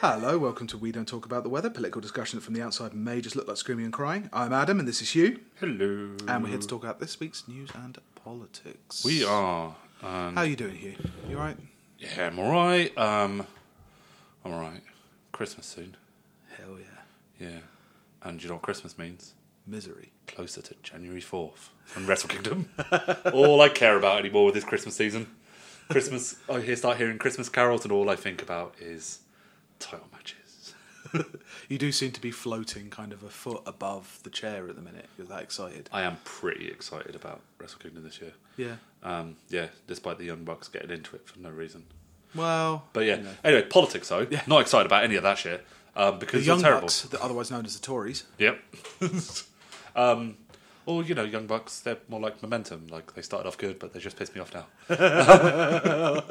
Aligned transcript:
Hello, 0.00 0.38
welcome 0.38 0.66
to 0.68 0.76
We 0.78 0.92
Don't 0.92 1.08
Talk 1.08 1.24
About 1.24 1.42
the 1.42 1.48
Weather, 1.48 1.70
political 1.70 2.00
discussion 2.00 2.38
that 2.38 2.44
from 2.44 2.54
the 2.54 2.62
outside 2.62 2.92
may 2.94 3.20
just 3.20 3.34
look 3.34 3.48
like 3.48 3.56
screaming 3.56 3.84
and 3.86 3.92
crying. 3.94 4.28
I'm 4.32 4.52
Adam, 4.52 4.78
and 4.78 4.86
this 4.86 5.00
is 5.00 5.10
Hugh, 5.10 5.40
Hello. 5.58 6.10
and 6.28 6.42
we're 6.42 6.50
here 6.50 6.58
to 6.58 6.66
talk 6.66 6.82
about 6.82 7.00
this 7.00 7.18
week's 7.18 7.48
news 7.48 7.70
and 7.74 7.96
politics. 8.14 9.04
We 9.04 9.24
are. 9.24 9.74
Um, 10.02 10.36
How 10.36 10.42
you 10.42 10.56
doing, 10.56 10.76
Hugh? 10.76 10.96
You 11.28 11.36
alright? 11.36 11.56
yeah, 11.98 12.26
I'm 12.26 12.38
alright. 12.38 12.96
Um, 12.98 13.46
I'm 14.44 14.52
alright. 14.52 14.82
Christmas 15.32 15.66
soon. 15.66 15.96
Hell 16.56 16.76
yeah. 16.78 17.46
Yeah. 17.48 17.58
And 18.22 18.42
you 18.42 18.48
know 18.48 18.56
what 18.56 18.62
Christmas 18.62 18.98
means? 18.98 19.32
Misery. 19.66 20.12
Closer 20.26 20.60
to 20.62 20.74
January 20.82 21.22
4th 21.22 21.68
and 21.94 22.06
Wrestle 22.06 22.28
Kingdom. 22.28 22.68
all 23.32 23.60
I 23.62 23.68
care 23.70 23.96
about 23.96 24.18
anymore 24.20 24.44
with 24.44 24.54
this 24.54 24.64
Christmas 24.64 24.94
season. 24.94 25.28
Christmas, 25.88 26.36
I 26.50 26.60
hear, 26.60 26.76
start 26.76 26.98
hearing 26.98 27.16
Christmas 27.18 27.48
carols, 27.48 27.84
and 27.84 27.92
all 27.92 28.10
I 28.10 28.16
think 28.16 28.42
about 28.42 28.74
is 28.80 29.20
title 29.78 30.08
matches. 30.12 30.74
You 31.68 31.78
do 31.78 31.90
seem 31.92 32.12
to 32.12 32.20
be 32.20 32.30
floating 32.30 32.90
kind 32.90 33.12
of 33.12 33.22
a 33.24 33.28
foot 33.28 33.62
above 33.66 34.20
the 34.22 34.30
chair 34.30 34.68
at 34.68 34.76
the 34.76 34.82
minute. 34.82 35.06
You're 35.18 35.26
that 35.28 35.42
excited. 35.42 35.88
I 35.92 36.02
am 36.02 36.18
pretty 36.24 36.68
excited 36.68 37.14
about 37.16 37.40
Wrestle 37.58 37.78
Kingdom 37.80 38.04
this 38.04 38.20
year. 38.20 38.32
Yeah. 38.56 38.76
Um, 39.02 39.36
yeah, 39.48 39.68
despite 39.88 40.18
the 40.18 40.24
Young 40.24 40.44
Bucks 40.44 40.68
getting 40.68 40.90
into 40.90 41.16
it 41.16 41.26
for 41.26 41.38
no 41.40 41.50
reason. 41.50 41.84
Well, 42.34 42.84
But 42.92 43.04
yeah, 43.06 43.16
you 43.16 43.22
know. 43.22 43.30
anyway, 43.42 43.62
politics 43.62 44.08
though. 44.10 44.26
Yeah. 44.30 44.42
Not 44.46 44.60
excited 44.60 44.86
about 44.86 45.02
any 45.04 45.16
of 45.16 45.22
that 45.24 45.38
shit 45.38 45.64
um, 45.96 46.14
the 46.18 46.26
because 46.26 46.46
Young 46.46 46.58
it's 46.58 46.62
terrible. 46.64 46.80
Bucks, 46.82 47.02
the- 47.02 47.22
otherwise 47.22 47.50
known 47.50 47.64
as 47.64 47.76
the 47.78 47.84
Tories. 47.84 48.24
Yep. 48.38 48.60
um, 49.96 50.36
or 50.84 51.02
you 51.02 51.14
know, 51.16 51.24
Young 51.24 51.46
Bucks, 51.46 51.80
they're 51.80 51.98
more 52.08 52.20
like 52.20 52.42
momentum. 52.42 52.86
Like 52.88 53.14
they 53.14 53.22
started 53.22 53.48
off 53.48 53.58
good, 53.58 53.78
but 53.80 53.92
they 53.92 53.98
just 54.00 54.16
pissed 54.16 54.34
me 54.34 54.40
off 54.40 54.52
now. 54.54 54.66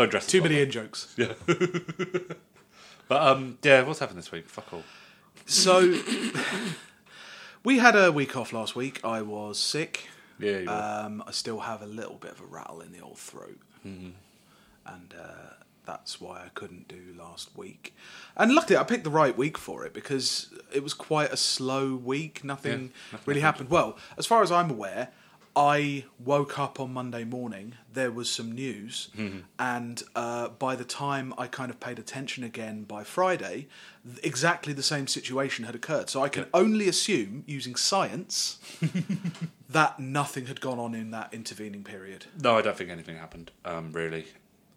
Don't 0.00 0.10
dress. 0.10 0.26
Too 0.26 0.40
many 0.40 0.58
in 0.62 0.70
jokes. 0.70 1.12
Yeah. 1.18 1.34
but 3.08 3.20
um, 3.22 3.58
yeah, 3.62 3.82
what's 3.82 3.98
happened 3.98 4.18
this 4.18 4.32
week? 4.32 4.48
Fuck 4.48 4.72
all. 4.72 4.82
So, 5.44 5.98
we 7.64 7.78
had 7.78 7.94
a 7.96 8.10
week 8.10 8.34
off 8.34 8.52
last 8.54 8.74
week. 8.74 9.00
I 9.04 9.20
was 9.20 9.58
sick. 9.58 10.08
Yeah. 10.38 10.58
You 10.58 10.66
were. 10.66 10.72
Um, 11.04 11.22
I 11.26 11.32
still 11.32 11.60
have 11.60 11.82
a 11.82 11.86
little 11.86 12.14
bit 12.16 12.30
of 12.30 12.40
a 12.40 12.46
rattle 12.46 12.80
in 12.80 12.92
the 12.92 13.00
old 13.00 13.18
throat, 13.18 13.58
Mm-hmm. 13.86 14.10
and 14.86 15.14
uh, 15.20 15.52
that's 15.84 16.18
why 16.18 16.36
I 16.46 16.48
couldn't 16.54 16.88
do 16.88 17.14
last 17.18 17.50
week. 17.54 17.94
And 18.38 18.54
luckily, 18.54 18.78
I 18.78 18.84
picked 18.84 19.04
the 19.04 19.10
right 19.10 19.36
week 19.36 19.58
for 19.58 19.84
it 19.84 19.92
because 19.92 20.50
it 20.72 20.82
was 20.82 20.94
quite 20.94 21.30
a 21.30 21.36
slow 21.36 21.94
week. 21.94 22.42
Nothing 22.42 22.72
Yeah, 22.72 22.78
nothing 23.12 23.24
really 23.26 23.40
happened. 23.42 23.68
happened. 23.68 23.94
Well, 23.94 23.98
as 24.16 24.24
far 24.24 24.42
as 24.42 24.50
I'm 24.50 24.70
aware, 24.70 25.08
I 25.56 26.04
woke 26.18 26.58
up 26.58 26.78
on 26.78 26.92
Monday 26.92 27.24
morning. 27.24 27.74
There 27.92 28.10
was 28.12 28.30
some 28.30 28.52
news, 28.52 29.08
Mm-hmm. 29.16 29.38
and 29.58 30.02
uh, 30.14 30.48
by 30.48 30.76
the 30.76 30.84
time 30.84 31.34
I 31.36 31.48
kind 31.48 31.70
of 31.70 31.80
paid 31.80 31.98
attention 31.98 32.44
again 32.44 32.84
by 32.84 33.02
Friday, 33.04 33.66
th- 34.06 34.24
exactly 34.24 34.72
the 34.72 34.82
same 34.82 35.06
situation 35.08 35.64
had 35.64 35.74
occurred. 35.74 36.08
So 36.08 36.22
I 36.22 36.28
can 36.28 36.46
only 36.54 36.88
assume, 36.88 37.42
using 37.46 37.74
science, 37.74 38.58
that 39.68 39.98
nothing 39.98 40.46
had 40.46 40.60
gone 40.60 40.78
on 40.78 40.94
in 40.94 41.10
that 41.10 41.32
intervening 41.34 41.82
period. 41.84 42.26
no, 42.42 42.56
I 42.56 42.62
don't 42.62 42.76
think 42.76 42.90
anything 42.90 43.16
happened. 43.16 43.50
Um, 43.64 43.92
really, 43.92 44.26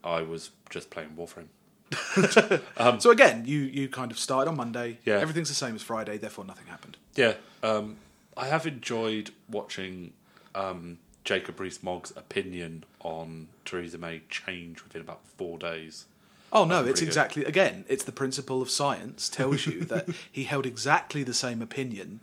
I 0.03 0.21
was 0.23 0.51
just 0.69 0.89
playing 0.89 1.09
Warframe. 1.15 1.49
so 2.99 3.11
again, 3.11 3.43
you 3.45 3.59
you 3.59 3.87
kind 3.87 4.11
of 4.11 4.17
started 4.17 4.49
on 4.49 4.57
Monday. 4.57 4.97
Yeah. 5.05 5.19
Everything's 5.19 5.49
the 5.49 5.55
same 5.55 5.75
as 5.75 5.83
Friday, 5.83 6.17
therefore 6.17 6.45
nothing 6.45 6.65
happened. 6.67 6.97
Yeah, 7.15 7.35
um, 7.61 7.97
I 8.35 8.47
have 8.47 8.65
enjoyed 8.65 9.29
watching 9.47 10.13
um, 10.55 10.97
Jacob 11.23 11.59
Rees-Mogg's 11.59 12.11
opinion 12.15 12.83
on 13.01 13.47
Theresa 13.65 13.97
May 13.97 14.21
change 14.29 14.83
within 14.83 15.01
about 15.01 15.25
four 15.37 15.57
days. 15.57 16.05
Oh 16.51 16.65
no, 16.65 16.79
it's 16.81 16.85
pretty 16.85 16.99
good. 17.01 17.07
exactly 17.07 17.45
again, 17.45 17.85
it's 17.87 18.03
the 18.03 18.11
principle 18.11 18.61
of 18.61 18.69
science 18.69 19.27
tells 19.29 19.65
you 19.65 19.81
that 19.85 20.07
he 20.31 20.43
held 20.43 20.65
exactly 20.65 21.23
the 21.23 21.33
same 21.33 21.61
opinion 21.61 22.19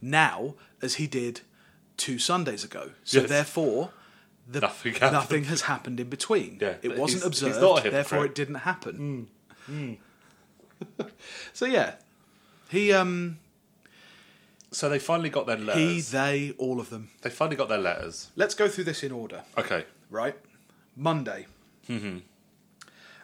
now 0.00 0.54
as 0.80 0.94
he 0.94 1.06
did 1.06 1.42
two 1.98 2.18
Sundays 2.18 2.64
ago. 2.64 2.90
So 3.04 3.20
Yes. 3.20 3.28
therefore 3.28 3.90
the, 4.48 4.60
Nothing 4.60 4.92
happened. 4.94 5.12
nothing 5.12 5.44
has 5.44 5.60
happened 5.62 6.00
in 6.00 6.08
between. 6.08 6.58
Yeah, 6.60 6.74
it 6.82 6.96
wasn't 6.98 7.22
he's- 7.24 7.38
he's 7.40 7.56
observed, 7.56 7.86
a 7.86 7.90
therefore 7.90 8.24
it 8.26 8.34
didn't 8.34 8.56
happen. 8.56 9.28
so 11.52 11.66
yeah. 11.66 11.94
He 12.70 12.92
um 12.92 13.38
So 14.74 14.88
they 14.88 14.98
finally 14.98 15.30
got 15.30 15.46
their 15.46 15.56
letters. 15.56 15.76
he, 15.76 15.86
letters. 15.86 16.10
they, 16.10 16.54
all 16.58 16.80
of 16.80 16.90
them. 16.90 17.10
they 17.22 17.30
finally 17.30 17.56
got 17.56 17.68
their 17.68 17.78
letters. 17.78 18.30
Let's 18.34 18.54
go 18.54 18.68
through 18.68 18.84
this 18.84 19.04
in 19.04 19.12
order. 19.12 19.42
Okay. 19.56 19.84
right? 20.10 20.36
Monday. 20.96 21.46
Mm-hmm. 21.88 22.18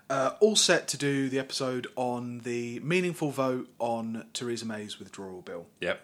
Uh, 0.09 0.33
all 0.41 0.57
set 0.57 0.87
to 0.89 0.97
do 0.97 1.29
the 1.29 1.39
episode 1.39 1.87
on 1.97 2.41
the 2.41 2.79
meaningful 2.81 3.31
vote 3.31 3.69
on 3.79 4.27
Theresa 4.33 4.65
May's 4.65 4.99
withdrawal 4.99 5.41
bill. 5.43 5.67
Yep. 5.81 6.01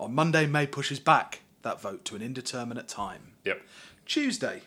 On 0.00 0.14
Monday, 0.14 0.46
May 0.46 0.66
pushes 0.66 1.00
back 1.00 1.40
that 1.62 1.80
vote 1.80 2.04
to 2.06 2.16
an 2.16 2.22
indeterminate 2.22 2.88
time. 2.88 3.32
Yep. 3.44 3.62
Tuesday, 4.06 4.62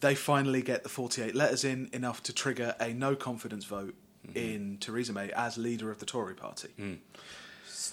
they 0.00 0.14
finally 0.14 0.62
get 0.62 0.82
the 0.82 0.88
48 0.88 1.34
letters 1.34 1.64
in, 1.64 1.90
enough 1.92 2.22
to 2.24 2.32
trigger 2.32 2.74
a 2.80 2.92
no 2.92 3.14
confidence 3.16 3.64
vote 3.64 3.94
in 4.34 4.78
Theresa 4.80 5.12
May 5.12 5.30
as 5.30 5.58
leader 5.58 5.90
of 5.90 5.98
the 5.98 6.06
Tory 6.06 6.34
party. 6.34 6.68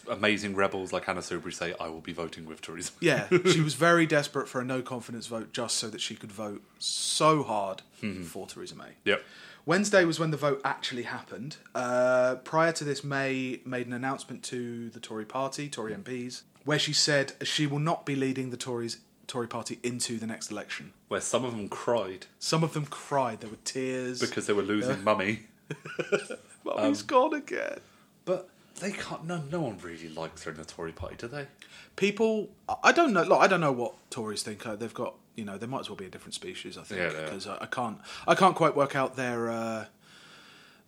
Amazing 0.09 0.55
rebels 0.55 0.91
like 0.91 1.07
Anna 1.07 1.21
Soubry 1.21 1.53
say, 1.53 1.73
"I 1.79 1.87
will 1.87 2.01
be 2.01 2.13
voting 2.13 2.45
with 2.45 2.61
Theresa." 2.61 2.91
Yeah, 2.99 3.27
she 3.51 3.61
was 3.61 3.75
very 3.75 4.05
desperate 4.05 4.47
for 4.47 4.61
a 4.61 4.65
no 4.65 4.81
confidence 4.81 5.27
vote 5.27 5.53
just 5.53 5.77
so 5.77 5.89
that 5.89 6.01
she 6.01 6.15
could 6.15 6.31
vote 6.31 6.61
so 6.79 7.43
hard 7.43 7.81
mm-hmm. 8.01 8.23
for 8.23 8.47
Theresa 8.47 8.75
May. 8.75 8.93
Yep. 9.05 9.23
Wednesday 9.65 10.05
was 10.05 10.19
when 10.19 10.31
the 10.31 10.37
vote 10.37 10.59
actually 10.65 11.03
happened. 11.03 11.57
Uh, 11.75 12.35
prior 12.43 12.71
to 12.71 12.83
this, 12.83 13.03
May 13.03 13.61
made 13.63 13.87
an 13.87 13.93
announcement 13.93 14.43
to 14.45 14.89
the 14.89 14.99
Tory 14.99 15.25
party, 15.25 15.69
Tory 15.69 15.93
MPs, 15.93 16.41
where 16.65 16.79
she 16.79 16.93
said 16.93 17.33
she 17.43 17.67
will 17.67 17.79
not 17.79 18.05
be 18.05 18.15
leading 18.15 18.49
the 18.49 18.57
Tories 18.57 18.97
Tory 19.27 19.47
party 19.47 19.79
into 19.83 20.17
the 20.17 20.27
next 20.27 20.51
election. 20.51 20.93
Where 21.07 21.21
some 21.21 21.45
of 21.45 21.51
them 21.51 21.69
cried 21.69 22.25
Some 22.39 22.63
of 22.63 22.73
them 22.73 22.85
cried. 22.85 23.41
There 23.41 23.49
were 23.49 23.55
tears. 23.63 24.19
because 24.19 24.47
they 24.47 24.53
were 24.53 24.61
losing 24.61 24.95
uh, 24.95 25.03
mummy. 25.03 25.43
Mummy's 26.65 27.01
um, 27.01 27.07
gone 27.07 27.33
again. 27.35 27.79
But 28.25 28.49
they 28.81 28.91
can't. 28.91 29.25
No, 29.25 29.41
no 29.51 29.61
one 29.61 29.77
really 29.79 30.09
likes 30.09 30.43
her 30.43 30.51
in 30.51 30.57
the 30.57 30.65
Tory 30.65 30.91
party, 30.91 31.15
do 31.17 31.27
they? 31.27 31.47
People, 31.95 32.49
I- 32.83 32.91
don't 32.91 33.13
know. 33.13 33.23
Look, 33.23 33.39
I 33.39 33.47
don't 33.47 33.61
know 33.61 33.71
what 33.71 33.93
Tories 34.09 34.43
think. 34.43 34.65
Uh, 34.65 34.75
They've 34.75 34.93
got, 34.93 35.15
you 35.35 35.45
know, 35.45 35.57
they 35.57 35.67
might 35.67 35.81
as 35.81 35.89
well 35.89 35.95
be 35.95 36.05
a 36.05 36.09
different 36.09 36.33
species. 36.33 36.77
I 36.77 36.83
think 36.83 36.99
Yeah, 37.01 37.09
they 37.09 37.19
are. 37.19 37.25
because 37.25 37.47
I, 37.47 37.57
I 37.61 37.65
can't, 37.67 37.97
I 38.27 38.35
can't 38.35 38.55
quite 38.55 38.75
work 38.75 38.95
out 38.95 39.15
their 39.15 39.49
uh, 39.49 39.85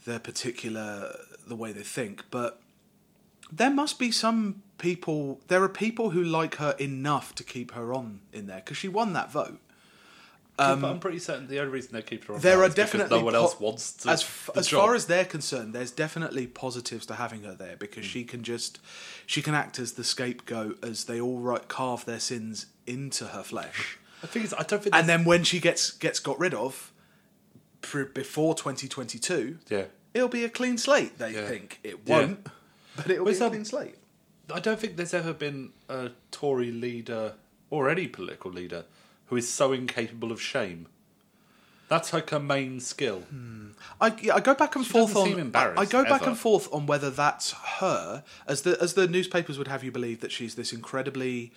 their 0.05 0.19
particular 0.19 1.15
the 1.47 1.55
way 1.55 1.71
they 1.71 1.83
think. 1.83 2.23
But 2.31 2.59
there 3.51 3.69
must 3.69 3.99
be 3.99 4.11
some 4.11 4.63
people. 4.77 5.39
There 5.47 5.61
are 5.63 5.69
people 5.69 6.09
who 6.11 6.23
like 6.23 6.55
her 6.55 6.75
enough 6.79 7.35
to 7.35 7.43
keep 7.43 7.71
her 7.71 7.93
on 7.93 8.21
in 8.31 8.47
there 8.47 8.57
because 8.57 8.77
she 8.77 8.87
won 8.87 9.13
that 9.13 9.31
vote. 9.31 9.59
But 10.57 10.83
I'm 10.83 10.99
pretty 10.99 11.19
certain 11.19 11.47
the 11.47 11.59
only 11.59 11.71
reason 11.71 11.93
they 11.93 12.01
keep 12.01 12.25
her 12.25 12.33
on 12.33 12.37
Um, 12.37 12.41
There 12.43 12.59
are 12.59 12.65
is 12.67 12.75
because 12.75 12.91
definitely 12.91 13.17
no 13.19 13.25
one 13.25 13.33
po- 13.33 13.39
else 13.41 13.59
wants 13.59 13.91
to. 13.93 14.09
as 14.09 14.21
f- 14.21 14.49
as 14.55 14.67
job. 14.67 14.81
far 14.81 14.95
as 14.95 15.05
they're 15.07 15.25
concerned. 15.25 15.73
There's 15.73 15.91
definitely 15.91 16.45
positives 16.47 17.05
to 17.07 17.15
having 17.15 17.43
her 17.43 17.55
there 17.55 17.75
because 17.75 18.05
she 18.05 18.23
can 18.23 18.43
just 18.43 18.79
she 19.25 19.41
can 19.41 19.55
act 19.55 19.79
as 19.79 19.93
the 19.93 20.03
scapegoat 20.03 20.83
as 20.83 21.05
they 21.05 21.19
all 21.19 21.39
right, 21.39 21.67
carve 21.67 22.05
their 22.05 22.19
sins 22.19 22.67
into 22.85 23.25
her 23.27 23.43
flesh. 23.43 23.97
the 24.21 24.27
thing 24.27 24.43
is, 24.43 24.53
I 24.53 24.63
don't 24.63 24.83
think. 24.83 24.95
and 24.95 25.09
then 25.09 25.25
when 25.25 25.43
she 25.43 25.59
gets 25.59 25.91
gets 25.91 26.19
got 26.19 26.37
rid 26.39 26.53
of 26.53 26.91
pr- 27.81 28.03
before 28.03 28.53
2022 28.55 29.57
yeah, 29.69 29.85
it'll 30.13 30.27
be 30.27 30.43
a 30.45 30.49
clean 30.49 30.77
slate 30.77 31.17
they 31.17 31.31
Yeah. 31.33 31.47
think 31.47 31.79
it 31.83 32.07
won't 32.07 32.47
but 32.95 33.09
it'll 33.09 33.25
be 33.25 33.31
a 33.33 33.49
clean 33.49 33.65
slate 33.65 33.95
I 34.53 34.59
don't 34.59 34.79
think 34.79 34.97
there's 34.97 35.13
ever 35.13 35.33
been 35.33 35.71
a 35.89 36.11
Tory 36.31 36.71
leader 36.71 37.33
or 37.69 37.89
any 37.89 38.07
political 38.07 38.51
leader 38.51 38.85
who 39.27 39.35
is 39.37 39.49
so 39.51 39.71
incapable 39.73 40.31
of 40.31 40.41
shame. 40.41 40.87
That's 41.89 42.11
like 42.13 42.29
her 42.31 42.39
main 42.39 42.79
skill. 42.79 43.23
I, 44.01 44.13
yeah, 44.21 44.35
I 44.35 44.39
go 44.39 44.55
back 44.55 44.75
and 44.75 44.83
She 44.85 44.91
forth 44.91 45.15
on 45.15 45.37
embarrassed, 45.39 45.79
I 45.79 45.85
go 45.85 46.03
back 46.03 46.25
and 46.25 46.37
forth 46.37 46.67
on 46.73 46.85
whether 46.87 47.09
that's 47.11 47.51
her 47.51 48.23
as 48.47 48.61
the 48.63 48.77
as 48.81 48.93
the 48.95 49.07
newspapers 49.07 49.57
would 49.59 49.67
have 49.67 49.83
you 49.83 49.91
believe 49.91 50.21
that 50.21 50.31
she's 50.31 50.55
this 50.55 50.73
incredibly 50.73 51.51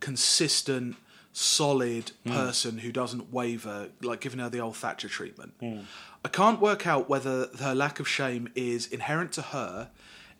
consistent 0.00 0.96
solid 1.32 2.12
Hmm. 2.24 2.30
person 2.32 2.78
who 2.78 2.92
doesn't 2.92 3.32
waver 3.32 3.88
like 4.02 4.20
giving 4.20 4.38
her 4.38 4.48
the 4.48 4.60
old 4.60 4.76
Thatcher 4.76 5.08
treatment 5.08 5.52
Hmm. 5.60 5.80
I 6.24 6.28
can't 6.28 6.60
work 6.60 6.86
out 6.86 7.08
whether 7.08 7.48
her 7.58 7.74
lack 7.74 7.98
of 7.98 8.06
shame 8.08 8.48
is 8.54 8.86
inherent 8.86 9.32
to 9.32 9.42
her 9.42 9.90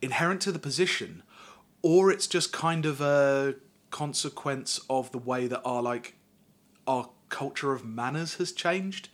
inherent 0.00 0.40
to 0.42 0.52
the 0.52 0.60
position 0.60 1.22
or 1.82 2.10
it's 2.12 2.28
just 2.28 2.52
kind 2.52 2.86
of 2.86 3.00
a 3.00 3.56
consequence 3.90 4.80
of 4.88 5.10
the 5.10 5.18
way 5.18 5.46
that 5.48 5.60
our 5.64 5.82
like 5.82 6.14
our 6.86 7.08
culture 7.30 7.72
of 7.72 7.84
manners 7.84 8.34
has 8.34 8.52
changed 8.52 9.08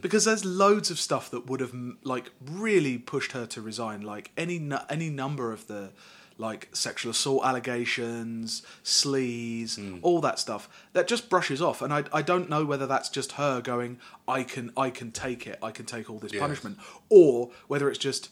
because 0.00 0.24
there's 0.24 0.44
loads 0.44 0.90
of 0.90 0.98
stuff 0.98 1.30
that 1.30 1.46
would 1.46 1.60
have 1.60 1.74
like 2.04 2.30
really 2.40 2.96
pushed 2.96 3.32
her 3.32 3.44
to 3.46 3.60
resign 3.60 4.00
like 4.00 4.30
any 4.36 4.58
nu- 4.58 4.78
any 4.88 5.10
number 5.10 5.52
of 5.52 5.66
the 5.66 5.90
like 6.38 6.68
sexual 6.72 7.10
assault 7.10 7.42
allegations, 7.44 8.62
sleaze, 8.84 9.76
Hmm. 9.76 9.98
all 10.02 10.20
that 10.20 10.38
stuff 10.38 10.68
that 10.92 11.06
just 11.08 11.28
brushes 11.30 11.60
off. 11.62 11.80
And 11.82 11.92
I, 11.92 12.04
I 12.12 12.22
don't 12.22 12.48
know 12.50 12.64
whether 12.64 12.86
that's 12.86 13.08
just 13.08 13.32
her 13.32 13.60
going, 13.60 13.98
I 14.28 14.42
can 14.42 14.70
I 14.76 14.90
can 14.90 15.12
take 15.12 15.46
it, 15.46 15.58
I 15.62 15.70
can 15.70 15.86
take 15.86 16.08
all 16.10 16.18
this 16.18 16.32
Yes. 16.32 16.40
punishment, 16.40 16.78
or 17.08 17.50
whether 17.68 17.88
it's 17.90 17.98
just 17.98 18.28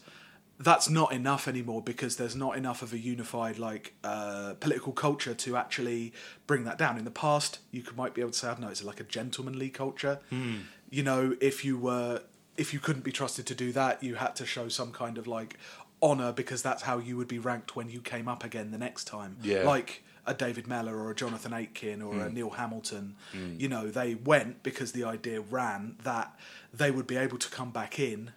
that's 0.59 0.89
not 0.89 1.11
enough 1.11 1.47
anymore 1.47 1.81
because 1.81 2.15
there's 2.15 2.35
not 2.35 2.57
enough 2.57 2.81
of 2.81 2.93
a 2.93 2.97
unified 2.97 3.59
like 3.59 3.93
uh, 4.03 4.53
political 4.59 4.93
culture 4.93 5.33
to 5.33 5.57
actually 5.57 6.13
bring 6.47 6.63
that 6.63 6.77
down. 6.77 6.97
In 6.97 7.03
the 7.03 7.11
past, 7.11 7.59
you 7.71 7.81
could, 7.81 7.97
might 7.97 8.13
be 8.13 8.21
able 8.21 8.31
to 8.31 8.37
say, 8.37 8.47
I 8.47 8.51
don't 8.51 8.61
know, 8.61 8.69
it's 8.69 8.83
like 8.83 8.99
a 8.99 9.03
gentlemanly 9.03 9.69
culture. 9.69 10.19
Hmm. 10.29 10.59
You 10.89 11.03
know, 11.03 11.35
if 11.41 11.65
you 11.65 11.77
were 11.77 12.21
if 12.57 12.73
you 12.73 12.79
couldn't 12.79 13.03
be 13.03 13.11
trusted 13.11 13.45
to 13.47 13.55
do 13.55 13.73
that, 13.73 14.01
you 14.01 14.15
had 14.15 14.35
to 14.37 14.45
show 14.45 14.69
some 14.69 14.91
kind 14.91 15.17
of 15.17 15.27
like 15.27 15.57
honor 16.01 16.31
because 16.31 16.61
that's 16.61 16.83
how 16.83 16.99
you 16.99 17.17
would 17.17 17.27
be 17.27 17.39
ranked 17.39 17.75
when 17.75 17.89
you 17.89 17.99
came 17.99 18.27
up 18.29 18.43
again 18.43 18.71
the 18.71 18.77
next 18.77 19.05
time. 19.05 19.37
Yeah. 19.41 19.63
Like 19.63 20.03
a 20.25 20.33
David 20.33 20.67
Mellor 20.67 20.97
or 20.97 21.11
a 21.11 21.15
Jonathan 21.15 21.53
Aitken 21.53 22.01
or 22.01 22.15
a 22.15 22.29
hmm. 22.29 22.33
Neil 22.33 22.49
Hamilton. 22.51 23.15
Hmm. 23.33 23.55
You 23.59 23.67
know, 23.67 23.89
they 23.89 24.15
went 24.15 24.63
because 24.63 24.93
the 24.93 25.03
idea 25.03 25.41
ran 25.41 25.97
that 26.03 26.33
they 26.73 26.91
would 26.91 27.07
be 27.07 27.17
able 27.17 27.37
to 27.39 27.49
come 27.49 27.71
back 27.71 27.99
in 27.99 28.31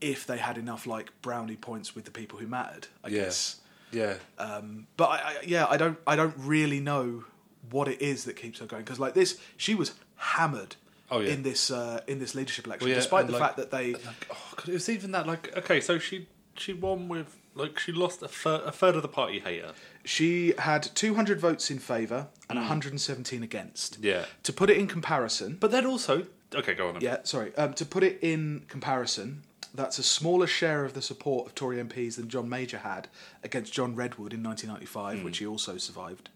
if 0.00 0.26
they 0.26 0.38
had 0.38 0.58
enough 0.58 0.86
like 0.86 1.10
brownie 1.22 1.56
points 1.56 1.94
with 1.94 2.04
the 2.04 2.10
people 2.10 2.38
who 2.38 2.46
mattered. 2.46 2.88
I 3.02 3.08
Yeah. 3.08 3.24
guess. 3.24 3.60
Yeah. 3.92 4.14
Um, 4.38 4.86
but 4.96 5.04
I, 5.10 5.16
I, 5.16 5.36
yeah, 5.46 5.66
I 5.68 5.76
don't, 5.76 5.98
I 6.06 6.16
don't 6.16 6.34
really 6.38 6.80
know 6.80 7.24
what 7.70 7.86
it 7.88 8.02
is 8.02 8.24
that 8.24 8.34
keeps 8.36 8.58
her 8.58 8.66
going 8.66 8.82
because 8.82 8.98
like 9.00 9.14
this, 9.14 9.38
she 9.56 9.74
was 9.74 9.94
hammered. 10.16 10.76
Oh, 11.10 11.20
yeah. 11.20 11.32
In 11.34 11.42
this, 11.42 11.70
uh, 11.70 12.00
in 12.06 12.18
this 12.18 12.34
leadership 12.34 12.66
election, 12.66 12.86
Well, 12.86 12.90
yeah, 12.90 12.96
despite 13.00 13.26
the 13.26 13.32
like- 13.34 13.42
fact 13.42 13.56
that 13.58 13.70
they, 13.70 13.92
Like, 13.92 14.26
oh 14.32 14.52
god, 14.56 14.68
it 14.68 14.72
was 14.72 14.88
even 14.88 15.12
that. 15.12 15.26
Like, 15.26 15.56
okay, 15.56 15.80
so 15.80 15.98
she 15.98 16.26
she 16.56 16.72
won 16.72 17.08
with 17.08 17.36
like 17.54 17.78
she 17.78 17.92
lost 17.92 18.22
a 18.22 18.26
third, 18.28 18.62
a 18.64 18.72
third 18.72 18.96
of 18.96 19.02
the 19.02 19.08
party 19.08 19.38
hate 19.38 19.62
her. 19.62 19.74
she 20.04 20.54
had 20.58 20.82
200 20.82 21.38
votes 21.38 21.70
in 21.70 21.78
favour 21.78 22.28
and 22.48 22.58
117 22.58 23.42
against. 23.42 24.00
Mm. 24.00 24.04
Yeah. 24.04 24.24
To 24.44 24.52
put 24.52 24.70
it 24.70 24.76
in 24.76 24.86
comparison, 24.88 25.56
But 25.60 25.70
then 25.70 25.86
also, 25.86 26.26
okay, 26.54 26.74
go 26.74 26.88
on. 26.88 26.94
then. 26.94 27.02
Yeah, 27.02 27.18
sorry. 27.24 27.54
Um, 27.56 27.74
to 27.74 27.84
put 27.86 28.02
it 28.02 28.18
in 28.22 28.64
comparison, 28.68 29.42
that's 29.74 29.98
a 29.98 30.02
smaller 30.02 30.46
share 30.46 30.84
of 30.84 30.94
the 30.94 31.02
support 31.02 31.46
of 31.46 31.54
Tory 31.54 31.76
MPs 31.78 32.16
than 32.16 32.28
John 32.28 32.48
Major 32.48 32.78
had 32.78 33.08
against 33.42 33.72
John 33.72 33.96
Redwood 33.96 34.32
in 34.32 34.42
1995, 34.42 35.24
which 35.24 35.38
he 35.38 35.46
also 35.46 35.76
survived. 35.78 36.28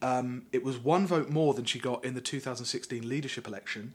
Um, 0.00 0.46
it 0.52 0.64
was 0.64 0.78
one 0.78 1.06
vote 1.06 1.28
more 1.28 1.52
than 1.54 1.64
she 1.66 1.78
got 1.78 2.04
in 2.04 2.14
the 2.14 2.20
2016 2.22 3.06
leadership 3.06 3.46
election, 3.46 3.92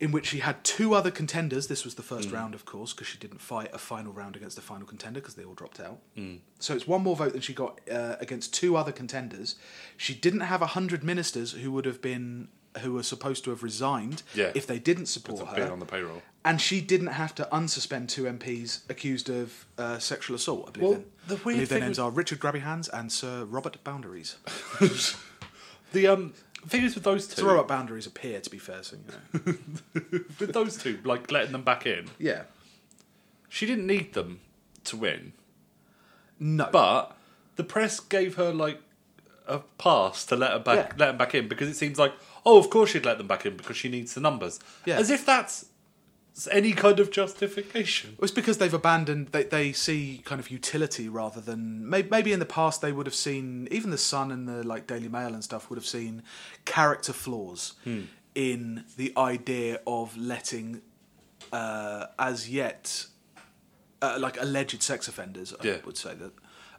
in 0.00 0.12
which 0.12 0.26
she 0.26 0.40
had 0.40 0.62
two 0.64 0.92
other 0.92 1.10
contenders. 1.10 1.68
This 1.68 1.84
was 1.84 1.94
the 1.94 2.02
first 2.02 2.30
round, 2.30 2.54
of 2.54 2.64
course, 2.66 2.92
because 2.92 3.06
she 3.06 3.16
didn't 3.16 3.40
fight 3.40 3.70
a 3.72 3.78
final 3.78 4.12
round 4.12 4.36
against 4.36 4.56
the 4.56 4.62
final 4.62 4.86
contender 4.86 5.20
because 5.20 5.36
they 5.36 5.44
all 5.44 5.54
dropped 5.54 5.80
out. 5.80 6.00
So 6.58 6.74
it's 6.74 6.86
one 6.86 7.02
more 7.02 7.16
vote 7.16 7.32
than 7.32 7.40
she 7.40 7.54
got 7.54 7.80
uh, 7.90 8.16
against 8.20 8.52
two 8.52 8.76
other 8.76 8.92
contenders. 8.92 9.56
She 9.96 10.14
didn't 10.14 10.40
have 10.40 10.60
100 10.60 11.02
ministers 11.04 11.52
who 11.52 11.70
would 11.72 11.86
have 11.86 12.02
been. 12.02 12.48
Who 12.80 12.92
were 12.92 13.02
supposed 13.04 13.44
to 13.44 13.50
have 13.50 13.62
resigned 13.62 14.22
Yeah. 14.34 14.50
if 14.54 14.66
they 14.66 14.78
didn't 14.80 15.06
support 15.06 15.46
her 15.56 15.70
on 15.70 15.78
the 15.78 15.86
payroll. 15.86 16.22
and 16.44 16.60
she 16.60 16.80
didn't 16.80 17.06
have 17.22 17.32
to 17.36 17.48
unsuspend 17.52 18.08
two 18.08 18.24
MPs 18.24 18.80
accused 18.90 19.28
of 19.30 19.64
uh, 19.78 19.98
sexual 19.98 20.34
assault. 20.36 20.64
I 20.68 20.70
believe, 20.72 20.88
Well, 20.88 20.98
then. 20.98 21.04
the 21.28 21.34
I 21.34 21.38
weird 21.44 21.56
believe 21.56 21.68
their 21.68 21.80
names 21.80 21.98
with- 21.98 22.04
are 22.06 22.10
Richard 22.10 22.40
Grabby 22.40 22.60
Hands 22.62 22.88
and 22.88 23.12
Sir 23.12 23.44
Robert 23.44 23.82
Boundaries. 23.84 24.36
The 25.92 26.08
um 26.08 26.34
thing 26.66 26.82
is 26.82 26.94
with 26.96 27.04
those 27.04 27.28
two, 27.28 27.42
Sir 27.42 27.46
Robert 27.46 27.68
Boundaries 27.68 28.06
appear 28.06 28.40
to 28.40 28.50
be 28.50 28.58
fair, 28.58 28.82
so 28.82 28.96
you 28.96 29.12
know. 29.34 29.54
with 30.40 30.52
those 30.52 30.76
two, 30.76 30.98
like 31.04 31.30
letting 31.30 31.52
them 31.52 31.62
back 31.62 31.86
in, 31.86 32.10
yeah. 32.18 32.42
she 33.48 33.64
didn't 33.66 33.86
need 33.86 34.14
them 34.14 34.40
to 34.84 34.96
win, 34.96 35.32
No, 36.40 36.68
but 36.72 37.16
the 37.56 37.62
press 37.64 38.00
gave 38.00 38.34
her 38.36 38.52
like 38.52 38.80
a 39.46 39.60
pass 39.78 40.24
to 40.26 40.36
let 40.36 40.50
her 40.52 40.58
back, 40.58 40.76
Yeah. 40.76 40.94
let 40.98 41.06
them 41.10 41.18
back 41.18 41.34
in 41.34 41.46
because 41.48 41.68
it 41.68 41.74
seems 41.76 41.98
like, 41.98 42.12
oh, 42.46 42.58
of 42.58 42.70
course 42.70 42.90
she'd 42.90 43.04
let 43.06 43.18
them 43.18 43.26
back 43.26 43.46
in 43.46 43.56
because 43.56 43.76
she 43.76 43.88
needs 43.88 44.14
the 44.14 44.20
numbers, 44.20 44.60
Yeah. 44.86 44.98
as 44.98 45.10
if 45.10 45.24
that's 45.26 45.66
any 46.50 46.72
kind 46.72 46.98
of 46.98 47.10
justification. 47.12 48.16
it's 48.20 48.32
because 48.32 48.58
they've 48.58 48.74
abandoned. 48.74 49.28
They 49.28 49.44
they 49.44 49.72
see 49.72 50.20
kind 50.24 50.40
of 50.40 50.50
utility 50.50 51.08
rather 51.08 51.40
than 51.40 51.88
maybe, 51.88 52.08
maybe 52.10 52.32
in 52.32 52.40
the 52.40 52.46
past 52.46 52.80
they 52.80 52.90
would 52.92 53.06
have 53.06 53.14
seen 53.14 53.68
even 53.70 53.90
the 53.90 53.98
Sun 53.98 54.32
and 54.32 54.48
the 54.48 54.62
like 54.66 54.86
Daily 54.86 55.08
Mail 55.08 55.32
and 55.32 55.44
stuff 55.44 55.70
would 55.70 55.76
have 55.76 55.86
seen 55.86 56.22
character 56.64 57.12
flaws 57.12 57.74
in 58.34 58.84
the 58.96 59.12
idea 59.16 59.80
of 59.86 60.16
letting 60.16 60.82
uh, 61.52 62.06
as 62.18 62.50
yet 62.50 63.06
uh, 64.02 64.16
like 64.20 64.36
alleged 64.40 64.82
sex 64.82 65.06
offenders. 65.06 65.54
I 65.60 65.64
Yeah. 65.66 65.76
would 65.86 65.96
say 65.96 66.14
that 66.14 66.32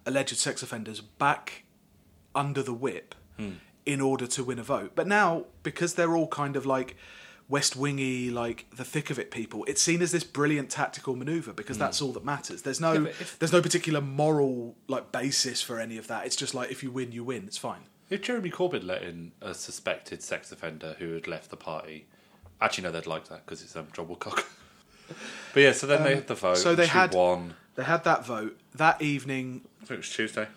alleged 0.06 0.36
sex 0.38 0.62
offenders 0.64 1.00
back 1.00 1.64
under 2.36 2.62
the 2.62 2.74
whip 2.74 3.16
in 3.86 4.02
order 4.02 4.26
to 4.28 4.44
win 4.44 4.60
a 4.60 4.64
vote. 4.64 4.92
But 4.96 5.08
now 5.08 5.46
because 5.64 5.94
they're 5.96 6.16
all 6.16 6.28
kind 6.28 6.56
of 6.56 6.66
like 6.66 6.96
West 7.48 7.76
Wingy, 7.76 8.32
like 8.32 8.66
the 8.76 8.84
thick 8.84 9.10
of 9.12 9.20
it 9.20 9.30
people, 9.30 9.64
it's 9.66 9.82
seen 9.82 10.02
as 10.02 10.12
this 10.12 10.24
brilliant 10.24 10.70
tactical 10.72 11.16
maneuver 11.16 11.54
because 11.54 11.78
that's 11.78 12.02
all 12.02 12.12
that 12.14 12.26
matters. 12.26 12.64
There's 12.64 12.82
no 12.82 12.94
Yeah, 12.94 13.10
if- 13.10 13.38
there's 13.40 13.52
no 13.54 13.62
particular 13.62 14.02
moral 14.02 14.76
like 14.88 15.12
basis 15.12 15.62
for 15.62 15.80
any 15.80 15.98
of 15.98 16.08
that. 16.08 16.26
It's 16.26 16.36
just 16.36 16.54
like 16.56 16.72
if 16.72 16.82
you 16.84 16.90
win, 16.92 17.12
you 17.12 17.24
win. 17.24 17.44
It's 17.46 17.58
fine. 17.60 17.82
If 18.10 18.22
Jeremy 18.24 18.50
Corbyn 18.52 18.84
let 18.84 19.04
in 19.04 19.32
a 19.42 19.54
suspected 19.54 20.22
sex 20.24 20.52
offender 20.52 20.96
who 21.00 21.14
had 21.14 21.28
left 21.28 21.50
the 21.50 21.58
party, 21.58 22.06
actually 22.62 22.84
no, 22.86 22.92
they'd 22.92 23.06
like 23.08 23.28
that 23.30 23.46
because 23.46 23.62
it's 23.64 23.76
um, 23.76 23.88
John 23.94 24.08
Woodcock. 24.08 24.46
but 25.54 25.60
yeah, 25.62 25.72
so 25.72 25.86
then 25.88 26.04
they 26.04 26.16
had 26.16 26.28
the 26.28 26.36
vote. 26.36 26.50
Um, 26.52 26.56
so 26.56 26.74
they 26.76 26.86
she 26.86 26.90
had- 26.90 27.14
won. 27.14 27.54
They 27.76 27.84
had 27.84 28.06
that 28.06 28.26
vote 28.26 28.58
that 28.76 29.02
evening. 29.02 29.62
I 29.82 29.86
think 29.86 29.92
it 29.92 29.98
was 29.98 30.10
Tuesday. 30.10 30.48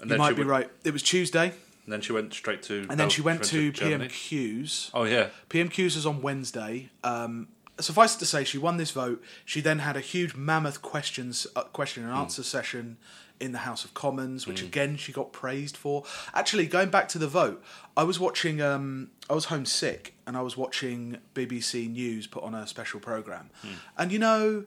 And 0.00 0.10
You 0.10 0.16
might 0.16 0.30
be 0.30 0.36
went, 0.42 0.48
right. 0.50 0.70
It 0.84 0.92
was 0.92 1.02
Tuesday, 1.02 1.52
And 1.88 1.92
then 1.94 2.02
she 2.02 2.12
went 2.12 2.34
straight 2.34 2.62
to. 2.64 2.86
and 2.90 3.00
then 3.00 3.08
she 3.08 3.22
went 3.22 3.42
to 3.44 3.72
Germany. 3.72 4.10
PMQs. 4.10 4.90
Oh 4.92 5.04
yeah, 5.04 5.28
PMQs 5.48 5.94
was 5.96 6.04
on 6.04 6.20
Wednesday. 6.20 6.90
Um, 7.02 7.48
suffice 7.80 8.14
it 8.14 8.18
to 8.18 8.26
say, 8.26 8.44
she 8.44 8.58
won 8.58 8.76
this 8.76 8.90
vote. 8.90 9.22
She 9.46 9.62
then 9.62 9.78
had 9.78 9.96
a 9.96 10.00
huge 10.00 10.34
mammoth 10.36 10.82
questions 10.82 11.46
uh, 11.56 11.62
question 11.62 12.04
and 12.04 12.12
answer 12.12 12.42
session 12.42 12.98
in 13.40 13.52
the 13.52 13.58
House 13.60 13.84
of 13.86 13.94
Commons, 13.94 14.46
which 14.46 14.62
again 14.62 14.96
she 14.98 15.12
got 15.12 15.32
praised 15.32 15.78
for. 15.78 16.04
Actually, 16.34 16.66
going 16.66 16.90
back 16.90 17.08
to 17.08 17.18
the 17.18 17.28
vote, 17.28 17.64
I 17.96 18.02
was 18.02 18.20
watching. 18.20 18.60
Um, 18.60 19.10
I 19.30 19.34
was 19.34 19.46
homesick, 19.46 20.12
and 20.26 20.36
I 20.36 20.42
was 20.42 20.58
watching 20.58 21.16
BBC 21.34 21.90
News 21.90 22.26
put 22.26 22.42
on 22.42 22.54
a 22.54 22.66
special 22.66 23.00
program, 23.00 23.48
and 23.96 24.12
you 24.12 24.18
know, 24.18 24.64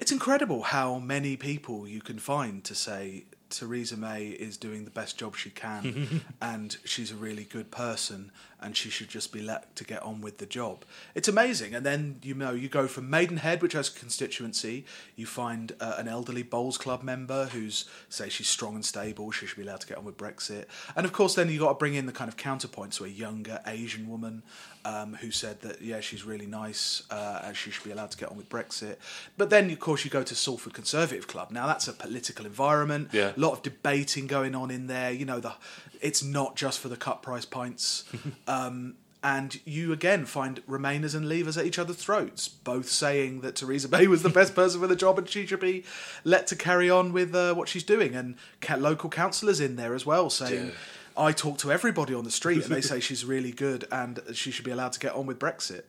it's 0.00 0.10
incredible 0.10 0.62
how 0.62 0.98
many 0.98 1.36
people 1.36 1.86
you 1.86 2.00
can 2.00 2.18
find 2.18 2.64
to 2.64 2.74
say. 2.74 3.26
Theresa 3.50 3.96
May 3.96 4.26
is 4.26 4.56
doing 4.56 4.84
the 4.84 4.90
best 4.90 5.18
job 5.18 5.36
she 5.36 5.50
can, 5.50 6.22
and 6.40 6.76
she's 6.84 7.10
a 7.10 7.16
really 7.16 7.44
good 7.44 7.70
person, 7.70 8.30
and 8.60 8.76
she 8.76 8.90
should 8.90 9.08
just 9.08 9.32
be 9.32 9.42
let 9.42 9.74
to 9.76 9.84
get 9.84 10.02
on 10.02 10.20
with 10.20 10.38
the 10.38 10.46
job. 10.46 10.84
It's 11.14 11.28
amazing. 11.28 11.74
And 11.74 11.84
then 11.84 12.20
you 12.22 12.34
know 12.34 12.52
you 12.52 12.68
go 12.68 12.86
from 12.86 13.10
Maidenhead, 13.10 13.62
which 13.62 13.74
has 13.74 13.88
a 13.88 13.98
constituency, 13.98 14.84
you 15.14 15.26
find 15.26 15.72
uh, 15.80 15.96
an 15.98 16.08
elderly 16.08 16.42
bowls 16.42 16.78
club 16.78 17.02
member 17.02 17.46
who's 17.46 17.84
say 18.08 18.28
she's 18.28 18.48
strong 18.48 18.74
and 18.74 18.84
stable, 18.84 19.30
she 19.30 19.46
should 19.46 19.58
be 19.58 19.62
allowed 19.62 19.80
to 19.80 19.86
get 19.86 19.98
on 19.98 20.04
with 20.04 20.16
Brexit, 20.16 20.66
and 20.94 21.04
of 21.04 21.12
course 21.12 21.34
then 21.34 21.50
you 21.50 21.58
got 21.58 21.68
to 21.68 21.74
bring 21.74 21.94
in 21.94 22.06
the 22.06 22.12
kind 22.12 22.28
of 22.28 22.36
counterpoint, 22.36 22.94
so 22.94 23.04
a 23.04 23.08
younger 23.08 23.60
Asian 23.66 24.08
woman 24.08 24.42
um, 24.84 25.14
who 25.14 25.30
said 25.30 25.60
that 25.62 25.82
yeah 25.82 26.00
she's 26.00 26.24
really 26.24 26.46
nice, 26.46 27.02
uh, 27.10 27.42
and 27.44 27.56
she 27.56 27.70
should 27.70 27.84
be 27.84 27.90
allowed 27.90 28.10
to 28.10 28.18
get 28.18 28.30
on 28.30 28.36
with 28.36 28.48
Brexit. 28.48 28.96
But 29.36 29.50
then 29.50 29.70
of 29.70 29.80
course 29.80 30.04
you 30.04 30.10
go 30.10 30.22
to 30.22 30.34
Salford 30.34 30.74
Conservative 30.74 31.26
Club. 31.26 31.50
Now 31.50 31.66
that's 31.66 31.88
a 31.88 31.92
political 31.92 32.46
environment. 32.46 33.10
Yeah. 33.12 33.32
A 33.36 33.40
lot 33.40 33.52
of 33.52 33.62
debating 33.62 34.26
going 34.26 34.54
on 34.54 34.70
in 34.70 34.86
there. 34.86 35.10
You 35.10 35.24
know, 35.24 35.40
the 35.40 35.52
it's 36.00 36.22
not 36.22 36.56
just 36.56 36.78
for 36.78 36.88
the 36.88 36.96
cut 36.96 37.22
price 37.22 37.44
pints. 37.44 38.04
um, 38.46 38.96
and 39.22 39.58
you 39.64 39.92
again 39.92 40.24
find 40.24 40.64
Remainers 40.66 41.14
and 41.14 41.26
Leavers 41.26 41.58
at 41.58 41.66
each 41.66 41.78
other's 41.78 41.96
throats, 41.96 42.46
both 42.46 42.88
saying 42.88 43.40
that 43.40 43.56
Theresa 43.56 43.88
May 43.88 44.06
was 44.06 44.22
the 44.22 44.28
best 44.28 44.54
person 44.60 44.80
for 44.80 44.86
the 44.86 44.94
job 44.94 45.18
and 45.18 45.28
she 45.28 45.46
should 45.46 45.60
be 45.60 45.84
let 46.22 46.46
to 46.48 46.56
carry 46.56 46.88
on 46.88 47.12
with 47.12 47.34
uh, 47.34 47.54
what 47.54 47.68
she's 47.68 47.82
doing. 47.82 48.14
And 48.14 48.36
local 48.78 49.10
councillors 49.10 49.58
in 49.58 49.74
there 49.76 49.94
as 49.94 50.06
well 50.06 50.30
saying, 50.30 50.66
Yeah. 50.66 50.72
I 51.16 51.32
talk 51.32 51.58
to 51.58 51.72
everybody 51.72 52.14
on 52.14 52.24
the 52.24 52.30
street 52.30 52.64
and 52.64 52.72
they 52.72 52.80
say 52.82 53.00
she's 53.00 53.24
really 53.24 53.50
good 53.50 53.88
and 53.90 54.20
she 54.32 54.50
should 54.50 54.64
be 54.64 54.70
allowed 54.70 54.92
to 54.92 55.00
get 55.00 55.14
on 55.14 55.26
with 55.26 55.38
Brexit. 55.38 55.82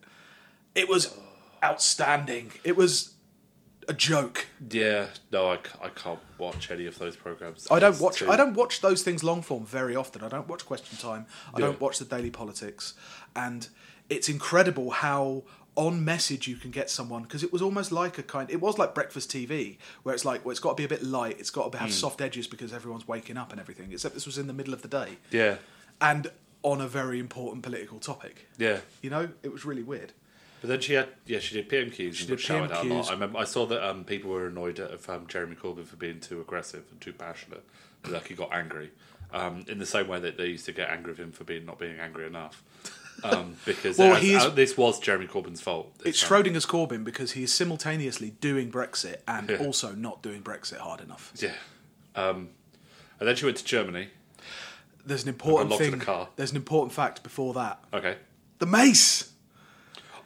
It 0.74 0.88
was 0.90 1.16
outstanding. 1.64 2.54
It 2.64 2.76
was 2.78 3.14
a 3.88 3.94
joke. 3.94 4.48
yeah. 4.70 5.08
No, 5.32 5.50
I, 5.52 5.60
I 5.82 5.90
can't 5.90 6.20
watch 6.38 6.72
any 6.72 6.86
of 6.86 6.98
those 7.00 7.16
programs. 7.16 7.68
I 7.72 7.80
don't 7.80 8.00
watch. 8.00 8.20
too- 8.20 8.30
I 8.30 8.36
don't 8.36 8.54
watch 8.54 8.82
those 8.82 9.04
things 9.04 9.24
long 9.24 9.42
form 9.42 9.66
very 9.66 9.96
often. 9.96 10.24
I 10.24 10.30
don't 10.30 10.48
watch 10.48 10.66
Question 10.66 10.98
Time. 10.98 11.26
I 11.54 11.60
Yeah. 11.60 11.68
don't 11.68 11.82
watch 11.82 12.00
the 12.00 12.06
Daily 12.06 12.30
Politics, 12.32 12.94
and 13.36 13.68
it's 14.10 14.30
incredible 14.30 14.92
how 14.92 15.44
on 15.76 16.04
message 16.04 16.48
you 16.48 16.56
can 16.56 16.72
get 16.72 16.90
someone 16.90 17.22
because 17.22 17.44
it 17.44 17.54
was 17.54 17.62
almost 17.62 17.92
like 17.92 18.18
a 18.18 18.24
kind. 18.24 18.50
It 18.50 18.60
was 18.60 18.78
like 18.80 18.96
breakfast 18.96 19.32
TV 19.32 19.78
where 20.04 20.16
it's 20.16 20.26
like, 20.26 20.44
well, 20.44 20.52
it's 20.52 20.60
got 20.60 20.72
to 20.72 20.76
be 20.76 20.86
a 20.86 20.88
bit 20.88 21.04
light. 21.04 21.38
It's 21.40 21.52
got 21.52 21.72
to 21.72 21.78
have 21.78 21.90
hmm. 21.90 21.94
soft 21.94 22.20
edges 22.20 22.48
because 22.48 22.74
everyone's 22.74 23.08
waking 23.08 23.38
up 23.38 23.52
and 23.52 23.62
everything. 23.62 23.92
Except 23.92 24.14
this 24.16 24.26
was 24.26 24.38
in 24.38 24.48
the 24.48 24.54
middle 24.54 24.74
of 24.74 24.82
the 24.82 24.88
day 24.88 25.18
Yeah, 25.32 25.58
and 26.02 26.32
on 26.64 26.82
a 26.82 26.88
very 26.88 27.20
important 27.20 27.64
political 27.64 28.00
topic. 28.00 28.48
yeah. 28.58 28.80
You 29.02 29.10
know, 29.10 29.30
it 29.44 29.54
was 29.54 29.64
really 29.66 29.84
weird. 29.84 30.14
But 30.62 30.70
then 30.70 30.82
she 30.82 30.94
had, 30.94 31.10
yeah, 31.26 31.40
she 31.40 31.54
did 31.62 31.70
PMQs. 31.70 32.16
She 32.16 32.26
did 32.26 32.50
out 32.52 32.72
a 32.72 32.76
PMQs. 32.76 32.90
lot. 32.90 33.08
I 33.10 33.12
remember, 33.14 33.38
I 33.40 33.44
saw 33.44 33.66
that 33.68 33.88
um, 33.88 34.04
people 34.04 34.32
were 34.32 34.48
annoyed 34.48 34.80
at 34.80 35.08
um, 35.10 35.28
Jeremy 35.28 35.56
Corbyn 35.56 35.86
for 35.86 35.96
being 35.98 36.20
too 36.20 36.42
aggressive 36.42 36.84
and 36.92 37.00
too 37.00 37.14
passionate 37.14 37.64
Like 38.10 38.28
he 38.28 38.34
got 38.34 38.52
angry, 38.54 38.92
um, 39.32 39.66
in 39.68 39.78
the 39.78 39.86
same 39.86 40.08
way 40.08 40.20
that 40.20 40.38
they 40.38 40.48
used 40.48 40.66
to 40.66 40.72
get 40.72 40.90
angry 40.90 41.12
with 41.12 41.20
him 41.20 41.32
for 41.32 41.44
being 41.44 41.66
not 41.66 41.78
being 41.78 42.00
angry 42.00 42.26
enough. 42.26 42.64
Um, 43.24 43.56
because 43.66 43.98
Well, 44.00 44.16
as- 44.16 44.22
he 44.24 44.34
is- 44.34 44.44
uh, 44.46 44.50
this 44.50 44.76
was 44.78 45.00
Jeremy 45.00 45.28
Corbyn's 45.28 45.62
fault. 45.62 45.96
this 46.00 46.08
It's 46.08 46.22
time. 46.28 46.44
Schrodinger's 46.44 46.66
Corbyn 46.66 47.04
because 47.04 47.34
he 47.34 47.44
is 47.44 47.54
simultaneously 47.54 48.32
doing 48.42 48.72
Brexit 48.72 49.18
and 49.28 49.50
Yeah. 49.50 49.58
also 49.58 49.94
not 49.94 50.24
doing 50.24 50.42
Brexit 50.42 50.78
hard 50.78 51.02
enough. 51.02 51.34
Yeah. 51.38 51.54
Um, 52.16 52.50
and 53.20 53.28
then 53.30 53.36
she 53.36 53.46
went 53.46 53.58
to 53.58 53.66
Germany. 53.66 54.10
There's 55.06 55.24
an 55.24 55.30
important 55.30 55.70
locked 55.72 55.84
in 55.84 55.92
thing. 55.92 56.02
a 56.02 56.06
car. 56.06 56.30
There's 56.36 56.52
an 56.52 56.58
important 56.58 56.94
fact 56.94 57.22
before 57.24 57.54
that. 57.54 57.84
Okay. 57.94 58.18
The 58.60 58.66
mace. 58.66 59.32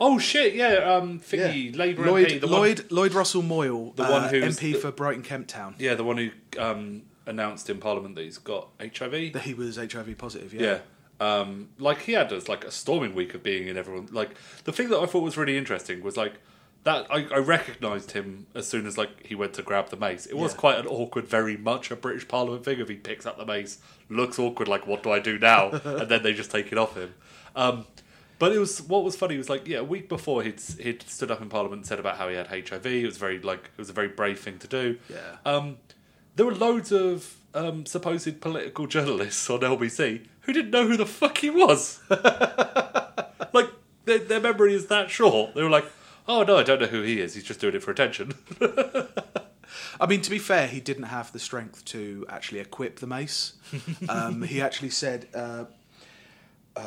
Oh 0.03 0.17
shit! 0.17 0.55
Yeah. 0.55 0.95
Um, 0.95 1.19
thingy 1.19 1.75
Labour 1.77 2.07
Lloyd 2.07 2.27
MP, 2.27 2.41
the 2.41 2.47
one, 2.47 2.55
Lloyd 2.61 2.91
Lloyd 2.91 3.13
Russell 3.13 3.43
Moyle, 3.43 3.91
The 3.91 4.03
uh, 4.03 4.11
one 4.11 4.29
who's 4.29 4.57
MP 4.59 4.73
the- 4.73 4.79
for 4.79 4.91
Brighton 4.91 5.21
Kemp 5.23 5.47
Town. 5.47 5.75
yeah, 5.77 5.93
the 5.93 6.03
one 6.03 6.17
who 6.17 6.31
um, 6.59 7.03
announced 7.27 7.69
in 7.69 7.77
Parliament 7.77 8.15
that 8.15 8.23
he's 8.23 8.39
got 8.39 8.69
HIV. 8.81 9.33
That 9.33 9.43
he 9.43 9.53
was 9.53 9.77
HIV 9.77 10.17
positive. 10.17 10.53
Yeah. 10.53 10.79
Um, 11.19 11.69
like 11.77 11.99
he 12.01 12.13
had 12.13 12.31
a, 12.31 12.41
like 12.49 12.63
a 12.65 12.71
storming 12.71 13.13
week 13.13 13.35
of 13.35 13.43
being 13.43 13.67
in 13.67 13.77
everyone. 13.77 14.07
Like 14.11 14.31
the 14.63 14.71
thing 14.71 14.89
that 14.89 14.97
I 14.99 15.05
thought 15.05 15.21
was 15.21 15.37
really 15.37 15.55
interesting 15.55 16.01
was 16.01 16.17
like 16.17 16.33
that 16.83 17.05
I, 17.11 17.27
I 17.31 17.37
recognised 17.37 18.13
him 18.13 18.47
as 18.55 18.67
soon 18.67 18.87
as 18.87 18.97
like 18.97 19.27
he 19.27 19.35
went 19.35 19.53
to 19.53 19.61
grab 19.61 19.89
the 19.89 19.97
mace. 19.97 20.25
It 20.25 20.35
was 20.35 20.53
Yeah. 20.53 20.57
quite 20.57 20.79
an 20.79 20.87
awkward, 20.87 21.27
very 21.27 21.57
much 21.57 21.91
a 21.91 21.95
British 21.95 22.27
Parliament 22.27 22.65
thing. 22.65 22.79
If 22.79 22.89
he 22.89 22.95
picks 22.95 23.27
up 23.27 23.37
the 23.37 23.45
mace, 23.45 23.77
looks 24.09 24.39
awkward. 24.39 24.67
Like 24.67 24.87
what 24.87 25.03
do 25.03 25.11
I 25.11 25.19
do 25.19 25.37
now? 25.37 25.69
and 25.83 26.09
then 26.09 26.23
they 26.23 26.33
just 26.33 26.49
take 26.49 26.71
it 26.71 26.79
off 26.79 26.97
him. 26.97 27.13
Um, 27.55 27.85
but 28.41 28.51
it 28.51 28.57
was 28.57 28.81
what 28.81 29.03
was 29.03 29.15
funny 29.15 29.37
was 29.37 29.51
like 29.51 29.67
yeah, 29.67 29.77
a 29.77 29.83
week 29.83 30.09
before 30.09 30.41
he'd 30.41 30.59
he'd 30.79 31.03
stood 31.03 31.29
up 31.29 31.43
in 31.43 31.47
Parliament 31.47 31.81
and 31.81 31.85
said 31.85 31.99
about 31.99 32.17
how 32.17 32.27
he 32.27 32.35
had 32.35 32.47
HIV. 32.47 32.87
It 32.87 33.05
was 33.05 33.17
very 33.17 33.39
like 33.39 33.65
it 33.65 33.77
was 33.77 33.91
a 33.91 33.93
very 33.93 34.07
brave 34.07 34.39
thing 34.39 34.57
to 34.57 34.67
do. 34.67 34.97
Yeah. 35.11 35.35
Um, 35.45 35.77
there 36.35 36.47
were 36.47 36.55
loads 36.55 36.91
of 36.91 37.35
um, 37.53 37.85
supposed 37.85 38.41
political 38.41 38.87
journalists 38.87 39.47
on 39.47 39.59
LBC 39.59 40.25
who 40.41 40.53
didn't 40.53 40.71
know 40.71 40.87
who 40.87 40.97
the 40.97 41.05
fuck 41.05 41.37
he 41.37 41.51
was. 41.51 41.99
like 43.53 43.69
their, 44.05 44.17
their 44.17 44.39
memory 44.39 44.73
is 44.73 44.87
that 44.87 45.11
short. 45.11 45.53
They 45.53 45.61
were 45.61 45.69
like, 45.69 45.85
"Oh 46.27 46.41
no, 46.41 46.57
I 46.57 46.63
don't 46.63 46.81
know 46.81 46.87
who 46.87 47.03
he 47.03 47.21
is. 47.21 47.35
He's 47.35 47.43
just 47.43 47.59
doing 47.61 47.75
it 47.75 47.83
for 47.83 47.91
attention." 47.91 48.33
I 50.01 50.07
mean, 50.07 50.23
to 50.23 50.31
be 50.31 50.39
fair, 50.39 50.65
he 50.65 50.79
didn't 50.79 51.03
have 51.03 51.31
the 51.31 51.37
strength 51.37 51.85
to 51.85 52.25
actually 52.27 52.59
equip 52.59 53.01
the 53.01 53.07
mace. 53.07 53.53
Um, 54.09 54.41
he 54.41 54.63
actually 54.63 54.89
said. 54.89 55.27
Uh, 55.31 55.65
uh, 56.75 56.81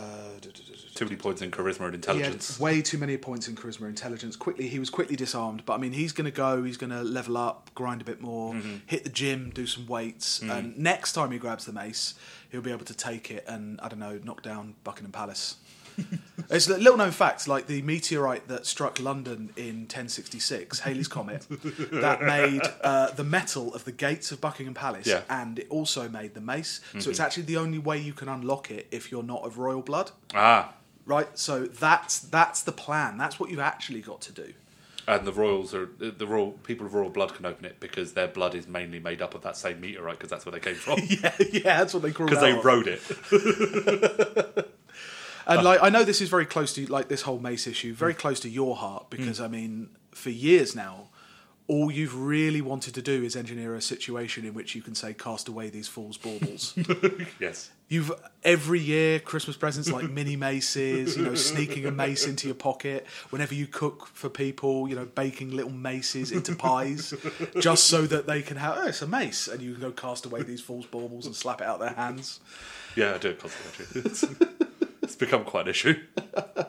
Too 0.95 1.05
many 1.05 1.17
points 1.17 1.43
in 1.43 1.51
charisma 1.51 1.87
and 1.87 1.95
intelligence. 1.95 2.59
way 2.59 2.81
too 2.83 2.99
many 2.99 3.17
points 3.17 3.49
in 3.49 3.55
charisma 3.57 3.81
and 3.81 3.89
intelligence. 3.91 4.37
Quickly, 4.37 4.69
he 4.69 4.79
was 4.79 4.91
quickly 4.91 5.17
disarmed. 5.17 5.65
But 5.67 5.75
I 5.75 5.79
mean, 5.79 5.93
he's 5.93 6.13
going 6.13 6.25
to 6.25 6.31
go. 6.37 6.63
He's 6.63 6.77
going 6.77 6.91
to 6.91 7.03
level 7.03 7.37
up, 7.37 7.71
grind 7.75 8.01
a 8.01 8.05
bit 8.05 8.21
more, 8.21 8.55
Mm-hmm. 8.55 8.77
hit 8.87 9.05
the 9.05 9.11
gym, 9.11 9.51
do 9.55 9.67
some 9.67 9.87
weights, 9.87 10.41
and 10.41 10.77
next 10.79 11.13
time 11.13 11.31
he 11.33 11.39
grabs 11.39 11.65
the 11.67 11.73
mace, 11.73 12.15
he'll 12.51 12.61
be 12.63 12.71
able 12.73 12.85
to 12.87 12.95
take 12.95 13.31
it 13.31 13.45
and 13.49 13.81
I 13.81 13.89
don't 13.89 13.99
know, 13.99 14.19
knock 14.23 14.43
down 14.43 14.75
Buckingham 14.85 15.13
Palace. 15.13 15.57
It's 16.51 16.69
a 16.69 16.77
little 16.77 16.97
known 16.97 17.11
fact, 17.11 17.49
like 17.49 17.67
the 17.67 17.83
meteorite 17.83 18.49
that 18.49 18.67
struck 18.67 18.99
London 19.01 19.51
in 19.57 19.81
1066, 19.83 20.81
Halley's 20.81 21.09
Comet, 21.09 21.47
that 21.93 22.23
made 22.23 22.63
uh, 22.83 23.11
the 23.13 23.25
metal 23.25 23.75
of 23.75 23.85
the 23.85 23.93
gates 23.93 24.31
of 24.33 24.41
Buckingham 24.41 24.75
Palace, 24.75 25.07
Yeah. 25.07 25.23
and 25.29 25.59
it 25.59 25.67
also 25.71 26.09
made 26.09 26.35
the 26.35 26.41
mace. 26.41 26.81
So 26.93 26.99
Mm-hmm. 26.99 27.11
it's 27.11 27.21
actually 27.21 27.45
the 27.45 27.57
only 27.57 27.79
way 27.79 27.99
you 27.99 28.13
can 28.13 28.29
unlock 28.29 28.71
it 28.71 28.87
if 28.91 29.11
you're 29.11 29.23
not 29.23 29.43
of 29.45 29.59
royal 29.59 29.83
blood 29.83 30.11
Ah, 30.35 30.75
right? 31.07 31.29
So 31.39 31.67
that's 31.67 32.19
that's 32.21 32.63
the 32.63 32.73
plan. 32.73 33.17
That's 33.19 33.39
what 33.41 33.51
you've 33.51 33.59
actually 33.61 34.01
got 34.01 34.21
to 34.23 34.33
do. 34.33 34.53
and 35.07 35.27
the 35.27 35.33
royals 35.33 35.75
are 35.75 35.87
the 35.99 36.27
royal 36.27 36.53
people 36.53 36.87
of 36.87 36.95
royal 36.95 37.11
blood 37.11 37.35
can 37.35 37.45
open 37.45 37.65
it 37.67 37.79
because 37.79 38.15
their 38.15 38.27
blood 38.29 38.55
is 38.55 38.67
mainly 38.67 38.99
made 38.99 39.21
up 39.21 39.35
of 39.35 39.43
that 39.43 39.55
same 39.57 39.79
meteorite 39.81 40.17
because 40.19 40.31
that's 40.31 40.47
where 40.47 40.53
they 40.53 40.61
came 40.61 40.75
from. 40.75 40.99
yeah, 41.09 41.33
yeah, 41.53 41.79
that's 41.79 41.93
what 41.95 42.03
they 42.03 42.11
call 42.11 42.27
Because 42.31 42.41
they 42.43 42.55
rode 42.55 42.89
it. 42.89 43.01
And 45.47 45.63
like, 45.63 45.81
I 45.83 45.89
know 45.89 46.05
this 46.05 46.21
is 46.21 46.29
very 46.29 46.47
close 46.47 46.73
to 46.75 46.87
like 46.87 47.09
this 47.09 47.23
whole 47.23 47.39
Mace 47.39 47.67
issue, 47.67 47.95
very 47.95 48.15
mm. 48.15 48.19
close 48.19 48.41
to 48.41 48.49
your 48.49 48.77
heart 48.77 49.07
mm. 49.07 49.11
because 49.11 49.41
I 49.41 49.49
mean, 49.49 49.91
for 50.13 50.31
years 50.31 50.75
now, 50.75 51.09
all 51.67 51.91
you've 51.91 52.15
really 52.15 52.61
wanted 52.61 52.95
to 52.95 53.01
do 53.01 53.23
is 53.23 53.35
engineer 53.35 53.75
a 53.75 53.81
situation 53.81 54.45
in 54.45 54.53
which 54.53 54.75
you 54.75 54.83
can 54.83 54.95
say, 54.95 55.15
"Cast 55.15 55.49
away 55.49 55.71
these 55.71 55.89
fools' 55.89 56.19
baubles." 56.19 56.75
yes. 57.41 57.71
You've 57.89 58.13
every 58.43 58.81
year 58.81 59.19
Christmas 59.19 59.57
presents 59.57 59.91
like 59.91 60.11
mini 60.11 60.37
maces, 60.37 61.17
you 61.17 61.23
know, 61.23 61.35
sneaking 61.35 61.87
a 61.87 61.91
mace 61.91 62.27
into 62.27 62.49
your 62.49 62.55
pocket. 62.55 63.07
Whenever 63.31 63.55
you 63.55 63.67
cook 63.67 64.09
for 64.09 64.29
people, 64.29 64.89
you 64.89 64.97
know, 64.97 65.05
baking 65.07 65.53
little 65.53 65.71
maces 65.71 66.33
into 66.33 66.55
pies, 66.55 67.15
just 67.61 67.85
so 67.85 68.03
that 68.07 68.27
they 68.27 68.43
can 68.43 68.57
have. 68.57 68.79
Oh, 68.79 68.87
it's 68.87 69.03
a 69.03 69.07
mace, 69.07 69.49
and 69.49 69.63
you 69.63 69.73
can 69.73 69.81
go 69.81 69.91
cast 69.91 70.27
away 70.27 70.43
these 70.43 70.61
false 70.61 70.87
baubles 70.87 71.25
and 71.25 71.35
slap 71.35 71.61
it 71.61 71.67
out 71.67 71.81
of 71.81 71.87
their 71.87 71.97
hands. 71.97 72.41
Yeah, 72.97 73.15
I 73.15 73.19
do 73.19 73.31
it 73.31 73.41
constantly. 73.41 74.49
It's, 75.05 75.13
it's 75.13 75.17
become 75.17 75.45
quite 75.45 75.67
an 75.67 75.71
issue. 75.71 76.01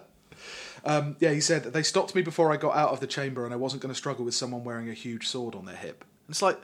Um, 0.87 1.15
yeah, 1.19 1.31
he 1.31 1.41
said 1.41 1.63
they 1.63 1.81
stopped 1.81 2.13
me 2.13 2.21
before 2.21 2.53
I 2.53 2.57
got 2.57 2.75
out 2.75 2.91
of 2.91 2.99
the 2.99 3.07
chamber, 3.07 3.43
and 3.43 3.53
I 3.53 3.57
wasn't 3.57 3.81
going 3.81 3.91
to 3.91 3.97
struggle 3.97 4.23
with 4.23 4.35
someone 4.35 4.63
wearing 4.63 4.87
a 4.87 4.93
huge 4.93 5.27
sword 5.27 5.55
on 5.55 5.65
their 5.65 5.75
hip. 5.75 6.03
And 6.27 6.33
it's 6.33 6.43
like, 6.43 6.61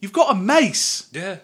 you've 0.00 0.12
got 0.14 0.34
a 0.34 0.34
mace. 0.34 1.06
Yeah. 1.12 1.36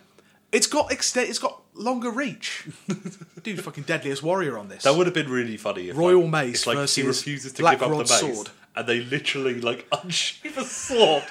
It's 0.51 0.67
got 0.67 0.91
extent. 0.91 1.29
It's 1.29 1.39
got 1.39 1.61
longer 1.75 2.11
reach. 2.11 2.67
Dude, 3.43 3.63
fucking 3.63 3.85
deadliest 3.85 4.23
warrior 4.23 4.57
on 4.57 4.69
this. 4.69 4.85
That 4.85 4.95
would 4.95 5.07
have 5.07 5.15
been 5.15 5.31
really 5.31 5.59
funny 5.59 5.91
if 5.91 5.97
Royal 5.97 6.23
like, 6.23 6.31
Mace 6.47 6.63
if, 6.63 6.67
like, 6.75 6.89
he 6.89 7.03
refuses 7.03 7.53
to 7.53 7.63
Black 7.63 7.81
give 7.81 7.83
up 7.83 7.91
Rod 7.91 8.07
the 8.07 8.13
mace, 8.27 8.37
sword. 8.37 8.51
and 8.75 8.87
they 8.87 9.01
literally 9.01 9.61
like 9.61 9.87
unsheath 10.03 10.57
a 10.57 10.65
sword. 10.65 11.25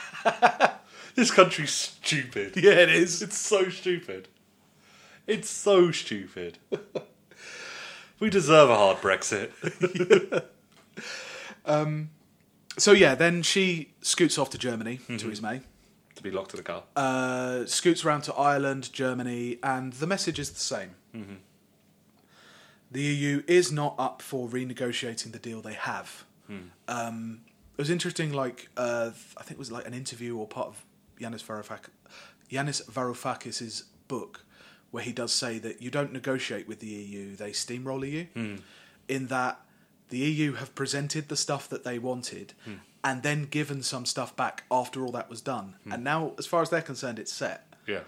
this 1.15 1.31
country's 1.31 1.71
stupid. 1.71 2.55
yeah, 2.55 2.73
it 2.73 2.89
is. 2.89 3.21
It's 3.23 3.37
so 3.37 3.69
stupid. 3.69 4.27
It's 5.25 5.49
so 5.49 5.89
stupid. 5.91 6.59
We 8.23 8.29
deserve 8.29 8.69
a 8.69 8.75
hard 8.75 8.97
Brexit. 9.01 9.51
So 12.77 12.91
yeah, 12.91 13.13
then 13.15 13.43
she 13.43 13.93
scoots 14.01 14.37
off 14.39 14.49
to 14.51 14.57
Germany 14.57 14.97
Mm-hmm. 14.97 15.17
to 15.17 15.27
Ismay, 15.29 15.61
to 16.15 16.23
be 16.23 16.31
locked 16.31 16.53
in 16.55 16.59
a 16.59 16.63
car. 16.63 16.83
uh, 16.95 17.65
scoots 17.65 18.03
around 18.03 18.21
to 18.23 18.33
Ireland, 18.33 18.91
Germany, 18.93 19.59
and 19.61 19.93
the 19.93 20.07
message 20.07 20.39
is 20.39 20.49
the 20.51 20.59
same. 20.59 20.91
Mm-hmm. 21.15 21.35
The 22.91 23.01
EU 23.01 23.43
is 23.47 23.71
not 23.71 23.95
up 23.99 24.21
for 24.21 24.47
renegotiating 24.47 25.31
the 25.33 25.39
deal 25.39 25.61
they 25.61 25.73
have. 25.73 26.23
Hmm. 26.47 26.57
Um, 26.87 27.41
it 27.77 27.81
was 27.81 27.89
interesting, 27.89 28.33
like 28.33 28.69
uh, 28.77 29.11
I 29.37 29.43
think 29.43 29.51
it 29.51 29.59
was 29.59 29.71
like 29.71 29.87
an 29.87 29.93
interview 29.93 30.35
or 30.37 30.47
part 30.47 30.67
of 30.67 30.83
Yanis 31.19 31.43
Varoufakis, 31.43 31.89
Yanis 32.51 32.83
Varoufakis's 32.85 33.83
book, 34.07 34.45
where 34.93 35.03
he 35.03 35.11
does 35.11 35.31
say 35.33 35.57
that 35.59 35.81
you 35.81 35.89
don't 35.89 36.13
negotiate 36.13 36.67
with 36.67 36.79
the 36.79 36.87
EU; 36.87 37.35
they 37.35 37.51
steamroller 37.51 38.05
you. 38.05 38.27
Hmm. 38.35 38.55
In 39.07 39.27
that 39.27 39.59
the 40.09 40.19
EU 40.19 40.53
have 40.53 40.73
presented 40.75 41.27
the 41.29 41.35
stuff 41.35 41.67
that 41.69 41.83
they 41.83 41.97
wanted, 41.99 42.53
Hmm. 42.65 42.73
and 43.03 43.23
then 43.23 43.45
given 43.45 43.81
some 43.83 44.05
stuff 44.05 44.35
back 44.35 44.63
after 44.69 45.03
all 45.03 45.11
that 45.13 45.29
was 45.29 45.41
done. 45.41 45.75
And 45.91 46.03
now, 46.03 46.33
as 46.37 46.45
far 46.45 46.61
as 46.61 46.69
they're 46.69 46.81
concerned, 46.93 47.17
it's 47.19 47.33
set. 47.33 47.59
yeah. 47.87 48.01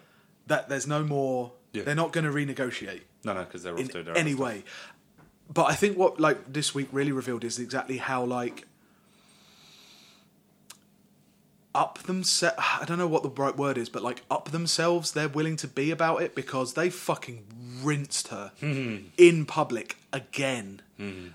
That 0.47 0.69
there's 0.69 0.85
no 0.85 1.03
more. 1.03 1.53
Yeah. 1.73 1.83
They're 1.85 1.95
not 2.03 2.11
going 2.13 2.23
to 2.25 2.31
renegotiate 2.31 3.01
No, 3.23 3.33
no, 3.33 3.43
because 3.45 3.63
they're 3.63 3.73
off 3.73 3.79
in 3.79 4.03
their 4.05 4.15
any 4.15 4.35
way. 4.35 4.63
But 5.51 5.65
I 5.71 5.75
think 5.75 5.97
what 5.97 6.19
like 6.19 6.53
this 6.53 6.73
week 6.75 6.87
really 6.91 7.11
revealed 7.11 7.43
is 7.43 7.57
exactly 7.59 7.97
how 7.97 8.23
like 8.23 8.67
up 11.75 11.99
themselves. 12.03 12.57
I 12.81 12.85
don't 12.85 12.97
know 12.97 13.07
what 13.07 13.21
the 13.23 13.29
right 13.29 13.55
word 13.55 13.77
is, 13.77 13.89
but 13.89 14.01
like 14.01 14.23
up 14.31 14.49
themselves, 14.51 15.11
they're 15.11 15.27
willing 15.29 15.57
to 15.57 15.67
be 15.67 15.91
about 15.91 16.21
it 16.23 16.33
because 16.33 16.73
they 16.73 16.89
fucking 16.89 17.43
rinsed 17.83 18.29
her 18.29 18.51
in 19.17 19.45
public 19.45 19.97
again. 20.11 20.81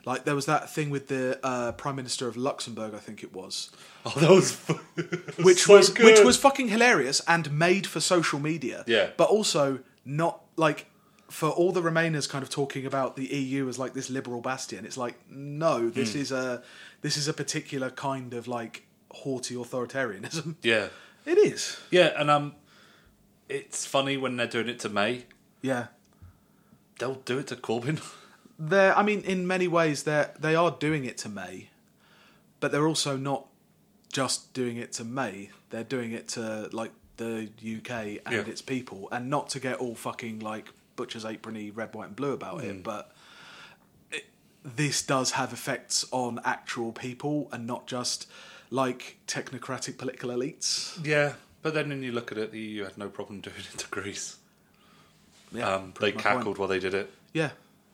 Like 0.06 0.24
there 0.24 0.34
was 0.34 0.46
that 0.46 0.70
thing 0.70 0.88
with 0.88 1.08
the 1.08 1.38
uh, 1.44 1.72
Prime 1.72 1.94
Minister 1.94 2.26
of 2.26 2.34
Luxembourg, 2.36 2.94
I 2.94 2.98
think 2.98 3.22
it 3.22 3.34
was, 3.34 3.70
Oh, 4.06 4.14
that 4.16 4.30
was 4.30 4.56
which 5.44 5.64
so 5.64 5.76
was 5.76 5.94
which 5.98 6.20
was 6.24 6.38
fucking 6.38 6.68
hilarious 6.68 7.20
and 7.28 7.52
made 7.52 7.86
for 7.86 8.00
social 8.00 8.38
media. 8.40 8.84
Yeah. 8.86 9.10
But 9.18 9.28
also 9.28 9.80
not 10.06 10.40
like 10.56 10.86
for 11.28 11.50
all 11.50 11.72
the 11.72 11.82
Remainers 11.82 12.26
kind 12.28 12.42
of 12.42 12.48
talking 12.48 12.86
about 12.86 13.16
the 13.16 13.26
EU 13.26 13.68
as 13.68 13.78
like 13.78 13.92
this 13.92 14.08
liberal 14.08 14.40
bastion. 14.40 14.86
It's 14.86 14.96
like 14.96 15.16
no, 15.30 15.90
this 15.90 16.14
Hmm. 16.14 16.20
is 16.20 16.32
a 16.32 16.62
this 17.02 17.18
is 17.18 17.28
a 17.28 17.34
particular 17.34 17.90
kind 17.90 18.32
of 18.32 18.48
like 18.48 18.86
haughty 19.10 19.54
authoritarianism. 19.54 20.56
yeah, 20.62 20.88
It 21.26 21.38
is. 21.38 21.78
yeah, 21.90 22.12
and 22.20 22.30
um, 22.30 22.54
it's 23.48 23.84
funny 23.86 24.16
when 24.16 24.36
they're 24.36 24.46
doing 24.46 24.68
it 24.68 24.78
to 24.80 24.88
May. 24.88 25.24
Yeah. 25.62 25.86
They'll 26.98 27.14
do 27.16 27.38
it 27.38 27.46
to 27.48 27.56
Corbyn. 27.56 28.00
They're 28.58 28.94
I 28.96 29.02
mean 29.02 29.22
in 29.22 29.46
many 29.46 29.66
ways 29.68 30.02
they 30.02 30.26
they 30.38 30.54
are 30.54 30.70
doing 30.70 31.06
it 31.06 31.16
to 31.18 31.30
May, 31.30 31.70
but 32.60 32.70
they're 32.72 32.86
also 32.86 33.16
not 33.16 33.46
just 34.12 34.52
doing 34.52 34.76
it 34.76 34.92
to 34.94 35.04
May. 35.04 35.48
They're 35.70 35.82
doing 35.82 36.12
it 36.12 36.28
to 36.36 36.68
like 36.72 36.92
the 37.16 37.48
UK 37.64 37.90
and 38.26 38.34
Yeah. 38.34 38.40
its 38.52 38.60
people, 38.60 39.08
and 39.12 39.30
not 39.30 39.48
to 39.50 39.60
get 39.60 39.78
all 39.78 39.94
fucking 39.94 40.40
like 40.40 40.68
butcher's 40.96 41.24
aprony 41.24 41.70
red, 41.74 41.94
white, 41.94 42.08
and 42.08 42.16
blue 42.16 42.32
about 42.34 42.60
Hmm. 42.60 42.66
it, 42.68 42.82
but. 42.82 43.12
This 44.62 45.02
does 45.02 45.30
have 45.32 45.54
effects 45.54 46.04
on 46.10 46.38
actual 46.44 46.92
people 46.92 47.48
and 47.50 47.66
not 47.66 47.86
just 47.86 48.26
like 48.70 49.18
technocratic 49.26 49.98
political 49.98 50.30
elites. 50.30 50.98
yeah, 51.04 51.34
but 51.62 51.74
then 51.74 51.88
when 51.88 52.02
you 52.02 52.12
look 52.12 52.30
at 52.32 52.38
it, 52.38 52.52
the 52.52 52.60
EU 52.60 52.84
had 52.84 52.96
no 52.96 53.08
problem 53.08 53.40
doing 53.40 53.56
it 53.72 53.78
to 53.78 53.88
Greece. 53.88 54.36
Yeah, 55.52 55.68
um, 55.74 55.92
they 56.00 56.06
my 56.06 56.12
point. 56.12 56.18
cackled 56.22 56.58
while 56.58 56.68
they 56.68 56.78
did 56.78 56.94
it. 56.94 57.12
Yeah, 57.32 57.50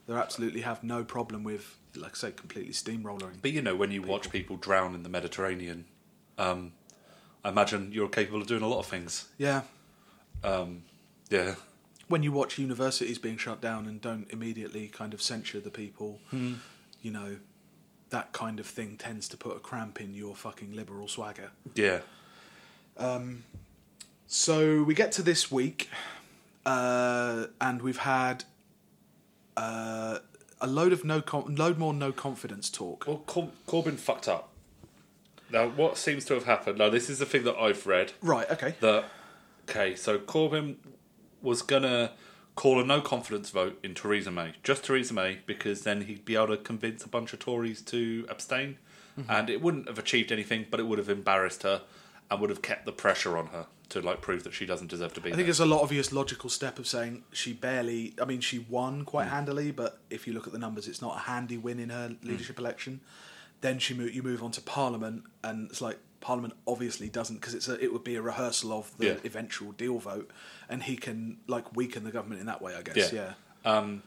they 0.07 0.13
absolutely 0.13 0.61
have 0.61 0.83
no 0.83 1.03
problem 1.03 1.43
with, 1.43 1.75
like 1.95 2.11
I 2.11 2.15
say, 2.15 2.31
completely 2.31 2.73
steamrolling. 2.73 3.41
But 3.41 3.51
you 3.51 3.61
know, 3.61 3.75
when 3.75 3.91
you 3.91 4.01
watch 4.03 4.29
people 4.29 4.55
drown 4.57 4.93
in 4.93 5.01
the 5.03 5.09
Mediterranean, 5.09 5.85
um, 6.37 6.73
I 7.43 7.49
imagine 7.49 7.91
you're 7.91 8.09
capable 8.09 8.41
of 8.41 8.47
doing 8.47 8.61
a 8.61 8.67
lot 8.67 8.79
of 8.79 8.85
things. 8.85 9.27
Yeah, 9.39 9.61
Um, 10.43 10.83
yeah, 11.29 11.55
when 12.07 12.21
you 12.23 12.31
watch 12.31 12.57
universities 12.59 13.17
being 13.17 13.37
shut 13.37 13.59
down 13.59 13.85
and 13.87 13.99
don't 13.99 14.27
immediately 14.31 14.87
kind 14.87 15.13
of 15.13 15.21
censure 15.21 15.59
the 15.59 15.71
people, 15.71 16.19
you 16.31 17.11
know, 17.11 17.37
that 18.09 18.31
kind 18.33 18.59
of 18.59 18.65
thing 18.65 18.95
tends 18.97 19.27
to 19.29 19.37
put 19.37 19.55
a 19.57 19.59
cramp 19.59 19.99
in 19.99 20.13
your 20.13 20.35
fucking 20.35 20.73
liberal 20.73 21.07
swagger. 21.07 21.51
yeah, 21.75 21.99
So 24.27 24.83
we 24.83 24.93
get 24.93 25.11
to 25.13 25.21
this 25.21 25.51
week, 25.51 25.89
uh, 26.65 27.47
and 27.61 27.81
we've 27.81 27.97
had 27.97 28.43
uh, 29.55 30.19
a 30.59 30.67
load 30.67 30.93
of 30.93 31.03
no 31.05 31.21
com- 31.21 31.55
load 31.55 31.77
more 31.77 31.93
no 31.93 32.11
confidence 32.11 32.69
talk. 32.69 33.05
Well, 33.07 33.23
Cor- 33.25 33.51
Corbyn 33.67 33.97
fucked 33.97 34.27
up. 34.27 34.49
Now, 35.49 35.69
what 35.69 35.97
seems 35.97 36.25
to 36.25 36.33
have 36.33 36.43
happened? 36.43 36.77
Now, 36.77 36.89
this 36.89 37.09
is 37.09 37.19
the 37.19 37.25
thing 37.25 37.43
that 37.45 37.55
I've 37.57 37.87
read. 37.87 38.11
Right. 38.21 38.49
Okay. 38.51 38.75
That 38.81 39.05
okay, 39.69 39.95
so 39.95 40.17
Corbyn 40.19 40.75
was 41.41 41.61
gonna 41.61 42.11
call 42.57 42.81
a 42.81 42.83
no 42.83 42.99
confidence 42.99 43.51
vote 43.51 43.79
in 43.83 43.93
Theresa 43.93 44.31
May, 44.31 44.53
just 44.63 44.83
Theresa 44.83 45.13
May, 45.13 45.39
because 45.45 45.83
then 45.83 46.01
he'd 46.01 46.25
be 46.25 46.35
able 46.35 46.47
to 46.47 46.57
convince 46.57 47.05
a 47.05 47.07
bunch 47.07 47.31
of 47.31 47.39
Tories 47.39 47.81
to 47.83 48.25
abstain, 48.27 48.77
mm-hmm. 49.17 49.31
and 49.31 49.49
it 49.49 49.61
wouldn't 49.61 49.87
have 49.87 49.99
achieved 49.99 50.31
anything, 50.31 50.65
but 50.69 50.79
it 50.79 50.87
would 50.87 50.97
have 50.97 51.07
embarrassed 51.07 51.63
her 51.63 51.83
and 52.29 52.41
would 52.41 52.49
have 52.49 52.63
kept 52.63 52.85
the 52.85 52.91
pressure 52.91 53.37
on 53.37 53.47
her 53.47 53.67
to 53.89 54.01
like 54.01 54.21
prove 54.21 54.43
that 54.43 54.53
she 54.53 54.65
doesn't 54.65 54.87
deserve 54.87 55.13
to 55.13 55.21
be 55.21 55.27
I 55.27 55.29
there. 55.29 55.37
think 55.37 55.49
it's 55.49 55.59
a 55.59 55.65
lot 55.65 55.81
obvious 55.81 56.11
logical 56.11 56.49
step 56.49 56.77
of 56.79 56.87
saying 56.87 57.23
she 57.31 57.53
barely. 57.53 58.15
I 58.21 58.25
mean, 58.25 58.41
she 58.41 58.59
won 58.59 59.05
quite 59.05 59.27
mm. 59.27 59.31
handily, 59.31 59.71
but 59.71 59.99
if 60.09 60.27
you 60.27 60.33
look 60.33 60.47
at 60.47 60.51
the 60.51 60.59
numbers, 60.59 60.87
it's 60.87 61.01
not 61.01 61.15
a 61.15 61.19
handy 61.19 61.57
win 61.57 61.79
in 61.79 61.89
her 61.89 62.09
mm. 62.09 62.17
leadership 62.23 62.59
election. 62.59 63.01
Then 63.61 63.79
she 63.79 63.93
move, 63.93 64.13
you 64.13 64.23
move 64.23 64.43
on 64.43 64.51
to 64.51 64.61
Parliament, 64.61 65.23
and 65.43 65.69
it's 65.69 65.81
like 65.81 65.99
Parliament 66.19 66.53
obviously 66.67 67.09
doesn't 67.09 67.37
because 67.37 67.53
it's 67.53 67.67
a, 67.67 67.81
it 67.83 67.93
would 67.93 68.03
be 68.03 68.15
a 68.15 68.21
rehearsal 68.21 68.73
of 68.73 68.97
the 68.97 69.05
Yeah. 69.05 69.17
eventual 69.23 69.71
deal 69.71 69.99
vote, 69.99 70.29
and 70.69 70.83
he 70.83 70.95
can 70.97 71.37
like 71.47 71.75
weaken 71.75 72.03
the 72.03 72.11
government 72.11 72.41
in 72.41 72.47
that 72.47 72.61
way. 72.61 72.75
I 72.75 72.81
guess. 72.81 73.11
Yeah. 73.13 73.33
Yeah. 73.63 73.77
Um, 73.77 74.03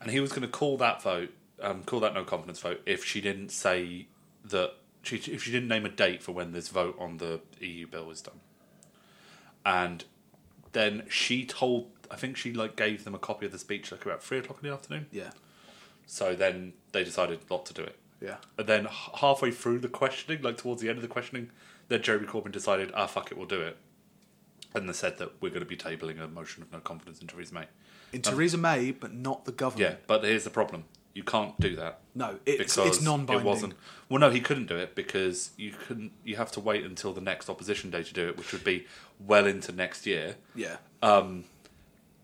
and 0.00 0.10
he 0.10 0.20
was 0.20 0.30
going 0.30 0.42
to 0.42 0.48
call 0.48 0.76
that 0.78 1.02
vote, 1.02 1.32
um, 1.60 1.82
call 1.84 2.00
that 2.00 2.14
no 2.14 2.24
confidence 2.24 2.60
vote, 2.60 2.82
if 2.86 3.04
she 3.04 3.20
didn't 3.20 3.50
say 3.50 4.06
that 4.44 4.74
she, 5.02 5.16
if 5.16 5.42
she 5.42 5.50
didn't 5.52 5.68
name 5.68 5.86
a 5.86 5.90
date 5.90 6.22
for 6.22 6.32
when 6.32 6.52
this 6.52 6.68
vote 6.68 6.96
on 6.98 7.18
the 7.18 7.40
EU 7.60 7.86
bill 7.86 8.06
was 8.06 8.20
done. 8.20 8.40
And 9.64 10.04
then 10.72 11.04
she 11.08 11.46
told, 11.46 11.90
I 12.10 12.16
think 12.16 12.36
she 12.36 12.52
like 12.52 12.76
gave 12.76 13.04
them 13.04 13.14
a 13.14 13.18
copy 13.18 13.46
of 13.46 13.52
the 13.52 13.58
speech 13.58 13.92
like 13.92 14.04
about 14.04 14.22
three 14.22 14.38
o'clock 14.38 14.58
in 14.62 14.68
the 14.68 14.74
afternoon. 14.74 15.06
Yeah. 15.10 15.30
So 16.06 16.34
then 16.34 16.74
they 16.92 17.04
decided 17.04 17.40
not 17.50 17.64
to 17.66 17.74
do 17.74 17.82
it. 17.82 17.96
Yeah. 18.24 18.36
And 18.56 18.66
then 18.66 18.86
h- 18.86 19.10
halfway 19.20 19.50
through 19.50 19.80
the 19.80 19.88
questioning, 19.88 20.42
like 20.42 20.56
towards 20.56 20.80
the 20.80 20.88
end 20.88 20.98
of 20.98 21.02
the 21.02 21.08
questioning, 21.08 21.50
then 21.88 22.02
Jeremy 22.02 22.26
Corbyn 22.26 22.52
decided, 22.52 22.90
ah, 22.94 23.06
fuck 23.06 23.30
it, 23.30 23.36
we'll 23.36 23.46
do 23.46 23.60
it. 23.60 23.76
And 24.74 24.88
they 24.88 24.92
said 24.94 25.18
that 25.18 25.32
we're 25.40 25.50
going 25.50 25.60
to 25.60 25.66
be 25.66 25.76
tabling 25.76 26.20
a 26.22 26.26
motion 26.26 26.62
of 26.62 26.72
no 26.72 26.80
confidence 26.80 27.20
in 27.20 27.26
Theresa 27.26 27.54
May. 27.54 27.66
In 28.12 28.22
Theresa 28.22 28.56
May, 28.58 28.90
but 28.92 29.12
not 29.12 29.44
the 29.44 29.52
government. 29.52 29.80
Yeah, 29.80 29.88
government. 29.88 30.06
but 30.08 30.24
here's 30.24 30.44
the 30.44 30.50
problem: 30.50 30.84
you 31.14 31.22
can't 31.22 31.58
do 31.60 31.76
that 31.76 32.00
No, 32.14 32.38
it's 32.46 32.74
because 32.74 32.96
it's 32.96 33.04
non-binding. 33.04 33.44
It 33.44 33.48
wasn't. 33.48 33.74
Well, 34.08 34.20
no, 34.20 34.30
he 34.30 34.40
couldn't 34.40 34.66
do 34.66 34.76
it 34.76 34.94
because 34.94 35.50
you 35.56 35.72
couldn't. 35.86 36.12
You 36.24 36.36
have 36.36 36.50
to 36.52 36.60
wait 36.60 36.84
until 36.84 37.12
the 37.12 37.20
next 37.20 37.48
opposition 37.48 37.90
day 37.90 38.02
to 38.02 38.14
do 38.14 38.28
it, 38.28 38.36
which 38.36 38.52
would 38.52 38.64
be 38.64 38.86
well 39.20 39.46
into 39.46 39.70
next 39.72 40.06
year. 40.06 40.36
Yeah. 40.54 40.76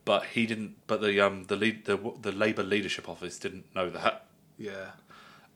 But 0.05 0.25
he 0.27 0.47
didn't. 0.47 0.77
But 0.87 1.03
the 1.03 1.21
um 1.21 1.45
the 1.45 1.57
lead 1.57 1.85
the 1.85 1.97
the 2.21 2.33
Labour 2.33 2.63
leadership 2.63 3.09
office 3.09 3.39
didn't 3.39 3.73
know 3.75 3.91
that. 3.91 4.27
Yeah. 4.59 4.91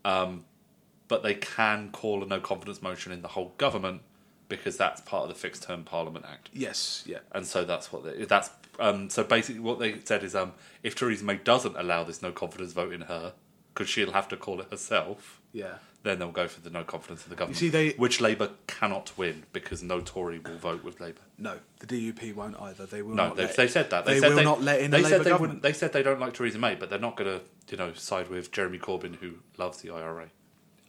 But 0.05 1.23
they 1.23 1.35
can 1.35 1.91
call 1.91 2.23
a 2.23 2.27
no 2.27 2.41
confidence 2.41 2.81
motion 2.81 3.13
in 3.13 3.23
the 3.23 3.29
whole 3.29 3.53
government 3.59 4.03
because 4.49 4.77
that's 4.77 5.01
part 5.03 5.25
of 5.25 5.29
the 5.29 5.35
Fixed 5.35 5.63
Term 5.63 5.85
Parliament 5.85 6.25
Act. 6.29 6.49
Yes. 6.53 7.03
Yeah. 7.07 7.19
and 7.33 7.47
so 7.47 7.65
that's 7.65 7.93
what 7.93 8.05
they, 8.05 8.25
that's 8.25 8.51
um, 8.79 9.09
so 9.11 9.23
basically 9.25 9.61
what 9.61 9.79
they 9.79 10.01
said 10.05 10.23
is 10.23 10.35
um, 10.35 10.53
if 10.83 10.95
Theresa 10.95 11.25
May 11.25 11.37
doesn't 11.37 11.77
allow 11.77 12.05
this 12.05 12.23
no 12.23 12.33
confidence 12.33 12.73
vote 12.73 12.93
in 12.93 13.03
her 13.03 13.33
because 13.73 13.89
she'll 13.89 14.13
have 14.13 14.29
to 14.29 14.37
call 14.37 14.61
it 14.61 14.69
herself, 14.71 15.41
Yeah. 15.53 15.75
Then 16.05 16.19
they'll 16.19 16.31
go 16.31 16.47
for 16.47 16.61
the 16.61 16.71
no 16.71 16.85
confidence 16.85 17.25
in 17.25 17.31
the 17.31 17.37
government. 17.37 17.61
You 17.61 17.69
see, 17.69 17.71
they- 17.71 17.97
which 17.97 18.21
Labour 18.21 18.51
cannot 18.67 19.13
win 19.17 19.45
because 19.53 19.83
no 19.83 20.01
Tory 20.01 20.39
will 20.39 20.59
vote 20.59 20.85
with 20.85 21.01
Labour. 21.01 21.23
No, 21.39 21.59
the 21.81 21.87
DUP 21.87 22.35
won't 22.35 22.61
either. 22.61 22.87
They 22.87 23.03
will 23.03 23.15
No, 23.15 23.29
not. 23.29 23.37
they, 23.37 23.47
let- 23.47 23.57
they 23.57 23.69
said 23.69 23.91
that. 23.91 24.05
They, 24.05 24.15
they 24.15 24.21
said 24.21 24.29
will 24.29 24.37
they, 24.37 24.45
not 24.45 24.63
let 24.63 24.81
in 24.81 24.91
They 24.91 25.03
said 25.03 25.13
Labour 25.13 25.25
they 25.25 25.31
government. 25.31 25.41
wouldn't. 25.41 25.63
They 25.63 25.73
said 25.73 25.93
they 25.93 26.03
don't 26.03 26.21
like 26.21 26.35
Theresa 26.35 26.59
May, 26.59 26.75
but 26.75 26.91
they're 26.91 26.99
not 26.99 27.17
going 27.17 27.41
to, 27.41 27.45
you 27.71 27.79
know, 27.79 27.95
side 27.95 28.29
with 28.29 28.53
Jeremy 28.53 28.79
Corbyn, 28.79 29.17
who 29.17 29.37
loves 29.57 29.81
the 29.81 29.91
IRA. 29.91 30.29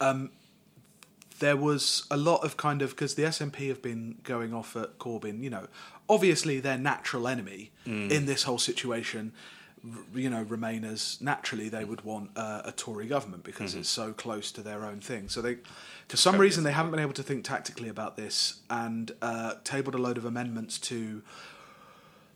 Um, 0.01 0.31
there 1.39 1.55
was 1.55 2.05
a 2.11 2.17
lot 2.17 2.43
of 2.43 2.57
kind 2.57 2.81
of 2.81 2.89
because 2.91 3.15
the 3.15 3.23
SNP 3.23 3.69
have 3.69 3.81
been 3.81 4.17
going 4.23 4.53
off 4.53 4.75
at 4.75 4.99
Corbyn. 4.99 5.41
You 5.41 5.49
know, 5.49 5.67
obviously 6.09 6.59
their 6.59 6.77
natural 6.77 7.27
enemy 7.27 7.71
mm. 7.87 8.11
in 8.11 8.25
this 8.25 8.43
whole 8.43 8.59
situation. 8.59 9.31
You 10.13 10.29
know, 10.29 10.43
Remainers 10.43 11.21
naturally 11.21 11.69
they 11.69 11.85
would 11.85 12.01
want 12.01 12.31
uh, 12.35 12.61
a 12.65 12.71
Tory 12.71 13.07
government 13.07 13.43
because 13.43 13.75
it's 13.75 13.89
so 13.89 14.13
close 14.13 14.51
to 14.53 14.61
their 14.61 14.83
own 14.85 14.99
thing. 14.99 15.29
So 15.29 15.41
they, 15.41 15.57
for 16.07 16.17
some 16.17 16.37
reason, 16.37 16.63
they 16.63 16.71
haven't 16.71 16.91
been 16.91 16.99
able 16.99 17.13
to 17.13 17.23
think 17.23 17.43
tactically 17.43 17.89
about 17.89 18.17
this 18.17 18.61
and 18.69 19.11
uh, 19.21 19.55
tabled 19.63 19.95
a 19.95 19.99
load 19.99 20.17
of 20.17 20.25
amendments 20.25 20.79
to 20.79 21.21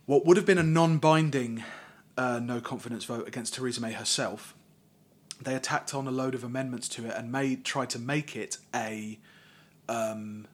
what 0.06 0.26
would 0.26 0.38
have 0.38 0.46
been 0.46 0.58
a 0.58 0.64
non-binding 0.64 1.64
uh, 2.18 2.40
no 2.40 2.60
confidence 2.60 3.06
vote 3.06 3.28
against 3.28 3.54
Theresa 3.54 3.80
May 3.80 3.94
herself. 3.94 4.54
They 5.42 5.56
attacked 5.56 5.94
on 5.94 6.06
a 6.06 6.12
load 6.12 6.36
of 6.36 6.44
amendments 6.44 6.90
to 6.90 7.06
it 7.06 7.16
and 7.16 7.32
made 7.32 7.64
tried 7.64 7.90
to 7.92 8.00
make 8.00 8.36
it 8.36 8.58
a 8.76 9.20
um, 9.88 10.48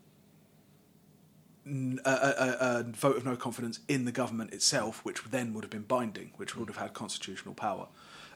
a, 1.65 2.09
a, 2.09 2.79
a- 2.79 2.83
vote 2.83 3.17
of 3.17 3.25
no 3.25 3.35
confidence 3.35 3.79
in 3.87 4.05
the 4.05 4.11
government 4.11 4.53
itself, 4.53 5.03
which 5.03 5.23
then 5.23 5.53
would 5.53 5.63
have 5.63 5.71
been 5.71 5.83
binding, 5.83 6.31
which 6.37 6.55
would 6.55 6.67
have 6.69 6.77
had 6.77 6.93
constitutional 6.93 7.53
power. 7.55 7.87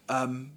Um, 0.07 0.51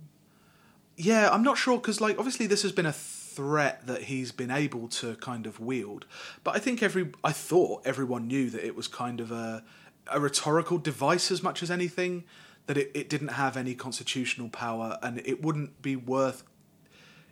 yeah, 0.97 1.29
I'm 1.31 1.43
not 1.43 1.59
sure 1.59 1.79
because, 1.79 2.01
like, 2.01 2.19
obviously 2.19 2.47
this 2.47 2.63
has 2.63 2.73
been 2.73 2.87
a 2.87 2.93
threat 2.93 3.87
that 3.87 4.05
he's 4.05 4.31
been 4.33 4.51
able 4.51 4.89
to 4.89 5.17
kind 5.17 5.47
of 5.47 5.59
wield, 5.61 6.07
but 6.45 6.55
I 6.55 6.59
think 6.59 6.83
every 6.83 7.11
I 7.25 7.33
thought 7.33 7.83
everyone 7.87 8.27
knew 8.27 8.51
that 8.51 8.65
it 8.65 8.77
was 8.77 8.89
kind 8.89 9.21
of 9.21 9.31
a 9.31 9.65
a 10.09 10.21
rhetorical 10.21 10.79
device 10.79 11.31
as 11.31 11.43
much 11.43 11.63
as 11.63 11.71
anything. 11.71 12.25
That 12.67 12.77
it, 12.77 12.91
it 12.95 13.09
didn't 13.09 13.29
have 13.29 13.57
any 13.57 13.75
constitutional 13.75 14.49
power, 14.49 14.99
and 15.03 15.21
it 15.25 15.43
wouldn't 15.43 15.83
be 15.83 15.97
worth 15.97 16.45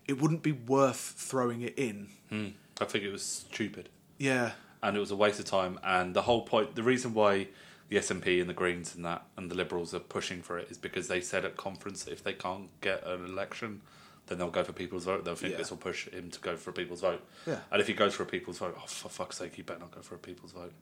it 0.09 0.21
wouldn't 0.21 0.43
be 0.43 0.53
worth 0.53 1.15
throwing 1.17 1.61
it 1.63 1.79
in. 1.79 2.09
Hmm. 2.31 2.49
I 2.81 2.85
think 2.87 3.05
it 3.05 3.13
was 3.13 3.23
stupid. 3.23 3.91
Yeah, 4.19 4.53
and 4.83 4.97
it 4.97 5.01
was 5.01 5.11
a 5.11 5.17
waste 5.17 5.39
of 5.39 5.45
time. 5.47 5.79
And 5.83 6.15
the 6.15 6.23
whole 6.23 6.43
point, 6.43 6.75
the 6.75 6.83
reason 6.83 7.15
why 7.15 7.49
the 7.89 7.97
SNP 7.97 8.41
and 8.41 8.49
the 8.49 8.55
Greens 8.55 8.95
and 8.95 9.05
that 9.05 9.25
and 9.37 9.51
the 9.51 9.55
Liberals 9.55 9.93
are 9.95 9.99
pushing 10.01 10.43
for 10.43 10.59
it 10.59 10.69
is 10.71 10.79
because 10.79 11.09
they 11.09 11.21
said 11.21 11.45
at 11.45 11.57
conference 11.57 12.05
that 12.05 12.13
if 12.13 12.23
they 12.23 12.33
can't 12.33 12.69
get 12.81 13.05
an 13.07 13.25
election, 13.25 13.81
then 14.29 14.39
they'll 14.39 14.49
go 14.51 14.63
for 14.63 14.73
people's 14.73 15.05
vote. 15.07 15.25
They'll 15.25 15.35
think 15.35 15.53
Yeah. 15.53 15.59
this 15.59 15.71
will 15.71 15.79
push 15.79 16.09
him 16.09 16.31
to 16.31 16.39
go 16.41 16.57
for 16.57 16.71
a 16.71 16.73
people's 16.73 17.01
vote. 17.01 17.27
Yeah. 17.47 17.59
And 17.73 17.81
if 17.81 17.89
he 17.89 17.95
goes 17.95 18.15
for 18.15 18.23
a 18.23 18.27
people's 18.27 18.59
vote, 18.59 18.77
oh 18.79 18.87
for 18.87 19.09
fuck's 19.09 19.39
sake, 19.39 19.55
he 19.57 19.63
better 19.63 19.81
not 19.81 19.91
go 19.91 20.03
for 20.03 20.15
a 20.15 20.19
people's 20.19 20.53
vote. 20.53 20.73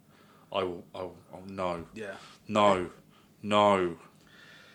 I 0.53 0.65
will. 0.65 0.85
I 0.95 0.99
will. 1.03 1.17
Oh 1.33 1.41
no. 1.47 1.87
yeah. 1.95 2.15
No. 2.47 2.91
No. 3.43 3.97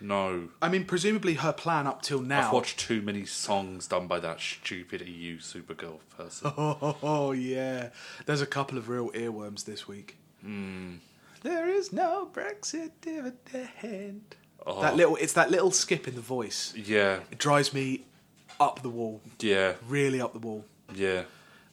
No. 0.04 0.50
I 0.62 0.68
mean, 0.68 0.84
presumably 0.84 1.36
her 1.36 1.54
plan 1.54 1.88
up 1.88 2.02
till 2.02 2.22
now. 2.22 2.48
I've 2.48 2.54
watched 2.54 2.78
too 2.78 3.02
many 3.02 3.26
songs 3.26 3.88
done 3.88 4.06
by 4.08 4.20
that 4.20 4.42
stupid 4.42 5.08
EU 5.08 5.40
Supergirl 5.40 6.00
person. 6.18 6.52
Oh, 6.58 6.98
oh, 7.02 7.32
yeah. 7.32 7.90
There's 8.26 8.42
a 8.42 8.46
couple 8.46 8.78
of 8.78 8.90
real 8.90 9.10
earworms 9.12 9.64
this 9.64 9.88
week. 9.88 10.18
Hmm. 10.42 10.96
There 11.42 11.70
is 11.70 11.94
no 11.94 12.30
Brexit 12.34 12.92
dividend. 13.02 14.36
Oh. 14.68 14.82
That 14.82 14.96
little, 14.98 15.16
it's 15.16 15.34
that 15.34 15.50
little 15.50 15.72
skip 15.72 16.08
in 16.08 16.16
the 16.16 16.22
voice. 16.22 16.74
Yeah. 16.76 17.20
It 17.32 17.38
drives 17.38 17.74
me 17.74 18.06
up 18.60 18.82
the 18.82 18.90
wall, 18.90 19.22
Yeah. 19.40 19.74
really 19.88 20.20
up 20.22 20.34
the 20.34 20.40
wall. 20.40 20.66
Yeah. 20.94 21.24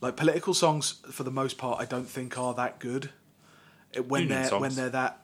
Like 0.00 0.16
political 0.16 0.54
songs, 0.54 0.94
for 1.10 1.24
the 1.24 1.30
most 1.30 1.58
part, 1.58 1.80
I 1.80 1.84
don't 1.84 2.08
think 2.08 2.38
are 2.38 2.54
that 2.54 2.78
good. 2.78 3.10
It- 3.92 4.06
when 4.08 4.22
Union 4.22 4.40
they're 4.40 4.48
songs. 4.50 4.60
when 4.62 4.74
they're 4.76 4.88
that 4.90 5.19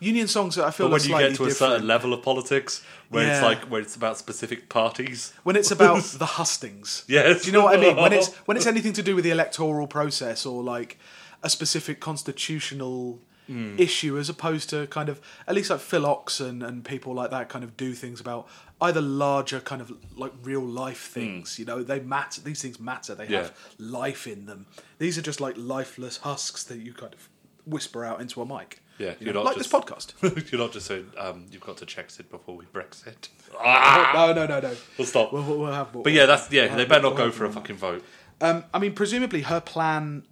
union 0.00 0.26
songs, 0.28 0.56
that 0.56 0.64
I 0.64 0.70
feel 0.70 0.88
But 0.88 1.00
when 1.00 1.10
you 1.10 1.18
get 1.18 1.36
to 1.36 1.44
a 1.44 1.48
different. 1.48 1.56
certain 1.56 1.86
level 1.86 2.12
of 2.12 2.22
politics, 2.22 2.82
where 3.10 3.30
it's 3.30 3.42
like 3.42 3.62
where 3.70 3.80
it's 3.80 3.94
about 3.96 4.18
specific 4.18 4.68
parties, 4.68 5.32
when 5.44 5.56
it's 5.56 5.70
about 5.70 6.02
the 6.18 6.26
hustings. 6.26 7.04
Yes. 7.06 7.42
Do 7.42 7.46
you 7.48 7.52
know 7.52 7.64
what 7.64 7.78
I 7.78 7.80
mean? 7.80 7.96
When 7.96 8.12
it's 8.12 8.28
when 8.46 8.56
it's 8.56 8.66
anything 8.74 8.92
to 8.94 9.02
do 9.02 9.14
with 9.14 9.24
the 9.24 9.30
electoral 9.30 9.86
process 9.86 10.44
or 10.46 10.62
like 10.62 10.98
a 11.42 11.48
specific 11.50 12.00
constitutional 12.00 13.20
Hmm. 13.46 13.74
issue, 13.78 14.16
as 14.16 14.28
opposed 14.28 14.70
to 14.70 14.86
kind 14.86 15.08
of 15.08 15.20
at 15.48 15.56
least 15.56 15.70
like 15.70 15.80
Phil 15.80 16.02
Ochs 16.02 16.40
and, 16.40 16.62
and 16.62 16.84
people 16.84 17.14
like 17.14 17.30
that 17.32 17.48
kind 17.48 17.64
of 17.64 17.76
do 17.76 17.94
things 17.94 18.20
about 18.20 18.46
either 18.80 19.00
larger 19.00 19.58
kind 19.58 19.82
of 19.82 19.90
like 20.16 20.32
real 20.44 20.60
life 20.62 21.08
things. 21.08 21.58
You 21.58 21.64
know, 21.64 21.82
they 21.82 21.98
matter. 21.98 22.40
These 22.42 22.62
things 22.62 22.78
matter. 22.78 23.12
They 23.16 23.26
Hmm. 23.26 23.32
Yeah. 23.32 23.38
have 23.42 23.52
life 23.76 24.28
in 24.28 24.46
them. 24.46 24.66
These 24.98 25.18
are 25.18 25.22
just 25.22 25.40
like 25.40 25.56
lifeless 25.58 26.18
husks 26.18 26.62
that 26.64 26.78
you 26.78 26.92
kind 26.94 27.12
of 27.12 27.28
whisper 27.66 28.04
out 28.04 28.20
into 28.20 28.40
a 28.40 28.46
mic. 28.46 28.82
Yeah, 29.00 29.10
You 29.18 29.26
you're 29.26 29.34
know, 29.34 29.40
not 29.42 29.56
like 29.56 29.56
just- 29.56 29.70
this 29.72 29.80
podcast. 29.80 30.12
You're 30.52 30.60
not 30.60 30.72
just 30.72 30.86
saying 30.86 31.10
um, 31.16 31.46
you've 31.50 31.62
got 31.62 31.78
to 31.78 31.86
check 31.86 32.10
it 32.18 32.30
before 32.30 32.56
we 32.56 32.66
Brexit. 32.66 33.28
no, 33.54 34.32
no, 34.34 34.46
no, 34.46 34.60
no. 34.60 34.76
We'll 34.98 35.06
stop. 35.06 35.32
We'll, 35.32 35.42
we'll, 35.42 35.58
we'll 35.58 36.02
but 36.02 36.12
yeah, 36.12 36.26
that's 36.26 36.50
yeah. 36.52 36.66
we'll 36.68 36.76
They 36.76 36.84
better 36.84 37.02
not 37.02 37.14
we'll 37.16 37.26
go 37.26 37.30
for 37.30 37.46
a 37.46 37.50
fucking 37.52 37.76
vote. 37.76 38.04
Um, 38.42 38.64
I 38.74 38.78
mean, 38.78 38.92
presumably 38.94 39.42
her 39.42 39.60
plan, 39.60 40.24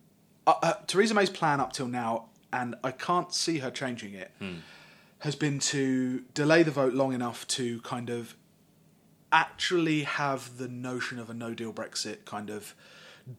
uh, 0.46 0.54
uh, 0.62 0.72
Theresa 0.86 1.14
May's 1.14 1.30
plan 1.30 1.60
up 1.60 1.72
till 1.72 1.88
now, 1.88 2.26
and 2.52 2.74
I 2.84 2.90
can't 2.90 3.32
see 3.34 3.58
her 3.58 3.70
changing 3.70 4.14
it, 4.14 4.30
has 5.20 5.34
been 5.34 5.58
to 5.58 6.20
delay 6.34 6.62
the 6.62 6.70
vote 6.70 6.94
long 6.94 7.12
enough 7.12 7.46
to 7.48 7.80
kind 7.80 8.10
of 8.10 8.34
actually 9.32 10.02
have 10.04 10.56
the 10.58 10.68
notion 10.68 11.18
of 11.18 11.28
a 11.28 11.34
no 11.34 11.52
deal 11.54 11.72
Brexit 11.72 12.24
kind 12.24 12.50
of 12.50 12.74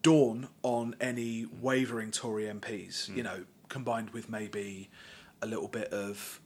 dawn 0.03 0.47
on 0.61 0.95
any 1.01 1.47
wavering 1.61 2.11
Tory 2.11 2.45
MPs, 2.45 3.15
you 3.15 3.23
know, 3.23 3.45
combined 3.69 4.11
with 4.11 4.29
maybe 4.29 4.89
a 5.41 5.45
little 5.45 5.67
bit 5.67 5.91
of 5.93 6.39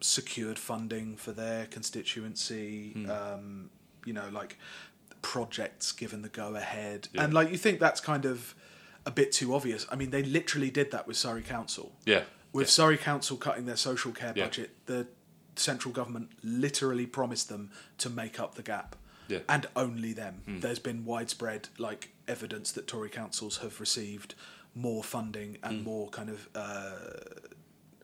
secured 0.00 0.58
funding 0.58 1.16
for 1.16 1.32
their 1.32 1.66
constituency, 1.66 3.06
um, 3.10 3.70
you 4.04 4.12
know, 4.12 4.28
like 4.32 4.58
projects 5.22 5.92
given 5.92 6.22
the 6.22 6.28
go 6.28 6.54
ahead. 6.54 7.08
Yeah. 7.12 7.24
And 7.24 7.34
like 7.34 7.50
you 7.50 7.56
think 7.58 7.80
that's 7.80 8.00
kind 8.00 8.24
of 8.24 8.54
a 9.04 9.10
bit 9.10 9.32
too 9.32 9.54
obvious. 9.54 9.86
I 9.90 9.96
mean, 9.96 10.10
they 10.10 10.22
literally 10.22 10.70
did 10.70 10.90
that 10.90 11.06
with 11.06 11.16
Surrey 11.16 11.42
Council. 11.42 11.92
Yeah, 12.04 12.22
With 12.52 12.68
Surrey 12.70 12.96
Council 12.96 13.36
cutting 13.36 13.66
their 13.66 13.76
social 13.76 14.12
care 14.12 14.32
Yeah. 14.34 14.44
budget, 14.44 14.70
the 14.86 15.06
central 15.56 15.92
government 15.92 16.30
literally 16.42 17.06
promised 17.06 17.48
them 17.48 17.70
to 17.98 18.10
make 18.10 18.38
up 18.38 18.54
the 18.54 18.62
gap. 18.62 18.96
Yeah. 19.28 19.38
Hmm. 19.38 19.44
And 19.48 19.66
only 19.74 20.12
them. 20.12 20.42
There's 20.46 20.78
been 20.78 21.04
widespread 21.04 21.68
like 21.78 22.10
evidence 22.28 22.70
that 22.72 22.86
Tory 22.86 23.08
councils 23.10 23.58
have 23.58 23.80
received 23.80 24.34
more 24.74 25.02
funding 25.02 25.54
Hmm. 25.62 25.64
and 25.68 25.84
more 25.84 26.08
kind 26.10 26.30
of 26.30 26.48
uh, 26.54 26.90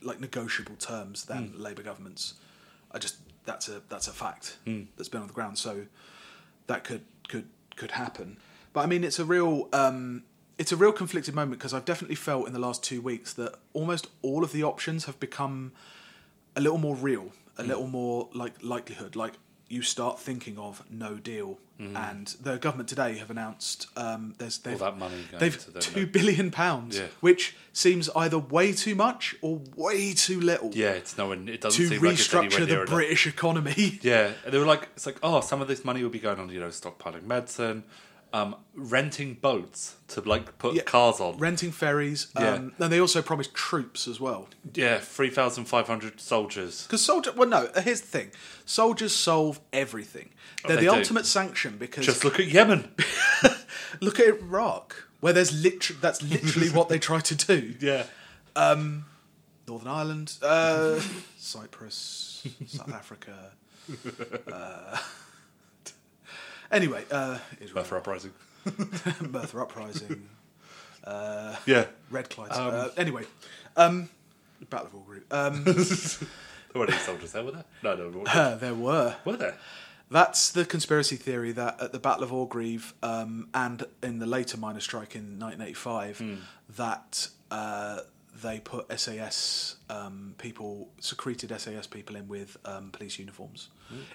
like 0.05 0.21
negotiable 0.21 0.77
terms 0.77 1.25
than 1.25 1.49
Hmm. 1.49 1.61
Labour 1.63 1.83
governments. 1.83 2.35
I 2.91 2.99
just 2.99 3.17
that's 3.45 3.69
a 3.69 3.83
that's 3.89 4.09
a 4.09 4.13
fact 4.13 4.57
Hmm. 4.65 4.83
that's 4.97 5.09
been 5.09 5.21
on 5.23 5.27
the 5.29 5.35
ground. 5.35 5.59
So 5.59 5.87
that 6.67 6.85
could 6.85 7.03
could 7.29 7.49
could 7.77 7.93
happen. 7.93 8.37
But 8.73 8.81
I 8.83 8.87
mean, 8.87 9.05
it's 9.05 9.19
a 9.19 9.25
real 9.25 9.69
um, 9.73 10.25
it's 10.59 10.73
a 10.73 10.77
real 10.77 10.93
conflicted 10.93 11.35
moment 11.35 11.59
because 11.59 11.75
I've 11.75 11.85
definitely 11.85 12.15
felt 12.17 12.47
in 12.47 12.53
the 12.53 12.59
last 12.59 12.83
two 12.85 13.01
weeks 13.01 13.33
that 13.35 13.55
almost 13.73 14.07
all 14.23 14.45
of 14.45 14.53
the 14.53 14.63
options 14.63 15.05
have 15.07 15.19
become 15.19 15.73
a 16.55 16.61
little 16.61 16.79
more 16.79 16.95
real, 16.95 17.33
a 17.59 17.63
little 17.63 17.87
more 17.87 18.29
like 18.35 18.63
likelihood. 18.63 19.17
Like 19.17 19.35
you 19.73 19.83
start 19.83 20.21
thinking 20.21 20.59
of 20.59 20.83
no 20.91 21.15
deal, 21.15 21.59
and 21.97 22.29
the 22.41 22.59
government 22.59 22.89
today 22.89 23.17
have 23.19 23.29
announced 23.29 23.89
um, 23.97 24.35
there's 24.39 24.59
they've 24.59 24.79
Hmm. 24.79 24.85
that 24.85 24.99
money 24.99 25.17
going 25.31 25.41
they've 25.41 25.59
to 25.65 25.71
them, 25.73 25.83
two 25.83 26.07
pounds, 26.53 26.97
Yeah. 26.97 27.07
which 27.21 27.57
seems 27.73 28.09
either 28.15 28.39
way 28.39 28.73
too 28.73 28.95
much 28.95 29.35
or 29.41 29.61
way 29.75 30.13
too 30.15 30.41
little 30.41 30.71
yeah. 30.75 30.91
It's 30.91 31.19
no 31.19 31.27
one. 31.29 31.49
It 31.49 31.61
doesn't 31.61 31.83
to 31.83 31.89
seem 31.89 32.01
like 32.03 32.15
restructure 32.15 32.67
the 32.69 32.75
enough. 32.83 32.87
British 32.89 33.27
economy. 33.27 33.99
Yeah, 34.03 34.31
and 34.45 34.53
they 34.55 34.59
were 34.59 34.67
like, 34.75 34.91
it's 34.95 35.07
like, 35.07 35.19
oh, 35.25 35.41
some 35.41 35.61
of 35.61 35.67
this 35.67 35.85
money 35.85 36.03
will 36.05 36.11
be 36.11 36.21
going 36.21 36.39
on, 36.39 36.51
you 36.51 36.61
know, 36.61 36.69
stockpiling 36.69 37.25
medicine, 37.25 37.83
um, 38.33 38.57
renting 38.75 39.35
boats 39.35 39.97
to 40.09 40.21
like 40.23 40.59
put 40.59 40.75
Yeah. 40.75 40.83
cars 40.83 41.21
on. 41.21 41.37
renting 41.39 41.71
ferries. 41.73 42.29
Yeah. 42.39 42.51
Um, 42.55 42.73
and 42.79 42.93
they 42.93 43.01
also 43.01 43.21
promised 43.23 43.55
troops 43.55 44.09
as 44.09 44.19
well. 44.21 44.49
yeah, 44.75 44.99
three 44.99 45.31
thousand 45.31 45.67
five 45.67 45.87
hundred 45.87 46.21
soldiers. 46.21 46.83
Because 46.85 47.05
soldier, 47.05 47.33
well, 47.37 47.49
no. 47.49 47.69
Here's 47.83 48.01
the 48.01 48.07
thing: 48.07 48.31
soldiers 48.65 49.15
solve 49.15 49.61
everything. 49.73 50.31
They're 50.65 50.77
Oh, 50.77 50.81
they 50.81 50.87
the 50.87 50.93
do. 50.93 50.99
ultimate 50.99 51.27
sanction 51.27 51.77
because 51.77 52.07
Just 52.07 52.25
look 52.25 52.39
at 52.41 52.47
Yemen. 52.47 52.95
look 54.01 54.21
at 54.21 54.29
Iraq, 54.29 55.09
where 55.21 55.33
there's 55.33 55.53
literally 55.63 55.99
that's 56.01 56.23
literally 56.23 56.69
what 56.71 56.89
they 56.89 56.99
try 56.99 57.21
to 57.21 57.35
do. 57.35 57.75
yeah, 57.81 58.05
Northern 59.69 59.89
Ireland, 59.89 60.35
uh, 60.43 61.01
Cyprus, 61.39 62.47
South 62.67 62.93
Africa. 62.93 63.53
Uh, 64.53 64.99
anyway, 66.73 67.05
uh, 67.11 67.39
Merthyr 67.75 67.97
uprising. 67.99 68.33
Merthyr 69.21 69.61
uprising, 69.61 70.29
Yeah, 71.67 71.87
Red 72.11 72.31
Clyde. 72.31 72.53
Um, 72.53 72.75
uh, 72.75 72.89
anyway, 72.97 73.25
um, 73.77 74.09
Battle 74.71 74.87
of 74.89 74.95
Orgreave. 74.95 75.25
Um, 75.31 75.65
there 75.65 75.75
weren't 76.75 76.91
any 76.91 76.99
soldiers 77.01 77.33
there, 77.33 77.45
were 77.45 77.53
there? 77.53 77.65
No, 77.83 77.95
no, 77.97 78.09
were 78.09 78.25
there? 78.25 78.57
there 78.57 78.75
were. 78.75 79.17
were 79.25 79.37
there? 79.37 79.57
That's 80.11 80.51
the 80.51 80.67
conspiracy 80.67 81.17
theory 81.17 81.53
that 81.53 81.81
at 81.81 81.93
the 81.93 81.99
Battle 81.99 82.23
of 82.25 82.33
Orgreave 82.35 82.93
um, 83.03 83.49
and 83.55 83.85
in 84.03 84.19
the 84.19 84.27
later 84.27 84.59
miners' 84.59 84.85
strike 84.85 85.15
in 85.15 85.39
1985, 85.39 86.23
that 86.77 87.29
uh, 87.51 88.01
they 88.43 88.61
put 88.61 88.93
SAS 89.01 89.77
um, 89.89 90.35
people, 90.37 90.91
secreted 91.01 91.59
SAS 91.59 91.87
people 91.87 92.17
in 92.17 92.29
with 92.29 92.59
um, 92.67 92.91
police 92.91 93.19
uniforms. 93.19 93.69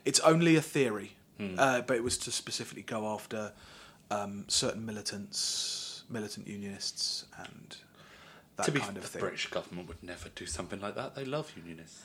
It's 0.06 0.20
only 0.20 0.56
a 0.56 0.62
theory, 0.62 1.17
uh, 1.58 1.82
but 1.82 1.98
it 1.98 2.04
was 2.04 2.18
to 2.20 2.32
specifically 2.32 2.84
go 2.84 3.08
after 3.08 3.54
um, 4.12 4.46
certain 4.48 4.86
militants, 4.86 6.04
militant 6.10 6.48
unionists, 6.48 7.26
and 7.38 7.78
that 8.56 8.66
to 8.66 8.72
be 8.72 8.80
kind 8.80 8.98
of 8.98 9.04
thing. 9.04 9.04
the 9.04 9.08
thing. 9.08 9.20
British 9.22 9.48
government 9.48 9.88
would 9.88 10.04
never 10.04 10.30
do 10.30 10.46
something 10.46 10.80
like 10.80 10.96
that. 10.96 11.16
They 11.16 11.26
love 11.26 11.52
unionists. 11.56 12.04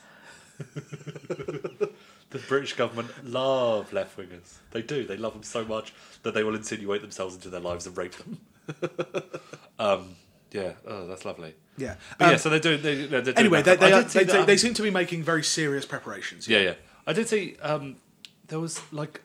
the 0.75 2.39
British 2.47 2.73
government 2.73 3.09
love 3.23 3.91
left 3.91 4.17
wingers. 4.17 4.57
They 4.71 4.81
do. 4.81 5.05
They 5.05 5.17
love 5.17 5.33
them 5.33 5.43
so 5.43 5.65
much 5.65 5.93
that 6.21 6.33
they 6.33 6.43
will 6.43 6.55
insinuate 6.55 7.01
themselves 7.01 7.35
into 7.35 7.49
their 7.49 7.59
lives 7.59 7.87
and 7.87 7.97
rape 7.97 8.13
them. 8.15 8.39
um, 9.79 10.15
yeah. 10.51 10.73
Oh, 10.87 11.07
that's 11.07 11.25
lovely. 11.25 11.55
Yeah. 11.77 11.95
But 12.19 12.25
Um, 12.25 12.31
yeah, 12.31 12.37
so 12.37 12.49
they're 12.49 12.59
doing. 12.59 12.81
They, 12.81 13.05
they're 13.07 13.21
doing 13.23 13.37
anyway, 13.37 13.61
they, 13.63 13.75
they, 13.75 13.91
are, 13.91 14.03
they, 14.03 14.23
that, 14.25 14.41
um, 14.41 14.45
they 14.45 14.57
seem 14.57 14.75
to 14.75 14.83
be 14.83 14.91
making 14.91 15.23
very 15.23 15.43
serious 15.43 15.85
preparations. 15.85 16.47
Yeah, 16.47 16.59
yeah. 16.59 16.73
I 17.07 17.13
did 17.13 17.27
see 17.27 17.57
um, 17.61 17.97
there 18.53 18.59
was 18.59 18.79
like 18.93 19.21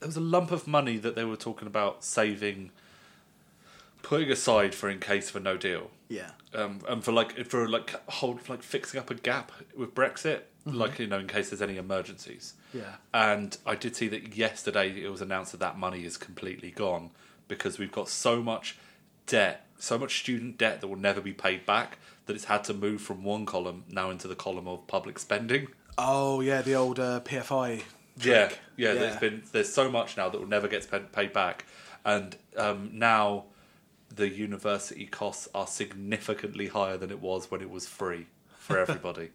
there 0.00 0.06
was 0.06 0.18
a 0.18 0.20
lump 0.20 0.50
of 0.50 0.66
money 0.66 0.98
that 0.98 1.14
they 1.14 1.24
were 1.24 1.34
talking 1.34 1.66
about 1.66 2.04
saving, 2.04 2.70
putting 4.02 4.30
aside 4.30 4.74
for 4.74 4.90
in 4.90 5.00
case 5.00 5.30
of 5.30 5.36
a 5.36 5.40
no 5.40 5.56
deal, 5.56 5.90
Yeah. 6.10 6.32
um, 6.52 6.80
and 6.86 7.02
for 7.02 7.10
like 7.10 7.46
for 7.46 7.66
like 7.66 7.94
hold 8.10 8.46
like 8.50 8.62
fixing 8.62 9.00
up 9.00 9.10
a 9.10 9.14
gap 9.14 9.50
with 9.74 9.94
Brexit, 9.94 10.40
like 10.66 10.98
you 10.98 11.06
know 11.06 11.18
in 11.20 11.26
case 11.26 11.48
there's 11.48 11.62
any 11.62 11.78
emergencies. 11.78 12.52
Yeah. 12.74 12.96
And 13.14 13.56
I 13.64 13.76
did 13.76 13.96
see 13.96 14.08
that 14.08 14.36
yesterday 14.36 14.90
it 15.02 15.08
was 15.08 15.22
announced 15.22 15.52
that 15.52 15.60
that 15.60 15.78
money 15.78 16.04
is 16.04 16.18
completely 16.18 16.70
gone 16.70 17.12
because 17.48 17.78
we've 17.78 17.90
got 17.92 18.10
so 18.10 18.42
much 18.42 18.76
debt, 19.26 19.64
so 19.78 19.96
much 19.96 20.18
student 20.20 20.58
debt 20.58 20.82
that 20.82 20.88
will 20.88 20.96
never 20.96 21.22
be 21.22 21.32
paid 21.32 21.64
back 21.64 21.96
that 22.26 22.36
it's 22.36 22.44
had 22.44 22.62
to 22.64 22.74
move 22.74 23.00
from 23.00 23.24
one 23.24 23.46
column 23.46 23.84
now 23.88 24.10
into 24.10 24.28
the 24.28 24.36
column 24.36 24.68
of 24.68 24.86
public 24.86 25.18
spending. 25.18 25.68
Oh 25.96 26.42
yeah, 26.42 26.60
the 26.60 26.74
old 26.74 27.00
uh, 27.00 27.20
PFI. 27.20 27.82
Yeah, 28.18 28.48
trick. 28.48 28.58
yeah, 28.76 28.94
There's 28.94 29.16
been 29.16 29.42
there's 29.52 29.72
so 29.72 29.90
much 29.90 30.16
now 30.16 30.28
that 30.28 30.40
will 30.40 30.48
never 30.48 30.68
get 30.68 30.88
paid 31.12 31.32
back, 31.32 31.64
and 32.04 32.36
um, 32.56 32.90
now 32.92 33.44
the 34.14 34.28
university 34.28 35.06
costs 35.06 35.48
are 35.54 35.66
significantly 35.66 36.68
higher 36.68 36.96
than 36.96 37.10
it 37.10 37.20
was 37.20 37.50
when 37.50 37.60
it 37.60 37.70
was 37.70 37.86
free 37.86 38.26
for 38.58 38.78
everybody. 38.84 39.30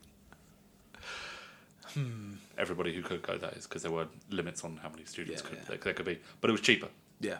Everybody 2.58 2.94
who 2.94 3.02
could 3.02 3.22
go, 3.22 3.38
that 3.38 3.54
is, 3.54 3.68
because 3.68 3.82
there 3.82 3.92
were 3.92 4.08
limits 4.30 4.64
on 4.64 4.78
how 4.78 4.90
many 4.90 5.04
students 5.04 5.42
Yeah, 5.44 5.50
could 5.50 5.58
yeah. 5.58 5.64
There, 5.68 5.78
there 5.78 5.94
could 5.94 6.06
be, 6.06 6.20
but 6.40 6.50
it 6.50 6.54
was 6.54 6.62
cheaper, 6.62 6.88
yeah. 7.20 7.40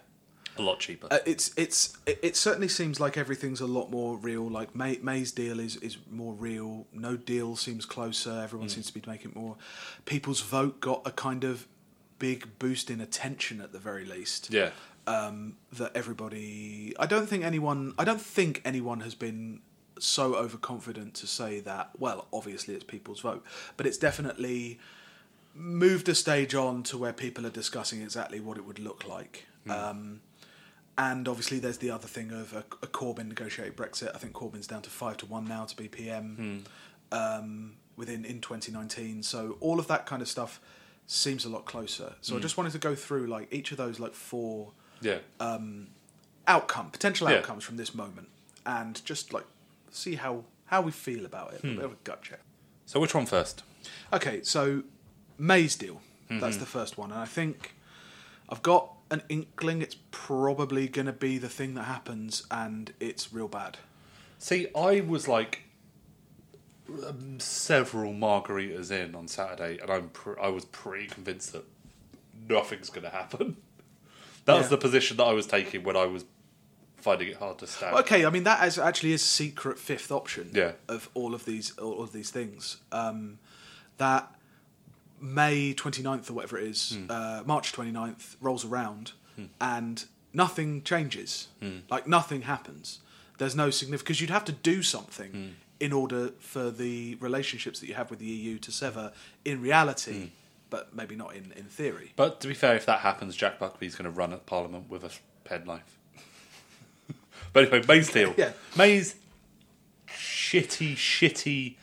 A 0.58 0.62
lot 0.62 0.80
cheaper. 0.80 1.08
Uh, 1.12 1.20
it's 1.26 1.52
it's 1.58 1.98
it, 2.06 2.20
it 2.22 2.36
certainly 2.36 2.68
seems 2.68 3.00
like 3.00 3.18
everything's 3.18 3.62
a 3.62 3.68
lot 3.68 3.90
more 3.92 4.18
real. 4.18 4.50
Like 4.50 4.76
May, 4.76 5.00
May's 5.02 5.32
deal 5.32 5.60
is 5.60 5.76
is 5.78 5.98
more 6.10 6.34
real. 6.34 6.88
No 6.94 7.16
deal 7.18 7.56
seems 7.56 7.86
closer. 7.86 8.42
Everyone 8.44 8.68
Hmm. 8.68 8.74
seems 8.74 8.88
to 8.88 8.94
be 8.94 9.04
making 9.08 9.32
more. 9.36 9.56
People's 10.06 10.42
vote 10.42 10.80
got 10.82 11.02
a 11.06 11.12
kind 11.12 11.44
of 11.44 11.68
big 12.20 12.60
boost 12.60 12.90
in 12.92 13.02
attention 13.02 13.62
at 13.62 13.72
the 13.72 13.80
very 13.80 14.06
least. 14.06 14.52
yeah, 14.54 14.70
um, 15.08 15.58
that 15.74 15.92
everybody. 15.96 16.94
I 17.00 17.06
don't 17.06 17.28
think 17.28 17.44
anyone. 17.44 17.94
I 17.98 18.04
don't 18.04 18.22
think 18.22 18.62
anyone 18.66 19.00
has 19.02 19.16
been 19.16 19.62
so 20.00 20.36
overconfident 20.36 21.14
to 21.16 21.28
say 21.28 21.60
that. 21.62 21.92
Well, 21.98 22.28
obviously 22.34 22.74
it's 22.76 22.84
people's 22.84 23.22
vote, 23.22 23.44
but 23.78 23.86
it's 23.88 23.98
definitely 23.98 24.80
moved 25.54 26.08
a 26.10 26.16
stage 26.16 26.56
on 26.56 26.82
to 26.84 26.98
where 26.98 27.14
people 27.14 27.46
are 27.46 27.50
discussing 27.52 28.02
exactly 28.02 28.40
what 28.40 28.58
it 28.58 28.66
would 28.66 28.80
look 28.80 29.08
like. 29.08 29.46
Um, 29.70 30.22
and 30.98 31.28
obviously, 31.28 31.60
there's 31.60 31.78
the 31.78 31.90
other 31.90 32.08
thing 32.08 32.32
of 32.32 32.54
a, 32.54 32.60
a 32.82 32.88
Corbyn 32.88 33.28
negotiated 33.28 33.76
Brexit. 33.76 34.14
I 34.14 34.18
think 34.18 34.34
Corbyn's 34.34 34.68
down 34.68 34.82
to 34.84 34.90
five 34.90 35.18
to 35.18 35.26
one 35.26 35.46
now 35.46 35.66
to 35.66 35.76
be 35.76 35.88
PM 35.88 36.64
hmm. 37.12 37.18
um, 37.18 37.74
within 37.96 38.26
in 38.26 38.42
2019. 38.42 39.24
So 39.24 39.58
all 39.60 39.80
of 39.80 39.88
that 39.88 40.06
kind 40.06 40.22
of 40.22 40.28
stuff 40.28 40.60
seems 41.08 41.46
a 41.46 41.50
lot 41.50 41.66
closer. 41.66 42.14
So 42.22 42.36
I 42.36 42.38
hmm. 42.38 42.42
just 42.42 42.58
wanted 42.58 42.74
to 42.74 42.80
go 42.80 42.96
through 42.96 43.28
like 43.28 43.54
each 43.54 43.72
of 43.72 43.78
those 43.78 44.00
like 44.00 44.14
four 44.14 44.74
yeah. 45.02 45.18
Um, 45.40 45.88
outcome 46.48 46.92
potential 46.92 47.30
Yeah. 47.30 47.38
outcomes 47.38 47.64
from 47.64 47.78
this 47.78 47.96
moment, 47.96 48.30
and 48.66 49.04
just 49.06 49.34
like 49.34 49.46
see 49.90 50.16
how 50.16 50.44
how 50.66 50.82
we 50.82 50.92
feel 50.92 51.26
about 51.26 51.54
it. 51.54 51.64
A 51.64 51.68
hmm. 51.68 51.76
bit 51.76 51.86
of 51.86 51.92
a 51.94 51.98
gut 52.04 52.22
check. 52.22 52.40
so 52.86 53.00
which 53.00 53.16
one 53.16 53.26
first? 53.26 53.64
Okay, 54.14 54.44
so 54.44 54.84
May's 55.38 55.76
deal. 55.76 56.02
Mm-hmm. 56.30 56.40
That's 56.40 56.58
the 56.58 56.66
first 56.66 56.98
one, 56.98 57.12
and 57.12 57.20
I 57.20 57.26
think 57.26 57.76
I've 58.48 58.62
got 58.62 58.94
an 59.12 59.22
inkling 59.30 59.82
it's 59.82 59.98
probably 60.10 60.88
going 60.88 61.06
to 61.06 61.14
be 61.14 61.38
the 61.38 61.50
thing 61.50 61.74
that 61.76 61.84
happens, 61.84 62.48
and 62.50 62.94
it's 63.00 63.32
real 63.32 63.48
bad. 63.48 63.78
See, 64.40 64.68
I 64.76 65.02
was 65.02 65.28
like, 65.28 65.64
um, 67.08 67.40
several 67.40 68.14
margaritas 68.14 68.92
in 68.92 69.16
on 69.16 69.28
Saturday, 69.28 69.78
and 69.82 69.90
I'm 69.92 70.10
pr- 70.10 70.40
I 70.42 70.48
was 70.50 70.66
pretty 70.66 71.08
convinced 71.08 71.54
that 71.54 71.64
nothing's 72.50 72.90
going 72.90 73.04
to 73.04 73.10
happen. 73.12 73.58
That 74.46 74.56
was 74.56 74.66
Yeah. 74.66 74.70
the 74.70 74.78
position 74.80 75.18
that 75.18 75.26
I 75.26 75.34
was 75.34 75.46
taking 75.46 75.84
when 75.84 75.96
I 75.96 76.06
was 76.08 76.26
finding 76.98 77.28
it 77.28 77.38
hard 77.38 77.60
to 77.60 77.68
stand. 77.68 77.96
Okay, 77.98 78.26
I 78.26 78.32
mean 78.32 78.42
that 78.46 78.68
is 78.68 78.80
actually 78.80 79.14
a 79.14 79.20
secret 79.20 79.78
fifth 79.78 80.12
option 80.12 80.50
Yeah. 80.52 80.72
of 80.88 81.10
all 81.14 81.36
of 81.36 81.46
these 81.46 81.78
all 81.78 82.02
of 82.02 82.12
these 82.12 82.32
things. 82.32 82.78
Um, 82.92 83.38
that 84.00 84.34
May 85.22 85.74
29th 85.74 86.30
or 86.30 86.34
whatever 86.34 86.58
it 86.58 86.68
is, 86.68 86.92
Hmm. 86.98 87.06
uh, 87.10 87.44
March 87.46 87.72
29th 87.74 88.36
rolls 88.42 88.66
around 88.66 89.12
and 89.60 90.06
nothing 90.34 90.84
changes. 90.84 91.48
Hmm. 91.60 91.80
Like 91.90 92.08
nothing 92.08 92.44
happens. 92.44 93.00
There's 93.38 93.56
no 93.56 93.70
significant 93.70 94.06
because 94.08 94.22
you'd 94.22 94.30
have 94.30 94.46
to 94.46 94.52
do 94.52 94.84
something 94.84 95.32
Hmm. 95.32 95.48
in 95.80 95.94
order 95.94 96.30
for 96.40 96.70
the 96.70 97.16
relationships 97.16 97.80
that 97.80 97.88
you 97.88 97.96
have 97.96 98.10
with 98.10 98.20
the 98.20 98.26
EU 98.26 98.60
to 98.60 98.72
sever 98.72 99.14
in 99.46 99.62
reality, 99.62 100.14
Hmm. 100.14 100.26
but 100.70 100.96
maybe 100.96 101.16
not 101.16 101.36
in, 101.36 101.52
in 101.54 101.64
theory. 101.66 102.14
But 102.16 102.40
to 102.42 102.48
be 102.48 102.54
fair, 102.54 102.76
if 102.76 102.86
that 102.86 103.00
happens, 103.00 103.36
Jack 103.36 103.58
Buckby's 103.60 103.96
going 103.96 104.06
to 104.12 104.16
run 104.16 104.32
at 104.34 104.46
Parliament 104.46 104.90
with 104.90 105.04
a 105.04 105.12
penknife. 105.44 105.98
but 107.54 107.64
anyway, 107.64 107.84
May's 107.88 108.12
deal. 108.12 108.34
Yeah. 108.38 108.52
May's 108.78 109.16
shitty, 110.08 110.94
shitty, 110.96 111.76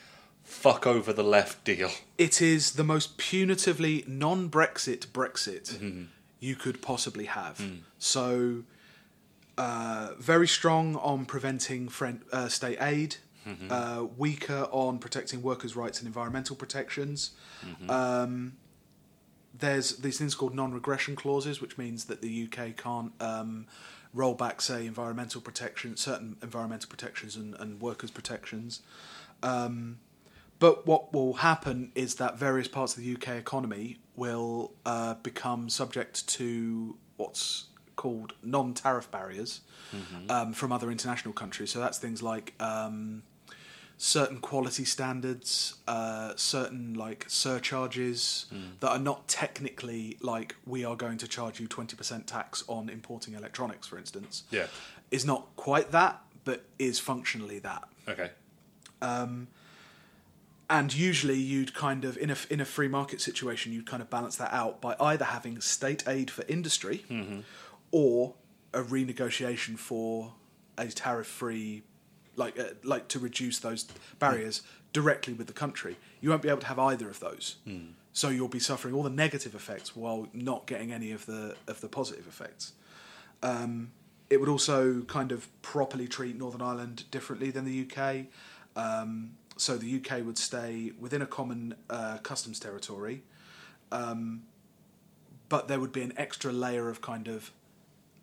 fuck 0.63 0.87
over 0.87 1.13
the 1.13 1.23
left 1.37 1.65
deal. 1.65 1.91
it 2.17 2.43
is 2.43 2.73
the 2.73 2.85
most 2.85 3.17
punitively 3.19 4.07
non-Brexit 4.09 5.07
Brexit 5.19 5.67
Mm-hmm. 5.75 6.05
you 6.41 6.55
could 6.57 6.81
possibly 6.83 7.27
have. 7.27 7.59
Mm. 7.59 7.79
So, 7.99 8.63
uh, 9.57 10.11
very 10.19 10.47
strong 10.49 10.97
on 10.97 11.25
preventing 11.25 11.89
friend, 11.89 12.21
uh, 12.33 12.49
state 12.49 12.79
aid, 12.81 13.17
Mm-hmm. 13.47 13.73
uh, 13.73 14.03
weaker 14.19 14.69
on 14.71 14.99
protecting 14.99 15.41
workers' 15.43 15.75
rights 15.75 16.01
and 16.01 16.07
environmental 16.07 16.55
protections. 16.55 17.31
Mm-hmm. 17.65 17.89
Um, 17.89 18.57
there's 19.59 19.97
these 19.97 20.19
things 20.19 20.35
called 20.35 20.55
non-regression 20.55 21.17
clauses, 21.17 21.59
which 21.59 21.79
means 21.79 22.05
that 22.07 22.21
the 22.21 22.47
UK 22.47 22.77
can't 22.77 23.13
um, 23.21 23.67
roll 24.13 24.35
back, 24.35 24.61
say, 24.61 24.87
environmental 24.87 25.41
protection, 25.41 25.97
certain 25.97 26.37
environmental 26.43 26.91
protections 26.91 27.37
and, 27.37 27.55
and 27.55 27.81
workers' 27.81 28.11
protections. 28.11 28.83
Um, 29.43 29.99
but 30.59 30.87
what 30.87 31.13
will 31.13 31.35
happen 31.35 31.93
is 31.95 32.17
that 32.17 32.39
various 32.39 32.69
parts 32.69 32.97
of 32.97 33.03
the 33.03 33.15
UK 33.15 33.37
economy 33.37 33.99
will 34.17 34.73
uh, 34.85 35.15
become 35.15 35.69
subject 35.69 36.27
to 36.29 36.97
what's 37.17 37.67
called 37.97 38.33
non-tariff 38.43 39.11
barriers 39.11 39.61
um, 40.29 40.53
from 40.53 40.71
other 40.73 40.91
international 40.91 41.33
countries. 41.35 41.71
So 41.73 41.81
that's 41.81 41.99
things 41.99 42.23
like 42.23 42.55
um, 42.61 43.23
certain 43.97 44.39
quality 44.41 44.85
standards, 44.85 45.77
uh, 45.89 46.33
certain 46.37 46.95
like 46.95 47.25
surcharges 47.29 48.47
that 48.81 48.89
are 48.91 48.99
not 48.99 49.27
technically 49.29 50.17
like 50.21 50.55
we 50.67 50.85
are 50.85 50.95
going 50.97 51.19
to 51.19 51.29
charge 51.29 51.59
you 51.61 51.67
twenty 51.67 51.97
percent 51.97 52.27
tax 52.27 52.63
on 52.69 52.89
importing 52.89 53.35
electronics, 53.35 53.87
for 53.87 53.99
instance. 53.99 54.45
Yeah. 54.51 54.67
is 55.11 55.25
not 55.25 55.49
quite 55.57 55.91
that, 55.93 56.21
but 56.45 56.65
is 56.79 56.99
functionally 57.01 57.59
that 57.61 57.85
Okay. 58.09 58.31
And 60.71 60.95
usually 60.95 61.39
you'd 61.39 61.75
kind 61.75 62.05
of 62.05 62.17
in 62.19 62.31
a 62.31 62.37
in 62.51 62.61
a 62.61 62.65
free 62.65 62.89
market 62.89 63.21
situation 63.21 63.73
you'd 63.73 63.87
kind 63.87 64.03
of 64.03 64.11
balance 64.11 64.37
that 64.37 64.53
out 64.53 64.81
by 64.81 64.95
either 65.01 65.25
having 65.25 65.61
state 65.61 66.07
aid 66.07 66.31
for 66.31 66.45
industry 66.49 67.05
or 67.91 68.35
a 68.75 68.83
renegotiation 68.83 69.79
for 69.79 70.35
a 70.77 70.87
tariff 70.89 71.27
free 71.27 71.83
like 72.37 72.59
uh, 72.59 72.65
like 72.85 73.09
to 73.09 73.19
reduce 73.19 73.59
those 73.59 73.87
barriers 74.19 74.63
directly 74.93 75.33
with 75.35 75.47
the 75.47 75.53
country. 75.53 75.97
You 76.21 76.31
won't 76.31 76.43
be 76.43 76.49
able 76.49 76.61
to 76.61 76.67
have 76.67 76.79
either 76.79 77.09
of 77.09 77.21
those. 77.21 77.57
So 78.13 78.31
you'll 78.31 78.49
be 78.49 78.59
suffering 78.59 78.95
all 78.95 79.03
the 79.03 79.11
negative 79.11 79.55
effects 79.55 79.95
while 79.95 80.29
not 80.33 80.67
getting 80.67 80.93
any 80.93 81.13
of 81.13 81.27
the 81.27 81.57
of 81.67 81.81
the 81.81 81.89
positive 81.89 82.27
effects. 82.27 82.73
Um, 83.43 83.93
it 84.31 84.39
would 84.41 84.49
also 84.49 85.03
kind 85.03 85.33
of 85.33 85.49
properly 85.63 86.07
treat 86.09 86.37
Northern 86.37 86.61
Ireland 86.63 87.05
differently 87.11 87.51
than 87.51 87.65
the 87.65 87.87
UK. 87.87 88.27
Um, 88.77 89.33
so 89.59 89.77
the 89.77 89.97
UK 89.97 90.25
would 90.25 90.39
stay 90.39 90.93
within 90.99 91.21
a 91.23 91.27
common 91.27 91.75
uh, 91.91 92.19
customs 92.23 92.59
territory, 92.59 93.23
um, 93.93 94.43
but 95.49 95.69
there 95.69 95.81
would 95.81 95.93
be 95.93 96.03
an 96.03 96.13
extra 96.17 96.53
layer 96.53 96.89
of 96.89 97.01
kind 97.01 97.29
of 97.29 97.51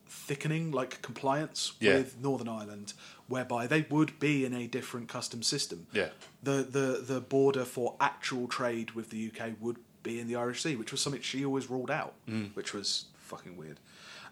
thickening, 0.08 0.72
like 0.72 1.02
compliance 1.02 1.74
Yeah. 1.80 1.96
with 1.96 2.20
Northern 2.22 2.48
Ireland, 2.48 2.94
whereby 3.28 3.68
they 3.68 3.86
would 3.90 4.20
be 4.20 4.46
in 4.46 4.54
a 4.54 4.68
different 4.68 5.08
customs 5.10 5.48
system. 5.48 5.88
Yeah. 5.92 6.10
The, 6.44 6.64
the, 6.70 7.04
the 7.06 7.22
border 7.22 7.66
for 7.66 7.96
actual 8.00 8.48
trade 8.48 8.92
with 8.92 9.10
the 9.10 9.32
UK 9.32 9.54
would 9.60 9.78
be 10.04 10.20
in 10.20 10.28
the 10.28 10.36
Irish 10.36 10.62
Sea, 10.64 10.76
which 10.76 10.92
was 10.92 11.02
something 11.02 11.22
she 11.22 11.44
always 11.44 11.70
ruled 11.70 11.90
out, 11.92 12.14
which 12.54 12.74
was 12.74 13.06
fucking 13.18 13.58
weird. 13.58 13.80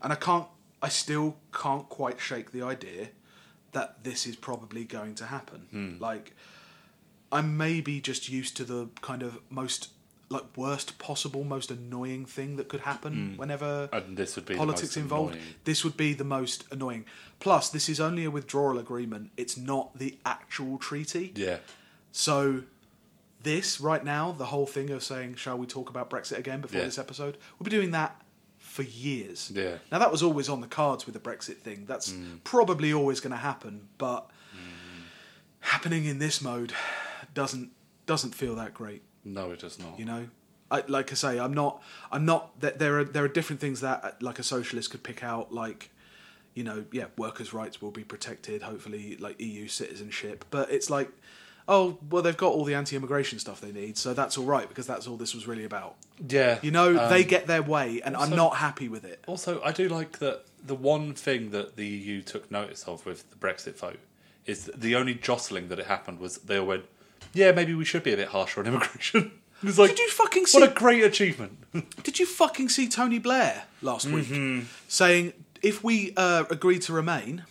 And 0.01 0.13
I 0.13 0.15
can't, 0.15 0.45
I 0.81 0.89
still 0.89 1.37
can't 1.51 1.89
quite 1.89 2.19
shake 2.19 2.51
the 2.51 2.61
idea 2.61 3.09
that 3.71 4.03
this 4.03 4.27
is 4.27 4.35
probably 4.35 4.83
going 4.85 5.15
to 5.15 5.25
happen. 5.25 5.97
Like, 5.99 6.35
I'm 7.33 7.57
maybe 7.57 7.99
just 7.99 8.29
used 8.29 8.55
to 8.57 8.63
the 8.63 8.89
kind 9.01 9.21
of 9.23 9.39
most, 9.49 9.89
like, 10.29 10.45
worst 10.55 10.97
possible, 10.99 11.43
most 11.43 11.71
annoying 11.71 12.25
thing 12.25 12.55
that 12.57 12.67
could 12.69 12.81
happen 12.81 13.33
whenever 13.37 13.89
And 13.91 14.15
this 14.15 14.35
would 14.35 14.45
be 14.45 14.55
politics 14.55 14.95
involved. 14.95 15.33
annoying. 15.35 15.47
This 15.65 15.83
would 15.83 15.97
be 15.97 16.13
the 16.13 16.23
most 16.23 16.65
annoying. 16.71 17.05
Plus, 17.39 17.69
this 17.69 17.89
is 17.89 17.99
only 17.99 18.23
a 18.23 18.31
withdrawal 18.31 18.77
agreement. 18.77 19.31
It's 19.35 19.57
not 19.57 19.97
the 19.97 20.17
actual 20.25 20.77
treaty. 20.77 21.33
Yeah. 21.35 21.57
So, 22.11 22.63
this 23.41 23.81
right 23.81 24.03
now, 24.05 24.31
the 24.31 24.45
whole 24.45 24.65
thing 24.67 24.89
of 24.91 25.03
saying, 25.03 25.35
"Shall 25.35 25.57
we 25.57 25.67
talk 25.67 25.89
about 25.89 26.09
Brexit 26.09 26.37
again 26.37 26.61
before 26.61 26.79
Yeah. 26.79 26.85
this 26.85 26.97
episode?" 26.99 27.37
We'll 27.59 27.65
be 27.65 27.71
doing 27.71 27.91
that 27.91 28.21
for 28.59 28.83
years. 28.83 29.51
Yeah. 29.53 29.79
Now 29.91 29.99
that 29.99 30.11
was 30.11 30.23
always 30.23 30.47
on 30.49 30.61
the 30.61 30.67
cards 30.67 31.05
with 31.05 31.13
the 31.13 31.19
Brexit 31.19 31.57
thing. 31.57 31.85
That's 31.85 32.11
Mm. 32.13 32.43
probably 32.45 32.93
always 32.93 33.19
going 33.19 33.31
to 33.31 33.37
happen, 33.37 33.89
but 33.97 34.29
happening 35.59 36.05
in 36.05 36.19
this 36.19 36.41
mode 36.41 36.73
doesn't 37.33 37.71
doesn't 38.05 38.35
feel 38.35 38.55
that 38.55 38.73
great. 38.73 39.01
No, 39.23 39.51
it 39.51 39.59
does 39.59 39.79
not. 39.79 39.97
You 39.97 40.05
know, 40.05 40.27
I, 40.69 40.83
like 40.87 41.11
I 41.11 41.15
say, 41.15 41.39
I'm 41.39 41.53
not. 41.53 41.81
I'm 42.11 42.25
not. 42.25 42.59
That 42.61 42.79
there 42.79 42.99
are 42.99 43.03
there 43.03 43.23
are 43.23 43.29
different 43.29 43.61
things 43.61 43.81
that 43.81 44.03
uh, 44.03 44.11
like 44.21 44.39
a 44.39 44.43
socialist 44.43 44.91
could 44.91 45.03
pick 45.03 45.23
out, 45.23 45.53
like 45.53 45.91
you 46.53 46.63
know, 46.63 46.85
yeah, 46.91 47.05
workers' 47.17 47.53
rights 47.53 47.81
will 47.81 47.91
be 47.91 48.03
protected. 48.03 48.63
Hopefully, 48.63 49.17
like 49.19 49.39
EU 49.39 49.67
citizenship. 49.67 50.45
But 50.49 50.71
it's 50.71 50.89
like, 50.89 51.09
oh, 51.67 51.97
well, 52.09 52.21
they've 52.21 52.37
got 52.37 52.53
all 52.53 52.65
the 52.65 52.75
anti-immigration 52.75 53.39
stuff 53.39 53.61
they 53.61 53.71
need, 53.71 53.97
so 53.97 54.13
that's 54.13 54.37
all 54.37 54.45
right 54.45 54.67
because 54.67 54.87
that's 54.87 55.07
all 55.07 55.17
this 55.17 55.33
was 55.33 55.47
really 55.47 55.65
about. 55.65 55.95
Yeah. 56.27 56.59
You 56.61 56.71
know, 56.71 56.97
um, 56.97 57.09
they 57.09 57.23
get 57.23 57.47
their 57.47 57.63
way, 57.63 58.01
and 58.03 58.15
I'm 58.15 58.35
not 58.35 58.57
happy 58.57 58.89
with 58.89 59.05
it. 59.05 59.23
Also, 59.27 59.61
I 59.63 59.71
do 59.71 59.87
like 59.87 60.19
that 60.19 60.45
the 60.65 60.75
one 60.75 61.13
thing 61.13 61.51
that 61.51 61.75
the 61.75 61.85
EU 61.85 62.21
took 62.21 62.49
notice 62.49 62.83
of 62.83 63.05
with 63.05 63.29
the 63.29 63.35
Brexit 63.35 63.77
vote 63.77 63.99
is 64.45 64.65
that 64.65 64.81
the 64.81 64.95
only 64.95 65.13
jostling 65.13 65.69
that 65.69 65.79
it 65.79 65.85
happened 65.85 66.19
was 66.19 66.37
they 66.39 66.57
all 66.57 66.65
went, 66.65 66.85
yeah, 67.33 67.51
maybe 67.51 67.73
we 67.73 67.85
should 67.85 68.03
be 68.03 68.13
a 68.13 68.17
bit 68.17 68.29
harsher 68.29 68.61
on 68.61 68.67
immigration. 68.67 69.31
It's 69.65 69.77
like, 69.77 69.91
Did 69.91 69.99
you 69.99 70.09
fucking 70.09 70.45
see? 70.45 70.59
what 70.59 70.69
a 70.69 70.73
great 70.73 71.05
achievement. 71.05 71.57
Did 72.03 72.19
you 72.19 72.25
fucking 72.25 72.67
see 72.67 72.89
Tony 72.89 73.17
Blair 73.17 73.63
last 73.81 74.07
week 74.07 74.65
saying 74.89 75.31
if 75.61 75.81
we 75.81 76.11
uh, 76.17 76.43
agree 76.49 76.79
to 76.79 76.91
remain, 76.91 77.45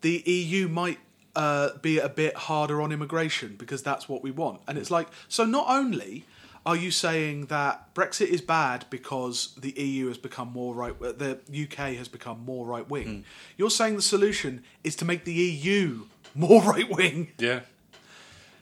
the 0.00 0.20
EU 0.26 0.66
might 0.66 0.98
uh, 1.36 1.70
be 1.80 1.98
a 1.98 2.08
bit 2.08 2.34
harder 2.36 2.82
on 2.82 2.90
immigration 2.90 3.54
because 3.56 3.84
that's 3.84 4.08
what 4.08 4.24
we 4.24 4.32
want? 4.32 4.62
And 4.66 4.76
it's 4.76 4.90
like, 4.90 5.06
so 5.28 5.44
not 5.44 5.66
only 5.68 6.24
are 6.66 6.76
you 6.76 6.90
saying 6.90 7.46
that 7.46 7.94
Brexit 7.94 8.26
is 8.26 8.40
bad 8.40 8.86
because 8.90 9.54
the 9.56 9.70
EU 9.70 10.08
has 10.08 10.18
become 10.18 10.48
more 10.48 10.74
right, 10.74 10.94
uh, 11.00 11.12
the 11.12 11.38
UK 11.52 11.94
has 11.94 12.08
become 12.08 12.44
more 12.44 12.66
right 12.66 12.88
wing, 12.88 13.24
you're 13.56 13.70
saying 13.70 13.96
the 13.96 14.02
solution 14.02 14.64
is 14.82 14.96
to 14.96 15.04
make 15.04 15.24
the 15.24 15.32
EU 15.32 16.06
more 16.34 16.62
right 16.62 16.88
wing, 16.90 17.32
yeah. 17.38 17.60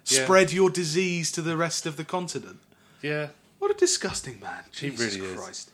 Yeah. 0.06 0.24
spread 0.24 0.52
your 0.52 0.70
disease 0.70 1.30
to 1.32 1.42
the 1.42 1.56
rest 1.56 1.86
of 1.86 1.96
the 1.96 2.04
continent. 2.04 2.58
Yeah. 3.02 3.28
What 3.58 3.70
a 3.70 3.74
disgusting 3.74 4.40
man. 4.40 4.64
He 4.72 4.90
Jesus 4.90 5.16
really 5.16 5.30
is. 5.32 5.38
Christ. 5.38 5.70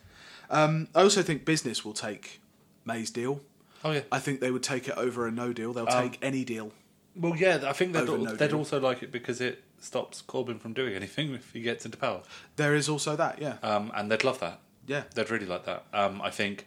Um, 0.50 0.88
I 0.94 1.02
also 1.02 1.22
think 1.22 1.44
business 1.44 1.84
will 1.84 1.94
take 1.94 2.40
May's 2.84 3.10
deal. 3.10 3.40
Oh, 3.84 3.92
yeah. 3.92 4.02
I 4.10 4.18
think 4.18 4.40
they 4.40 4.50
would 4.50 4.62
take 4.62 4.88
it 4.88 4.96
over 4.96 5.26
a 5.26 5.30
no 5.30 5.52
deal. 5.52 5.72
They'll 5.72 5.88
Um, 5.88 6.10
take 6.10 6.18
any 6.22 6.44
deal. 6.44 6.72
Well, 7.16 7.36
yeah, 7.36 7.60
I 7.66 7.72
think 7.72 7.92
they'd, 7.94 8.06
no 8.06 8.34
they'd 8.34 8.52
also 8.52 8.78
like 8.80 9.02
it 9.02 9.10
because 9.10 9.40
it 9.40 9.64
stops 9.80 10.22
Corbyn 10.22 10.60
from 10.60 10.72
doing 10.72 10.94
anything 10.94 11.34
if 11.34 11.52
he 11.52 11.60
gets 11.62 11.84
into 11.84 11.96
power. 11.96 12.22
There 12.56 12.74
is 12.74 12.88
also 12.88 13.16
that, 13.16 13.40
yeah. 13.40 13.56
Um, 13.62 13.90
and 13.94 14.10
they'd 14.10 14.24
love 14.24 14.40
that. 14.40 14.60
Yeah. 14.86 15.04
They'd 15.14 15.30
really 15.30 15.46
like 15.46 15.64
that. 15.66 15.84
Um, 15.92 16.20
I 16.22 16.30
think 16.30 16.66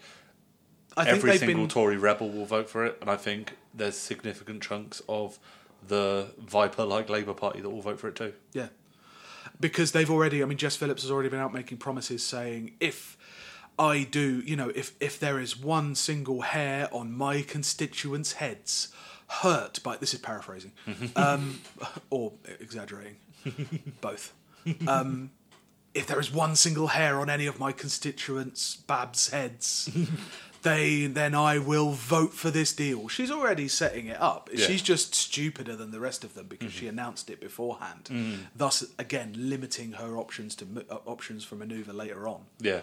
I 0.97 1.07
every 1.07 1.31
they've 1.31 1.39
single 1.39 1.63
been. 1.63 1.69
Tory 1.69 1.97
rebel 1.97 2.29
will 2.29 2.45
vote 2.45 2.69
for 2.69 2.85
it, 2.85 2.97
and 3.01 3.09
I 3.09 3.15
think 3.15 3.53
there's 3.73 3.97
significant 3.97 4.61
chunks 4.61 5.01
of 5.07 5.39
the 5.87 6.27
Viper-like 6.39 7.09
Labour 7.09 7.33
Party 7.33 7.61
that 7.61 7.69
will 7.69 7.81
vote 7.81 7.99
for 7.99 8.07
it 8.07 8.15
too. 8.15 8.33
yeah. 8.53 8.67
Because 9.59 9.91
they've 9.91 10.09
already, 10.09 10.41
I 10.41 10.45
mean, 10.45 10.57
Jess 10.57 10.75
Phillips 10.75 11.03
has 11.03 11.11
already 11.11 11.29
been 11.29 11.39
out 11.39 11.53
making 11.53 11.77
promises 11.77 12.23
saying 12.23 12.73
if 12.79 13.15
I 13.77 14.03
do, 14.03 14.41
you 14.45 14.55
know, 14.55 14.69
if, 14.73 14.95
if 14.99 15.19
there 15.19 15.39
is 15.39 15.57
one 15.57 15.93
single 15.95 16.41
hair 16.41 16.87
on 16.91 17.11
my 17.11 17.41
constituents' 17.41 18.33
heads, 18.33 18.87
hurt 19.27 19.81
by 19.83 19.97
this 19.97 20.13
is 20.13 20.19
paraphrasing, 20.19 20.71
um, 21.15 21.61
or 22.09 22.33
exaggerating, 22.59 23.17
both. 24.01 24.33
Um, 24.87 25.31
if 25.93 26.07
there 26.07 26.19
is 26.19 26.31
one 26.31 26.55
single 26.55 26.87
hair 26.87 27.19
on 27.19 27.29
any 27.29 27.45
of 27.45 27.59
my 27.59 27.71
constituents' 27.71 28.75
Babs 28.75 29.29
heads, 29.29 29.89
they 30.63 31.07
then 31.07 31.33
I 31.35 31.57
will 31.57 31.91
vote 31.91 32.33
for 32.33 32.51
this 32.51 32.73
deal. 32.73 33.07
She's 33.07 33.31
already 33.31 33.67
setting 33.67 34.07
it 34.07 34.19
up. 34.21 34.49
Yeah. 34.53 34.65
She's 34.65 34.81
just 34.81 35.15
stupider 35.15 35.75
than 35.75 35.91
the 35.91 35.99
rest 35.99 36.23
of 36.23 36.33
them 36.33 36.47
because 36.47 36.71
she 36.71 36.87
announced 36.87 37.29
it 37.29 37.39
beforehand. 37.39 38.09
Thus, 38.55 38.83
again, 38.99 39.33
limiting 39.37 39.93
her 39.93 40.17
options 40.17 40.55
to 40.55 40.65
uh, 40.89 40.97
options 41.05 41.43
for 41.43 41.55
manoeuvre 41.55 41.93
later 41.93 42.27
on. 42.27 42.41
Yeah. 42.59 42.81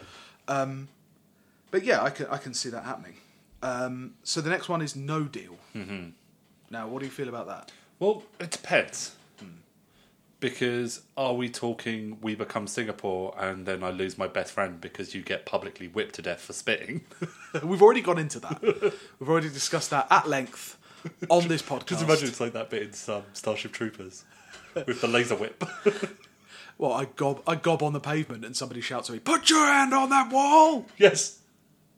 But 1.71 1.85
yeah, 1.85 2.03
I 2.03 2.11
can 2.11 2.27
I 2.27 2.38
can 2.38 2.55
see 2.55 2.71
that 2.71 2.85
happening. 2.85 3.14
Um, 3.62 4.14
so 4.23 4.41
the 4.41 4.51
next 4.51 4.69
one 4.69 4.81
is 4.83 4.95
no 4.97 5.25
deal. 5.25 5.57
Mm-hmm. 5.75 6.11
Now, 6.71 6.87
what 6.88 7.01
do 7.01 7.07
you 7.07 7.12
feel 7.12 7.29
about 7.29 7.47
that? 7.49 7.73
Well, 7.99 8.23
it 8.38 8.51
depends. 8.51 9.17
Because 10.40 11.03
are 11.16 11.35
we 11.35 11.48
talking 11.48 12.18
we 12.22 12.37
become 12.37 12.68
Singapore 12.68 13.35
and 13.38 13.66
then 13.66 13.83
I 13.83 13.90
lose 13.90 14.16
my 14.16 14.29
best 14.29 14.53
friend 14.53 14.81
because 14.81 15.12
you 15.14 15.22
get 15.22 15.44
publicly 15.46 15.88
whipped 15.88 16.14
to 16.14 16.22
death 16.22 16.42
for 16.42 16.53
spitting? 16.53 17.05
We've 17.62 17.83
already 17.83 18.03
gone 18.03 18.18
into 18.18 18.38
that. 18.40 18.62
We've 19.18 19.29
already 19.29 19.48
discussed 19.48 19.90
that 19.90 20.07
at 20.11 20.29
length 20.29 20.79
on 21.29 21.48
this 21.48 21.61
podcast. 21.70 21.87
Just 21.87 22.05
imagine 22.05 22.29
it's 22.29 22.40
like 22.40 22.53
that 22.53 22.70
bit 22.70 22.83
in 22.83 23.14
um, 23.14 23.22
Starship 23.33 23.72
Troopers 23.72 24.24
with 24.74 25.01
the 25.01 25.09
laser 25.09 25.35
whip. 25.37 25.64
Well, 26.81 26.92
I 26.92 27.07
gob 27.07 27.42
I 27.44 27.57
gob 27.57 27.83
on 27.83 27.92
the 27.92 27.98
pavement 27.98 28.44
and 28.44 28.57
somebody 28.57 28.81
shouts 28.81 29.11
at 29.11 29.12
me, 29.14 29.18
"Put 29.18 29.51
your 29.51 29.66
hand 29.66 29.92
on 29.92 30.11
that 30.11 30.31
wall! 30.31 30.87
yes. 30.96 31.40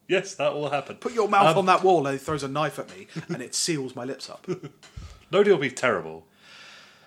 Yes, 0.08 0.34
that 0.36 0.54
will 0.54 0.70
happen. 0.70 0.96
Put 0.96 1.12
your 1.12 1.28
mouth 1.28 1.48
Um, 1.48 1.58
on 1.58 1.66
that 1.66 1.82
wall!" 1.84 2.06
And 2.06 2.18
he 2.18 2.24
throws 2.24 2.42
a 2.42 2.48
knife 2.48 2.78
at 2.78 2.88
me, 2.96 3.06
and 3.28 3.42
it 3.42 3.54
seals 3.54 3.94
my 3.94 4.04
lips 4.04 4.30
up. 4.30 4.46
No 5.30 5.42
deal 5.42 5.58
be 5.58 5.68
terrible. 5.70 6.24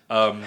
Um, 0.08 0.44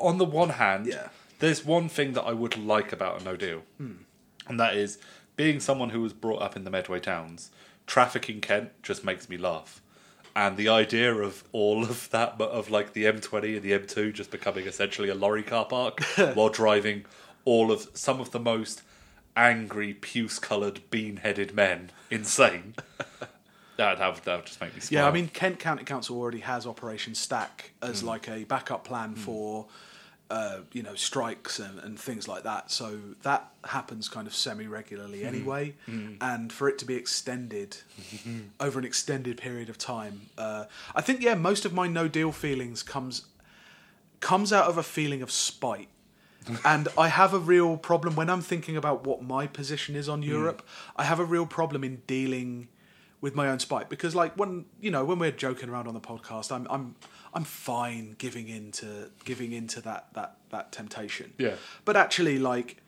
on 0.00 0.18
the 0.18 0.24
one 0.24 0.50
hand, 0.50 0.86
Yeah. 0.86 1.08
there's 1.38 1.64
one 1.64 1.88
thing 1.88 2.12
that 2.12 2.22
I 2.22 2.32
would 2.32 2.56
like 2.56 2.92
about 2.92 3.20
a 3.20 3.24
no 3.24 3.36
deal, 3.36 3.62
hmm. 3.76 4.02
and 4.46 4.58
that 4.58 4.76
is 4.76 4.98
being 5.36 5.60
someone 5.60 5.90
who 5.90 6.00
was 6.00 6.12
brought 6.12 6.42
up 6.42 6.56
in 6.56 6.64
the 6.64 6.70
Medway 6.70 7.00
towns. 7.00 7.50
Traffic 7.86 8.28
in 8.28 8.40
Kent 8.40 8.70
just 8.82 9.04
makes 9.04 9.28
me 9.28 9.36
laugh, 9.36 9.80
and 10.34 10.56
the 10.56 10.68
idea 10.68 11.14
of 11.14 11.44
all 11.52 11.82
of 11.84 12.10
that, 12.10 12.38
but 12.38 12.50
of 12.50 12.70
like 12.70 12.92
the 12.92 13.04
M20 13.04 13.56
and 13.56 13.62
the 13.62 13.72
M2 13.72 14.12
just 14.12 14.30
becoming 14.30 14.66
essentially 14.66 15.08
a 15.08 15.14
lorry 15.14 15.42
car 15.42 15.64
park 15.64 16.02
while 16.34 16.48
driving 16.48 17.04
all 17.44 17.72
of 17.72 17.88
some 17.94 18.20
of 18.20 18.30
the 18.30 18.40
most 18.40 18.82
angry, 19.36 19.94
puce-coloured, 19.94 20.80
bean-headed 20.90 21.54
men 21.54 21.90
insane. 22.10 22.74
That, 23.78 23.98
that, 23.98 24.12
would, 24.12 24.24
that 24.24 24.36
would 24.38 24.46
just 24.46 24.60
make 24.60 24.74
me 24.74 24.80
smile. 24.80 25.04
Yeah, 25.04 25.08
I 25.08 25.12
mean, 25.12 25.28
Kent 25.28 25.60
County 25.60 25.84
Council 25.84 26.18
already 26.18 26.40
has 26.40 26.66
Operation 26.66 27.14
Stack 27.14 27.74
as 27.80 28.00
hmm. 28.00 28.08
like 28.08 28.28
a 28.28 28.42
backup 28.42 28.82
plan 28.82 29.10
hmm. 29.10 29.20
for, 29.20 29.66
uh, 30.30 30.58
you 30.72 30.82
know, 30.82 30.94
strikes 30.94 31.58
and, 31.58 31.78
and 31.78 31.98
things 31.98 32.28
like 32.28 32.42
that. 32.42 32.70
So 32.70 32.98
that 33.22 33.50
happens 33.64 34.08
kind 34.08 34.26
of 34.26 34.34
semi 34.34 34.66
regularly 34.66 35.24
anyway. 35.24 35.74
And 36.20 36.52
for 36.52 36.68
it 36.68 36.78
to 36.78 36.84
be 36.84 36.94
extended 36.96 37.78
over 38.60 38.78
an 38.78 38.84
extended 38.84 39.38
period 39.38 39.68
of 39.70 39.78
time, 39.78 40.28
uh, 40.36 40.64
I 40.94 41.00
think 41.00 41.22
yeah, 41.22 41.34
most 41.34 41.64
of 41.64 41.72
my 41.72 41.86
no 41.88 42.08
deal 42.08 42.32
feelings 42.32 42.82
comes 42.82 43.26
comes 44.20 44.52
out 44.52 44.66
of 44.68 44.76
a 44.76 44.82
feeling 44.82 45.22
of 45.22 45.30
spite. 45.30 45.88
and 46.64 46.88
I 46.96 47.08
have 47.08 47.34
a 47.34 47.38
real 47.38 47.76
problem 47.76 48.16
when 48.16 48.30
I'm 48.30 48.40
thinking 48.40 48.76
about 48.76 49.06
what 49.06 49.22
my 49.22 49.46
position 49.46 49.94
is 49.96 50.08
on 50.08 50.22
Europe. 50.22 50.66
I 50.96 51.04
have 51.04 51.20
a 51.20 51.24
real 51.24 51.44
problem 51.46 51.84
in 51.84 52.02
dealing 52.06 52.68
with 53.20 53.34
my 53.34 53.48
own 53.50 53.58
spite 53.58 53.88
because, 53.88 54.14
like, 54.14 54.34
when 54.36 54.64
you 54.80 54.90
know, 54.90 55.04
when 55.04 55.18
we're 55.18 55.32
joking 55.32 55.68
around 55.68 55.88
on 55.88 55.94
the 55.94 56.00
podcast, 56.00 56.52
I'm 56.52 56.66
I'm 56.70 56.94
I'm 57.38 57.44
fine 57.44 58.16
giving 58.18 58.48
into 58.48 59.10
giving 59.24 59.52
into 59.52 59.80
that 59.82 60.08
that 60.14 60.30
that 60.50 60.72
temptation. 60.72 61.32
Yeah. 61.38 61.54
But 61.84 61.96
actually, 61.96 62.38
like, 62.40 62.78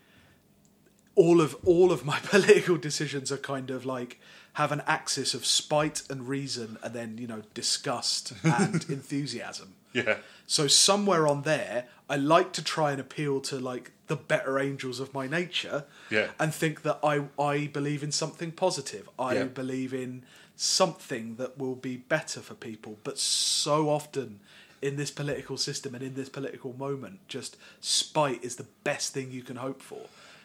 all 1.14 1.40
of 1.40 1.56
all 1.64 1.92
of 1.92 2.04
my 2.04 2.18
political 2.24 2.76
decisions 2.76 3.30
are 3.30 3.36
kind 3.38 3.70
of 3.70 3.84
like 3.86 4.18
have 4.54 4.72
an 4.72 4.82
axis 4.86 5.34
of 5.34 5.46
spite 5.46 6.02
and 6.10 6.28
reason, 6.28 6.78
and 6.82 6.92
then 6.94 7.16
you 7.18 7.26
know 7.28 7.42
disgust 7.54 8.32
and 8.42 8.84
enthusiasm. 8.88 9.74
yeah. 9.92 10.16
So 10.46 10.66
somewhere 10.66 11.28
on 11.28 11.42
there, 11.42 11.86
I 12.08 12.16
like 12.16 12.52
to 12.54 12.64
try 12.64 12.90
and 12.90 13.00
appeal 13.00 13.40
to 13.42 13.60
like 13.60 13.92
the 14.08 14.16
better 14.16 14.58
angels 14.58 14.98
of 14.98 15.14
my 15.14 15.28
nature, 15.28 15.84
Yeah. 16.10 16.30
and 16.40 16.52
think 16.52 16.82
that 16.82 16.98
I 17.04 17.26
I 17.38 17.68
believe 17.68 18.02
in 18.02 18.10
something 18.10 18.50
positive. 18.50 19.08
I 19.16 19.34
Yeah. 19.34 19.44
believe 19.44 19.94
in 19.94 20.24
something 20.60 21.36
that 21.36 21.56
will 21.56 21.74
be 21.74 21.96
better 21.96 22.38
for 22.40 22.52
people. 22.52 22.98
But 23.02 23.18
so 23.18 23.88
often 23.88 24.40
in 24.82 24.96
this 24.96 25.10
political 25.10 25.56
system 25.56 25.94
and 25.94 26.04
in 26.04 26.14
this 26.14 26.28
political 26.28 26.74
moment, 26.76 27.20
just 27.28 27.56
spite 27.80 28.44
is 28.44 28.56
the 28.56 28.66
best 28.84 29.14
thing 29.14 29.30
you 29.30 29.42
can 29.42 29.56
hope 29.56 29.80
for. 29.80 30.00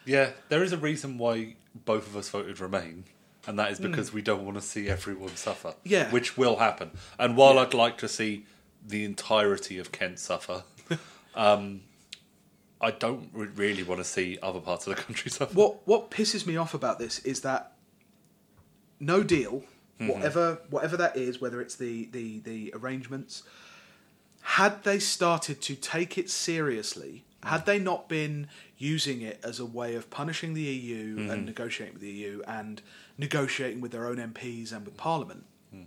Yeah, 0.05 0.29
there 0.47 0.63
is 0.63 0.71
a 0.71 0.77
reason 0.77 1.17
why 1.17 1.55
both 1.73 2.07
of 2.07 2.15
us 2.15 2.29
voted 2.29 2.61
Remain, 2.61 3.03
and 3.45 3.59
that 3.59 3.71
is 3.71 3.79
because 3.79 4.13
we 4.13 4.21
don't 4.21 4.45
want 4.45 4.55
to 4.55 4.61
see 4.61 4.87
everyone 4.87 5.35
suffer. 5.35 5.73
Yeah. 5.83 6.09
Which 6.11 6.37
will 6.37 6.57
happen. 6.57 6.91
And 7.19 7.35
while 7.35 7.55
Yeah. 7.55 7.61
I'd 7.63 7.73
like 7.73 7.97
to 7.97 8.07
see 8.07 8.45
the 8.87 9.03
entirety 9.03 9.79
of 9.79 9.91
Kent 9.91 10.19
suffer, 10.19 10.63
um, 11.35 11.81
I 12.79 12.91
don't 12.91 13.29
really 13.33 13.83
want 13.83 13.99
to 13.99 14.05
see 14.05 14.37
other 14.41 14.61
parts 14.61 14.87
of 14.87 14.95
the 14.95 15.01
country 15.01 15.29
suffer. 15.37 15.53
What 15.53 15.85
what 15.85 16.09
pisses 16.09 16.45
me 16.45 16.55
off 16.55 16.73
about 16.73 16.99
this 16.99 17.19
is 17.19 17.41
that 17.41 17.73
no 18.99 19.23
deal, 19.23 19.63
Mm-hmm. 19.99 20.11
whatever 20.11 20.59
whatever 20.69 20.97
that 20.97 21.15
is, 21.15 21.39
whether 21.39 21.61
it's 21.61 21.75
the, 21.75 22.05
the 22.11 22.39
the 22.39 22.73
arrangements, 22.75 23.43
had 24.41 24.83
they 24.83 24.99
started 24.99 25.61
to 25.61 25.75
take 25.75 26.17
it 26.17 26.29
seriously, 26.29 27.23
mm. 27.41 27.49
had 27.49 27.65
they 27.65 27.79
not 27.79 28.09
been 28.09 28.47
using 28.77 29.21
it 29.21 29.39
as 29.41 29.57
a 29.57 29.65
way 29.65 29.95
of 29.95 30.09
punishing 30.09 30.53
the 30.53 30.63
EU 30.63 31.17
and 31.17 31.29
mm-hmm. 31.29 31.45
negotiating 31.45 31.93
with 31.93 32.01
the 32.01 32.11
EU 32.11 32.41
and 32.45 32.81
negotiating 33.17 33.79
with 33.79 33.91
their 33.91 34.05
own 34.05 34.17
MPs 34.17 34.73
and 34.73 34.85
with 34.85 34.97
Parliament, 34.97 35.45
mm. 35.73 35.85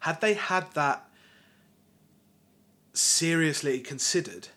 had 0.00 0.20
they 0.20 0.34
had 0.34 0.72
that 0.72 1.08
seriously 2.92 3.78
considered, 3.78 4.48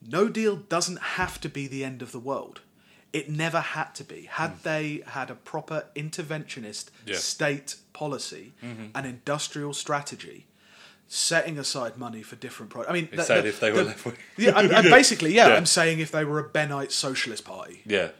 no 0.00 0.28
deal 0.28 0.56
doesn't 0.56 1.00
have 1.00 1.38
to 1.40 1.48
be 1.50 1.66
the 1.66 1.84
end 1.84 2.00
of 2.00 2.12
the 2.12 2.18
world. 2.18 2.62
It 3.12 3.28
never 3.28 3.60
had 3.60 3.94
to 3.96 4.04
be. 4.04 4.22
Had 4.30 4.62
they 4.62 5.02
had 5.06 5.30
a 5.30 5.34
proper 5.34 5.86
interventionist 5.96 6.86
Yeah. 7.06 7.16
state 7.16 7.76
policy 7.92 8.52
and 8.62 9.04
industrial 9.06 9.74
strategy, 9.74 10.46
setting 11.08 11.58
aside 11.58 11.96
money 11.96 12.22
for 12.22 12.36
different 12.36 12.70
projects. 12.70 12.90
I 12.90 12.92
mean, 12.94 13.08
said 13.24 13.46
if 13.46 13.58
they 13.58 13.72
were 13.72 13.82
left 13.82 14.04
wing. 14.04 14.16
yeah, 14.36 14.82
basically, 14.82 15.34
yeah, 15.34 15.48
Yeah. 15.48 15.54
I'm 15.56 15.66
saying 15.66 15.98
if 15.98 16.12
they 16.12 16.24
were 16.24 16.38
a 16.38 16.48
Bennite 16.48 16.92
socialist 16.92 17.44
party. 17.44 17.82
Yeah. 17.84 18.10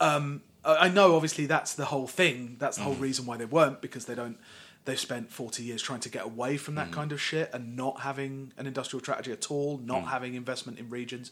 I 0.00 0.40
I 0.64 0.88
know, 0.88 1.14
obviously, 1.16 1.46
that's 1.46 1.72
the 1.74 1.86
whole 1.86 2.06
thing. 2.06 2.56
That's 2.58 2.76
the 2.76 2.82
whole 2.82 2.96
Mm. 2.96 3.00
reason 3.00 3.24
why 3.26 3.36
they 3.38 3.46
weren't 3.46 3.80
because 3.80 4.04
they 4.04 4.14
don't. 4.14 4.38
They've 4.84 4.98
spent 5.00 5.30
forty 5.32 5.62
years 5.62 5.80
trying 5.82 6.00
to 6.00 6.08
get 6.10 6.24
away 6.24 6.56
from 6.58 6.74
Mm. 6.74 6.78
that 6.78 6.92
kind 6.92 7.12
of 7.12 7.20
shit 7.20 7.50
and 7.54 7.76
not 7.76 8.00
having 8.00 8.52
an 8.58 8.66
industrial 8.66 9.00
strategy 9.02 9.32
at 9.32 9.50
all, 9.50 9.78
not 9.78 10.04
Mm. 10.04 10.08
having 10.08 10.34
investment 10.34 10.78
in 10.78 10.90
regions. 10.90 11.30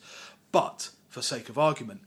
But 0.52 0.90
for 1.08 1.20
sake 1.22 1.48
of 1.48 1.58
argument, 1.58 2.00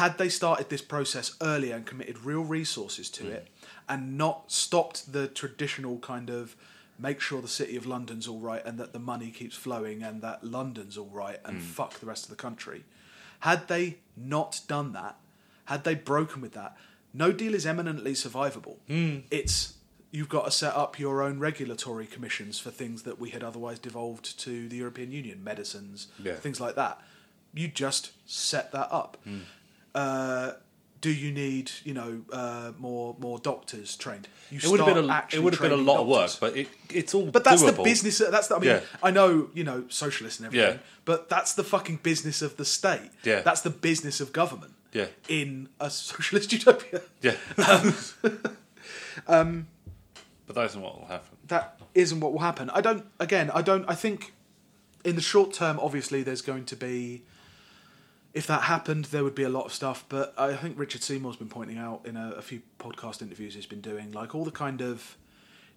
had 0.00 0.16
they 0.18 0.28
started 0.28 0.68
this 0.70 0.80
process 0.82 1.36
earlier 1.40 1.74
and 1.76 1.84
committed 1.86 2.18
real 2.24 2.42
resources 2.44 3.10
to 3.10 3.24
Mm. 3.24 3.30
it, 3.32 3.48
and 3.88 4.16
not 4.16 4.50
stopped 4.50 5.12
the 5.12 5.28
traditional 5.28 5.98
kind 5.98 6.30
of 6.30 6.56
make 6.98 7.20
sure 7.20 7.42
the 7.42 7.48
city 7.48 7.76
of 7.76 7.84
London's 7.84 8.26
all 8.28 8.38
right 8.38 8.64
and 8.64 8.78
that 8.78 8.92
the 8.92 8.98
money 8.98 9.30
keeps 9.30 9.56
flowing 9.56 10.02
and 10.02 10.22
that 10.22 10.44
London's 10.44 10.96
all 10.96 11.08
right 11.10 11.40
and 11.44 11.58
Mm. 11.60 11.62
fuck 11.64 11.98
the 12.00 12.06
rest 12.06 12.24
of 12.24 12.30
the 12.30 12.36
country. 12.36 12.84
Had 13.40 13.68
they 13.68 13.98
not 14.16 14.60
done 14.68 14.92
that, 14.92 15.16
had 15.66 15.84
they 15.84 15.94
broken 15.94 16.40
with 16.40 16.52
that, 16.52 16.76
no 17.12 17.32
deal 17.32 17.54
is 17.54 17.66
eminently 17.66 18.12
survivable. 18.14 18.76
Hmm. 18.86 19.20
It's 19.30 19.74
you've 20.10 20.28
got 20.28 20.44
to 20.44 20.50
set 20.50 20.74
up 20.74 20.98
your 20.98 21.22
own 21.22 21.38
regulatory 21.38 22.06
commissions 22.06 22.58
for 22.58 22.70
things 22.70 23.02
that 23.02 23.18
we 23.18 23.30
had 23.30 23.42
otherwise 23.42 23.78
devolved 23.78 24.38
to 24.40 24.68
the 24.68 24.76
European 24.76 25.10
Union, 25.10 25.42
medicines, 25.42 26.08
Yeah. 26.22 26.34
things 26.36 26.60
like 26.60 26.74
that. 26.76 27.00
You 27.54 27.68
just 27.68 28.12
set 28.26 28.72
that 28.72 28.88
up. 28.92 29.16
Hmm. 29.24 29.40
Uh, 29.94 30.52
do 31.00 31.10
you 31.10 31.32
need, 31.32 31.72
you 31.82 31.94
know, 31.94 32.22
uh, 32.32 32.72
more 32.78 33.16
more 33.18 33.38
doctors 33.40 33.96
trained? 33.96 34.28
You 34.50 34.58
It 34.58 34.68
would 34.68 34.80
have 34.80 34.94
been 34.94 35.10
a, 35.10 35.24
it 35.32 35.42
would 35.42 35.54
have 35.54 35.62
been 35.62 35.72
a 35.72 35.76
lot 35.76 36.00
of 36.00 36.06
work, 36.06 36.30
but 36.40 36.56
it, 36.56 36.68
it's 36.90 37.12
all 37.12 37.26
But 37.26 37.42
that's 37.42 37.62
the 37.62 37.72
business. 37.72 38.18
That's 38.18 38.46
the, 38.48 38.56
I 38.56 38.58
mean, 38.60 38.70
Yeah. 38.70 38.80
I 39.02 39.10
know 39.10 39.50
you 39.52 39.64
know 39.64 39.84
socialists 39.88 40.38
and 40.38 40.46
everything, 40.46 40.76
Yeah. 40.76 40.82
but 41.04 41.28
that's 41.28 41.54
the 41.54 41.64
fucking 41.64 41.96
business 42.04 42.40
of 42.40 42.56
the 42.56 42.64
state. 42.64 43.10
Yeah. 43.24 43.40
that's 43.42 43.62
the 43.62 43.70
business 43.70 44.20
of 44.20 44.32
government. 44.32 44.74
Yeah. 44.92 45.06
in 45.28 45.70
a 45.80 45.88
socialist 45.90 46.52
utopia. 46.58 47.00
Yeah. 47.20 47.36
Um, 49.26 49.66
but 50.46 50.56
that 50.56 50.64
isn't 50.66 50.80
what 50.80 50.98
will 50.98 51.06
happen. 51.06 51.36
That 51.48 51.78
isn't 51.94 52.20
what 52.20 52.32
will 52.32 52.40
happen. 52.40 52.70
I 52.70 52.80
don't. 52.80 53.04
Again, 53.20 53.50
I 53.52 53.62
don't. 53.62 53.84
I 53.88 53.94
think 53.94 54.32
in 55.04 55.16
the 55.16 55.22
short 55.22 55.52
term, 55.52 55.78
obviously, 55.80 56.22
there's 56.22 56.42
going 56.42 56.64
to 56.66 56.76
be. 56.76 57.22
If 58.34 58.46
that 58.46 58.62
happened, 58.62 59.06
there 59.06 59.24
would 59.24 59.34
be 59.34 59.42
a 59.42 59.48
lot 59.48 59.66
of 59.66 59.72
stuff. 59.72 60.04
But 60.08 60.34
I 60.38 60.54
think 60.54 60.78
Richard 60.78 61.02
Seymour's 61.02 61.36
been 61.36 61.48
pointing 61.48 61.78
out 61.78 62.06
in 62.06 62.16
a, 62.16 62.32
a 62.36 62.42
few 62.42 62.62
podcast 62.78 63.20
interviews 63.20 63.54
he's 63.54 63.66
been 63.66 63.80
doing, 63.80 64.12
like 64.12 64.34
all 64.34 64.44
the 64.44 64.50
kind 64.50 64.80
of 64.80 65.16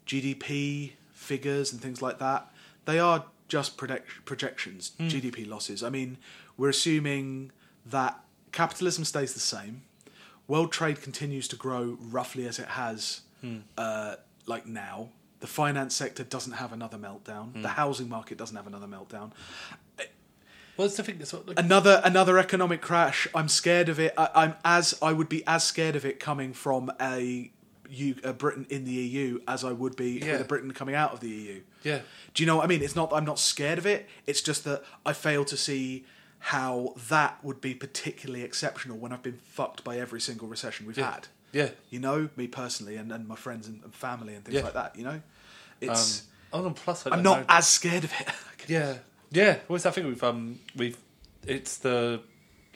GDP 0.05 0.91
figures 1.13 1.71
and 1.71 1.81
things 1.81 2.01
like 2.01 2.19
that, 2.19 2.51
they 2.85 2.99
are 2.99 3.25
just 3.47 3.77
project- 3.77 4.25
projections, 4.25 4.91
hmm. 4.97 5.07
GDP 5.07 5.47
losses. 5.47 5.83
I 5.83 5.89
mean, 5.89 6.17
we're 6.57 6.69
assuming 6.69 7.51
that 7.85 8.19
capitalism 8.51 9.05
stays 9.05 9.33
the 9.33 9.39
same, 9.39 9.83
world 10.47 10.71
trade 10.71 11.01
continues 11.01 11.47
to 11.49 11.55
grow 11.55 11.97
roughly 11.99 12.47
as 12.47 12.59
it 12.59 12.67
has, 12.67 13.21
hmm. 13.41 13.59
uh, 13.77 14.15
like 14.45 14.65
now. 14.65 15.09
The 15.41 15.47
finance 15.47 15.93
sector 15.93 16.23
doesn't 16.23 16.53
have 16.53 16.73
another 16.73 16.97
meltdown. 16.97 17.53
The 17.53 17.59
hmm. 17.59 17.65
housing 17.65 18.09
market 18.09 18.37
doesn't 18.37 18.55
have 18.55 18.67
another 18.67 18.87
meltdown. 18.87 19.31
Well, 20.77 20.87
it's 20.87 20.97
the 20.97 21.03
thing. 21.03 21.17
It's 21.19 21.31
what, 21.33 21.47
like, 21.47 21.59
Another 21.59 22.01
another 22.03 22.37
economic 22.37 22.81
crash. 22.81 23.27
I'm 23.33 23.47
scared 23.47 23.87
of 23.89 23.99
it. 23.99 24.13
I, 24.17 24.29
I'm 24.35 24.55
as 24.65 24.97
I 25.01 25.13
would 25.13 25.29
be 25.29 25.43
as 25.47 25.63
scared 25.63 25.95
of 25.95 26.05
it 26.05 26.19
coming 26.19 26.53
from 26.53 26.91
a, 26.99 27.51
U, 27.89 28.15
a 28.23 28.33
Britain 28.33 28.65
in 28.69 28.83
the 28.83 28.91
EU 28.91 29.39
as 29.47 29.63
I 29.63 29.71
would 29.71 29.95
be 29.95 30.19
Yeah. 30.23 30.33
with 30.33 30.41
a 30.41 30.45
Britain 30.45 30.71
coming 30.73 30.95
out 30.95 31.13
of 31.13 31.19
the 31.21 31.29
EU. 31.29 31.61
yeah, 31.83 31.99
Do 32.33 32.43
you 32.43 32.47
know 32.47 32.57
what 32.57 32.65
I 32.65 32.67
mean? 32.67 32.81
It's 32.81 32.95
not 32.95 33.09
that 33.11 33.15
I'm 33.17 33.25
not 33.25 33.39
scared 33.39 33.77
of 33.77 33.85
it. 33.85 34.07
It's 34.25 34.41
just 34.41 34.63
that 34.65 34.83
I 35.05 35.13
fail 35.13 35.45
to 35.45 35.55
see 35.55 36.05
how 36.39 36.93
that 37.09 37.43
would 37.43 37.61
be 37.61 37.73
particularly 37.73 38.43
exceptional 38.43 38.97
when 38.97 39.11
I've 39.13 39.23
been 39.23 39.39
fucked 39.43 39.83
by 39.83 39.97
every 39.97 40.19
single 40.21 40.47
recession 40.47 40.85
we've 40.85 40.97
Yeah. 40.97 41.11
had. 41.11 41.27
yeah. 41.53 41.69
You 41.89 41.99
know, 41.99 42.29
me 42.35 42.47
personally, 42.47 42.97
and, 42.97 43.11
and 43.11 43.27
my 43.27 43.35
friends 43.35 43.67
and, 43.67 43.81
and 43.83 43.95
family 43.95 44.35
and 44.35 44.43
things 44.43 44.55
Yeah. 44.57 44.63
like 44.63 44.73
that. 44.73 44.95
You 44.97 45.05
know, 45.05 45.09
Um, 45.11 45.23
it's 45.81 46.23
oh, 46.53 46.65
and 46.65 46.75
plus, 46.75 47.05
I 47.07 47.11
I'm 47.11 47.23
don't 47.23 47.23
not 47.23 47.39
know- 47.41 47.45
as 47.49 47.67
scared 47.67 48.03
of 48.03 48.11
it. 48.19 48.27
Yeah, 48.67 48.95
yeah. 49.35 49.57
What's 49.67 49.83
that 49.83 49.93
thing 49.95 50.07
we've 50.07 50.23
um 50.23 50.59
we've 50.75 50.97
it's 51.45 51.77
the 51.77 52.21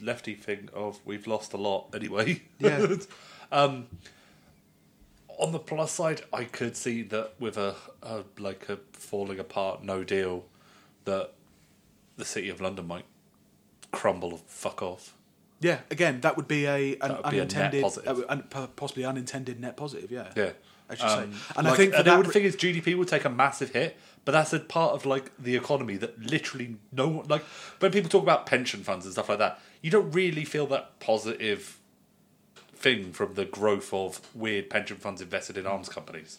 lefty 0.01 0.35
thing 0.35 0.69
of 0.73 0.99
we've 1.05 1.25
lost 1.27 1.53
a 1.53 1.57
lot 1.57 1.87
anyway. 1.93 2.41
Yeah. 2.59 2.95
um. 3.51 3.87
On 5.37 5.53
the 5.53 5.59
plus 5.59 5.93
side, 5.93 6.21
I 6.33 6.43
could 6.43 6.75
see 6.75 7.01
that 7.03 7.33
with 7.39 7.57
a, 7.57 7.73
a 8.03 8.23
like 8.37 8.67
a 8.67 8.77
falling 8.91 9.39
apart 9.39 9.81
no 9.83 10.03
deal, 10.03 10.43
that 11.05 11.31
the 12.17 12.25
city 12.25 12.49
of 12.49 12.59
London 12.59 12.87
might 12.87 13.05
crumble 13.93 14.33
or 14.33 14.39
fuck 14.47 14.81
off. 14.83 15.15
Yeah, 15.61 15.79
again, 15.89 16.19
that 16.21 16.35
would 16.35 16.47
be 16.49 16.65
a 16.65 16.93
an 16.95 16.99
That 16.99 17.23
would 17.23 17.31
be 17.31 17.39
a 17.39 17.45
net 17.45 17.53
unintended, 17.55 17.83
positive. 17.83 18.19
uh, 18.19 18.23
un- 18.27 18.43
po- 18.49 18.67
possibly 18.75 19.05
unintended 19.05 19.61
net 19.61 19.77
positive. 19.77 20.11
Yeah, 20.11 20.27
Yeah. 20.35 20.51
you 20.91 20.95
say. 20.97 21.05
Um, 21.05 21.33
And 21.55 21.67
I 21.67 21.69
like- 21.71 21.77
think 21.77 21.91
for 21.93 21.99
and 21.99 22.07
that, 22.07 22.25
the 22.25 22.31
thing 22.33 22.43
is 22.43 22.57
GDP 22.57 22.95
will 22.97 23.05
take 23.05 23.23
a 23.23 23.29
massive 23.29 23.69
hit, 23.71 23.97
but 24.29 24.33
that's 24.33 24.53
a 24.53 24.59
part 24.59 24.93
of 24.93 25.07
like 25.07 25.31
the 25.39 25.55
economy 25.55 25.97
that 25.97 26.21
literally 26.21 26.75
no 26.91 27.07
one 27.07 27.27
like 27.27 27.41
when 27.79 27.91
people 27.91 28.11
talk 28.11 28.21
about 28.21 28.45
pension 28.45 28.83
funds 28.83 29.03
and 29.03 29.11
stuff 29.11 29.27
like 29.27 29.39
that, 29.39 29.59
you 29.81 29.89
don't 29.89 30.11
really 30.11 30.45
feel 30.45 30.67
that 30.67 30.99
positive 30.99 31.79
thing 32.75 33.11
from 33.11 33.33
the 33.33 33.45
growth 33.45 33.91
of 33.91 34.21
weird 34.35 34.69
pension 34.69 34.97
funds 34.97 35.19
invested 35.19 35.57
in 35.57 35.65
arms 35.65 35.89
companies. 35.89 36.37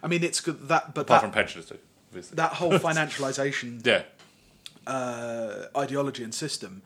I 0.00 0.06
mean, 0.06 0.22
it's 0.22 0.40
good 0.40 0.68
that, 0.68 0.94
but 0.94 1.00
Apart 1.00 1.08
that 1.08 1.20
from 1.22 1.32
pensioners 1.32 1.66
too, 1.66 1.78
obviously. 2.10 2.36
that 2.36 2.52
whole 2.52 2.70
financialization 2.78 3.84
yeah. 3.84 4.02
uh, 4.86 5.66
ideology 5.76 6.22
and 6.22 6.32
system 6.32 6.82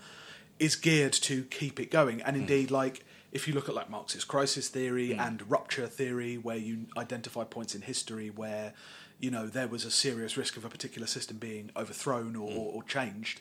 is 0.58 0.76
geared 0.76 1.12
to 1.12 1.42
keep 1.42 1.78
it 1.78 1.90
going. 1.90 2.20
Hmm. 2.20 2.28
And 2.28 2.36
indeed, 2.38 2.70
like 2.70 3.04
if 3.32 3.46
you 3.46 3.52
look 3.52 3.68
at 3.68 3.74
like 3.74 3.90
Marxist 3.90 4.28
crisis 4.28 4.68
theory 4.68 5.12
and 5.12 5.42
rupture 5.50 5.88
theory, 5.88 6.38
where 6.38 6.56
you 6.56 6.86
identify 6.96 7.44
points 7.44 7.74
in 7.74 7.82
history 7.82 8.30
where 8.30 8.72
you 9.20 9.30
know 9.30 9.46
there 9.46 9.68
was 9.68 9.84
a 9.84 9.90
serious 9.90 10.36
risk 10.36 10.56
of 10.56 10.64
a 10.64 10.68
particular 10.68 11.06
system 11.06 11.36
being 11.38 11.70
overthrown 11.76 12.36
or, 12.36 12.50
Hmm. 12.50 12.58
or, 12.58 12.72
or 12.74 12.82
changed, 12.84 13.40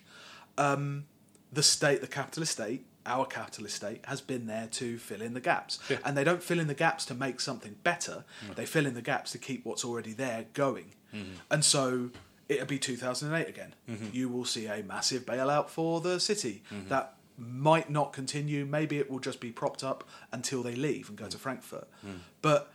um, 0.58 1.06
the 1.52 1.64
state, 1.64 2.02
the 2.02 2.08
capitalist 2.08 2.54
state. 2.54 2.86
Our 3.06 3.26
capitalist 3.26 3.78
state 3.78 4.02
has 4.06 4.20
been 4.20 4.48
there 4.48 4.68
to 4.72 4.98
fill 4.98 5.22
in 5.22 5.34
the 5.34 5.40
gaps, 5.40 5.80
Yeah. 5.90 6.00
and 6.04 6.18
they 6.18 6.26
don't 6.26 6.44
fill 6.44 6.60
in 6.60 6.68
the 6.68 6.74
gaps 6.74 7.06
to 7.06 7.14
make 7.14 7.40
something 7.40 7.78
better. 7.82 8.26
They 8.56 8.66
fill 8.66 8.86
in 8.86 8.96
the 8.96 9.02
gaps 9.02 9.32
to 9.32 9.38
keep 9.38 9.64
what's 9.64 9.86
already 9.86 10.12
there 10.12 10.48
going, 10.54 10.92
mm-hmm. 11.14 11.36
and 11.50 11.64
so 11.64 12.10
it'll 12.50 12.66
be 12.66 12.80
2008 12.80 13.48
again. 13.48 13.76
Mm-hmm. 13.90 14.08
You 14.12 14.28
will 14.28 14.44
see 14.44 14.66
a 14.68 14.84
massive 14.84 15.26
bailout 15.26 15.70
for 15.70 16.02
the 16.02 16.20
city 16.20 16.64
mm-hmm. 16.70 16.90
that 16.90 17.14
might 17.38 17.90
not 17.90 18.14
continue. 18.14 18.66
Maybe 18.66 18.98
it 18.98 19.10
will 19.10 19.20
just 19.20 19.40
be 19.40 19.52
propped 19.52 19.84
up 19.84 20.04
until 20.32 20.64
they 20.64 20.76
leave 20.76 21.08
and 21.10 21.18
go 21.18 21.26
mm. 21.26 21.30
to 21.30 21.38
Frankfurt. 21.38 21.88
Mm. 22.06 22.20
But 22.42 22.72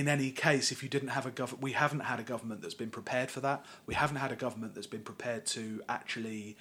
in 0.00 0.08
any 0.08 0.30
case, 0.30 0.72
if 0.72 0.82
you 0.82 0.88
didn't 0.88 1.08
have 1.18 1.24
a 1.26 1.30
government, 1.30 1.62
we 1.62 1.72
haven't 1.72 2.00
had 2.00 2.18
a 2.18 2.22
government 2.24 2.60
that's 2.62 2.74
been 2.74 2.90
prepared 2.90 3.30
for 3.30 3.40
that. 3.40 3.64
We 3.86 3.94
haven't 3.94 4.16
had 4.16 4.32
a 4.32 4.36
government 4.36 4.74
that's 4.74 4.88
been 4.96 5.02
prepared 5.12 5.46
to 5.56 5.82
actually 5.88 6.56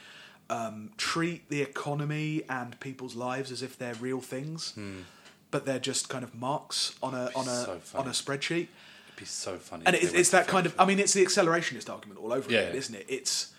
um, 0.50 0.92
treat 0.98 1.50
the 1.50 1.62
economy 1.62 2.44
and 2.48 2.80
people's 2.80 3.16
lives 3.16 3.52
as 3.52 3.64
if 3.64 3.78
they're 3.78 3.96
real 3.96 4.22
things, 4.22 4.74
but 5.52 5.66
they're 5.66 5.80
just 5.92 6.10
kind 6.10 6.24
of 6.24 6.36
marks 6.36 6.96
on 7.02 7.14
a 7.16 7.30
on 7.36 7.48
a 7.48 7.60
So 7.66 7.82
on 7.96 8.08
a 8.08 8.12
spreadsheet 8.12 8.68
It'd 9.08 9.18
be 9.18 9.26
so 9.26 9.58
funny. 9.58 9.84
and 9.86 9.96
if 9.96 10.04
it's, 10.04 10.14
it's 10.14 10.30
that 10.32 10.48
kind 10.48 10.66
of 10.66 10.74
i 10.80 10.86
mean 10.86 10.98
it's 11.00 11.14
the 11.14 11.24
accelerationist 11.24 11.88
argument 11.90 12.20
all 12.20 12.34
over 12.34 12.52
Yeah. 12.52 12.60
again 12.62 12.76
isn't 12.76 12.96
it 12.96 13.06
it's 13.08 13.53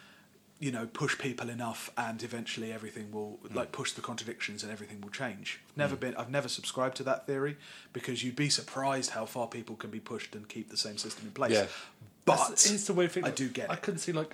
you 0.65 0.71
know 0.77 0.87
push 1.03 1.15
people 1.19 1.49
enough 1.59 1.83
and 2.07 2.19
eventually 2.23 2.71
everything 2.79 3.07
will 3.17 3.33
Mm. 3.45 3.55
like 3.61 3.71
push 3.81 3.91
the 3.99 4.01
contradictions 4.11 4.62
and 4.62 4.71
everything 4.77 4.99
will 5.03 5.11
change 5.23 5.61
never 5.77 5.97
been 6.05 6.15
i've 6.21 6.31
never 6.39 6.49
subscribed 6.59 6.97
to 7.01 7.03
that 7.11 7.21
theory 7.29 7.55
because 7.93 8.17
you'd 8.25 8.37
be 8.47 8.49
surprised 8.61 9.11
how 9.19 9.25
far 9.35 9.47
people 9.57 9.75
can 9.83 9.91
be 9.91 10.01
pushed 10.12 10.35
and 10.37 10.43
keep 10.55 10.67
the 10.71 10.77
same 10.87 10.97
system 11.07 11.23
in 11.27 11.33
place 11.41 11.53
Yeah. 11.59 11.67
but 12.25 12.37
That's- 12.37 12.71
it's 12.75 12.87
the 12.91 12.95
weird 12.99 13.12
thing. 13.15 13.25
I 13.25 13.31
do 13.43 13.47
get 13.61 13.67
I 13.71 13.77
couldn't 13.85 14.01
see 14.07 14.12
like 14.12 14.33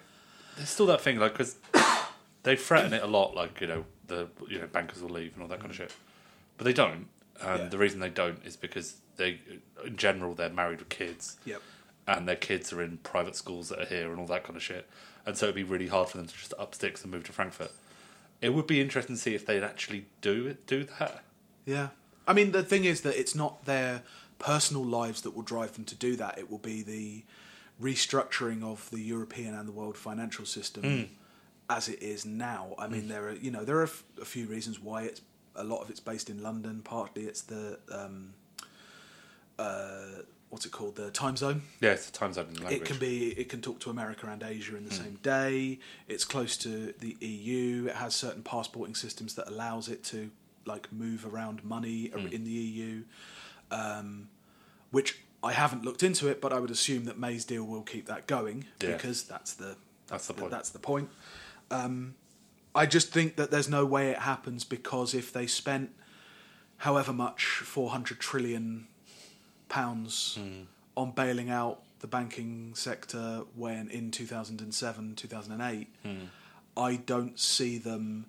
there's 0.57 0.69
still 0.77 0.87
that 0.93 1.01
thing 1.01 1.17
like 1.19 1.33
because 1.33 1.57
they 2.47 2.57
threaten 2.57 2.93
it 2.99 3.03
a 3.03 3.07
lot, 3.19 3.35
like 3.35 3.61
you 3.63 3.67
know 3.73 3.85
the 4.07 4.21
you 4.53 4.59
know 4.61 4.67
bankers 4.77 5.01
will 5.03 5.15
leave 5.21 5.33
and 5.35 5.43
all 5.43 5.49
that 5.49 5.61
kind 5.61 5.71
of 5.71 5.77
shit, 5.77 5.93
but 6.57 6.65
they 6.65 6.73
don't. 6.85 7.07
And 7.43 7.61
Yeah. 7.63 7.69
the 7.75 7.79
reason 7.79 8.01
they 8.01 8.11
don't 8.23 8.41
is 8.45 8.57
because 8.57 8.87
they, 9.17 9.31
in 9.85 9.97
general, 9.97 10.35
they're 10.35 10.51
married 10.63 10.81
with 10.81 10.89
kids, 10.91 11.37
Yep. 11.47 11.63
and 12.07 12.29
their 12.29 12.37
kids 12.49 12.73
are 12.75 12.83
in 12.83 12.99
private 12.99 13.35
schools 13.43 13.69
that 13.71 13.79
are 13.85 13.87
here 13.97 14.11
and 14.11 14.19
all 14.21 14.27
that 14.35 14.45
kind 14.45 14.57
of 14.57 14.63
shit, 14.63 14.85
and 15.27 15.37
so 15.37 15.47
it'd 15.47 15.55
be 15.55 15.63
really 15.63 15.89
hard 15.89 16.09
for 16.09 16.17
them 16.17 16.27
to 16.27 16.35
just 16.35 16.55
up 16.59 16.75
sticks 16.75 17.03
and 17.03 17.13
move 17.13 17.25
to 17.25 17.33
Frankfurt. 17.33 17.73
It 18.41 18.55
would 18.55 18.67
be 18.67 18.81
interesting 18.81 19.17
to 19.17 19.21
see 19.21 19.35
if 19.35 19.45
they'd 19.45 19.63
actually 19.63 20.07
do 20.21 20.47
it, 20.47 20.67
do 20.67 20.85
that. 20.99 21.23
Yeah. 21.67 21.89
I 22.27 22.33
mean, 22.33 22.53
the 22.53 22.63
thing 22.63 22.85
is 22.85 23.03
that 23.03 23.19
it's 23.19 23.35
not 23.35 23.65
their 23.67 24.03
personal 24.39 24.85
lives 24.85 25.21
that 25.23 25.33
will 25.35 25.43
drive 25.43 25.75
them 25.75 25.85
to 25.85 25.95
do 25.95 26.17
that. 26.17 26.39
It 26.39 26.51
will 26.51 26.59
be 26.59 26.83
the 26.83 27.25
restructuring 27.81 28.63
of 28.63 28.91
the 28.91 29.01
European 29.01 29.55
and 29.55 29.69
the 29.69 29.73
world 29.73 29.97
financial 29.97 30.45
system 30.45 31.11
as 31.69 31.89
it 31.89 32.03
is 32.03 32.27
now. 32.27 32.75
I 32.79 32.89
mean, 32.89 33.09
there 33.09 33.29
are 33.29 33.33
you 33.33 33.51
know 33.51 33.65
there 33.65 33.79
are 33.79 33.85
f- 33.85 34.03
a 34.21 34.25
few 34.25 34.47
reasons 34.47 34.81
why 34.81 35.03
it's 35.03 35.23
a 35.55 35.65
lot 35.65 35.83
of 35.83 35.91
it's 35.91 36.01
based 36.01 36.29
in 36.29 36.43
London. 36.43 36.83
Partly 36.83 37.23
it's 37.25 37.43
the 37.43 37.79
um, 37.93 38.35
uh, 39.59 40.23
what's 40.51 40.67
it 40.67 40.73
called 40.73 40.97
the 40.97 41.11
time 41.11 41.37
zone. 41.37 41.63
Yeah, 41.81 41.93
it's 41.93 42.09
a 42.09 42.13
time 42.13 42.33
zone 42.33 42.53
language. 42.55 42.73
It 42.73 42.85
can 42.85 42.99
be. 42.99 43.29
It 43.31 43.49
can 43.49 43.61
talk 43.63 43.81
to 43.81 43.91
America 43.91 44.27
and 44.29 44.43
Asia 44.43 44.77
in 44.77 44.85
the 44.85 44.95
same 44.95 45.19
day. 45.23 45.79
It's 46.09 46.25
close 46.25 46.57
to 46.59 46.93
the 46.99 47.17
EU. 47.21 47.87
It 47.89 47.95
has 47.97 48.15
certain 48.15 48.43
passporting 48.43 48.95
systems 48.95 49.35
that 49.37 49.49
allows 49.49 49.89
it 49.89 50.05
to 50.05 50.31
like 50.67 50.93
move 50.93 51.25
around 51.25 51.65
money 51.65 52.11
ar- 52.13 52.19
in 52.19 52.45
the 52.45 52.51
EU, 52.51 53.03
um, 53.71 54.29
which 54.91 55.19
I 55.43 55.53
haven't 55.53 55.85
looked 55.85 56.03
into 56.03 56.29
it, 56.29 56.41
but 56.41 56.53
I 56.53 56.59
would 56.59 56.71
assume 56.71 57.05
that 57.07 57.19
May's 57.19 57.45
deal 57.47 57.65
will 57.65 57.83
keep 57.83 58.07
that 58.07 58.27
going 58.27 58.67
Yeah. 58.83 58.93
because 58.93 59.23
that's 59.23 59.55
the 59.55 59.77
That's 60.09 60.27
the 60.27 60.35
point. 60.35 60.51
That's 60.51 60.71
the 60.71 60.79
point. 60.79 61.09
Um, 61.71 62.15
I 62.75 62.85
just 62.87 63.11
think 63.13 63.37
that 63.37 63.51
there's 63.51 63.69
no 63.69 63.87
way 63.87 64.11
it 64.11 64.19
happens 64.19 64.65
because 64.65 65.15
if 65.15 65.33
they 65.33 65.47
spent 65.47 65.91
however 66.79 67.13
much, 67.13 67.45
four 67.45 67.91
hundred 67.91 68.19
trillion 68.21 68.87
pounds 69.71 70.35
Hmm. 70.39 70.63
on 70.97 71.13
bailing 71.13 71.49
out 71.51 71.83
the 72.01 72.07
banking 72.07 72.75
sector 72.75 73.45
when 73.55 73.89
in 73.89 74.11
2007 74.11 75.15
2008 75.17 75.89
Hmm. 76.03 76.25
i 76.77 76.97
don't 76.97 77.39
see 77.39 77.79
them 77.79 78.27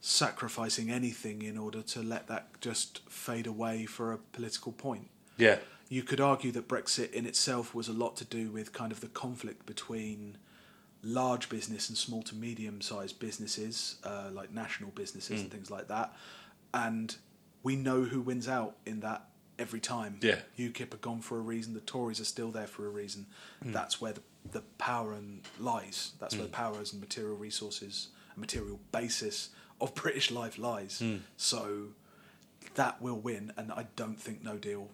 sacrificing 0.00 0.90
anything 0.90 1.42
in 1.42 1.58
order 1.58 1.82
to 1.82 2.02
let 2.02 2.26
that 2.28 2.60
just 2.60 3.00
fade 3.08 3.46
away 3.46 3.84
for 3.86 4.12
a 4.12 4.18
political 4.18 4.72
point 4.72 5.08
Yeah, 5.36 5.58
you 5.88 6.02
could 6.02 6.20
argue 6.20 6.52
that 6.52 6.68
brexit 6.68 7.12
in 7.12 7.26
itself 7.26 7.74
was 7.74 7.88
a 7.88 7.92
lot 7.92 8.16
to 8.16 8.24
do 8.24 8.50
with 8.50 8.72
kind 8.72 8.92
of 8.92 9.00
the 9.00 9.08
conflict 9.08 9.66
between 9.66 10.38
large 11.02 11.48
business 11.48 11.88
and 11.88 11.96
small 11.98 12.22
to 12.24 12.34
medium 12.34 12.80
sized 12.80 13.18
businesses 13.18 13.96
uh, 14.04 14.30
like 14.32 14.52
national 14.52 14.90
businesses 14.90 15.40
and 15.42 15.50
things 15.50 15.70
like 15.70 15.88
that 15.88 16.12
and 16.74 17.16
we 17.62 17.74
know 17.76 18.02
who 18.04 18.20
wins 18.20 18.48
out 18.48 18.76
in 18.86 19.00
that 19.00 19.24
every 19.58 19.80
time 19.80 20.18
Yeah. 20.22 20.40
UKIP 20.58 20.94
are 20.94 20.98
gone 20.98 21.20
for 21.20 21.36
a 21.38 21.40
reason. 21.40 21.74
The 21.74 21.80
Tories 21.80 22.20
are 22.20 22.24
still 22.24 22.50
there 22.50 22.66
for 22.66 22.86
a 22.86 22.90
reason. 22.90 23.26
Mm. 23.64 23.72
That's 23.72 24.00
where 24.00 24.12
the, 24.12 24.22
the 24.52 24.60
power 24.78 25.12
and 25.12 25.42
lies. 25.58 26.12
That's 26.20 26.34
where 26.36 26.44
mm. 26.46 26.50
the 26.50 26.56
powers 26.56 26.92
and 26.92 27.00
material 27.00 27.36
resources 27.36 28.08
and 28.34 28.38
material 28.40 28.78
basis 28.92 29.50
of 29.80 29.94
British 30.02 30.30
life 30.30 30.58
lies. 30.58 31.00
Mm. 31.02 31.20
So 31.36 31.88
that 32.74 33.00
will 33.02 33.18
win, 33.18 33.52
and 33.56 33.72
I 33.72 33.86
don't 33.96 34.20
think 34.20 34.44
no 34.44 34.56
deal, 34.56 34.90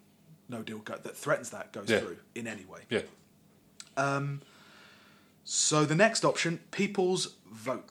no 0.48 0.62
deal 0.62 0.78
go, 0.78 0.96
that 0.96 1.16
threatens 1.16 1.50
that 1.50 1.72
goes 1.72 1.90
Yeah. 1.90 2.00
through 2.00 2.18
in 2.34 2.46
any 2.46 2.64
way. 2.64 2.80
yeah. 2.88 3.02
Um. 3.96 4.40
So 5.44 5.84
the 5.84 5.94
next 5.94 6.24
option, 6.24 6.60
people's 6.70 7.34
vote. 7.50 7.84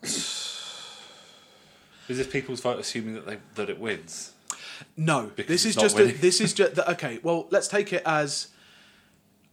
Is 2.10 2.18
this 2.18 2.28
people's 2.28 2.60
vote 2.62 2.80
assuming 2.80 3.14
that 3.14 3.26
they 3.26 3.38
that 3.56 3.70
it 3.70 3.80
wins? 3.80 4.34
No, 4.98 5.32
this 5.36 5.66
is 5.66 5.76
just 5.76 5.98
a, 5.98 6.06
this 6.12 6.42
is 6.42 6.54
just 6.54 6.80
okay. 6.80 7.20
Well, 7.24 7.48
let's 7.52 7.68
take 7.68 7.94
it 7.94 8.04
as 8.06 8.48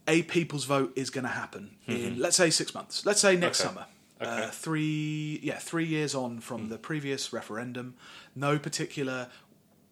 a 0.07 0.23
people's 0.23 0.65
vote 0.65 0.93
is 0.95 1.09
going 1.09 1.23
to 1.25 1.29
happen 1.31 1.71
in, 1.87 2.19
let's 2.19 2.35
say, 2.35 2.49
six 2.49 2.73
months. 2.73 3.05
Let's 3.05 3.21
say 3.21 3.35
next 3.35 3.61
Okay. 3.61 3.69
summer. 3.69 3.85
Okay. 4.21 4.29
Uh, 4.43 4.49
three, 4.49 5.39
yeah, 5.41 5.57
three 5.57 5.85
years 5.85 6.13
on 6.13 6.39
from 6.39 6.69
the 6.69 6.77
previous 6.77 7.33
referendum. 7.33 7.95
No 8.35 8.59
particular, 8.59 9.29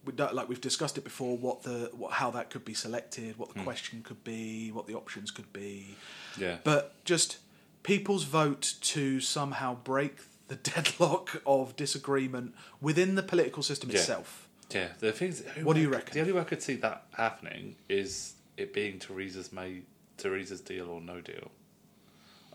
we 0.06 0.14
like 0.14 0.48
we've 0.50 0.62
discussed 0.62 0.98
it 0.98 1.04
before. 1.04 1.38
What 1.38 1.64
the, 1.64 1.90
what, 1.94 2.12
how 2.14 2.30
that 2.32 2.50
could 2.50 2.66
be 2.66 2.74
selected, 2.76 3.38
what 3.38 3.54
the 3.54 3.62
question 3.62 4.02
could 4.04 4.24
be, 4.24 4.72
what 4.72 4.88
the 4.88 4.94
options 4.96 5.32
could 5.32 5.52
be. 5.54 5.96
Yeah. 6.38 6.58
But 6.64 7.04
just 7.06 7.38
people's 7.84 8.24
vote 8.24 8.76
to 8.82 9.20
somehow 9.20 9.76
break 9.84 10.18
the 10.48 10.56
deadlock 10.74 11.42
of 11.46 11.76
disagreement 11.76 12.54
within 12.82 13.16
the 13.16 13.24
political 13.24 13.64
system 13.64 13.90
Yeah. 13.90 13.98
itself. 14.00 14.49
Yeah, 14.72 14.90
the 15.00 15.12
things. 15.12 15.42
What 15.64 15.76
do 15.76 15.82
you 15.82 15.90
reckon? 15.90 16.14
The 16.14 16.22
only 16.22 16.34
way 16.34 16.42
I 16.42 16.44
could 16.44 16.62
see 16.62 16.76
that 16.76 17.06
happening 17.14 17.76
is 17.88 18.34
it 18.58 18.74
being 18.74 19.00
Theresa's 19.00 19.52
May, 19.52 19.82
Theresa's 20.18 20.62
deal 20.62 20.90
or 20.90 21.02
no 21.02 21.22
deal. 21.22 21.52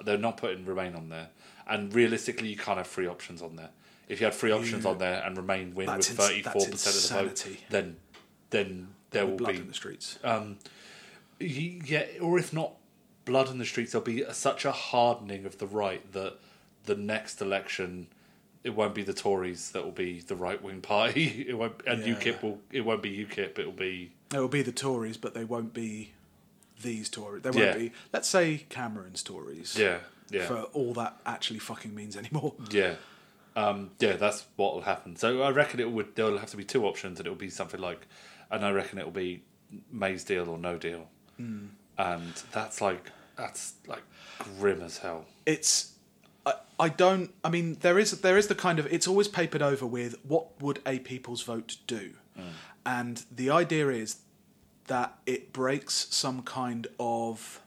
They're 0.04 0.18
not 0.18 0.36
putting 0.36 0.64
Remain 0.64 0.94
on 0.94 1.08
there, 1.08 1.28
and 1.68 1.92
realistically, 1.94 2.48
you 2.48 2.56
can't 2.56 2.78
have 2.78 2.86
three 2.86 3.06
options 3.06 3.42
on 3.42 3.56
there. 3.56 3.70
If 4.08 4.20
you 4.20 4.26
had 4.26 4.34
three 4.34 4.50
options 4.52 4.84
You- 4.84 4.90
on 4.90 4.98
there 4.98 5.22
and 5.24 5.36
Remain 5.36 5.74
win 5.74 5.86
with 5.96 6.06
thirty 6.06 6.42
four 6.42 6.66
percent 6.66 6.96
of 6.96 7.02
the 7.02 7.28
vote, 7.48 7.56
then 7.70 7.96
then 8.50 8.88
there 9.10 9.24
will 9.26 9.32
be 9.36 9.44
blood 9.44 9.52
be 9.54 9.60
in 9.60 9.68
the 9.68 9.74
streets. 9.74 10.18
um, 10.24 10.58
yeah, 11.40 12.04
or 12.20 12.38
if 12.38 12.52
not 12.52 12.74
blood 13.24 13.48
in 13.48 13.58
the 13.58 13.64
streets, 13.64 13.92
there'll 13.92 14.04
be 14.04 14.24
such 14.32 14.64
a 14.64 14.72
hardening 14.72 15.44
of 15.46 15.58
the 15.58 15.66
right 15.66 16.12
that 16.12 16.34
the 16.84 16.94
next 16.94 17.40
election 17.40 18.06
it 18.64 18.70
won't 18.74 18.94
be 18.94 19.02
the 19.02 19.12
Tories 19.12 19.70
that 19.72 19.84
will 19.84 19.92
be 19.92 20.20
the 20.20 20.34
right 20.34 20.60
wing 20.62 20.80
party. 20.80 21.44
It 21.48 21.54
won't, 21.54 21.80
and 21.86 22.04
Yeah. 22.04 22.14
UKIP 22.14 22.42
will. 22.42 22.60
It 22.72 22.80
won't 22.80 23.02
be 23.02 23.10
UKIP. 23.24 23.58
It 23.58 23.66
will 23.66 23.72
be 23.72 24.12
It 24.32 24.38
will 24.38 24.48
be 24.48 24.62
the 24.62 24.72
Tories, 24.72 25.16
but 25.16 25.34
they 25.34 25.44
won't 25.44 25.72
be 25.74 26.12
these 26.82 27.08
Tories. 27.08 27.42
They 27.42 27.50
won't 27.50 27.62
Yeah. 27.66 27.76
be, 27.76 27.92
let's 28.12 28.28
say, 28.28 28.64
Cameron's 28.68 29.22
Tories. 29.22 29.76
yeah, 29.78 29.98
yeah, 30.30 30.46
For 30.46 30.62
all 30.72 30.92
that 30.94 31.20
actually 31.24 31.60
fucking 31.60 31.94
means 31.94 32.16
anymore. 32.16 32.54
yeah. 32.70 32.96
Um, 33.56 33.92
yeah, 34.00 34.16
that's 34.16 34.46
what 34.56 34.74
will 34.74 34.80
happen. 34.82 35.14
So 35.16 35.42
I 35.42 35.50
reckon 35.50 35.78
it 35.78 35.90
would. 35.90 36.16
There'll 36.16 36.38
have 36.38 36.50
to 36.50 36.56
be 36.56 36.64
two 36.64 36.84
options, 36.86 37.20
and 37.20 37.26
it 37.26 37.30
will 37.30 37.36
be 37.36 37.50
something 37.50 37.80
like, 37.80 38.06
and 38.50 38.64
I 38.64 38.70
reckon 38.72 38.98
it 38.98 39.04
will 39.04 39.12
be 39.12 39.44
May's 39.92 40.24
deal 40.24 40.48
or 40.48 40.58
no 40.58 40.76
deal, 40.78 41.08
Hmm. 41.36 41.66
and 41.96 42.34
that's 42.50 42.80
like 42.80 43.10
that's 43.36 43.74
like 43.86 44.02
grim 44.58 44.80
as 44.82 44.98
hell. 44.98 45.26
It's. 45.46 45.92
I, 46.46 46.54
I 46.78 46.88
don't. 46.88 47.32
I 47.42 47.50
mean, 47.50 47.78
there 47.80 47.98
is 47.98 48.20
there 48.20 48.38
is 48.38 48.48
the 48.48 48.54
kind 48.54 48.78
of. 48.78 48.92
It's 48.92 49.08
always 49.08 49.28
papered 49.28 49.62
over 49.62 49.86
with 49.86 50.16
what 50.24 50.60
would 50.60 50.80
a 50.86 50.98
people's 51.00 51.42
vote 51.42 51.76
do, 51.86 52.12
mm. 52.38 52.42
and 52.84 53.24
the 53.34 53.50
idea 53.50 53.88
is 53.88 54.18
that 54.86 55.18
it 55.26 55.52
breaks 55.52 56.06
some 56.10 56.42
kind 56.42 56.86
of 56.98 57.60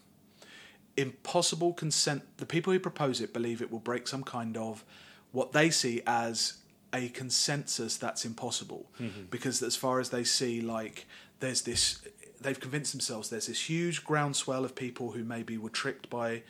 impossible 0.96 1.74
consent. 1.74 2.24
The 2.38 2.46
people 2.46 2.74
who 2.74 2.80
propose 2.80 3.22
it 3.22 3.34
believe 3.34 3.62
it 3.62 3.72
will 3.72 3.80
break 3.80 4.08
some 4.08 4.24
kind 4.24 4.58
of 4.58 4.84
what 5.32 5.52
they 5.52 5.70
see 5.70 6.02
as 6.06 6.58
a 6.94 7.10
consensus 7.10 7.98
that's 7.98 8.26
impossible. 8.26 8.90
Mm-hmm. 9.00 9.24
Because 9.30 9.62
as 9.62 9.76
far 9.76 10.00
as 10.00 10.10
they 10.10 10.24
see, 10.24 10.62
like 10.62 11.06
there's 11.40 11.62
this, 11.62 12.02
they've 12.42 12.60
convinced 12.60 12.92
themselves 12.94 13.30
there's 13.30 13.48
this 13.48 13.70
huge 13.70 14.04
groundswell 14.04 14.66
of 14.66 14.76
people 14.76 15.12
who 15.12 15.24
maybe 15.24 15.58
were 15.58 15.70
tricked 15.70 16.10
by. 16.10 16.44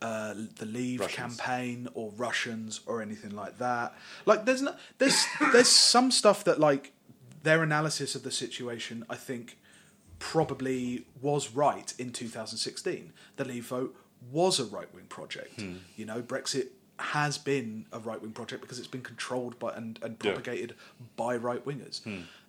Uh, 0.00 0.34
the 0.58 0.64
Leave 0.66 1.00
Russians. 1.00 1.36
campaign 1.36 1.88
or 1.94 2.12
Russians 2.16 2.80
or 2.86 3.02
anything 3.02 3.34
like 3.34 3.58
that. 3.58 3.94
Like 4.26 4.44
there's 4.44 4.62
no, 4.62 4.74
there's 4.98 5.24
there's 5.52 5.68
some 5.68 6.10
stuff 6.12 6.44
that 6.44 6.60
like 6.60 6.92
their 7.42 7.62
analysis 7.62 8.14
of 8.14 8.22
the 8.22 8.30
situation 8.30 9.04
I 9.10 9.16
think 9.16 9.58
probably 10.18 11.04
was 11.20 11.52
right 11.54 11.92
in 11.98 12.12
2016. 12.12 13.12
The 13.36 13.44
Leave 13.44 13.66
vote 13.66 13.96
was 14.30 14.58
a 14.58 14.64
right 14.64 14.92
wing 14.94 15.06
project. 15.08 15.60
Hmm. 15.60 15.76
You 15.96 16.04
know, 16.06 16.22
Brexit 16.22 16.68
has 16.98 17.38
been 17.38 17.86
a 17.92 17.98
right 18.00 18.20
wing 18.20 18.32
project 18.32 18.60
because 18.62 18.78
it's 18.78 18.88
been 18.88 19.02
controlled 19.02 19.58
by 19.58 19.72
and, 19.74 19.98
and 20.02 20.16
Yeah. 20.22 20.30
Hmm. 20.32 20.34
propagated 20.36 20.74
by 21.16 21.36
right 21.36 21.64
wingers. 21.64 22.00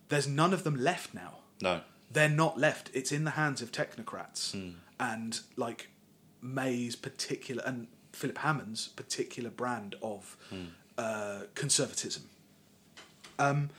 There's 0.10 0.28
none 0.28 0.54
of 0.54 0.64
them 0.64 0.76
left 0.76 1.14
now. 1.14 1.40
No, 1.62 1.82
They're 2.12 2.30
not 2.30 2.58
left. 2.58 2.90
It's 2.94 3.12
in 3.12 3.24
the 3.26 3.32
hands 3.32 3.62
of 3.62 3.72
technocrats 3.72 4.52
Hmm. 4.54 4.70
and 5.00 5.40
like 5.56 5.90
May's 6.42 6.96
particular 6.96 7.64
and 7.66 7.88
Philip 8.14 8.40
Hammond's 8.40 8.88
particular 8.90 9.50
brand 9.50 9.96
of 10.02 10.36
Hmm. 10.50 10.66
uh, 10.98 11.42
conservatism. 11.56 12.24
Um, 13.38 13.70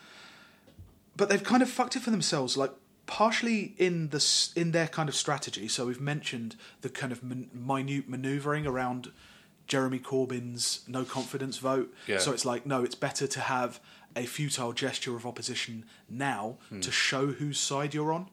but 1.17 1.29
they've 1.29 1.43
kind 1.45 1.63
of 1.63 1.69
fucked 1.71 1.97
it 1.97 2.01
for 2.03 2.11
themselves, 2.11 2.57
like 2.57 2.73
partially 3.07 3.75
in 3.77 4.09
the 4.09 4.25
in 4.57 4.73
their 4.73 4.87
kind 4.89 5.09
of 5.09 5.15
strategy. 5.15 5.69
So 5.69 5.87
we've 5.87 6.01
mentioned 6.01 6.57
the 6.81 6.89
kind 6.89 7.13
of 7.13 7.23
min- 7.23 7.51
minute 7.53 8.09
manoeuvring 8.09 8.67
around 8.67 9.11
Jeremy 9.67 9.99
Corbyn's 9.99 10.81
no 10.89 11.05
confidence 11.05 11.59
vote. 11.59 11.93
Yeah. 12.07 12.19
So 12.19 12.33
it's 12.33 12.45
like 12.45 12.65
no, 12.67 12.83
it's 12.85 12.95
better 12.95 13.27
to 13.27 13.41
have 13.41 13.81
a 14.17 14.25
futile 14.27 14.73
gesture 14.73 15.15
of 15.15 15.25
opposition 15.27 15.85
now 16.09 16.57
to 16.81 16.91
show 16.91 17.29
whose 17.29 17.61
side 17.61 17.95
you're 17.95 18.13
on, 18.13 18.29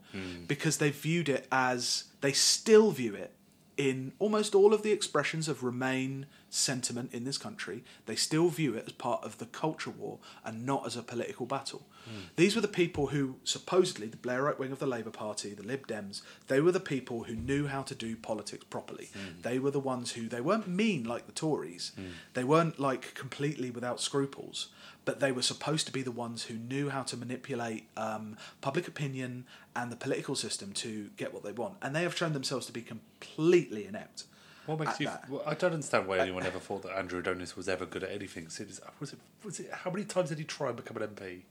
because 0.48 0.78
they 0.78 0.90
viewed 0.90 1.30
it 1.30 1.48
as 1.52 2.06
they 2.22 2.32
still 2.32 2.92
view 2.92 3.14
it 3.14 3.32
in 3.78 4.12
almost 4.18 4.56
all 4.56 4.74
of 4.74 4.82
the 4.82 4.92
expressions 4.92 5.48
of 5.48 5.64
Remain 5.64 6.26
sentiment 6.50 7.14
in 7.14 7.24
this 7.24 7.38
country, 7.38 7.84
they 8.08 8.16
still 8.16 8.50
view 8.50 8.74
it 8.76 8.86
as 8.88 8.94
part 8.94 9.24
of 9.24 9.38
the 9.38 9.46
culture 9.46 9.92
war 9.92 10.18
and 10.44 10.66
not 10.66 10.86
as 10.86 10.98
a 10.98 11.04
political 11.04 11.46
battle. 11.46 11.86
Hmm. 12.06 12.22
These 12.36 12.56
were 12.56 12.62
the 12.62 12.68
people 12.68 13.08
who, 13.08 13.36
supposedly, 13.44 14.08
the 14.08 14.18
Blairite 14.18 14.58
wing 14.58 14.72
of 14.72 14.80
the 14.80 14.88
Labour 14.88 15.12
Party, 15.12 15.54
the 15.54 15.64
Lib 15.64 15.88
Dems, 15.88 16.22
they 16.48 16.60
were 16.60 16.72
the 16.72 16.80
people 16.80 17.24
who 17.24 17.36
knew 17.36 17.68
how 17.68 17.84
to 17.84 17.94
do 17.94 18.16
politics 18.16 18.66
properly. 18.70 19.10
Hmm. 19.14 19.42
They 19.42 19.60
were 19.60 19.72
the 19.72 19.80
ones 19.80 20.14
who, 20.14 20.28
they 20.28 20.42
weren't 20.42 20.68
mean 20.68 21.04
like 21.04 21.28
the 21.28 21.32
Tories, 21.32 21.92
hmm. 21.96 22.08
they 22.34 22.44
weren't 22.44 22.80
like 22.80 23.14
completely 23.14 23.70
without 23.70 24.02
scruples. 24.02 24.70
But 25.08 25.22
they 25.22 25.32
were 25.32 25.41
supposed 25.53 25.86
to 25.88 25.93
be 25.93 26.01
the 26.01 26.12
ones 26.12 26.43
who 26.43 26.55
knew 26.55 26.89
how 26.89 27.01
to 27.03 27.16
manipulate 27.16 27.84
um, 27.95 28.36
public 28.60 28.86
opinion 28.89 29.45
and 29.74 29.89
the 29.89 29.95
political 29.95 30.36
system 30.36 30.74
to 30.74 31.10
get 31.16 31.34
what 31.34 31.43
they 31.45 31.53
want. 31.53 31.76
And 31.82 31.95
they 31.95 32.03
have 32.03 32.16
shown 32.22 32.34
themselves 32.34 32.66
to 32.66 32.74
be 32.74 32.82
completely 32.82 33.86
inept. 33.88 34.26
What 34.66 34.80
makes 34.82 34.99
you? 34.99 35.10
well, 35.30 35.43
I 35.47 35.53
don't 35.53 35.72
understand 35.74 36.08
why 36.08 36.18
anyone 36.20 36.43
ever 36.45 36.60
thought 36.60 36.84
that 36.84 36.91
Andrew 36.97 37.20
Adonis 37.20 37.55
was 37.55 37.70
ever 37.70 37.86
good 37.86 38.03
at 38.03 38.12
anything. 38.12 38.49
So 38.49 38.66
was 38.99 39.14
it? 39.14 39.20
Was 39.45 39.62
it? 39.62 39.72
How 39.72 39.89
many 39.89 40.03
times 40.03 40.28
did 40.30 40.39
he 40.39 40.43
try 40.43 40.68
and 40.68 40.76
become 40.76 40.97
an 41.01 41.08
MP? 41.08 41.43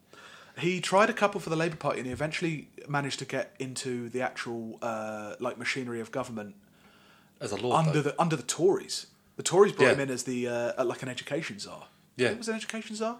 He 0.59 0.80
tried 0.82 1.09
a 1.09 1.14
couple 1.14 1.40
for 1.40 1.48
the 1.48 1.57
Labour 1.57 1.76
Party, 1.76 1.98
and 2.00 2.07
he 2.07 2.12
eventually 2.12 2.68
managed 2.88 3.18
to 3.20 3.24
get 3.24 3.54
into 3.59 4.11
the 4.11 4.20
actual 4.20 4.78
uh, 4.82 5.34
like 5.40 5.57
machinery 5.57 6.00
of 6.00 6.11
government 6.12 6.54
As 7.40 7.52
a 7.52 7.57
lord, 7.57 7.74
under 7.86 8.02
though. 8.02 8.11
the 8.11 8.20
under 8.20 8.36
the 8.36 8.42
Tories. 8.42 9.07
The 9.36 9.42
Tories 9.42 9.72
brought 9.72 9.86
Yeah. 9.86 9.92
him 9.94 10.00
in 10.00 10.11
as 10.11 10.24
the 10.24 10.46
uh, 10.48 10.84
like 10.84 11.02
an 11.02 11.09
education 11.09 11.59
czar. 11.59 11.84
Yeah. 12.16 12.30
it 12.32 12.38
was 12.38 12.48
an 12.48 12.54
education 12.54 12.96
czar. 12.96 13.16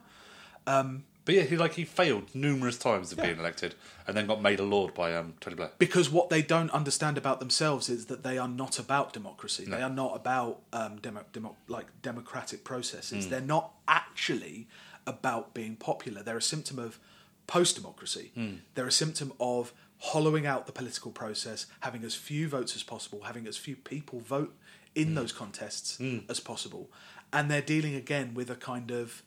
Um, 0.67 1.05
but 1.27 1.35
yeah, 1.35 1.43
he 1.43 1.57
like 1.57 1.75
he 1.75 1.85
failed 1.85 2.33
numerous 2.35 2.79
times 2.79 3.11
of 3.11 3.19
Yeah. 3.19 3.27
being 3.27 3.39
elected, 3.39 3.75
and 4.07 4.17
then 4.17 4.27
got 4.27 4.41
made 4.41 4.61
a 4.61 4.63
lord 4.63 4.95
by 4.95 5.15
um, 5.15 5.35
Tony 5.41 5.57
Blair. 5.57 5.73
Because 5.77 6.09
what 6.09 6.31
they 6.31 6.41
don't 6.41 6.71
understand 6.71 7.19
about 7.19 7.41
themselves 7.41 7.89
is 7.89 8.07
that 8.07 8.23
they 8.23 8.39
are 8.39 8.49
not 8.49 8.79
about 8.79 9.13
democracy. 9.13 9.65
They 9.65 9.83
are 9.83 9.91
not 9.91 10.15
about 10.15 10.63
um, 10.73 10.99
demo, 10.99 11.25
demo, 11.33 11.57
like 11.67 11.87
democratic 12.01 12.63
processes. 12.63 13.25
Hmm. 13.25 13.31
They're 13.31 13.41
not 13.41 13.73
actually 13.89 14.69
about 15.05 15.53
being 15.53 15.75
popular. 15.75 16.23
They're 16.23 16.37
a 16.37 16.43
symptom 16.43 16.79
of 16.79 17.01
post-democracy. 17.49 18.31
Hmm. 18.35 18.55
They're 18.75 18.87
a 18.87 18.93
symptom 18.93 19.33
of 19.41 19.73
hollowing 19.99 20.47
out 20.47 20.67
the 20.67 20.73
political 20.73 21.11
process, 21.11 21.67
having 21.81 22.05
as 22.05 22.15
few 22.15 22.49
votes 22.49 22.77
as 22.77 22.85
possible, 22.85 23.23
having 23.23 23.49
as 23.49 23.57
few 23.57 23.75
people 23.75 24.21
vote 24.21 24.55
in 24.95 25.09
hmm. 25.09 25.15
those 25.15 25.33
contests 25.33 26.01
as 26.29 26.39
possible, 26.39 26.89
and 27.33 27.51
they're 27.51 27.61
dealing 27.61 27.97
again 27.97 28.33
with 28.33 28.49
a 28.49 28.57
kind 28.57 28.93
of 28.93 29.25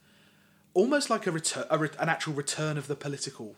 almost 0.74 1.10
like 1.10 1.28
a 1.28 1.32
return, 1.32 1.66
a 1.70 1.78
re- 1.78 1.90
an 2.00 2.10
actual 2.10 2.34
return 2.34 2.78
of 2.78 2.88
the 2.88 2.96
political 2.96 3.56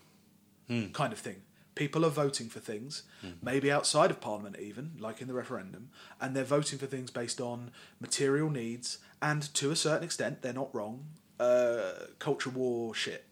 kind 0.93 1.11
of 1.11 1.19
thing. 1.19 1.41
People 1.75 2.05
are 2.05 2.09
voting 2.09 2.47
for 2.49 2.59
things, 2.59 3.03
maybe 3.41 3.71
outside 3.71 4.09
of 4.11 4.19
Parliament, 4.21 4.57
even 4.59 4.91
like 4.99 5.21
in 5.21 5.27
the 5.27 5.33
referendum, 5.33 5.89
and 6.19 6.35
they're 6.35 6.43
voting 6.43 6.79
for 6.79 6.85
things 6.85 7.11
based 7.11 7.39
on 7.41 7.71
material 7.99 8.49
needs 8.49 8.99
and, 9.21 9.53
to 9.55 9.71
a 9.71 9.75
certain 9.75 10.03
extent, 10.03 10.41
they're 10.41 10.53
not 10.53 10.73
wrong. 10.73 11.05
Uh, 11.39 11.93
culture 12.19 12.49
war 12.49 12.93
shit, 12.93 13.25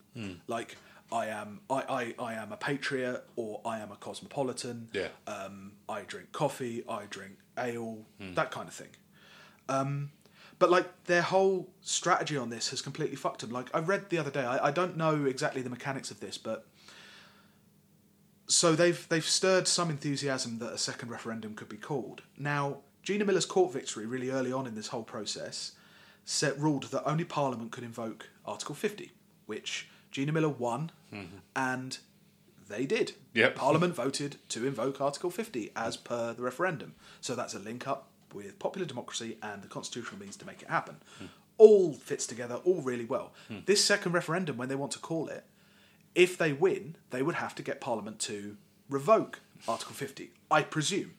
like 0.47 0.75
I 1.11 1.27
am, 1.27 1.61
I, 1.69 2.13
I, 2.19 2.23
I 2.31 2.33
am 2.33 2.51
a 2.51 2.57
patriot 2.57 3.23
or 3.35 3.61
I 3.65 3.79
am 3.79 3.91
a 3.91 3.95
cosmopolitan. 3.95 4.89
Yeah. 4.93 5.07
Um, 5.27 5.73
I 5.87 6.01
drink 6.01 6.31
coffee, 6.31 6.83
I 6.89 7.05
drink 7.09 7.37
ale, 7.57 8.05
that 8.19 8.51
kind 8.51 8.67
of 8.67 8.73
thing. 8.73 8.89
Um, 9.69 10.11
but 10.59 10.69
like 10.69 11.05
their 11.05 11.21
whole 11.21 11.69
strategy 11.81 12.37
on 12.37 12.49
this 12.49 12.69
has 12.69 12.81
completely 12.81 13.15
fucked 13.15 13.41
them. 13.41 13.49
Like 13.49 13.73
I 13.73 13.79
read 13.79 14.09
the 14.09 14.17
other 14.17 14.29
day, 14.29 14.43
I, 14.43 14.67
I 14.67 14.71
don't 14.71 14.97
know 14.97 15.25
exactly 15.25 15.61
the 15.61 15.69
mechanics 15.69 16.11
of 16.11 16.19
this, 16.19 16.37
but 16.37 16.65
so 18.47 18.73
they've 18.73 19.07
they've 19.09 19.25
stirred 19.25 19.67
some 19.67 19.89
enthusiasm 19.89 20.59
that 20.59 20.73
a 20.73 20.77
second 20.77 21.09
referendum 21.09 21.55
could 21.55 21.69
be 21.69 21.77
called. 21.77 22.23
Now, 22.37 22.79
Gina 23.03 23.23
Miller's 23.25 23.45
court 23.45 23.71
victory 23.71 24.05
really 24.05 24.29
early 24.29 24.51
on 24.51 24.67
in 24.67 24.75
this 24.75 24.87
whole 24.87 25.03
process 25.03 25.71
set 26.25 26.59
ruled 26.59 26.83
that 26.91 27.03
only 27.05 27.23
Parliament 27.23 27.71
could 27.71 27.83
invoke 27.83 28.29
Article 28.45 28.75
50, 28.75 29.11
which 29.47 29.87
Gina 30.11 30.31
Miller 30.31 30.49
won, 30.49 30.91
mm-hmm. 31.11 31.37
and 31.55 31.97
they 32.67 32.85
did. 32.85 33.13
Yep. 33.33 33.55
Parliament 33.55 33.95
voted 33.95 34.35
to 34.49 34.67
invoke 34.67 35.01
Article 35.01 35.31
50 35.31 35.71
as 35.75 35.97
per 35.97 36.33
the 36.33 36.43
referendum. 36.43 36.93
So 37.19 37.33
that's 37.33 37.55
a 37.55 37.59
link 37.59 37.87
up 37.87 38.08
with 38.33 38.59
popular 38.59 38.85
democracy 38.87 39.37
and 39.41 39.61
the 39.61 39.67
constitutional 39.67 40.19
means 40.19 40.37
to 40.37 40.45
make 40.45 40.61
it 40.61 40.69
happen. 40.69 40.97
All 41.57 41.93
fits 41.93 42.25
together, 42.25 42.55
all 42.63 42.81
really 42.81 43.05
well. 43.05 43.33
This 43.65 43.83
second 43.83 44.13
referendum, 44.13 44.57
when 44.57 44.69
they 44.69 44.75
want 44.75 44.91
to 44.93 44.99
call 44.99 45.27
it, 45.27 45.43
if 46.15 46.37
they 46.37 46.53
win, 46.53 46.95
they 47.11 47.21
would 47.21 47.35
have 47.35 47.53
to 47.55 47.63
get 47.63 47.79
Parliament 47.81 48.19
to 48.21 48.57
revoke 48.89 49.39
Article 49.67 49.93
50, 49.93 50.31
I 50.49 50.61
presume. 50.63 51.13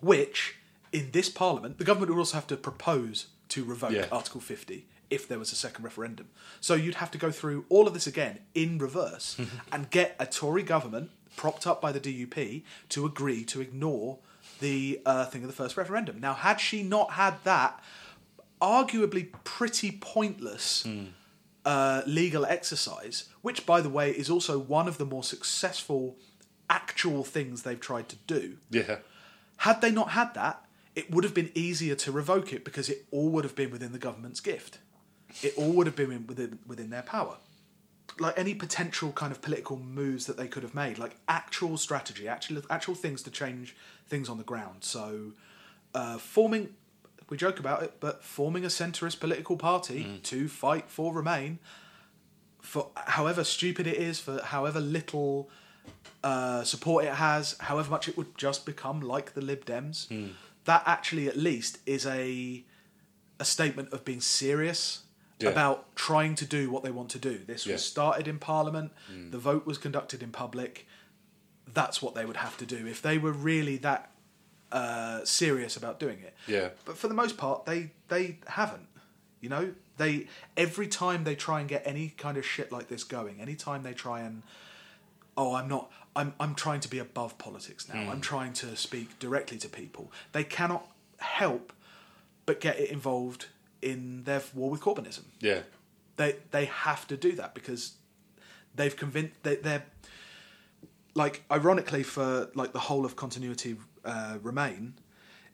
Which, 0.00 0.56
in 0.92 1.10
this 1.12 1.28
Parliament, 1.28 1.78
the 1.78 1.84
government 1.84 2.10
would 2.12 2.18
also 2.18 2.36
have 2.36 2.46
to 2.48 2.56
propose 2.56 3.26
to 3.50 3.64
revoke 3.64 3.92
Yeah. 3.92 4.06
Article 4.10 4.40
50 4.40 4.86
if 5.10 5.26
there 5.26 5.38
was 5.40 5.50
a 5.52 5.56
second 5.56 5.84
referendum. 5.84 6.28
So 6.60 6.74
you'd 6.74 6.94
have 6.96 7.10
to 7.10 7.18
go 7.18 7.30
through 7.32 7.64
all 7.68 7.86
of 7.88 7.94
this 7.94 8.06
again 8.06 8.38
in 8.54 8.78
reverse 8.78 9.36
and 9.72 9.90
get 9.90 10.14
a 10.20 10.26
Tory 10.26 10.62
government 10.62 11.10
propped 11.36 11.66
up 11.66 11.80
by 11.80 11.90
the 11.92 12.00
DUP 12.00 12.62
to 12.90 13.06
agree 13.06 13.44
to 13.46 13.60
ignore 13.60 14.18
the 14.60 15.00
uh, 15.04 15.26
thing 15.26 15.42
of 15.42 15.48
the 15.48 15.54
first 15.54 15.76
referendum. 15.76 16.20
Now, 16.20 16.34
had 16.34 16.60
she 16.60 16.82
not 16.82 17.12
had 17.12 17.34
that, 17.44 17.82
arguably 18.60 19.32
pretty 19.44 19.90
pointless 20.00 20.86
uh, 21.64 22.02
legal 22.06 22.44
exercise, 22.46 23.28
which, 23.42 23.66
by 23.66 23.80
the 23.80 23.88
way, 23.88 24.10
is 24.10 24.30
also 24.30 24.58
one 24.58 24.88
of 24.88 24.98
the 24.98 25.06
more 25.06 25.24
successful 25.24 26.16
actual 26.68 27.24
things 27.24 27.62
they've 27.62 27.80
tried 27.80 28.08
to 28.08 28.16
do. 28.26 28.58
Yeah. 28.70 28.98
Had 29.58 29.80
they 29.80 29.90
not 29.90 30.10
had 30.10 30.34
that, 30.34 30.64
it 30.94 31.10
would 31.10 31.24
have 31.24 31.34
been 31.34 31.50
easier 31.54 31.94
to 31.96 32.12
revoke 32.12 32.52
it 32.52 32.64
because 32.64 32.88
it 32.88 33.04
all 33.10 33.28
would 33.30 33.44
have 33.44 33.54
been 33.54 33.70
within 33.70 33.92
the 33.92 33.98
government's 33.98 34.40
gift. 34.40 34.78
It 35.42 35.54
all 35.56 35.72
would 35.72 35.86
have 35.86 35.96
been 35.96 36.26
within 36.26 36.58
within 36.66 36.90
their 36.90 37.02
power. 37.02 37.36
Like 38.20 38.38
any 38.38 38.54
potential 38.54 39.12
kind 39.12 39.32
of 39.32 39.40
political 39.40 39.78
moves 39.78 40.26
that 40.26 40.36
they 40.36 40.46
could 40.46 40.62
have 40.62 40.74
made, 40.74 40.98
like 40.98 41.16
actual 41.26 41.76
strategy, 41.78 42.28
actual 42.28 42.62
actual 42.68 42.94
things 42.94 43.22
to 43.22 43.30
change 43.30 43.74
things 44.08 44.28
on 44.28 44.36
the 44.36 44.44
ground. 44.44 44.84
So, 44.84 45.32
uh, 45.94 46.18
forming, 46.18 46.74
we 47.30 47.36
joke 47.38 47.58
about 47.58 47.82
it, 47.82 47.94
but 47.98 48.22
forming 48.22 48.64
a 48.64 48.68
centrist 48.68 49.20
political 49.20 49.56
party 49.56 50.20
to 50.24 50.48
fight 50.48 50.90
for 50.90 51.14
Remain, 51.14 51.58
for 52.60 52.90
however 52.94 53.42
stupid 53.42 53.86
it 53.86 53.96
is, 53.96 54.20
for 54.20 54.42
however 54.42 54.80
little 54.80 55.48
uh, 56.22 56.62
support 56.62 57.04
it 57.06 57.14
has, 57.14 57.56
however 57.60 57.90
much 57.90 58.06
it 58.08 58.16
would 58.18 58.36
just 58.36 58.66
become 58.66 59.00
like 59.00 59.32
the 59.32 59.40
Lib 59.40 59.64
Dems, 59.64 60.08
that 60.66 60.82
actually 60.84 61.26
at 61.26 61.36
least 61.38 61.78
is 61.86 62.04
a 62.06 62.64
a 63.38 63.44
statement 63.46 63.90
of 63.94 64.04
being 64.04 64.20
serious 64.20 65.04
Yeah. 65.42 65.50
about 65.50 65.94
trying 65.96 66.34
to 66.36 66.44
do 66.46 66.70
what 66.70 66.82
they 66.84 66.90
want 66.90 67.10
to 67.10 67.18
do. 67.18 67.38
This 67.46 67.66
Yeah. 67.66 67.74
was 67.74 67.84
started 67.84 68.28
in 68.28 68.38
Parliament, 68.38 68.92
the 69.08 69.38
vote 69.38 69.66
was 69.66 69.78
conducted 69.78 70.22
in 70.22 70.30
public. 70.30 70.86
That's 71.72 72.02
what 72.02 72.14
they 72.14 72.24
would 72.24 72.36
have 72.38 72.56
to 72.58 72.66
do 72.66 72.86
if 72.86 73.00
they 73.00 73.16
were 73.18 73.32
really 73.32 73.76
that 73.78 74.10
uh, 74.72 75.24
serious 75.24 75.76
about 75.76 75.98
doing 75.98 76.20
it. 76.20 76.34
Yeah. 76.46 76.68
But 76.84 76.96
for 76.96 77.08
the 77.08 77.14
most 77.14 77.36
part, 77.36 77.64
they 77.66 77.90
they 78.08 78.38
haven't. 78.46 78.86
You 79.40 79.48
know, 79.48 79.74
they 79.96 80.28
every 80.56 80.86
time 80.86 81.24
they 81.24 81.34
try 81.34 81.60
and 81.60 81.68
get 81.68 81.82
any 81.86 82.10
kind 82.16 82.36
of 82.36 82.44
shit 82.46 82.70
like 82.70 82.88
this 82.88 83.02
going, 83.04 83.40
anytime 83.40 83.82
they 83.82 83.94
try 83.94 84.20
and 84.20 84.42
oh, 85.36 85.54
I'm 85.54 85.68
not, 85.68 85.90
I'm 86.14 86.34
I'm 86.38 86.54
trying 86.54 86.80
to 86.80 86.88
be 86.88 86.98
above 86.98 87.38
politics 87.38 87.88
now. 87.88 88.10
I'm 88.10 88.20
trying 88.20 88.52
to 88.54 88.76
speak 88.76 89.18
directly 89.18 89.58
to 89.58 89.68
people. 89.68 90.12
They 90.32 90.44
cannot 90.44 90.86
help 91.18 91.72
but 92.46 92.60
get 92.60 92.78
it 92.78 92.90
involved 92.90 93.46
in 93.82 94.24
their 94.24 94.42
war 94.54 94.70
with 94.70 94.80
Corbynism. 94.80 95.24
Yeah. 95.40 95.60
They 96.16 96.36
they 96.50 96.66
have 96.66 97.06
to 97.08 97.16
do 97.16 97.32
that 97.32 97.54
because 97.54 97.94
they've 98.74 98.96
convinced 98.96 99.34
they, 99.42 99.56
they're 99.56 99.84
like 101.14 101.44
ironically 101.50 102.02
for 102.02 102.50
like 102.54 102.72
the 102.72 102.78
whole 102.78 103.04
of 103.04 103.16
continuity 103.16 103.76
uh, 104.04 104.38
remain, 104.42 104.94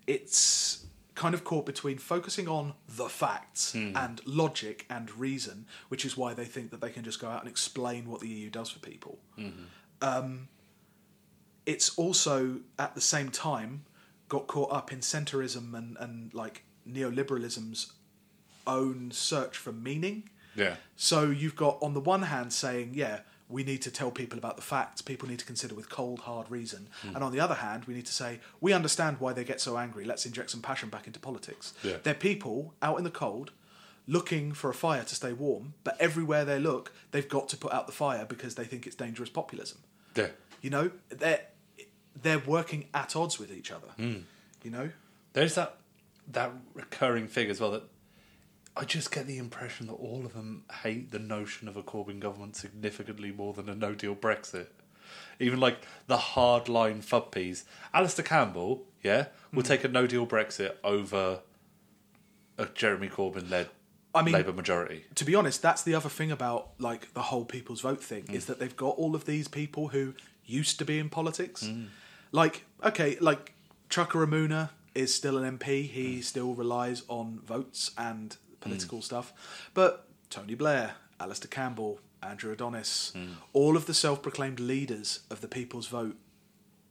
it's 0.07 0.87
kind 1.15 1.35
of 1.35 1.45
caught 1.45 1.65
between 1.65 1.97
focusing 1.97 2.47
on 2.47 2.75
the 2.89 3.09
facts 3.09 3.75
and 3.75 4.21
logic 4.27 4.85
and 4.91 5.11
reason, 5.17 5.67
which 5.89 6.05
is 6.05 6.15
why 6.17 6.35
they 6.35 6.45
think 6.45 6.71
that 6.71 6.81
they 6.83 6.91
can 6.91 7.03
just 7.03 7.19
go 7.21 7.29
out 7.29 7.41
and 7.41 7.49
explain 7.49 8.09
what 8.11 8.21
the 8.21 8.29
EU 8.29 8.51
does 8.51 8.69
for 8.71 8.81
people. 8.81 9.19
Um, 10.03 10.49
it's 11.65 11.97
also 11.97 12.61
at 12.79 12.95
the 12.95 13.01
same 13.01 13.31
time 13.31 13.87
got 14.29 14.47
caught 14.47 14.71
up 14.71 14.93
in 14.93 14.99
centrism 14.99 15.75
and, 15.75 15.97
and 15.99 16.35
like 16.35 16.65
neoliberalism's 16.89 17.93
own 18.67 19.11
search 19.11 19.57
for 19.57 19.73
meaning. 19.73 20.29
Yeah. 20.55 20.77
So 20.97 21.31
you've 21.31 21.57
got 21.57 21.79
on 21.83 21.95
the 21.95 22.01
one 22.01 22.23
hand 22.23 22.53
saying, 22.53 22.93
yeah, 22.95 23.21
we 23.49 23.63
need 23.63 23.83
to 23.83 23.91
tell 23.91 24.11
people 24.11 24.39
about 24.39 24.57
the 24.57 24.63
facts, 24.63 25.03
people 25.03 25.29
need 25.29 25.39
to 25.39 25.45
consider 25.45 25.75
with 25.75 25.89
cold, 25.89 26.21
hard 26.21 26.51
reason. 26.51 26.89
And 27.15 27.23
on 27.23 27.31
the 27.31 27.39
other 27.39 27.55
hand, 27.55 27.85
we 27.85 27.95
need 27.95 28.07
to 28.07 28.13
say, 28.13 28.41
we 28.61 28.73
understand 28.73 29.19
why 29.21 29.33
they 29.33 29.45
get 29.45 29.61
so 29.61 29.79
angry, 29.79 30.05
let's 30.05 30.27
inject 30.27 30.51
some 30.51 30.61
passion 30.63 30.89
back 30.89 31.07
into 31.07 31.21
politics. 31.21 31.73
Yeah. 31.85 31.99
They're 32.03 32.15
people 32.15 32.75
out 32.83 32.99
in 32.99 33.05
the 33.05 33.11
cold 33.11 33.53
looking 34.09 34.53
for 34.53 34.71
a 34.71 34.75
fire 34.75 35.05
to 35.05 35.15
stay 35.15 35.33
warm, 35.33 35.75
but 35.85 35.97
everywhere 36.01 36.45
they 36.45 36.59
look, 36.59 36.93
they've 37.11 37.29
got 37.29 37.49
to 37.51 37.57
put 37.57 37.73
out 37.73 37.87
the 37.87 37.93
fire 37.93 38.25
because 38.25 38.55
they 38.57 38.65
think 38.65 38.87
it's 38.87 38.97
dangerous 38.97 39.29
populism. 39.29 39.79
Yeah. 40.17 40.29
You 40.61 40.71
know, 40.71 40.91
they're 41.09 41.43
they're 42.21 42.39
working 42.39 42.87
at 42.95 43.15
odds 43.15 43.39
with 43.39 43.53
each 43.53 43.71
other. 43.71 43.89
Hmm. 43.97 44.21
You 44.63 44.71
know, 44.71 44.91
There's 45.35 45.55
that 45.55 45.77
that 46.33 46.51
recurring 46.75 47.29
thing 47.29 47.51
as 47.51 47.61
well 47.61 47.73
that 47.73 47.85
I 48.77 48.85
just 48.85 49.11
get 49.11 49.27
the 49.27 49.39
impression 49.39 49.87
that 49.87 49.95
all 49.95 50.27
of 50.27 50.35
them 50.35 50.65
hate 50.83 51.11
the 51.11 51.19
notion 51.19 51.67
of 51.67 51.77
a 51.77 51.83
Corbyn 51.83 52.21
government 52.21 52.57
significantly 52.57 53.33
more 53.33 53.55
than 53.55 53.69
a 53.69 53.75
no 53.75 53.95
deal 53.95 54.15
Brexit. 54.15 54.67
Even 55.41 55.61
like 55.61 55.79
the 56.09 56.17
hardline 56.17 57.03
fubpies. 57.05 57.65
Alastair 57.95 58.25
Campbell, 58.25 58.85
yeah, 59.03 59.27
will 59.53 59.63
Hmm. 59.63 59.69
take 59.69 59.85
a 59.85 59.89
no 59.89 60.07
deal 60.07 60.27
Brexit 60.27 60.75
over 60.85 61.41
a 62.59 62.67
Jeremy 62.67 63.09
Corbyn 63.09 63.49
led 63.51 63.69
I 64.15 64.23
mean- 64.23 64.35
Labour 64.35 64.53
majority. 64.53 65.05
to 65.15 65.25
be 65.25 65.35
honest, 65.35 65.61
that's 65.63 65.83
the 65.83 65.95
other 65.95 66.09
thing 66.09 66.31
about 66.31 66.71
like 66.79 67.13
the 67.15 67.23
whole 67.23 67.45
people's 67.45 67.83
vote 67.83 68.03
thing 68.03 68.25
Mm. 68.25 68.35
is 68.35 68.47
that 68.47 68.59
they've 68.59 68.77
got 68.77 68.97
all 68.97 69.15
of 69.15 69.27
these 69.27 69.47
people 69.49 69.89
who 69.89 70.15
used 70.45 70.79
to 70.79 70.85
be 70.85 70.99
in 70.99 71.09
politics. 71.11 71.65
Mm. 71.65 71.89
Like, 72.33 72.65
okay, 72.83 73.19
like 73.21 73.53
Chuka 73.91 74.27
Umunna 74.27 74.71
is 74.95 75.15
still 75.15 75.37
an 75.39 75.45
MP. 75.59 75.85
Mm. 75.85 75.91
He 75.91 76.23
still 76.23 76.55
relies 76.55 77.03
on 77.09 77.41
votes 77.41 77.91
and 77.99 78.37
political 78.67 79.03
stuff. 79.03 79.33
But 79.75 80.07
Tony 80.31 80.55
Blair, 80.55 80.95
Alastair 81.21 81.49
Campbell, 81.49 82.01
Andrew 82.23 82.53
Adonis, 82.53 83.13
Mm. 83.15 83.35
all 83.53 83.77
of 83.77 83.87
the 83.87 83.95
self-proclaimed 83.95 84.59
leaders 84.61 85.21
of 85.31 85.41
the 85.41 85.49
People's 85.49 85.87
Vote 85.89 86.17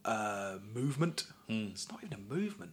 uh, 0.04 0.58
movement. 0.74 1.24
Mm. 1.50 1.70
It's 1.72 1.90
not 1.90 2.02
even 2.04 2.18
a 2.18 2.34
movement. 2.34 2.72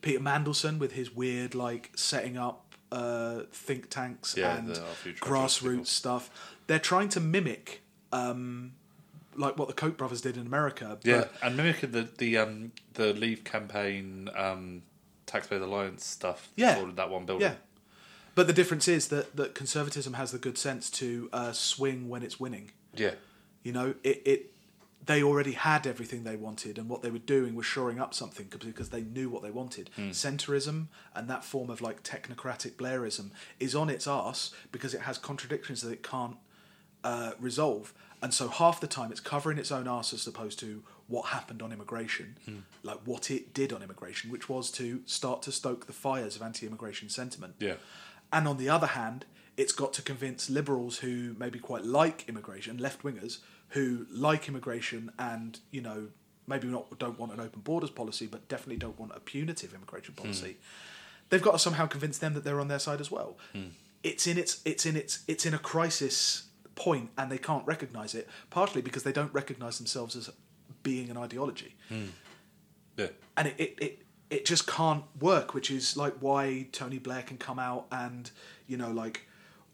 Peter 0.00 0.20
Mandelson 0.20 0.78
with 0.78 0.92
his 0.92 1.10
weird 1.14 1.54
like 1.54 1.90
setting 1.96 2.36
up 2.36 2.64
uh, 2.92 3.40
think 3.52 3.90
tanks 3.90 4.34
Yeah, 4.36 4.56
and 4.56 4.68
the 4.68 4.80
Our 4.80 4.86
Future 4.94 5.24
Trust 5.24 5.60
people. 5.60 5.76
grassroots 5.78 5.86
stuff. 5.88 6.30
They're 6.68 6.78
trying 6.78 7.08
to 7.10 7.20
mimic 7.20 7.82
um, 8.12 8.72
like 9.36 9.58
what 9.58 9.68
the 9.68 9.74
Koch 9.74 9.96
brothers 9.96 10.20
did 10.22 10.36
in 10.36 10.46
America. 10.46 10.98
Yeah, 11.02 11.24
and 11.42 11.56
mimicking 11.56 11.90
the 11.90 12.08
the 12.16 12.38
um 12.38 12.72
the 12.94 13.12
Leave 13.12 13.44
campaign 13.44 14.30
um 14.36 14.82
Taxpayers 15.26 15.62
Alliance 15.62 16.04
stuff. 16.06 16.48
Yeah. 16.56 16.82
that 16.94 17.10
one 17.10 17.26
building. 17.26 17.48
Yeah. 17.48 17.54
But 18.38 18.46
the 18.46 18.52
difference 18.52 18.86
is 18.86 19.08
that, 19.08 19.34
that 19.34 19.56
conservatism 19.56 20.12
has 20.12 20.30
the 20.30 20.38
good 20.38 20.56
sense 20.56 20.90
to 20.90 21.28
uh, 21.32 21.50
swing 21.50 22.08
when 22.08 22.22
it's 22.22 22.38
winning. 22.38 22.70
Yeah. 22.94 23.14
You 23.64 23.72
know, 23.72 23.94
it, 24.04 24.22
it 24.24 24.52
they 25.04 25.24
already 25.24 25.54
had 25.54 25.88
everything 25.88 26.22
they 26.22 26.36
wanted, 26.36 26.78
and 26.78 26.88
what 26.88 27.02
they 27.02 27.10
were 27.10 27.18
doing 27.18 27.56
was 27.56 27.66
shoring 27.66 27.98
up 27.98 28.14
something 28.14 28.46
because 28.60 28.90
they 28.90 29.00
knew 29.00 29.28
what 29.28 29.42
they 29.42 29.50
wanted. 29.50 29.90
Centrism 30.10 30.86
and 31.16 31.28
that 31.28 31.42
form 31.42 31.68
of 31.68 31.80
like 31.80 32.04
technocratic 32.04 32.74
Blairism 32.74 33.30
is 33.58 33.74
on 33.74 33.90
its 33.90 34.06
arse 34.06 34.54
because 34.70 34.94
it 34.94 35.00
has 35.00 35.18
contradictions 35.18 35.82
that 35.82 35.90
it 35.90 36.04
can't 36.04 36.36
uh, 37.02 37.32
resolve. 37.40 37.92
And 38.22 38.32
so 38.32 38.46
half 38.46 38.80
the 38.80 38.86
time 38.86 39.10
it's 39.10 39.20
covering 39.20 39.58
its 39.58 39.72
own 39.72 39.88
arse 39.88 40.12
as 40.12 40.24
opposed 40.28 40.60
to 40.60 40.84
what 41.08 41.30
happened 41.30 41.60
on 41.60 41.72
immigration, 41.72 42.36
like 42.84 42.98
what 43.04 43.32
it 43.32 43.52
did 43.52 43.72
on 43.72 43.82
immigration, 43.82 44.30
which 44.30 44.48
was 44.48 44.70
to 44.72 45.00
start 45.06 45.42
to 45.42 45.50
stoke 45.50 45.86
the 45.86 45.92
fires 45.92 46.36
of 46.36 46.42
anti-immigration 46.42 47.08
sentiment. 47.08 47.54
Yeah. 47.58 47.74
And 48.32 48.46
on 48.46 48.56
the 48.56 48.68
other 48.68 48.88
hand, 48.88 49.24
it's 49.56 49.72
got 49.72 49.92
to 49.94 50.02
convince 50.02 50.48
liberals 50.48 50.98
who 50.98 51.34
maybe 51.38 51.58
quite 51.58 51.84
like 51.84 52.28
immigration, 52.28 52.78
left 52.78 53.02
wingers 53.02 53.38
who 53.70 54.06
like 54.10 54.48
immigration 54.48 55.10
and, 55.18 55.58
you 55.70 55.80
know, 55.80 56.08
maybe 56.46 56.66
not 56.66 56.98
don't 56.98 57.18
want 57.18 57.32
an 57.32 57.40
open 57.40 57.60
borders 57.60 57.90
policy, 57.90 58.26
but 58.26 58.48
definitely 58.48 58.76
don't 58.76 58.98
want 58.98 59.12
a 59.14 59.20
punitive 59.20 59.74
immigration 59.74 60.14
hmm. 60.14 60.22
policy. 60.22 60.56
They've 61.28 61.42
got 61.42 61.52
to 61.52 61.58
somehow 61.58 61.86
convince 61.86 62.18
them 62.18 62.34
that 62.34 62.44
they're 62.44 62.60
on 62.60 62.68
their 62.68 62.78
side 62.78 63.00
as 63.00 63.10
well. 63.10 63.36
Hmm. 63.52 63.68
It's 64.02 64.26
in 64.26 64.38
its 64.38 64.62
it's 64.64 64.86
in 64.86 64.96
its 64.96 65.24
it's 65.26 65.44
in 65.44 65.52
a 65.52 65.58
crisis 65.58 66.44
point 66.76 67.10
and 67.18 67.30
they 67.30 67.38
can't 67.38 67.66
recognise 67.66 68.14
it, 68.14 68.28
partially 68.50 68.80
because 68.80 69.02
they 69.02 69.12
don't 69.12 69.34
recognise 69.34 69.78
themselves 69.78 70.14
as 70.14 70.30
being 70.82 71.10
an 71.10 71.16
ideology 71.16 71.74
hmm. 71.88 72.06
Yeah. 72.96 73.08
and 73.36 73.48
it, 73.48 73.54
it, 73.58 73.74
it, 73.80 74.02
it 74.30 74.44
just 74.44 74.66
can't 74.66 75.04
work 75.20 75.54
which 75.54 75.70
is 75.70 75.96
like 75.96 76.14
why 76.20 76.66
tony 76.72 76.98
blair 76.98 77.22
can 77.22 77.38
come 77.38 77.58
out 77.58 77.86
and 77.90 78.30
you 78.66 78.76
know 78.76 78.90
like 78.90 79.26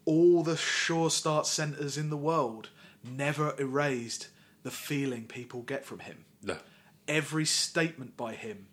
all 0.05 0.43
the 0.43 0.57
sure 0.57 1.11
start 1.11 1.47
centres 1.47 1.97
in 1.97 2.11
the 2.11 2.17
world 2.17 2.69
never 3.03 3.55
erased 3.59 4.29
the 4.63 4.71
feeling 4.71 5.25
people 5.25 5.63
get 5.63 5.85
from 5.85 6.01
him. 6.01 6.25
No. 6.43 6.57
Every 7.07 7.45
statement 7.45 8.17
by 8.17 8.35
him, 8.35 8.67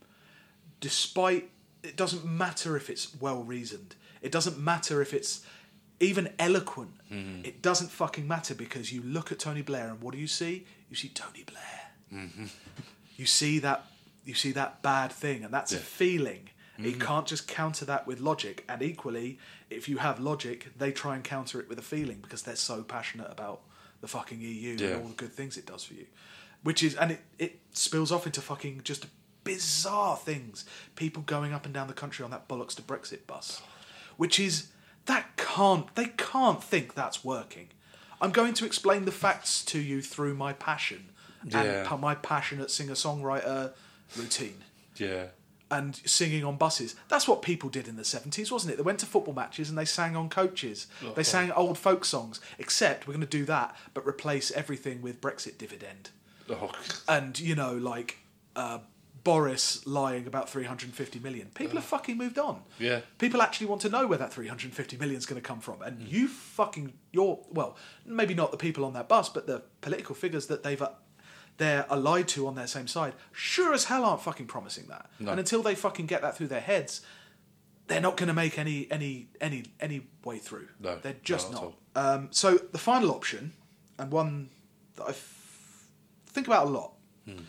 despite 0.79 1.49
it 1.83 1.95
doesn't 1.95 2.25
matter 2.25 2.75
if 2.75 2.89
it's 2.89 3.15
well 3.19 3.43
reasoned, 3.43 3.95
it 4.21 4.31
doesn't 4.31 4.57
matter 4.57 5.01
if 5.01 5.13
it's 5.13 5.45
even 5.99 6.33
eloquent, 6.39 6.91
mm-hmm. 7.11 7.45
it 7.45 7.61
doesn't 7.61 7.89
fucking 7.89 8.27
matter 8.27 8.55
because 8.55 8.91
you 8.91 9.01
look 9.03 9.31
at 9.31 9.39
Tony 9.39 9.61
Blair 9.61 9.89
and 9.89 10.01
what 10.01 10.13
do 10.13 10.19
you 10.19 10.27
see? 10.27 10.65
You 10.89 10.95
see 10.95 11.09
Tony 11.09 11.43
Blair. 11.43 12.23
Mm-hmm. 12.23 12.45
You 13.17 13.25
see 13.25 13.59
that 13.59 13.85
you 14.25 14.33
see 14.33 14.51
that 14.53 14.81
bad 14.81 15.11
thing, 15.11 15.43
and 15.43 15.53
that's 15.53 15.71
a 15.71 15.75
Yeah. 15.75 15.81
feeling. 15.81 16.49
You 16.77 16.91
mm-hmm. 16.91 17.01
can't 17.01 17.27
just 17.27 17.47
counter 17.47 17.85
that 17.85 18.07
with 18.07 18.19
logic. 18.19 18.63
And 18.67 18.81
equally, 18.81 19.37
if 19.69 19.87
you 19.87 19.97
have 19.97 20.19
logic, 20.19 20.69
they 20.77 20.91
try 20.91 21.15
and 21.15 21.23
counter 21.23 21.59
it 21.59 21.69
with 21.69 21.77
a 21.77 21.83
feeling 21.83 22.19
because 22.21 22.41
they're 22.43 22.55
so 22.55 22.81
passionate 22.81 23.29
about 23.29 23.61
the 23.99 24.07
fucking 24.07 24.41
EU 24.41 24.77
Yeah. 24.79 24.87
and 24.87 25.01
all 25.03 25.07
the 25.09 25.15
good 25.15 25.33
things 25.33 25.57
it 25.57 25.65
does 25.65 25.83
for 25.83 25.93
you. 25.93 26.07
Which 26.63 26.81
is, 26.81 26.95
and 26.95 27.11
it, 27.11 27.21
it 27.37 27.59
spills 27.71 28.11
off 28.11 28.25
into 28.25 28.41
fucking 28.41 28.81
just 28.83 29.05
bizarre 29.43 30.17
things. 30.17 30.65
People 30.95 31.23
going 31.23 31.53
up 31.53 31.65
and 31.65 31.73
down 31.73 31.87
the 31.87 31.93
country 31.93 32.23
on 32.23 32.31
that 32.31 32.47
bollocks 32.47 32.75
to 32.75 32.81
Brexit 32.81 33.27
bus, 33.27 33.61
which 34.17 34.39
is 34.39 34.67
that 35.05 35.35
can't 35.37 35.93
they 35.95 36.05
can't 36.17 36.63
think 36.63 36.93
that's 36.93 37.23
working. 37.23 37.69
I'm 38.21 38.31
going 38.31 38.53
to 38.55 38.65
explain 38.65 39.05
the 39.05 39.11
facts 39.11 39.65
to 39.65 39.79
you 39.79 40.01
through 40.01 40.35
my 40.35 40.53
passion 40.53 41.09
Yeah. 41.43 41.91
and 41.91 42.01
my 42.01 42.13
passionate 42.15 42.69
singer 42.69 42.93
songwriter 42.93 43.73
routine 44.17 44.63
Yeah. 44.97 45.27
and 45.69 45.95
singing 46.05 46.43
on 46.43 46.57
buses. 46.57 46.95
That's 47.07 47.27
what 47.27 47.41
people 47.41 47.69
did 47.69 47.87
in 47.87 47.95
the 47.95 48.03
70s, 48.03 48.51
wasn't 48.51 48.73
it? 48.73 48.77
They 48.77 48.83
went 48.83 48.99
to 48.99 49.05
football 49.05 49.33
matches 49.33 49.69
and 49.69 49.77
they 49.77 49.85
sang 49.85 50.15
on 50.15 50.29
coaches. 50.29 50.87
They 51.15 51.23
sang 51.23 51.51
old 51.51 51.77
folk 51.77 52.03
songs, 52.05 52.39
except 52.59 53.07
we're 53.07 53.13
going 53.13 53.25
to 53.25 53.37
do 53.37 53.45
that, 53.45 53.75
but 53.93 54.05
replace 54.05 54.51
everything 54.51 55.01
with 55.01 55.21
Brexit 55.21 55.57
dividend. 55.57 56.09
Oh, 56.49 56.71
And, 57.07 57.39
you 57.39 57.55
know, 57.55 57.73
like 57.73 58.17
uh, 58.57 58.79
Boris 59.23 59.85
lying 59.87 60.25
about 60.27 60.49
350 60.49 61.19
million. 61.19 61.47
People 61.53 61.75
have 61.75 61.85
fucking 61.85 62.17
moved 62.17 62.37
on. 62.39 62.63
Yeah. 62.79 63.01
People 63.19 63.41
actually 63.41 63.67
want 63.67 63.81
to 63.83 63.89
know 63.89 64.07
where 64.07 64.17
that 64.17 64.33
350 64.33 64.97
million 64.97 65.17
is 65.17 65.25
going 65.25 65.39
to 65.41 65.47
come 65.47 65.59
from. 65.61 65.81
And 65.83 66.01
you 66.07 66.27
fucking, 66.27 66.93
you're, 67.11 67.39
well, 67.51 67.77
maybe 68.05 68.33
not 68.33 68.51
the 68.51 68.57
people 68.57 68.83
on 68.83 68.93
that 68.93 69.07
bus, 69.07 69.29
but 69.29 69.47
the 69.47 69.61
political 69.81 70.15
figures 70.15 70.47
that 70.47 70.63
they've. 70.63 70.81
Uh, 70.81 70.89
They're 71.61 71.85
allied 71.91 72.27
to 72.29 72.47
on 72.47 72.55
their 72.55 72.65
same 72.65 72.87
side, 72.87 73.13
sure 73.31 73.71
as 73.71 73.83
hell 73.85 74.03
aren't 74.03 74.23
fucking 74.23 74.47
promising 74.47 74.87
that. 74.87 75.05
No. 75.19 75.29
And 75.31 75.39
until 75.39 75.61
they 75.61 75.75
fucking 75.75 76.07
get 76.07 76.21
that 76.23 76.35
through 76.35 76.47
their 76.47 76.59
heads, 76.71 77.01
they're 77.85 78.01
not 78.01 78.17
going 78.17 78.29
to 78.29 78.33
make 78.33 78.57
any 78.57 78.87
any 78.89 79.27
any 79.39 79.65
any 79.79 80.07
way 80.25 80.39
through. 80.39 80.69
No, 80.79 80.97
they're 80.97 81.21
just 81.23 81.51
not 81.51 81.61
not. 81.63 81.73
Um, 82.15 82.27
so 82.31 82.57
the 82.57 82.79
final 82.79 83.11
option, 83.11 83.53
and 83.99 84.11
one 84.11 84.49
that 84.95 85.03
I 85.05 85.09
f- 85.09 85.85
think 86.27 86.47
about 86.47 86.65
a 86.65 86.69
lot, 86.69 86.93
Hmm. 87.25 87.43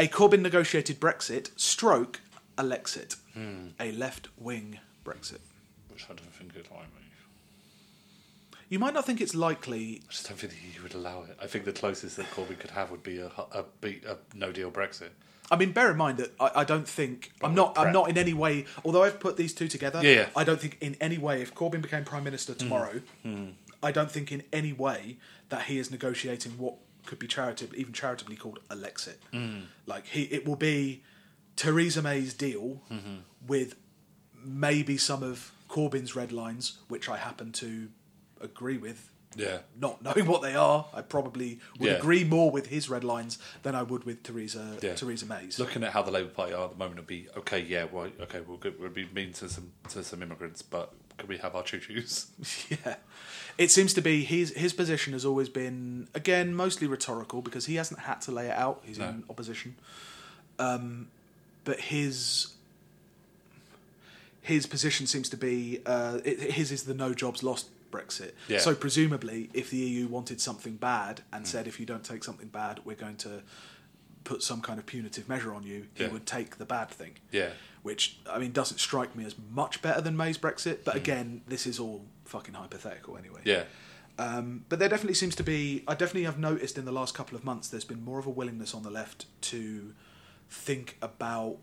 a 0.00 0.08
Corbyn 0.08 0.40
negotiated 0.40 0.98
Brexit, 0.98 1.50
stroke 1.56 2.20
a 2.58 2.64
Lexit, 2.64 3.14
Hmm. 3.34 3.68
a 3.78 3.92
left 3.92 4.28
wing 4.36 4.80
Brexit. 5.04 5.38
which 5.92 6.04
I 6.10 6.14
don't 6.14 6.34
think 6.34 6.56
it 6.56 6.66
like 6.72 6.88
me. 6.96 7.03
You 8.68 8.78
might 8.78 8.94
not 8.94 9.04
think 9.04 9.20
it's 9.20 9.34
likely. 9.34 10.02
I 10.08 10.12
just 10.12 10.28
don't 10.28 10.38
think 10.38 10.52
he 10.52 10.80
would 10.80 10.94
allow 10.94 11.22
it. 11.22 11.36
I 11.40 11.46
think 11.46 11.64
the 11.64 11.72
closest 11.72 12.16
that 12.16 12.26
Corbyn 12.30 12.58
could 12.58 12.70
have 12.70 12.90
would 12.90 13.02
be 13.02 13.18
a, 13.18 13.26
a, 13.52 13.64
beat, 13.80 14.04
a 14.04 14.18
no 14.34 14.52
deal 14.52 14.70
Brexit. 14.70 15.10
I 15.50 15.56
mean, 15.56 15.72
bear 15.72 15.90
in 15.90 15.96
mind 15.96 16.18
that 16.18 16.32
I, 16.40 16.50
I 16.60 16.64
don't 16.64 16.88
think 16.88 17.32
I'm 17.42 17.50
with 17.50 17.56
not. 17.56 17.78
I'm 17.78 17.92
not 17.92 18.08
in 18.08 18.16
any 18.16 18.32
way. 18.32 18.64
Although 18.84 19.02
I've 19.02 19.20
put 19.20 19.36
these 19.36 19.52
two 19.52 19.68
together, 19.68 20.00
Yeah, 20.02 20.12
yeah. 20.12 20.28
I 20.34 20.44
don't 20.44 20.60
think 20.60 20.78
in 20.80 20.96
any 21.00 21.18
way 21.18 21.42
if 21.42 21.54
Corbyn 21.54 21.82
became 21.82 22.04
prime 22.04 22.24
minister 22.24 22.52
hmm. 22.52 22.58
tomorrow, 22.58 23.00
hmm. 23.22 23.48
I 23.82 23.92
don't 23.92 24.10
think 24.10 24.32
in 24.32 24.42
any 24.52 24.72
way 24.72 25.18
that 25.50 25.64
he 25.64 25.78
is 25.78 25.90
negotiating 25.90 26.52
what 26.52 26.76
could 27.04 27.18
be 27.18 27.26
charitably, 27.26 27.78
even 27.78 27.92
charitably 27.92 28.36
called 28.36 28.60
a 28.70 28.76
Lexit. 28.76 29.16
Hmm. 29.32 29.64
Like 29.86 30.06
he, 30.06 30.22
it 30.24 30.46
will 30.46 30.56
be 30.56 31.02
Theresa 31.56 32.02
May's 32.02 32.34
deal 32.34 32.82
mm-hmm. 32.90 33.16
with 33.46 33.76
maybe 34.42 34.96
some 34.96 35.22
of 35.22 35.52
Corbyn's 35.68 36.16
red 36.16 36.32
lines, 36.32 36.78
which 36.88 37.08
I 37.08 37.16
happen 37.16 37.52
to 37.52 37.88
agree 38.44 38.76
with. 38.76 39.10
Yeah. 39.36 39.58
Not 39.76 40.00
knowing 40.00 40.26
what 40.26 40.42
they 40.42 40.54
are, 40.54 40.86
I 40.94 41.02
probably 41.02 41.58
would 41.80 41.90
Yeah. 41.90 41.96
agree 41.96 42.22
more 42.22 42.52
with 42.52 42.68
his 42.68 42.88
red 42.88 43.02
lines 43.02 43.36
than 43.64 43.74
I 43.74 43.82
would 43.82 44.04
with 44.04 44.22
Theresa 44.22 44.78
Yeah. 44.80 44.94
Theresa 44.94 45.26
May's. 45.26 45.58
Looking 45.58 45.82
at 45.82 45.92
how 45.92 46.02
the 46.02 46.12
Labour 46.12 46.28
Party 46.30 46.52
are 46.52 46.66
at 46.66 46.70
the 46.70 46.76
moment, 46.76 46.98
it'd 46.98 47.08
be 47.08 47.26
okay. 47.38 47.58
Yeah, 47.60 47.86
well, 47.90 48.10
okay, 48.20 48.40
we'll, 48.46 48.60
we'll 48.78 48.90
be 48.90 49.06
mean 49.06 49.32
to 49.34 49.48
some 49.48 49.72
to 49.88 50.04
some 50.04 50.22
immigrants, 50.22 50.62
but 50.62 50.92
can 51.18 51.26
we 51.28 51.38
have 51.38 51.56
our 51.56 51.64
choo 51.64 51.80
choos? 51.80 52.26
Yeah. 52.86 52.96
It 53.58 53.70
seems 53.72 53.92
to 53.94 54.00
be 54.02 54.22
his 54.24 54.50
his 54.50 54.72
position 54.72 55.12
has 55.14 55.24
always 55.24 55.48
been 55.48 56.06
again 56.14 56.54
mostly 56.54 56.86
rhetorical 56.86 57.42
because 57.42 57.66
he 57.66 57.74
hasn't 57.74 58.00
had 58.00 58.20
to 58.22 58.30
lay 58.30 58.46
it 58.46 58.56
out. 58.56 58.82
He's 58.84 58.98
No. 58.98 59.08
in 59.08 59.24
opposition, 59.28 59.74
um, 60.60 61.08
but 61.64 61.80
his 61.80 62.54
his 64.42 64.66
position 64.66 65.06
seems 65.06 65.28
to 65.30 65.36
be 65.36 65.80
uh, 65.86 66.18
it, 66.24 66.52
his 66.52 66.70
is 66.70 66.84
the 66.84 66.94
no 66.94 67.14
jobs 67.14 67.42
lost 67.42 67.68
Brexit. 67.94 68.32
Yeah. 68.48 68.58
So 68.58 68.74
presumably, 68.74 69.50
if 69.52 69.66
the 69.70 69.76
EU 69.78 70.06
wanted 70.08 70.40
something 70.40 70.76
bad 70.76 71.14
and 71.32 71.46
said 71.46 71.66
if 71.66 71.78
you 71.80 71.86
don't 71.86 72.04
take 72.12 72.22
something 72.24 72.48
bad, 72.48 72.80
we're 72.84 72.96
going 73.06 73.16
to 73.18 73.42
put 74.24 74.42
some 74.42 74.60
kind 74.62 74.78
of 74.78 74.86
punitive 74.86 75.28
measure 75.28 75.52
on 75.54 75.62
you, 75.64 75.86
he 75.94 76.04
Yeah. 76.04 76.10
would 76.10 76.26
take 76.26 76.56
the 76.56 76.64
bad 76.64 76.88
thing 76.90 77.12
Yeah, 77.30 77.50
which 77.82 78.02
I 78.34 78.38
mean 78.38 78.52
doesn't 78.52 78.78
strike 78.78 79.14
me 79.14 79.24
as 79.26 79.34
much 79.50 79.82
better 79.82 80.00
than 80.00 80.16
May's 80.16 80.38
Brexit. 80.38 80.78
But 80.84 80.96
again, 80.96 81.42
this 81.46 81.66
is 81.66 81.78
all 81.78 82.06
fucking 82.24 82.54
hypothetical 82.54 83.18
anyway. 83.18 83.42
yeah, 83.44 83.64
Um, 84.18 84.64
but 84.70 84.78
there 84.78 84.88
definitely 84.88 85.14
seems 85.22 85.34
to 85.36 85.42
be. 85.42 85.84
I 85.86 85.92
definitely 85.94 86.24
have 86.24 86.38
noticed 86.38 86.78
in 86.78 86.84
the 86.86 86.92
last 87.00 87.12
couple 87.14 87.36
of 87.36 87.44
months 87.44 87.68
there's 87.68 87.84
been 87.84 88.02
more 88.02 88.18
of 88.18 88.26
a 88.26 88.30
willingness 88.30 88.72
on 88.74 88.82
the 88.82 88.90
left 88.90 89.26
to 89.52 89.92
think 90.48 90.96
about 91.02 91.58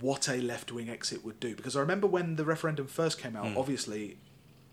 what 0.00 0.28
a 0.28 0.38
left 0.40 0.72
wing 0.72 0.88
exit 0.88 1.24
would 1.24 1.38
do. 1.38 1.54
Because 1.54 1.76
I 1.76 1.80
remember 1.80 2.06
when 2.08 2.34
the 2.36 2.44
referendum 2.44 2.88
first 2.88 3.18
came 3.20 3.36
out, 3.36 3.56
obviously. 3.56 4.16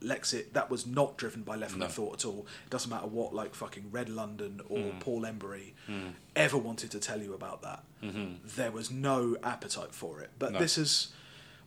Lexit 0.01 0.53
that 0.53 0.69
was 0.69 0.85
not 0.85 1.17
driven 1.17 1.43
by 1.43 1.55
left 1.55 1.73
wing 1.73 1.81
No. 1.81 1.87
thought 1.87 2.13
at 2.15 2.25
all. 2.25 2.47
It 2.65 2.69
doesn't 2.69 2.89
matter 2.89 3.07
what 3.07 3.33
like 3.33 3.53
fucking 3.53 3.89
Red 3.91 4.09
London 4.09 4.61
or 4.69 4.79
hmm. 4.79 4.99
Paul 4.99 5.21
Embery 5.23 5.73
hmm. 5.87 6.09
ever 6.35 6.57
wanted 6.57 6.91
to 6.91 6.99
tell 6.99 7.21
you 7.21 7.33
about 7.33 7.61
that. 7.63 7.83
Mm-hmm. 8.03 8.47
There 8.55 8.71
was 8.71 8.89
no 8.89 9.35
appetite 9.43 9.93
for 9.93 10.21
it. 10.21 10.29
But 10.39 10.53
No. 10.53 10.59
this 10.59 10.77
is 10.77 11.09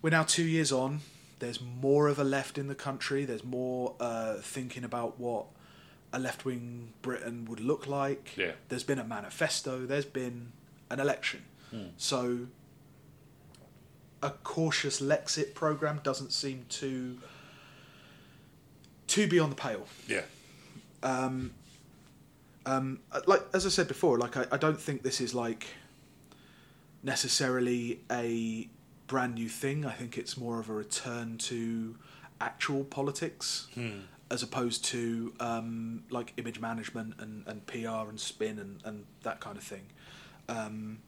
we're 0.01 0.11
now 0.11 0.23
two 0.23 0.45
years 0.45 0.73
on. 0.73 1.01
There's 1.39 1.61
more 1.61 2.09
of 2.09 2.19
a 2.19 2.25
left 2.25 2.57
in 2.57 2.69
the 2.69 2.75
country. 2.75 3.25
There's 3.25 3.45
more 3.45 3.95
uh, 4.01 4.35
thinking 4.37 4.85
about 4.85 5.19
what 5.19 5.47
a 6.13 6.19
left 6.19 6.45
wing 6.45 6.93
Britain 7.03 7.47
would 7.47 7.61
look 7.61 7.87
like. 7.87 8.37
Yeah. 8.37 8.53
There's 8.69 8.85
been 8.85 8.99
a 8.99 9.05
manifesto. 9.05 9.87
There's 9.87 10.05
been 10.05 10.53
an 10.91 11.01
election. 11.01 11.43
Hmm. 11.71 11.87
So 11.97 12.47
a 14.23 14.31
cautious 14.31 15.01
Lexit 15.01 15.55
program 15.55 16.01
doesn't 16.03 16.33
seem 16.33 16.65
to 16.69 17.19
to 19.09 19.27
be 19.27 19.39
on 19.39 19.51
the 19.51 19.57
pale. 19.57 19.87
yeah, 20.09 20.23
Um, 21.03 21.53
um, 22.65 23.01
like 23.27 23.43
as 23.53 23.67
I 23.67 23.71
said 23.71 23.89
before, 23.89 24.19
like 24.19 24.37
I, 24.37 24.47
I 24.53 24.57
don't 24.57 24.81
think 24.81 25.03
this 25.03 25.21
is 25.21 25.35
like 25.35 25.67
necessarily 27.03 28.01
a 28.11 28.69
brand 29.07 29.35
new 29.35 29.49
thing. 29.49 29.85
I 29.85 29.93
think 29.93 30.17
it's 30.17 30.37
more 30.37 30.61
of 30.61 30.69
a 30.69 30.73
return 30.73 31.39
to 31.39 31.97
actual 32.41 32.85
politics 32.85 33.69
as 34.31 34.43
opposed 34.43 34.85
to 34.87 35.33
um, 35.41 36.05
like 36.11 36.33
image 36.37 36.61
management 36.61 37.15
and, 37.19 37.45
and 37.47 37.67
PR 37.67 38.09
and 38.09 38.19
spin 38.19 38.59
and, 38.59 38.81
and 38.85 39.05
that 39.23 39.41
kind 39.41 39.57
of 39.57 39.63
thing. 39.63 39.83
Um, 40.49 40.99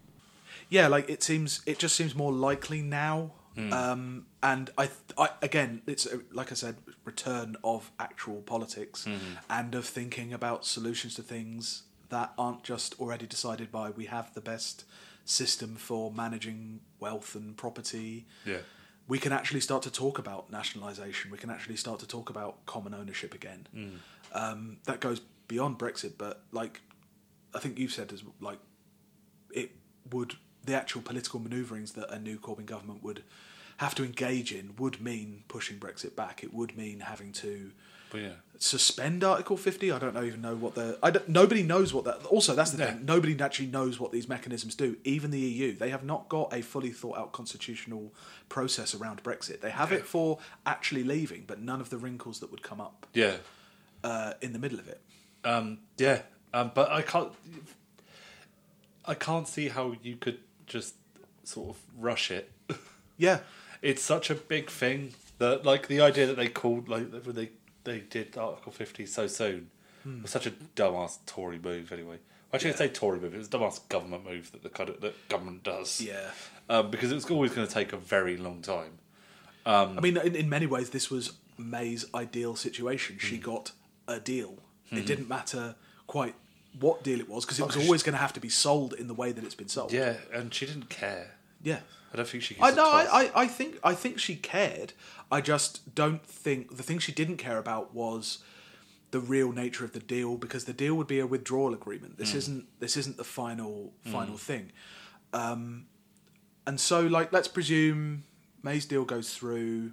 yeah, 0.68 0.88
like 0.88 1.08
it 1.08 1.22
seems, 1.22 1.62
it 1.66 1.78
just 1.78 1.94
seems 1.96 2.14
more 2.14 2.32
likely 2.32 2.82
now. 2.82 3.30
Um, 3.56 4.26
and 4.42 4.70
I, 4.76 4.90
I, 5.16 5.28
again, 5.42 5.82
it's 5.86 6.06
a, 6.06 6.20
like 6.32 6.50
I 6.50 6.54
said, 6.56 6.76
return 7.04 7.56
of 7.62 7.92
actual 8.00 8.42
politics 8.42 9.06
and 9.48 9.74
of 9.74 9.84
thinking 9.86 10.32
about 10.32 10.64
solutions 10.66 11.14
to 11.14 11.22
things 11.22 11.84
that 12.08 12.32
aren't 12.36 12.62
just 12.64 12.98
already 13.00 13.26
decided 13.26 13.70
by 13.72 13.90
we 13.90 14.06
have 14.06 14.34
the 14.34 14.40
best 14.40 14.84
system 15.24 15.76
for 15.76 16.10
managing 16.12 16.80
wealth 17.00 17.34
and 17.34 17.56
property. 17.56 18.26
yeah, 18.44 18.58
We 19.08 19.18
can 19.18 19.32
actually 19.32 19.60
start 19.60 19.82
to 19.84 19.90
talk 19.90 20.18
about 20.18 20.50
nationalisation. 20.50 21.30
We 21.30 21.38
can 21.38 21.50
actually 21.50 21.76
start 21.76 22.00
to 22.00 22.06
talk 22.06 22.28
about 22.30 22.66
common 22.66 22.92
ownership 22.94 23.34
again. 23.34 23.66
Um, 24.32 24.78
that 24.84 25.00
goes 25.00 25.20
beyond 25.48 25.78
Brexit, 25.78 26.14
but 26.18 26.42
like 26.52 26.80
I 27.54 27.58
think 27.60 27.78
you've 27.78 27.92
said, 27.92 28.12
as 28.12 28.22
like 28.40 28.58
it 29.52 29.70
would 30.10 30.34
the 30.64 30.74
actual 30.74 31.02
political 31.02 31.40
manoeuvrings 31.40 31.94
that 31.94 32.10
a 32.10 32.18
new 32.18 32.38
Corbyn 32.38 32.66
government 32.66 33.02
would 33.02 33.22
have 33.78 33.94
to 33.96 34.04
engage 34.04 34.52
in 34.52 34.74
would 34.78 35.00
mean 35.00 35.44
pushing 35.48 35.78
Brexit 35.78 36.14
back. 36.14 36.42
It 36.44 36.54
would 36.54 36.76
mean 36.76 37.00
having 37.00 37.32
to 37.32 37.72
yeah, 38.14 38.34
suspend 38.58 39.24
Article 39.24 39.56
50. 39.56 39.90
I 39.90 39.98
don't 39.98 40.16
even 40.24 40.40
know 40.40 40.54
what 40.54 40.76
the 40.76 40.96
I 41.02 41.10
don't, 41.10 41.28
nobody 41.28 41.64
knows 41.64 41.92
what 41.92 42.04
that. 42.04 42.24
Also, 42.26 42.54
that's 42.54 42.70
the 42.70 42.78
Yeah. 42.78 42.92
thing. 42.92 43.04
Nobody 43.04 43.36
actually 43.40 43.66
knows 43.66 43.98
what 43.98 44.12
these 44.12 44.28
mechanisms 44.28 44.76
do. 44.76 44.96
Even 45.02 45.32
the 45.32 45.40
EU, 45.40 45.76
they 45.76 45.90
have 45.90 46.04
not 46.04 46.28
got 46.28 46.54
a 46.54 46.62
fully 46.62 46.90
thought 46.92 47.18
out 47.18 47.32
constitutional 47.32 48.14
process 48.48 48.94
around 48.94 49.24
Brexit. 49.24 49.60
They 49.60 49.70
have 49.70 49.90
it 49.90 50.06
for 50.06 50.38
actually 50.64 51.02
leaving, 51.02 51.42
but 51.44 51.60
none 51.60 51.80
of 51.80 51.90
the 51.90 51.98
wrinkles 51.98 52.38
that 52.38 52.52
would 52.52 52.62
come 52.62 52.80
up 52.80 53.08
yeah, 53.14 53.38
uh, 54.04 54.34
in 54.40 54.52
the 54.52 54.60
middle 54.60 54.78
of 54.78 54.86
it. 54.86 55.00
um, 55.44 55.78
yeah. 55.98 56.22
Um, 56.52 56.70
but 56.72 56.88
I 56.92 57.02
can't. 57.02 57.32
I 59.04 59.14
can't 59.14 59.46
see 59.48 59.68
how 59.68 59.94
you 60.02 60.16
could 60.16 60.38
just 60.66 60.94
sort 61.44 61.70
of 61.70 61.82
rush 61.98 62.30
it. 62.30 62.50
Yeah, 63.16 63.40
It's 63.80 64.02
such 64.02 64.28
a 64.28 64.34
big 64.34 64.68
thing 64.68 65.14
that, 65.38 65.64
like, 65.64 65.86
the 65.86 66.00
idea 66.00 66.26
that 66.26 66.36
they 66.36 66.48
called 66.48 66.88
like 66.88 67.12
when 67.12 67.36
they 67.36 67.50
they 67.84 68.00
did 68.00 68.36
Article 68.36 68.72
Fifty 68.72 69.06
so 69.06 69.26
soon 69.28 69.70
was 70.22 70.30
such 70.32 70.46
a 70.46 70.50
dumbass 70.74 71.18
Tory 71.26 71.58
move. 71.60 71.92
Anyway, 71.92 72.16
actually, 72.52 72.70
I'd 72.70 72.78
say 72.78 72.88
Tory 72.88 73.20
move. 73.20 73.32
It 73.34 73.38
was 73.38 73.46
a 73.46 73.50
dumbass 73.50 73.88
government 73.88 74.24
move 74.24 74.50
that 74.52 74.62
the 74.64 74.84
that 75.00 75.28
government 75.28 75.62
does. 75.62 76.00
yeah. 76.00 76.30
um, 76.68 76.90
because 76.90 77.12
it 77.12 77.14
was 77.14 77.30
always 77.30 77.52
going 77.52 77.66
to 77.68 77.72
take 77.72 77.92
a 77.92 77.96
very 77.96 78.36
long 78.36 78.62
time. 78.62 78.98
I 79.64 79.86
mean, 80.00 80.16
in, 80.16 80.34
in 80.34 80.48
many 80.48 80.66
ways, 80.66 80.90
this 80.90 81.08
was 81.10 81.34
May's 81.56 82.04
ideal 82.14 82.56
situation. 82.56 83.18
She 83.20 83.36
Hmm. 83.36 83.42
got 83.42 83.72
a 84.08 84.18
deal. 84.18 84.58
It 84.90 85.06
didn't 85.06 85.28
matter 85.28 85.76
quite 86.06 86.34
what 86.80 87.02
deal 87.02 87.20
it 87.20 87.28
was 87.28 87.44
because 87.44 87.58
it 87.60 87.66
was 87.66 87.76
Oh, 87.76 87.80
always 87.82 88.02
going 88.02 88.14
to 88.14 88.18
have 88.20 88.32
to 88.34 88.40
be 88.40 88.48
sold 88.48 88.92
in 88.94 89.06
the 89.08 89.14
way 89.14 89.32
that 89.32 89.44
it's 89.44 89.54
been 89.54 89.68
sold. 89.68 89.92
Yeah, 89.92 90.14
and 90.32 90.52
she 90.52 90.66
didn't 90.66 90.88
care. 90.90 91.32
yeah. 91.62 91.80
I 92.12 92.16
don't 92.16 92.28
think 92.28 92.44
she. 92.44 92.56
I 92.60 92.70
know. 92.70 92.88
I, 92.88 93.06
I, 93.24 93.30
I 93.42 93.46
think 93.48 93.78
I 93.82 93.92
think 93.94 94.20
she 94.20 94.36
cared. 94.36 94.92
I 95.32 95.40
just 95.40 95.96
don't 95.96 96.24
think 96.24 96.76
the 96.76 96.84
thing 96.84 97.00
she 97.00 97.10
didn't 97.10 97.38
care 97.38 97.58
about 97.58 97.92
was 97.92 98.38
the 99.10 99.18
real 99.18 99.50
nature 99.50 99.84
of 99.84 99.92
the 99.94 99.98
deal 99.98 100.36
because 100.36 100.64
the 100.64 100.72
deal 100.72 100.94
would 100.94 101.08
be 101.08 101.18
a 101.18 101.26
withdrawal 101.26 101.74
agreement. 101.74 102.16
This 102.18 102.32
isn't 102.36 102.66
this 102.78 102.96
isn't 102.96 103.16
the 103.16 103.24
final 103.24 103.94
final 104.04 104.36
thing. 104.36 104.70
Um, 105.32 105.86
and 106.68 106.78
so 106.78 107.00
like 107.00 107.32
let's 107.32 107.48
presume 107.48 108.22
May's 108.62 108.86
deal 108.86 109.04
goes 109.04 109.34
through 109.34 109.90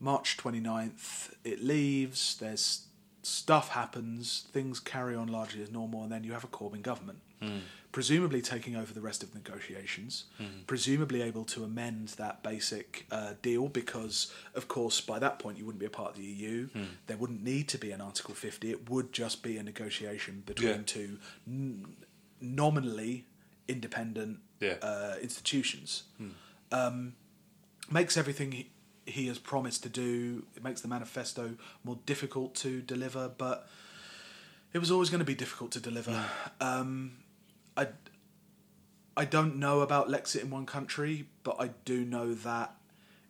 March 0.00 0.36
29th 0.36 1.30
it 1.44 1.62
leaves 1.62 2.36
there's 2.38 2.85
stuff 3.26 3.70
happens 3.70 4.46
things 4.52 4.78
carry 4.78 5.14
on 5.16 5.26
largely 5.26 5.60
as 5.62 5.70
normal 5.70 6.02
and 6.04 6.12
then 6.12 6.22
you 6.22 6.32
have 6.32 6.44
a 6.44 6.48
Corbyn 6.48 6.82
government 6.82 7.18
presumably 7.92 8.40
taking 8.42 8.74
over 8.76 8.92
the 8.92 9.00
rest 9.00 9.22
of 9.22 9.32
the 9.32 9.38
negotiations 9.38 10.24
presumably 10.66 11.22
able 11.22 11.44
to 11.44 11.64
amend 11.64 12.08
that 12.24 12.42
basic 12.42 13.06
uh, 13.10 13.32
deal 13.42 13.68
because 13.68 14.32
of 14.54 14.68
course 14.68 15.00
by 15.00 15.18
that 15.18 15.38
point 15.38 15.58
you 15.58 15.64
wouldn't 15.64 15.80
be 15.80 15.86
a 15.86 15.90
part 15.90 16.10
of 16.12 16.16
the 16.16 16.22
EU 16.24 16.68
there 17.08 17.16
wouldn't 17.16 17.42
need 17.42 17.68
to 17.68 17.78
be 17.78 17.90
an 17.90 18.00
article 18.00 18.34
50 18.34 18.70
it 18.70 18.88
would 18.90 19.12
just 19.12 19.42
be 19.42 19.56
a 19.58 19.62
negotiation 19.62 20.42
between 20.46 20.68
Yeah. 20.70 20.82
two 20.86 21.18
n- 21.46 21.96
nominally 22.40 23.24
independent 23.68 24.38
Yeah. 24.60 24.74
uh, 24.82 25.16
institutions 25.20 26.04
um, 26.72 27.14
makes 27.90 28.16
everything 28.16 28.64
he, 29.06 29.28
has 29.28 29.38
promised 29.38 29.82
to 29.84 29.88
do. 29.88 30.44
It 30.54 30.62
makes 30.62 30.80
the 30.80 30.88
manifesto 30.88 31.54
more 31.84 31.98
difficult 32.06 32.54
to 32.56 32.82
deliver, 32.82 33.28
but 33.28 33.68
it 34.72 34.78
was 34.78 34.90
always 34.90 35.10
going 35.10 35.20
to 35.20 35.24
be 35.24 35.34
difficult 35.34 35.70
to 35.72 35.80
deliver. 35.80 36.24
Um, 36.60 37.18
I 37.76 37.88
I 39.16 39.24
don't 39.24 39.56
know 39.56 39.80
about 39.80 40.08
Lexit 40.08 40.42
in 40.42 40.50
one 40.50 40.66
country, 40.66 41.26
but 41.42 41.56
I 41.58 41.70
do 41.84 42.04
know 42.04 42.34
that 42.34 42.74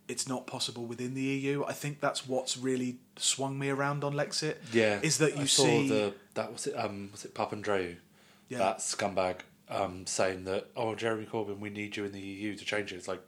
it's 0.09 0.29
not 0.29 0.47
possible 0.47 0.85
within 0.85 1.15
the 1.15 1.23
EU. 1.23 1.65
I 1.65 1.73
think 1.73 2.01
that's 2.01 2.27
what's 2.27 2.57
really 2.57 2.99
swung 3.17 3.59
me 3.59 3.71
around 3.71 4.05
on 4.05 4.15
Lexit. 4.15 4.57
Yeah, 4.73 4.99
is 5.03 5.19
that 5.19 5.37
you 5.37 5.43
I 5.43 5.47
saw 5.47 5.65
see 5.65 5.89
the 5.89 6.15
that 6.35 6.53
was 6.53 6.67
it. 6.67 6.75
Um, 6.75 7.11
was 7.13 7.25
it 7.25 7.35
Papandreou? 7.35 7.97
Yeah. 8.49 8.59
That 8.59 8.79
scumbag 8.79 9.39
um, 9.69 10.07
saying 10.07 10.45
that 10.45 10.69
oh 10.77 10.95
Jeremy 10.95 11.27
Corbyn, 11.27 11.59
we 11.59 11.71
need 11.71 11.97
you 11.97 12.05
in 12.05 12.13
the 12.13 12.21
EU 12.21 12.57
to 12.57 12.65
change 12.65 12.93
it. 12.93 12.97
It's 12.97 13.09
like 13.09 13.23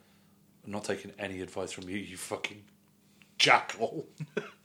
I'm 0.68 0.72
not 0.72 0.84
taking 0.84 1.12
any 1.18 1.40
advice 1.40 1.72
from 1.72 1.88
you, 1.88 1.96
you 1.96 2.18
fucking 2.18 2.62
jackal. 3.38 4.06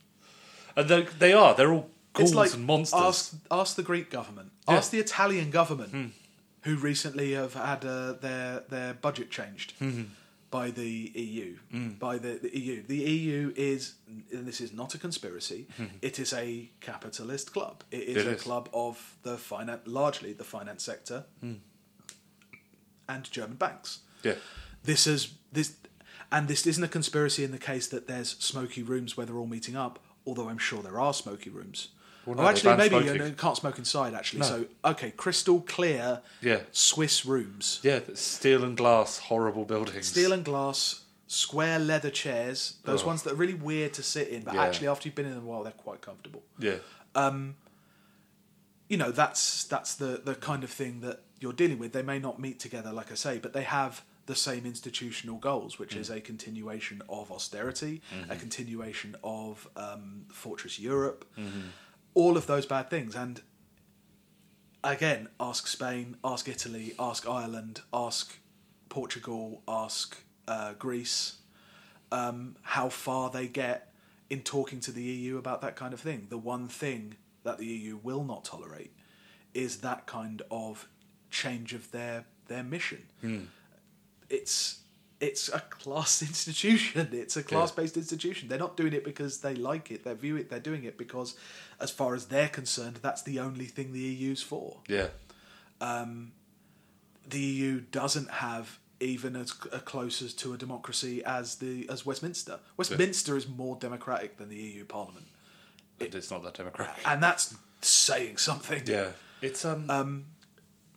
and 0.76 0.90
they 0.90 1.04
they 1.18 1.32
are. 1.34 1.56
They're 1.56 1.72
all 1.72 1.90
ghouls 2.12 2.36
like 2.36 2.54
and 2.54 2.66
monsters. 2.66 3.00
Ask, 3.02 3.36
ask 3.50 3.76
the 3.78 3.84
Greek 3.84 4.10
government. 4.10 4.52
Yeah. 4.68 4.74
Hmm. 4.74 4.78
Ask 4.80 4.92
the 4.92 5.00
Italian 5.00 5.50
government, 5.50 6.12
who 6.64 6.76
recently 6.76 7.32
have 7.32 7.54
had 7.54 7.86
uh, 7.86 8.14
their 8.20 8.64
their 8.70 8.94
budget 8.96 9.32
changed 9.32 9.76
Hmm. 9.80 10.02
by 10.52 10.72
the 10.72 11.12
EU. 11.16 11.56
By 12.00 12.18
the, 12.18 12.38
the 12.44 12.52
EU, 12.60 12.84
the 12.86 12.98
EU 12.98 13.54
is 13.56 13.94
and 14.34 14.46
this 14.46 14.60
is 14.60 14.74
not 14.74 14.94
a 14.96 14.98
conspiracy. 14.98 15.68
it 16.02 16.20
is 16.20 16.34
a 16.34 16.70
capitalist 16.82 17.54
club. 17.54 17.86
It 17.92 18.04
is 18.10 18.24
Hmm. 18.24 18.28
It 18.30 18.32
a 18.34 18.36
is. 18.36 18.42
club 18.42 18.68
of 18.74 19.16
the 19.24 19.38
finance, 19.38 19.84
largely 19.86 20.34
the 20.34 20.44
finance 20.44 20.84
sector, 20.84 21.24
and 23.08 23.32
German 23.32 23.56
banks 23.58 24.00
yeah, 24.24 24.36
this 24.84 25.08
is 25.08 25.34
this 25.52 25.76
and 26.34 26.48
this 26.50 26.68
isn't 26.68 26.84
a 26.84 26.88
conspiracy 26.90 27.44
in 27.44 27.52
the 27.52 27.58
case 27.72 27.88
that 27.88 28.08
there's 28.08 28.32
smoky 28.40 28.84
rooms 28.84 29.16
where 29.16 29.26
they're 29.26 29.38
all 29.38 29.48
meeting 29.58 29.76
up 29.76 30.00
although 30.28 30.50
i'm 30.50 30.58
sure 30.58 30.82
there 30.84 31.00
are 31.00 31.14
smoky 31.14 31.50
rooms 31.50 31.90
Well, 32.26 32.36
oh, 32.40 32.42
no, 32.42 32.44
they 32.44 32.50
actually 32.50 32.78
maybe 32.78 33.06
you, 33.06 33.18
know, 33.20 33.32
can't 33.32 33.58
smoke 33.58 33.78
inside 33.78 34.14
actually 34.14 34.40
No. 34.42 34.46
so 34.48 34.66
okay 34.94 35.12
crystal 35.12 35.62
clear 35.62 36.22
Yeah. 36.42 36.62
swiss 36.72 37.26
rooms 37.26 37.80
yeah. 37.84 38.00
Steel 38.16 38.64
and 38.64 38.76
glass, 38.76 39.20
horrible 39.20 39.66
buildings. 39.66 40.08
steel 40.08 40.32
and 40.34 40.44
glass 40.44 41.02
square 41.28 41.80
leather 41.80 42.10
chairs 42.12 42.76
those 42.84 43.04
Oh. 43.04 43.08
ones 43.08 43.24
that 43.24 43.34
are 43.34 43.40
really 43.44 43.54
weird 43.70 43.94
to 43.94 44.04
sit 44.04 44.28
in 44.28 44.42
but 44.44 44.54
Yeah. 44.56 44.64
actually 44.64 44.88
after 44.88 45.08
you've 45.08 45.16
been 45.16 45.26
in 45.32 45.36
them 45.36 45.44
a 45.44 45.48
while 45.48 45.64
they're 45.64 45.82
quite 45.88 46.02
comfortable 46.02 46.44
Yeah, 46.60 46.78
Um, 47.16 47.56
you 48.90 48.98
know 48.98 49.12
that's 49.12 49.64
that's 49.66 49.96
the 49.96 50.22
the 50.24 50.36
kind 50.36 50.64
of 50.64 50.70
thing 50.70 51.02
that 51.02 51.18
you're 51.40 51.54
dealing 51.54 51.78
with. 51.80 51.92
They 51.92 52.04
may 52.04 52.20
not 52.20 52.40
meet 52.40 52.58
together, 52.60 52.92
like 52.94 53.12
I 53.12 53.16
say, 53.16 53.38
but 53.38 53.52
they 53.54 53.64
have 53.64 54.04
the 54.26 54.36
same 54.36 54.66
institutional 54.66 55.38
goals, 55.38 55.78
which 55.80 55.96
is 55.96 56.10
a 56.10 56.22
continuation 56.22 57.02
of 57.10 57.32
austerity, 57.32 58.02
a 58.30 58.36
continuation 58.36 59.16
of 59.24 59.68
um, 59.76 60.26
fortress 60.32 60.80
Europe, 60.80 61.26
all 62.14 62.38
of 62.38 62.48
those 62.48 62.66
bad 62.66 62.90
things. 62.90 63.16
And 63.16 63.42
again, 64.84 65.28
ask 65.40 65.68
Spain, 65.68 66.18
ask 66.24 66.48
Italy, 66.48 66.94
ask 67.00 67.28
Ireland, 67.28 67.82
ask 67.94 68.38
Portugal, 68.90 69.62
ask 69.68 70.18
uh, 70.48 70.74
Greece, 70.74 71.38
um, 72.12 72.56
how 72.62 72.90
far 72.90 73.30
they 73.30 73.48
get 73.48 73.94
in 74.30 74.42
talking 74.42 74.80
to 74.82 74.92
the 74.92 75.02
EU 75.02 75.38
about 75.38 75.62
that 75.62 75.76
kind 75.76 75.94
of 75.94 76.00
thing. 76.00 76.28
The 76.30 76.38
one 76.38 76.68
thing 76.68 77.16
that 77.44 77.58
the 77.58 77.66
EU 77.66 77.98
will 78.02 78.24
not 78.24 78.46
tolerate 78.46 78.94
is 79.54 79.78
that 79.78 80.06
kind 80.06 80.42
of 80.50 80.88
change 81.30 81.74
of 81.74 81.92
their 81.92 82.26
their 82.48 82.64
mission. 82.64 83.04
It's 84.34 84.80
it's 85.20 85.48
a 85.48 85.60
class 85.60 86.22
institution. 86.30 87.10
It's 87.14 87.38
a 87.38 87.44
class 87.44 87.72
based 87.72 87.98
institution. 87.98 88.50
They're 88.50 88.60
not 88.68 88.76
doing 88.76 88.94
it 88.94 89.04
because 89.06 89.40
they 89.40 89.56
like 89.56 89.92
it. 89.92 90.04
They 90.04 90.14
view 90.14 90.36
it. 90.36 90.50
They're 90.50 90.60
doing 90.72 90.84
it 90.84 90.98
because, 90.98 91.36
as 91.80 91.92
far 91.92 92.14
as 92.14 92.26
they're 92.26 92.50
concerned, 92.50 93.00
that's 93.02 93.22
the 93.22 93.40
only 93.40 93.66
thing 93.66 93.94
the 93.94 94.00
EU's 94.00 94.42
for 94.42 94.80
yeah, 94.88 95.08
Um, 95.80 96.34
the 97.28 97.40
EU 97.40 97.80
doesn't 97.80 98.30
have 98.30 98.80
even 99.00 99.36
as 99.36 99.54
uh, 99.72 99.80
close 99.80 100.22
as 100.22 100.34
to 100.34 100.54
a 100.54 100.58
democracy 100.58 101.24
as 101.24 101.56
the 101.56 101.88
as 101.90 102.06
Westminster. 102.06 102.60
Westminster 102.78 103.38
is 103.38 103.48
more 103.48 103.76
democratic 103.78 104.38
than 104.38 104.50
the 104.50 104.56
EU 104.56 104.86
Parliament, 104.86 105.28
and 106.00 106.14
it's 106.14 106.32
not 106.32 106.44
that 106.44 106.54
democratic. 106.56 106.96
and 107.08 107.22
that's 107.22 107.56
saying 107.82 108.38
something. 108.38 108.84
Yeah, 108.86 109.10
it's 109.42 109.64
um, 109.64 110.26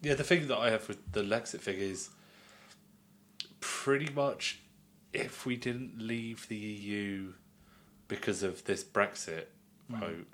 yeah. 0.03 0.15
The 0.15 0.25
thing 0.25 0.49
that 0.49 0.59
I 0.59 0.71
have 0.71 0.89
with 0.89 1.13
the 1.13 1.23
Lexit 1.23 1.61
thing 1.61 1.79
is 1.79 2.11
pretty 3.67 4.13
much 4.13 4.61
if 5.13 5.45
we 5.45 5.57
didn't 5.57 6.01
leave 6.01 6.47
the 6.49 6.57
EU 6.57 7.33
because 8.07 8.43
of 8.45 8.65
this 8.65 8.85
Brexit 8.85 9.47
vote 9.89 10.27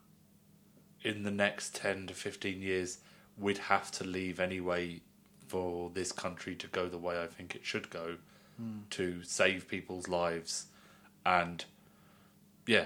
in 1.03 1.23
the 1.23 1.31
next 1.31 1.75
ten 1.75 2.07
to 2.09 2.15
fifteen 2.15 2.61
years, 2.61 2.99
we'd 3.39 3.59
have 3.59 3.91
to 3.93 4.05
leave 4.05 4.39
anyway 4.39 5.01
for 5.49 5.91
this 5.95 6.13
country 6.13 6.55
to 6.57 6.67
go 6.67 6.89
the 6.89 6.99
way 6.99 7.23
I 7.23 7.27
think 7.27 7.55
it 7.55 7.65
should 7.65 7.89
go 7.91 8.17
to 8.91 9.25
save 9.25 9.67
people's 9.67 10.07
lives 10.07 10.67
and 11.27 11.65
yeah, 12.67 12.85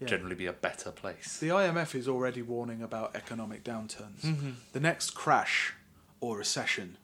Yeah. 0.00 0.08
generally 0.08 0.34
be 0.34 0.44
a 0.46 0.52
better 0.52 0.90
place. 0.90 1.38
The 1.38 1.48
IMF 1.48 1.94
is 1.94 2.06
already 2.08 2.42
warning 2.42 2.82
about 2.82 3.16
economic 3.16 3.64
downturns. 3.64 4.20
Mm-hmm. 4.22 4.50
The 4.72 4.80
next 4.80 5.10
crash 5.14 5.72
or 6.20 6.36
recession 6.36 6.98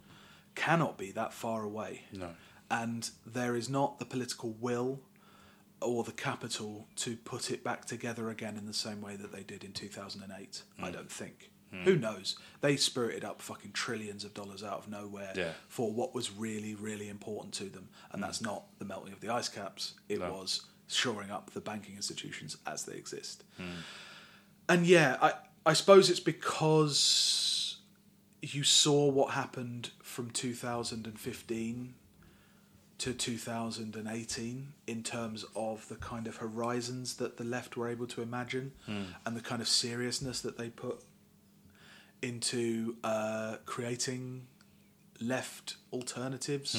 cannot 0.55 0.99
be 0.99 1.13
that 1.13 1.33
far 1.33 1.63
away. 1.63 2.03
No. 2.13 2.31
And 2.71 3.11
there 3.27 3.57
is 3.57 3.69
not 3.69 3.99
the 3.99 4.05
political 4.05 4.51
will 4.61 5.01
or 5.81 6.05
the 6.05 6.13
capital 6.13 6.87
to 6.95 7.17
put 7.17 7.51
it 7.51 7.65
back 7.65 7.85
together 7.85 8.31
again 8.31 8.57
in 8.57 8.67
the 8.67 8.75
same 8.75 9.01
way 9.01 9.17
that 9.17 9.33
they 9.33 9.43
did 9.43 9.65
in 9.65 9.73
2008. 9.73 10.63
Mm. 10.79 10.85
I 10.85 10.87
hmm. 10.87 10.93
don't 10.93 11.11
think. 11.11 11.51
Hmm. 11.71 11.83
Who 11.83 11.97
knows? 11.97 12.37
They 12.61 12.77
spirited 12.77 13.25
up 13.25 13.41
fucking 13.41 13.73
trillions 13.73 14.25
of 14.25 14.35
dollars 14.35 14.63
out 14.63 14.79
of 14.79 14.89
nowhere 14.89 15.33
Yeah. 15.35 15.53
for 15.69 15.91
what 15.91 16.15
was 16.15 16.31
really, 16.31 16.75
really 16.75 17.09
important 17.09 17.55
to 17.55 17.65
them. 17.65 17.89
And 18.13 18.21
hmm. 18.21 18.27
that's 18.27 18.41
not 18.41 18.65
the 18.79 18.85
melting 18.85 19.13
of 19.13 19.21
the 19.21 19.31
ice 19.31 19.49
caps, 19.49 19.95
it 20.09 20.19
No. 20.19 20.33
was 20.33 20.67
shoring 20.87 21.31
up 21.31 21.53
the 21.53 21.61
banking 21.61 21.95
institutions 21.97 22.57
as 22.67 22.85
they 22.85 22.95
exist. 22.95 23.45
And 24.69 24.87
yeah, 24.87 25.19
I, 25.23 25.33
I 25.65 25.73
suppose 25.73 26.11
it's 26.11 26.21
because 26.21 27.79
you 28.43 28.65
saw 28.65 29.09
what 29.09 29.35
happened 29.35 29.91
from 30.03 30.31
2015 30.31 31.95
to 33.01 33.13
2018 33.15 34.73
in 34.87 35.03
terms 35.03 35.45
of 35.57 35.89
the 35.89 35.97
kind 35.97 36.27
of 36.27 36.37
horizons 36.37 37.17
that 37.17 37.37
the 37.37 37.45
left 37.45 37.77
were 37.77 37.89
able 37.89 38.07
to 38.07 38.23
imagine 38.23 38.73
and 39.27 39.37
the 39.37 39.41
kind 39.41 39.61
of 39.63 39.69
seriousness 39.69 40.41
that 40.43 40.57
they 40.59 40.69
put 40.69 41.03
into 42.23 42.97
uh, 43.03 43.57
creating 43.67 44.47
left 45.21 45.77
alternatives. 45.93 46.75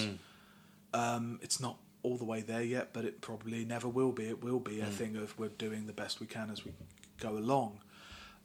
Um, 0.94 1.40
it's 1.42 1.60
not 1.60 1.78
all 2.04 2.18
the 2.18 2.26
way 2.26 2.42
there 2.42 2.64
yet, 2.64 2.90
but 2.94 3.06
it 3.06 3.22
probably 3.22 3.64
never 3.66 3.88
will 3.88 4.12
be. 4.12 4.26
It 4.28 4.44
will 4.44 4.60
be 4.60 4.80
a 4.82 4.86
thing 4.86 5.16
of 5.16 5.38
we're 5.40 5.50
doing 5.50 5.86
the 5.88 5.94
best 5.94 6.20
we 6.20 6.28
can 6.28 6.50
as 6.52 6.66
we 6.66 6.72
go 7.20 7.32
along. 7.38 7.80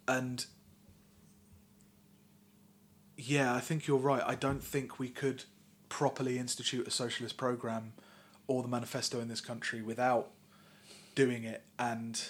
And 0.08 0.46
yeah, 3.16 3.54
I 3.54 3.60
think 3.60 3.86
you're 3.86 3.98
right. 3.98 4.22
I 4.26 4.34
don't 4.34 4.62
think 4.62 4.98
we 4.98 5.08
could 5.08 5.44
properly 5.88 6.38
institute 6.38 6.86
a 6.86 6.90
socialist 6.90 7.36
program 7.36 7.92
or 8.46 8.62
the 8.62 8.68
manifesto 8.68 9.20
in 9.20 9.28
this 9.28 9.40
country 9.40 9.82
without 9.82 10.30
doing 11.14 11.44
it 11.44 11.62
and 11.78 12.28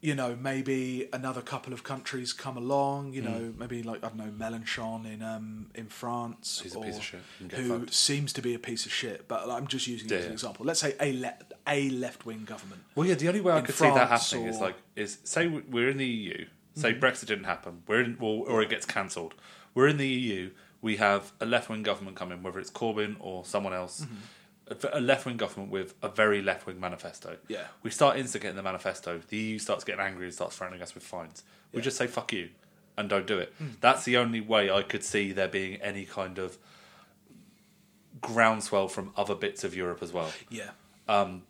you 0.00 0.14
know 0.14 0.34
maybe 0.34 1.08
another 1.12 1.40
couple 1.40 1.72
of 1.72 1.84
countries 1.84 2.32
come 2.32 2.56
along 2.56 3.12
you 3.12 3.22
know 3.22 3.52
maybe 3.58 3.82
like 3.82 4.02
i 4.04 4.08
don't 4.08 4.16
know 4.16 4.32
Mélenchon 4.46 5.06
in 5.12 5.22
um 5.22 5.66
in 5.74 5.86
france 5.86 6.60
He's 6.62 6.74
or 6.74 6.82
piece 6.84 6.96
of 6.96 7.04
shit. 7.04 7.20
He 7.38 7.46
can 7.46 7.48
get 7.48 7.60
who 7.66 7.78
fucked. 7.80 7.94
seems 7.94 8.32
to 8.32 8.42
be 8.42 8.54
a 8.54 8.58
piece 8.58 8.84
of 8.86 8.92
shit 8.92 9.28
but 9.28 9.48
i'm 9.48 9.66
just 9.68 9.86
using 9.86 10.08
it 10.08 10.12
Yeah, 10.12 10.18
as 10.18 10.26
an 10.26 10.32
example 10.32 10.66
let's 10.66 10.80
say 10.80 10.94
a 11.00 11.12
le- 11.12 11.36
a 11.68 11.90
left-wing 11.90 12.44
government 12.44 12.82
Well, 12.96 13.06
yeah, 13.06 13.14
the 13.14 13.28
only 13.28 13.40
way 13.40 13.52
I 13.52 13.60
could 13.60 13.74
see 13.76 13.84
that 13.84 14.08
France 14.08 14.30
happening 14.32 14.48
is 14.48 14.58
like 14.60 14.74
is 14.96 15.18
say 15.22 15.46
we- 15.46 15.60
we're 15.70 15.88
in 15.90 15.98
the 15.98 16.06
EU, 16.06 16.46
say 16.74 16.92
Mm-hmm. 16.92 17.04
Brexit 17.04 17.26
didn't 17.26 17.44
happen, 17.44 17.82
we're 17.86 18.00
in, 18.00 18.16
or, 18.20 18.48
or 18.48 18.62
it 18.62 18.68
gets 18.68 18.84
cancelled. 18.84 19.34
We're 19.72 19.86
in 19.86 19.96
the 19.98 20.08
EU. 20.08 20.50
We 20.82 20.96
have 20.96 21.32
a 21.40 21.46
left 21.46 21.70
wing 21.70 21.82
government 21.82 22.16
coming, 22.16 22.42
whether 22.42 22.58
it's 22.58 22.70
Corbyn 22.70 23.16
or 23.20 23.44
someone 23.44 23.72
else. 23.72 24.02
Mm-hmm. 24.02 24.86
A 24.92 25.00
left 25.00 25.26
wing 25.26 25.36
government 25.36 25.70
with 25.70 25.94
a 26.02 26.08
very 26.08 26.40
left 26.42 26.66
wing 26.66 26.80
manifesto. 26.80 27.36
Yeah. 27.48 27.66
We 27.82 27.90
start 27.90 28.16
instigating 28.16 28.56
the 28.56 28.62
manifesto. 28.62 29.20
The 29.28 29.36
EU 29.36 29.58
starts 29.58 29.84
getting 29.84 30.00
angry 30.00 30.26
and 30.26 30.34
starts 30.34 30.56
threatening 30.56 30.82
us 30.82 30.94
with 30.94 31.02
fines. 31.02 31.42
We 31.72 31.78
Yeah. 31.78 31.84
Just 31.84 31.96
say 31.96 32.06
fuck 32.06 32.32
you 32.32 32.50
and 32.96 33.08
don't 33.08 33.26
do 33.26 33.38
it. 33.38 33.54
That's 33.80 34.04
the 34.04 34.16
only 34.16 34.40
way 34.40 34.70
I 34.70 34.82
could 34.82 35.02
see 35.04 35.32
there 35.32 35.48
being 35.48 35.80
any 35.80 36.04
kind 36.04 36.38
of 36.38 36.58
groundswell 38.22 38.88
from 38.88 39.12
other 39.16 39.34
bits 39.34 39.64
of 39.64 39.74
Europe 39.74 40.02
as 40.02 40.12
well 40.12 40.32
yeah 40.48 40.70
um, 41.08 41.42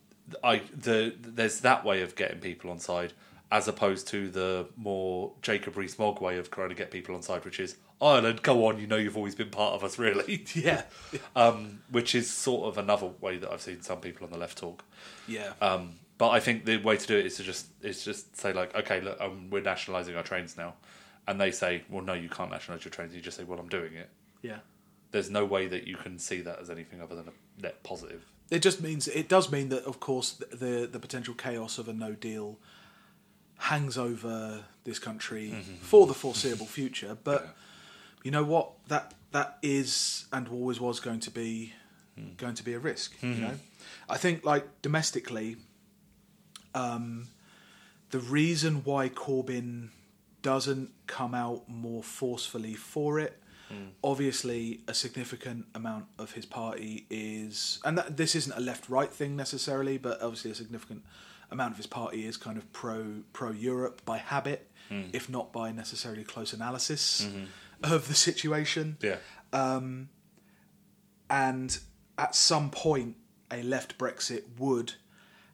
I 0.43 0.63
the 0.75 1.15
there's 1.21 1.61
that 1.61 1.85
way 1.85 2.03
of 2.03 2.17
getting 2.17 2.41
people 2.41 2.71
on 2.71 2.79
side 2.79 3.13
as 3.51 3.69
opposed 3.69 4.09
to 4.09 4.31
the 4.31 4.67
more 4.77 5.33
Jacob 5.43 5.77
Rees-Mogg 5.77 6.23
way 6.23 6.39
of 6.39 6.51
trying 6.51 6.71
to 6.71 6.75
get 6.75 6.91
people 6.91 7.15
on 7.15 7.21
side, 7.21 7.45
which 7.45 7.61
is 7.61 7.77
Ireland, 8.03 8.43
go 8.43 8.67
on, 8.67 8.79
you 8.81 8.87
know 8.87 8.97
you've 8.97 9.17
always 9.17 9.35
been 9.37 9.51
part 9.51 9.75
of 9.75 9.85
us, 9.85 9.99
really. 9.99 10.45
yeah 10.55 10.83
um, 11.37 11.81
which 11.91 12.15
is 12.15 12.31
sort 12.31 12.67
of 12.69 12.77
another 12.79 13.11
way 13.21 13.37
that 13.37 13.51
I've 13.51 13.63
seen 13.63 13.81
some 13.83 14.01
people 14.01 14.25
on 14.27 14.33
the 14.33 14.39
left 14.39 14.59
talk. 14.59 14.85
yeah 15.29 15.53
Um, 15.61 15.95
but 16.19 16.31
I 16.31 16.41
think 16.41 16.65
the 16.65 16.77
way 16.77 16.97
to 16.97 17.07
do 17.07 17.17
it 17.17 17.27
is 17.27 17.37
to 17.37 17.43
just 17.43 17.67
is 17.83 18.05
just 18.05 18.37
say 18.37 18.53
like, 18.53 18.75
okay, 18.75 19.01
look, 19.01 19.21
um, 19.21 19.49
we're 19.51 19.63
nationalising 19.63 20.17
our 20.17 20.23
trains 20.23 20.57
now, 20.57 20.75
and 21.27 21.41
they 21.41 21.51
say, 21.51 21.85
well, 21.89 22.03
no, 22.03 22.13
you 22.13 22.29
can't 22.29 22.51
nationalise 22.51 22.85
your 22.85 22.93
trains. 22.93 23.15
You 23.15 23.21
just 23.21 23.37
say, 23.37 23.45
well, 23.45 23.59
I'm 23.59 23.69
doing 23.69 23.95
it. 23.95 24.09
yeah 24.43 24.59
There's 25.13 25.31
no 25.31 25.45
way 25.45 25.67
that 25.69 25.87
you 25.87 25.97
can 25.97 26.19
see 26.19 26.41
that 26.43 26.59
as 26.61 26.71
anything 26.71 27.01
other 27.01 27.15
than 27.15 27.29
a 27.29 27.63
net 27.63 27.83
positive. 27.83 28.25
It 28.51 28.63
just 28.63 28.83
means 28.83 29.09
it 29.09 29.29
does 29.29 29.51
mean 29.51 29.69
that, 29.71 29.85
of 29.85 30.01
course, 30.01 30.33
the 30.33 30.57
the, 30.57 30.87
the 30.87 30.99
potential 30.99 31.35
chaos 31.35 31.79
of 31.79 31.89
a 31.89 31.93
no 31.93 32.13
deal 32.13 32.59
hangs 33.59 33.97
over 33.97 34.65
this 34.85 34.99
country 34.99 35.55
for 35.81 36.07
the 36.07 36.15
foreseeable 36.15 36.67
future. 36.67 37.17
But 37.23 37.55
you 38.23 38.31
know 38.31 38.45
what? 38.45 38.73
That 38.89 39.15
that 39.33 39.59
is 39.63 40.27
and 40.33 40.49
always 40.49 40.81
was 40.81 41.01
going 41.01 41.21
to 41.21 41.31
be 41.31 41.73
going 42.37 42.55
to 42.55 42.65
be 42.65 42.75
a 42.75 42.79
risk. 42.79 43.15
You 43.23 43.31
mm-hmm. 43.31 43.43
know, 43.43 43.55
I 44.09 44.17
think 44.19 44.45
like 44.45 44.83
domestically, 44.83 45.57
um, 46.75 47.29
the 48.11 48.19
reason 48.19 48.83
why 48.85 49.09
Corbyn 49.09 49.89
doesn't 50.43 50.91
come 51.07 51.35
out 51.35 51.69
more 51.69 52.03
forcefully 52.03 52.75
for 52.75 53.19
it. 53.19 53.39
Mm. 53.73 53.91
Obviously, 54.05 54.81
a 54.87 54.93
significant 54.93 55.67
amount 55.75 56.05
of 56.19 56.33
his 56.33 56.45
party 56.45 57.07
is, 57.09 57.81
and 57.85 57.97
that, 57.97 58.17
this 58.17 58.35
isn't 58.35 58.53
a 58.55 58.61
left-right 58.61 59.11
thing 59.11 59.35
necessarily, 59.35 59.97
but 59.97 60.21
obviously 60.21 60.51
a 60.51 60.55
significant 60.55 61.03
amount 61.51 61.71
of 61.71 61.77
his 61.79 61.87
party 61.87 62.27
is 62.27 62.37
kind 62.37 62.59
of 62.59 62.71
pro 62.73 63.23
pro 63.33 63.51
Europe 63.51 64.03
by 64.05 64.19
habit, 64.19 64.71
mm. 64.91 65.09
if 65.15 65.31
not 65.31 65.53
by 65.53 65.73
necessarily 65.73 66.25
close 66.25 66.53
analysis 66.53 67.27
mm-hmm. 67.27 67.45
Of 67.83 68.09
the 68.09 68.15
situation. 68.15 68.99
Yeah. 69.01 69.17
Um, 69.53 70.09
and 71.29 71.79
at 72.19 72.35
some 72.35 72.71
point, 72.71 73.17
a 73.51 73.63
left 73.63 73.99
Brexit 73.99 74.59
would 74.59 74.95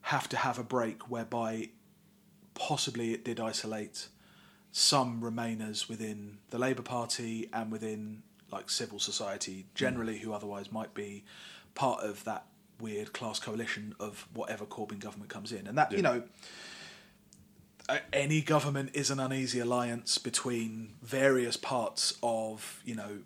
have 0.02 0.28
to 0.30 0.36
have 0.36 0.58
a 0.58 0.62
break 0.62 1.10
whereby 1.10 1.70
possibly 2.54 3.12
it 3.12 3.24
did 3.24 3.40
isolate 3.40 4.08
some 4.72 5.20
Remainers 5.20 5.88
within 5.88 6.38
the 6.50 6.58
Labour 6.58 6.82
Party 6.82 7.48
and 7.52 7.70
within 7.70 8.22
like 8.50 8.70
civil 8.70 8.98
society 8.98 9.66
generally, 9.74 10.18
who 10.18 10.32
otherwise 10.32 10.72
might 10.72 10.94
be 10.94 11.24
part 11.74 12.02
of 12.02 12.24
that 12.24 12.46
weird 12.80 13.12
class 13.12 13.38
coalition 13.38 13.94
of 14.00 14.26
whatever 14.32 14.64
Corbyn 14.64 14.98
government 14.98 15.30
comes 15.30 15.52
in, 15.52 15.66
and 15.66 15.76
that 15.76 15.92
you 15.92 16.02
know. 16.02 16.22
Any 18.12 18.42
government 18.42 18.90
is 18.94 19.10
an 19.10 19.18
uneasy 19.18 19.60
alliance 19.60 20.18
between 20.18 20.94
various 21.02 21.56
parts 21.56 22.14
of, 22.22 22.82
you 22.84 22.94
know, 22.94 23.18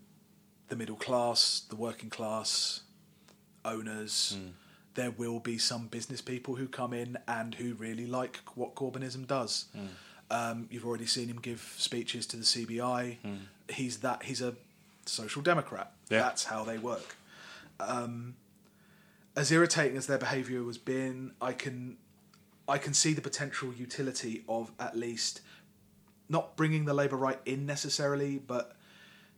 the 0.68 0.76
middle 0.76 0.96
class, 0.96 1.62
the 1.68 1.76
working 1.76 2.10
class, 2.10 2.82
owners. 3.64 4.36
There 4.94 5.10
will 5.10 5.40
be 5.40 5.58
some 5.58 5.88
business 5.88 6.20
people 6.20 6.54
who 6.56 6.68
come 6.68 6.92
in 6.92 7.18
and 7.26 7.54
who 7.54 7.74
really 7.74 8.06
like 8.06 8.40
what 8.54 8.74
Corbynism 8.74 9.26
does. 9.26 9.66
Um, 10.30 10.68
you've 10.70 10.86
already 10.86 11.06
seen 11.06 11.28
him 11.28 11.40
give 11.40 11.74
speeches 11.78 12.26
to 12.28 12.36
the 12.36 12.44
CBI. 12.44 13.16
He's 13.68 13.98
that. 13.98 14.22
He's 14.24 14.40
a 14.42 14.54
social 15.06 15.42
democrat. 15.42 15.92
Yeah. 16.08 16.20
That's 16.20 16.44
how 16.44 16.62
they 16.64 16.78
work. 16.78 17.16
Um, 17.80 18.36
as 19.34 19.50
irritating 19.50 19.96
as 19.96 20.06
their 20.06 20.18
behaviour 20.18 20.64
has 20.66 20.78
been, 20.78 21.32
I 21.40 21.52
can, 21.52 21.96
I 22.68 22.78
can 22.78 22.94
see 22.94 23.12
the 23.12 23.20
potential 23.20 23.72
utility 23.72 24.44
of 24.48 24.72
at 24.78 24.96
least 24.96 25.40
not 26.28 26.56
bringing 26.56 26.84
the 26.84 26.94
Labour 26.94 27.16
right 27.16 27.40
in 27.44 27.66
necessarily, 27.66 28.38
but 28.38 28.76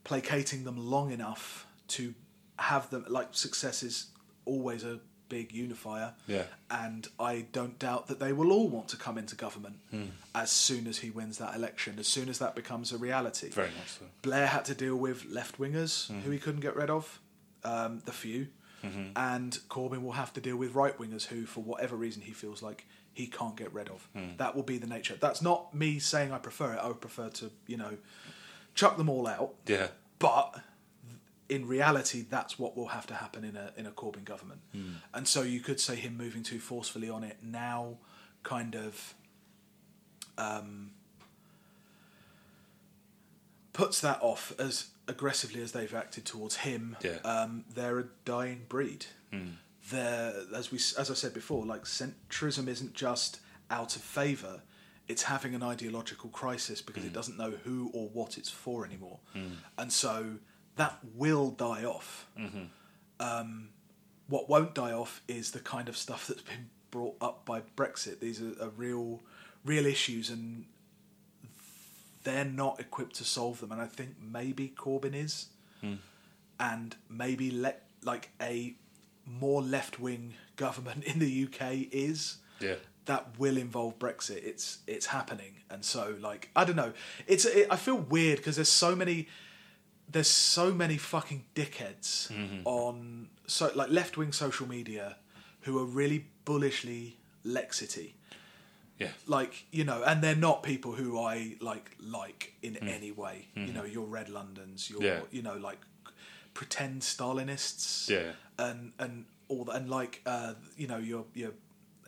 placating 0.05 0.65
them 0.65 0.77
long 0.77 1.11
enough 1.11 1.67
to 1.89 2.15
have 2.59 2.91
them 2.91 3.05
like 3.09 3.29
success 3.33 3.83
is 3.83 4.07
always 4.45 4.85
a 4.85 5.01
big 5.29 5.53
unifier. 5.53 6.13
Yeah. 6.27 6.45
And 6.71 7.09
I 7.19 7.47
don't 7.53 7.79
doubt 7.79 8.07
that 8.09 8.21
they 8.21 8.33
will 8.33 8.53
all 8.53 8.69
want 8.69 8.89
to 8.89 8.97
come 8.97 9.19
into 9.19 9.35
government 9.35 9.77
hmm. 9.91 10.05
as 10.35 10.51
soon 10.51 10.87
as 10.87 10.99
he 10.99 11.11
wins 11.11 11.39
that 11.39 11.57
election, 11.57 11.99
as 11.99 12.07
soon 12.07 12.29
as 12.29 12.39
that 12.39 12.55
becomes 12.55 12.93
a 12.93 12.99
reality. 12.99 13.49
Very 13.49 13.69
much 13.69 13.89
so. 13.99 14.05
Blair 14.23 14.47
had 14.47 14.65
to 14.67 14.75
deal 14.75 14.97
with 14.97 15.25
left 15.25 15.59
wingers 15.59 16.09
hmm. 16.09 16.21
who 16.21 16.31
he 16.31 16.39
couldn't 16.39 16.61
get 16.61 16.77
rid 16.77 16.91
of, 16.91 17.21
um, 17.65 18.03
the 18.05 18.13
few, 18.13 18.49
mm-hmm. 18.85 19.09
and 19.17 19.59
Corbyn 19.69 20.03
will 20.03 20.13
have 20.13 20.33
to 20.35 20.41
deal 20.41 20.57
with 20.57 20.75
right 20.75 20.97
wingers 20.99 21.27
who, 21.27 21.47
for 21.47 21.65
whatever 21.65 21.97
reason, 21.97 22.23
he 22.23 22.33
feels 22.33 22.63
like 22.63 22.87
he 23.15 23.27
can't 23.27 23.57
get 23.57 23.73
rid 23.73 23.89
of. 23.89 24.09
That 24.37 24.55
will 24.55 24.63
be 24.63 24.79
the 24.79 24.87
nature. 24.87 25.17
That's 25.19 25.41
not 25.41 25.75
me 25.75 25.99
saying 25.99 26.33
I 26.33 26.39
prefer 26.39 26.75
it. 26.75 26.79
I 26.83 26.89
would 26.89 27.01
prefer 27.01 27.29
to, 27.31 27.51
you 27.67 27.77
know, 27.77 27.97
chuck 28.75 28.97
them 28.97 29.09
all 29.09 29.27
out. 29.27 29.55
Yeah. 29.67 29.89
But 30.19 30.61
in 31.49 31.67
reality, 31.67 32.25
that's 32.29 32.59
what 32.59 32.77
will 32.77 32.89
have 32.89 33.07
to 33.07 33.15
happen 33.15 33.45
in 33.45 33.57
a 33.57 33.73
in 33.77 33.87
a 33.87 33.91
Corbyn 33.91 34.25
government. 34.25 34.61
And 35.13 35.27
so 35.27 35.43
you 35.43 35.61
could 35.61 35.81
say 35.81 35.97
him 35.97 36.17
moving 36.17 36.43
too 36.43 36.59
forcefully 36.59 37.09
on 37.09 37.25
it 37.25 37.39
now, 37.43 37.99
kind 38.43 38.75
of. 38.75 39.15
Um, 40.37 40.91
puts 43.73 44.01
that 44.01 44.19
off 44.23 44.53
as 44.59 44.87
aggressively 45.07 45.61
as 45.61 45.73
they've 45.73 45.95
acted 45.95 46.25
towards 46.25 46.57
him. 46.59 46.97
Yeah. 47.03 47.19
Um, 47.25 47.65
they're 47.75 47.99
a 47.99 48.05
dying 48.25 48.63
breed. 48.69 49.07
They're 49.91 50.35
as 50.55 50.71
we 50.71 50.79
as 50.79 51.11
I 51.11 51.15
said 51.15 51.35
before, 51.35 51.65
like 51.67 51.85
centrism 51.85 52.69
isn't 52.69 52.95
just 52.95 53.41
out 53.71 53.97
of 53.97 54.03
favour; 54.03 54.63
it's 55.09 55.25
having 55.25 55.55
an 55.55 55.63
ideological 55.63 56.31
crisis 56.31 56.81
because 56.81 57.05
it 57.05 57.11
mm. 57.11 57.15
doesn't 57.15 57.37
know 57.37 57.53
who 57.65 57.91
or 57.93 58.09
what 58.09 58.39
it's 58.39 58.51
for 58.51 58.87
anymore, 58.87 59.19
mm. 59.35 59.53
and 59.77 59.93
so 59.93 60.37
that 60.77 60.99
will 61.15 61.51
die 61.51 61.85
off. 61.85 62.27
Mm-hmm. 62.39 62.65
Um, 63.21 63.69
what 64.27 64.49
won't 64.49 64.75
die 64.75 64.93
off 64.93 65.23
is 65.29 65.53
the 65.53 65.61
kind 65.61 65.89
of 65.89 65.97
stuff 65.97 66.27
that's 66.27 66.43
been 66.43 66.71
brought 66.91 67.17
up 67.21 67.45
by 67.45 67.63
Brexit. 67.77 68.21
These 68.21 68.41
are, 68.41 68.55
are 68.61 68.71
real, 68.71 69.23
real 69.65 69.87
issues, 69.87 70.31
and 70.31 70.65
they're 72.23 72.45
not 72.45 72.81
equipped 72.81 73.17
to 73.17 73.25
solve 73.25 73.61
them. 73.61 73.73
And 73.73 73.81
I 73.81 73.87
think 73.87 74.17
maybe 74.21 74.73
Corbyn 74.77 75.15
is, 75.15 75.49
hmm. 75.81 75.95
and 76.59 76.97
maybe 77.09 77.51
let 77.51 77.87
like 78.03 78.31
a 78.41 78.77
more 79.27 79.63
left 79.63 79.99
wing 80.01 80.35
government 80.57 81.05
in 81.05 81.19
the 81.19 81.45
UK 81.45 81.89
is. 81.93 82.37
Yeah. 82.61 82.75
That 83.07 83.39
will 83.39 83.59
involve 83.59 83.99
Brexit. 83.99 84.43
It's 84.45 84.79
it's 84.87 85.07
happening, 85.07 85.57
and 85.69 85.85
so 85.85 86.17
like 86.21 86.49
I 86.57 86.65
don't 86.65 86.77
know. 86.77 86.95
It's 87.27 87.45
it, 87.45 87.67
I 87.71 87.77
feel 87.77 87.97
weird 87.97 88.39
because 88.39 88.57
there's 88.57 88.71
so 88.71 88.97
many 88.97 89.29
there's 90.11 90.29
so 90.31 90.73
many 90.73 90.97
fucking 90.97 91.45
dickheads 91.55 92.31
on 92.65 93.29
so 93.47 93.71
like 93.75 93.91
left 93.91 94.17
wing 94.17 94.33
social 94.33 94.67
media 94.67 95.17
who 95.63 95.79
are 95.79 95.85
really 95.85 96.27
bullishly 96.47 97.19
Lexity. 97.45 98.15
Yeah. 98.99 99.09
Like 99.27 99.67
you 99.71 99.85
know, 99.85 100.03
and 100.03 100.23
they're 100.25 100.35
not 100.35 100.63
people 100.63 100.93
who 100.93 101.21
I 101.21 101.57
like 101.61 101.91
like 102.01 102.55
in 102.63 102.75
Hmm. 102.77 102.89
any 102.89 103.13
way. 103.13 103.49
You 103.55 103.73
know, 103.75 103.85
your 103.85 104.07
Red 104.07 104.31
Londons, 104.31 104.89
your 104.89 105.03
Yeah. 105.03 105.21
you 105.31 105.43
know 105.43 105.57
like 105.57 105.79
pretend 106.55 107.03
Stalinists, 107.03 108.09
Yeah. 108.09 108.33
and 108.59 108.93
and 108.99 109.27
all 109.49 109.65
that, 109.67 109.77
and 109.77 109.91
like 109.91 110.23
uh, 110.27 110.55
you 110.77 110.87
know 110.87 110.99
your 110.99 111.27
your 111.35 111.53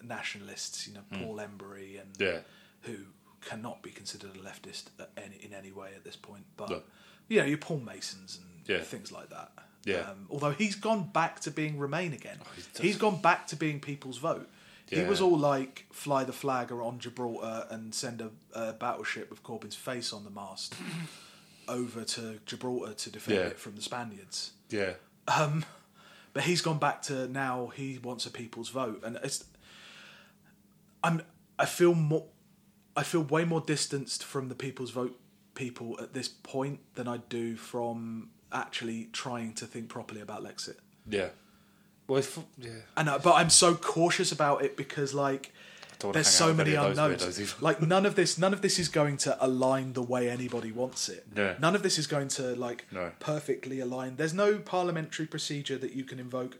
nationalists, 0.02 0.86
you 0.86 0.94
know 0.94 1.02
Paul 1.12 1.36
Embery 1.36 2.00
and. 2.00 2.10
Yeah. 2.18 2.40
who 2.82 2.98
cannot 3.40 3.82
be 3.82 3.90
considered 3.90 4.30
a 4.36 4.38
leftist 4.38 4.84
at 5.00 5.10
any, 5.16 5.36
in 5.44 5.52
any 5.52 5.72
way 5.72 5.90
at 5.96 6.04
this 6.04 6.14
point. 6.14 6.44
But 6.56 6.70
No. 6.70 6.82
you 7.28 7.40
know 7.40 7.44
your 7.46 7.58
Paul 7.58 7.80
Masons 7.80 8.38
and 8.38 8.46
Yeah. 8.68 8.84
things 8.84 9.10
like 9.10 9.30
that. 9.30 9.50
Yeah. 9.84 10.10
Um, 10.10 10.26
although 10.30 10.52
he's 10.52 10.76
gone 10.76 11.10
back 11.12 11.40
to 11.40 11.50
being 11.50 11.78
Remain 11.78 12.12
again. 12.12 12.38
he's 12.54 12.68
he's 12.78 12.96
gone 12.96 13.20
back 13.20 13.46
to 13.48 13.56
being 13.56 13.80
People's 13.80 14.18
Vote. 14.18 14.48
He 14.88 15.02
was 15.02 15.20
all 15.20 15.36
like 15.36 15.86
fly 15.92 16.22
the 16.22 16.32
flag 16.32 16.70
or 16.70 16.80
on 16.80 17.00
Gibraltar 17.00 17.66
and 17.70 17.92
send 17.92 18.20
a, 18.20 18.30
a 18.52 18.72
battleship 18.72 19.30
with 19.30 19.42
Corbyn's 19.42 19.74
face 19.74 20.12
on 20.12 20.22
the 20.22 20.30
mast 20.30 20.74
over 21.68 22.04
to 22.04 22.38
Gibraltar 22.46 22.94
to 22.94 23.10
defend 23.10 23.38
Yeah. 23.38 23.46
it 23.46 23.58
from 23.58 23.76
the 23.76 23.82
Spaniards. 23.82 24.52
Yeah. 24.70 24.94
Um, 25.28 25.64
But 26.32 26.44
he's 26.44 26.60
gone 26.60 26.78
back 26.78 27.00
to 27.02 27.26
now 27.28 27.68
he 27.74 27.98
wants 27.98 28.26
a 28.26 28.30
people's 28.30 28.68
vote, 28.68 29.02
and 29.02 29.16
it's. 29.24 29.44
I'm. 31.02 31.22
I 31.58 31.64
feel 31.64 31.94
more. 31.94 32.26
I 32.96 33.02
feel 33.02 33.22
way 33.22 33.44
more 33.44 33.60
distanced 33.62 34.22
from 34.24 34.48
the 34.48 34.54
people's 34.54 34.90
vote 34.90 35.18
people 35.54 35.96
at 36.00 36.12
this 36.12 36.28
point 36.28 36.80
than 36.94 37.08
I 37.08 37.18
do 37.28 37.56
from 37.56 38.30
actually 38.52 39.08
trying 39.12 39.54
to 39.54 39.66
think 39.66 39.88
properly 39.88 40.20
about 40.20 40.42
Lexit. 40.44 40.76
Yeah. 41.08 41.28
Well, 42.06 42.18
it's, 42.18 42.38
yeah. 42.58 42.70
And 42.96 43.08
I, 43.10 43.18
but 43.18 43.34
I'm 43.34 43.50
so 43.50 43.74
cautious 43.74 44.30
about 44.30 44.62
it 44.62 44.76
because 44.76 45.14
like 45.14 45.52
there's 46.12 46.28
so 46.28 46.52
many 46.54 46.70
any 46.70 46.76
of 46.76 46.96
those 46.96 47.22
unknowns. 47.22 47.62
Like 47.62 47.80
none 47.82 48.04
of 48.06 48.14
this, 48.14 48.38
none 48.38 48.52
of 48.52 48.60
this 48.62 48.78
is 48.78 48.88
going 48.88 49.16
to 49.18 49.36
align 49.44 49.92
the 49.94 50.02
way 50.02 50.28
anybody 50.28 50.72
wants 50.72 51.08
it. 51.08 51.26
Yeah. 51.34 51.54
None 51.58 51.74
of 51.74 51.82
this 51.82 51.98
is 51.98 52.06
going 52.06 52.28
to 52.28 52.54
like 52.56 52.86
No. 52.92 53.12
perfectly 53.20 53.80
align. 53.80 54.16
There's 54.16 54.34
no 54.34 54.58
parliamentary 54.58 55.26
procedure 55.26 55.78
that 55.78 55.92
you 55.92 56.04
can 56.04 56.18
invoke. 56.18 56.58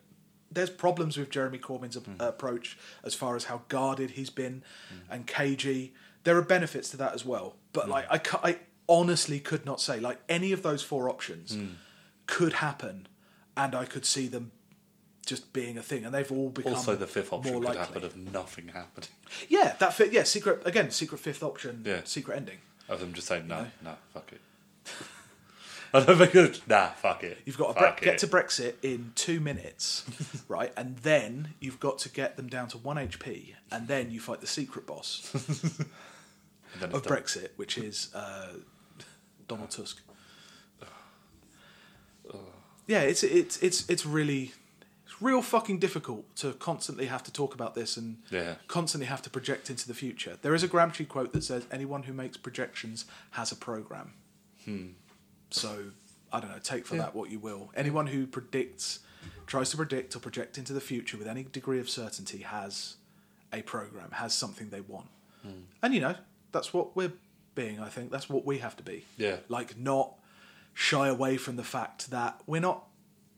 There's 0.51 0.71
problems 0.71 1.17
with 1.17 1.31
Jeremy 1.31 1.59
Corbyn's 1.59 1.97
a- 1.97 2.25
approach 2.29 2.79
as 3.05 3.15
far 3.15 3.37
as 3.37 3.45
how 3.45 3.63
guarded 3.69 4.13
he's 4.13 4.31
been 4.31 4.63
and 5.11 5.27
cagey. 5.27 5.93
There 6.25 6.37
are 6.37 6.43
benefits 6.43 6.89
to 6.91 6.97
that 6.99 7.13
as 7.15 7.25
well, 7.25 7.57
but 7.73 7.89
like 7.89 8.07
I, 8.11 8.49
I 8.51 8.59
honestly 8.89 9.41
could 9.41 9.67
not 9.67 9.81
say 9.81 10.01
like 10.01 10.19
any 10.29 10.53
of 10.53 10.63
those 10.63 10.83
four 10.83 11.09
options 11.11 11.55
Hmm. 11.55 11.67
could 12.27 12.55
happen, 12.55 13.07
and 13.57 13.75
I 13.75 13.85
could 13.85 14.05
see 14.07 14.29
them 14.29 14.53
just 15.27 15.53
being 15.53 15.77
a 15.77 15.83
thing, 15.83 16.05
and 16.07 16.15
they've 16.15 16.31
all 16.33 16.49
become 16.49 16.73
Also, 16.75 16.97
the 16.97 17.07
fifth 17.07 17.33
option 17.33 17.53
more 17.53 17.61
could 17.61 17.69
likely. 17.77 17.85
happen 17.85 18.05
of 18.05 18.17
nothing 18.17 18.69
happening. 18.69 19.09
Yeah, 19.49 19.75
that 19.81 19.93
fit. 19.93 20.13
Yeah, 20.13 20.23
secret 20.23 20.63
again. 20.65 20.91
Secret 20.91 21.19
fifth 21.19 21.43
option. 21.43 21.83
Yeah. 21.85 22.01
secret 22.05 22.37
ending. 22.37 22.59
Of 22.89 23.01
them 23.01 23.13
just 23.13 23.27
saying, 23.27 23.47
no, 23.49 23.67
no, 23.85 23.95
fuck 24.15 24.33
it. 24.33 24.41
I 25.95 26.01
don't 26.05 26.19
think 26.19 26.35
it's, 26.35 26.61
nah, 26.69 26.89
fuck 26.91 27.23
it. 27.25 27.39
You've 27.45 27.57
got 27.59 27.75
to 27.75 27.81
fuck 27.81 27.99
bre- 28.01 28.05
get 28.07 28.15
it. 28.15 28.19
to 28.21 28.27
Brexit 28.29 28.75
in 28.83 29.13
two 29.15 29.41
minutes, 29.41 30.05
right? 30.49 30.73
And 30.77 30.97
then 30.99 31.55
you've 31.61 31.81
got 31.81 31.99
to 32.01 32.09
get 32.09 32.37
them 32.37 32.49
down 32.49 32.69
to 32.69 32.79
one 32.79 32.97
HP, 32.97 33.55
and 33.73 33.89
then 33.89 34.11
you 34.11 34.21
fight 34.21 34.41
the 34.41 34.47
secret 34.47 34.87
boss 34.87 35.31
And 35.35 36.83
then 36.83 36.93
of 36.93 37.03
done. 37.03 37.17
Brexit, 37.19 37.49
which 37.57 37.79
is 37.79 38.11
uh, 38.15 38.49
Donald 39.49 39.71
Tusk. 39.71 40.01
Yeah, 42.89 43.01
it's 43.01 43.25
it's 43.25 43.57
it's 43.65 43.89
it's 43.91 44.07
really 44.07 44.53
it's 45.17 45.23
real 45.23 45.43
fucking 45.43 45.79
difficult 45.79 46.35
to 46.37 46.53
constantly 46.55 47.07
have 47.07 47.23
to 47.25 47.33
talk 47.33 47.55
about 47.55 47.75
this 47.75 47.97
and 47.97 48.19
Yeah. 48.31 48.57
constantly 48.69 49.07
have 49.07 49.23
to 49.23 49.31
project 49.31 49.71
into 49.71 49.87
the 49.89 49.95
future. 49.95 50.39
There 50.43 50.55
is 50.55 50.63
a 50.63 50.69
Gramsci 50.69 51.09
quote 51.09 51.33
that 51.33 51.43
says, 51.45 51.65
"Anyone 51.71 52.05
who 52.05 52.13
makes 52.13 52.37
projections 52.37 53.07
has 53.33 53.53
a 53.53 53.57
program." 53.57 54.13
Hmm. 54.65 54.89
So 55.51 55.93
I 56.33 56.41
don't 56.41 56.51
know. 56.51 56.59
Take 56.59 56.87
for 56.87 56.97
Yeah. 56.97 57.03
that 57.03 57.15
what 57.15 57.31
you 57.31 57.39
will. 57.39 57.71
Anyone 57.75 58.09
who 58.09 58.27
predicts, 58.27 59.01
tries 59.47 59.71
to 59.71 59.77
predict 59.77 60.15
or 60.17 60.19
project 60.19 60.59
into 60.59 60.73
the 60.73 60.81
future 60.81 61.17
with 61.17 61.27
any 61.29 61.45
degree 61.45 61.79
of 61.81 61.89
certainty 61.89 62.39
has 62.39 62.97
a 63.53 63.63
program, 63.63 64.11
has 64.13 64.35
something 64.35 64.71
they 64.71 64.81
want, 64.81 65.09
hmm. 65.43 65.63
and 65.83 65.95
you 65.95 66.01
know 66.01 66.17
that's 66.53 66.75
what 66.75 66.97
we're 66.97 67.13
being. 67.55 67.81
I 67.81 67.89
think 67.89 68.11
that's 68.11 68.29
what 68.29 68.45
we 68.45 68.59
have 68.59 68.77
to 68.77 68.83
be. 68.83 69.05
Yeah. 69.17 69.39
like 69.49 69.79
not 69.79 70.15
shy 70.75 71.09
away 71.09 71.37
from 71.39 71.57
the 71.57 71.65
fact 71.65 72.11
that 72.11 72.41
we're 72.47 72.61
not. 72.61 72.87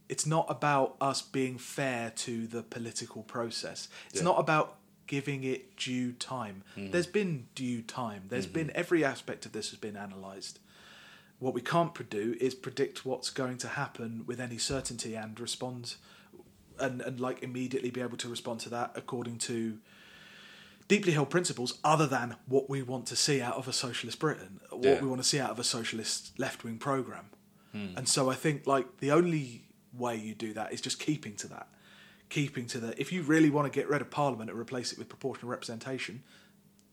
It's 0.08 0.26
not 0.26 0.46
about 0.48 0.96
us 1.00 1.22
being 1.22 1.58
fair 1.58 2.10
to 2.10 2.46
the 2.46 2.62
political 2.62 3.22
process. 3.22 3.88
It's 4.10 4.20
Yeah. 4.20 4.24
not 4.24 4.38
about 4.38 4.78
giving 5.06 5.42
it 5.44 5.76
due 5.76 6.12
time. 6.12 6.62
Hmm. 6.74 6.90
There's 6.90 7.06
been 7.06 7.48
due 7.54 7.82
time. 7.82 8.24
There's 8.28 8.46
hmm. 8.46 8.52
been 8.52 8.70
every 8.74 9.04
aspect 9.04 9.46
of 9.46 9.52
this 9.52 9.70
has 9.70 9.78
been 9.78 9.96
analysed. 9.96 10.60
What 11.38 11.54
we 11.54 11.60
can't 11.60 11.94
do 12.10 12.36
is 12.40 12.54
predict 12.54 13.06
what's 13.06 13.30
going 13.30 13.58
to 13.58 13.68
happen 13.68 14.24
with 14.26 14.40
any 14.40 14.58
certainty 14.58 15.14
and 15.14 15.38
respond 15.38 15.94
and, 16.78 17.00
and 17.00 17.20
like 17.20 17.42
immediately 17.42 17.90
be 17.90 18.00
able 18.00 18.16
to 18.18 18.28
respond 18.28 18.60
to 18.60 18.68
that 18.70 18.92
according 18.94 19.38
to 19.38 19.78
deeply 20.88 21.12
held 21.12 21.30
principles 21.30 21.78
other 21.84 22.06
than 22.06 22.36
what 22.46 22.68
we 22.68 22.82
want 22.82 23.06
to 23.06 23.16
see 23.16 23.40
out 23.40 23.54
of 23.56 23.68
a 23.68 23.72
socialist 23.72 24.18
Britain, 24.18 24.60
what 24.70 24.84
Yeah. 24.84 25.00
we 25.00 25.06
want 25.06 25.20
to 25.20 25.28
see 25.28 25.38
out 25.38 25.50
of 25.50 25.58
a 25.58 25.64
socialist 25.64 26.38
left 26.38 26.64
wing 26.64 26.78
program. 26.78 27.26
Hmm. 27.72 27.88
And 27.96 28.08
so 28.08 28.30
I 28.30 28.34
think 28.34 28.66
like 28.66 28.98
the 28.98 29.10
only 29.10 29.67
way 29.98 30.16
you 30.16 30.34
do 30.34 30.52
that 30.54 30.72
is 30.72 30.80
just 30.80 30.98
keeping 30.98 31.34
to 31.36 31.48
that. 31.48 31.68
Keeping 32.28 32.66
to 32.66 32.78
the 32.78 33.00
if 33.00 33.12
you 33.12 33.22
really 33.22 33.50
want 33.50 33.72
to 33.72 33.76
get 33.78 33.88
rid 33.88 34.00
of 34.02 34.10
Parliament 34.10 34.50
and 34.50 34.58
replace 34.58 34.92
it 34.92 34.98
with 34.98 35.08
proportional 35.08 35.50
representation, 35.50 36.22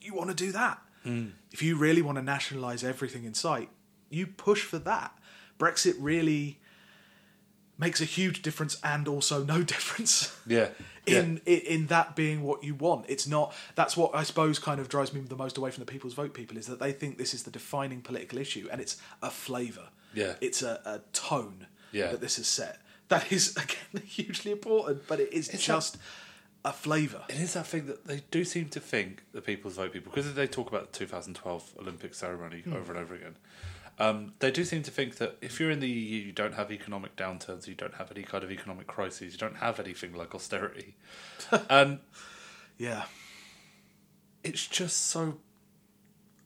you 0.01 0.14
want 0.14 0.30
to 0.30 0.36
do 0.36 0.51
that. 0.53 0.80
Hmm. 1.03 1.28
If 1.51 1.62
you 1.62 1.76
really 1.78 2.01
want 2.01 2.18
to 2.18 2.22
nationalise 2.24 2.84
everything 2.84 3.26
in 3.26 3.34
sight, 3.34 3.70
you 4.10 4.26
push 4.28 4.64
for 4.64 4.80
that. 4.80 5.12
Brexit 5.60 5.95
really 5.99 6.60
makes 7.78 7.99
a 7.99 8.06
huge 8.06 8.41
difference 8.41 8.80
and 8.84 9.08
also 9.08 9.43
no 9.43 9.62
difference 9.74 10.34
Yeah. 10.47 10.70
yeah. 11.06 11.20
in, 11.20 11.41
in 11.45 11.60
in 11.60 11.88
that 11.88 12.16
being 12.16 12.41
what 12.41 12.64
you 12.64 12.74
want. 12.74 13.06
It's 13.10 13.28
not. 13.28 13.53
That's 13.76 13.97
what 13.97 14.16
I 14.16 14.24
suppose 14.24 14.58
kind 14.60 14.80
of 14.80 14.88
drives 14.88 15.12
me 15.14 15.20
the 15.22 15.36
most 15.36 15.58
away 15.58 15.72
from 15.72 15.84
the 15.84 15.91
people's 15.91 16.14
vote 16.14 16.34
people 16.34 16.58
is 16.58 16.68
that 16.68 16.80
they 16.80 16.93
think 16.93 17.18
this 17.18 17.34
is 17.34 17.43
the 17.43 17.51
defining 17.51 18.01
political 18.01 18.38
issue, 18.39 18.68
and 18.72 18.80
it's 18.80 18.95
a 19.22 19.30
flavour. 19.30 19.89
Yeah. 20.14 20.36
it's 20.39 20.62
a, 20.64 20.80
a 20.86 21.01
tone 21.12 21.68
Yeah. 21.91 22.12
that 22.12 22.22
this 22.22 22.39
is 22.39 22.47
set. 22.47 22.80
That 23.10 23.32
is 23.32 23.56
again 23.64 24.03
hugely 24.06 24.51
important, 24.51 25.08
but 25.08 25.20
it 25.20 25.32
is 25.34 25.49
It's 25.49 25.64
just 25.66 25.97
a 26.64 26.74
flavour. 26.74 27.24
It 27.30 27.36
is 27.39 27.53
that 27.53 27.68
thing 27.68 27.86
that 27.86 28.06
they 28.08 28.22
do 28.32 28.43
seem 28.43 28.70
to 28.70 28.80
think 28.80 29.24
the 29.32 29.41
people's 29.41 29.76
vote 29.76 29.93
people 29.93 30.12
because 30.12 30.34
they 30.34 30.47
talk 30.47 30.70
about 30.70 30.91
the 30.91 30.97
2012 30.99 31.74
Olympic 31.80 32.14
ceremony 32.16 32.62
Hmm. 32.62 32.74
over 32.74 32.93
and 32.93 33.01
over 33.01 33.14
again. 33.16 33.36
Um, 33.97 34.34
they 34.39 34.51
do 34.51 34.66
seem 34.66 34.84
to 34.84 34.91
think 34.91 35.18
that 35.18 35.38
if 35.41 35.58
you're 35.60 35.72
in 35.72 35.80
the 35.80 35.88
EU, 35.88 36.26
you 36.26 36.32
don't 36.34 36.56
have 36.56 36.70
economic 36.72 37.16
downturns, 37.16 37.66
you 37.67 37.75
don't 37.75 37.93
have 37.96 38.12
any 38.12 38.24
kind 38.24 38.43
of 38.43 38.51
economic 38.51 38.88
crises, 38.88 39.32
you 39.34 39.38
don't 39.39 39.58
have 39.58 39.80
anything 39.80 40.13
like 40.13 40.36
austerity, 40.36 40.96
and 41.70 42.00
Yeah, 42.78 43.05
it's 44.43 44.67
just 44.67 44.97
so 45.05 45.38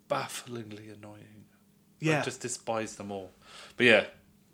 bafflingly 0.08 0.90
annoying. 0.90 1.46
yeah. 2.00 2.20
I 2.20 2.24
just 2.24 2.42
despise 2.42 2.96
them 2.98 3.12
all. 3.12 3.32
But 3.78 3.86
yeah, 3.86 4.06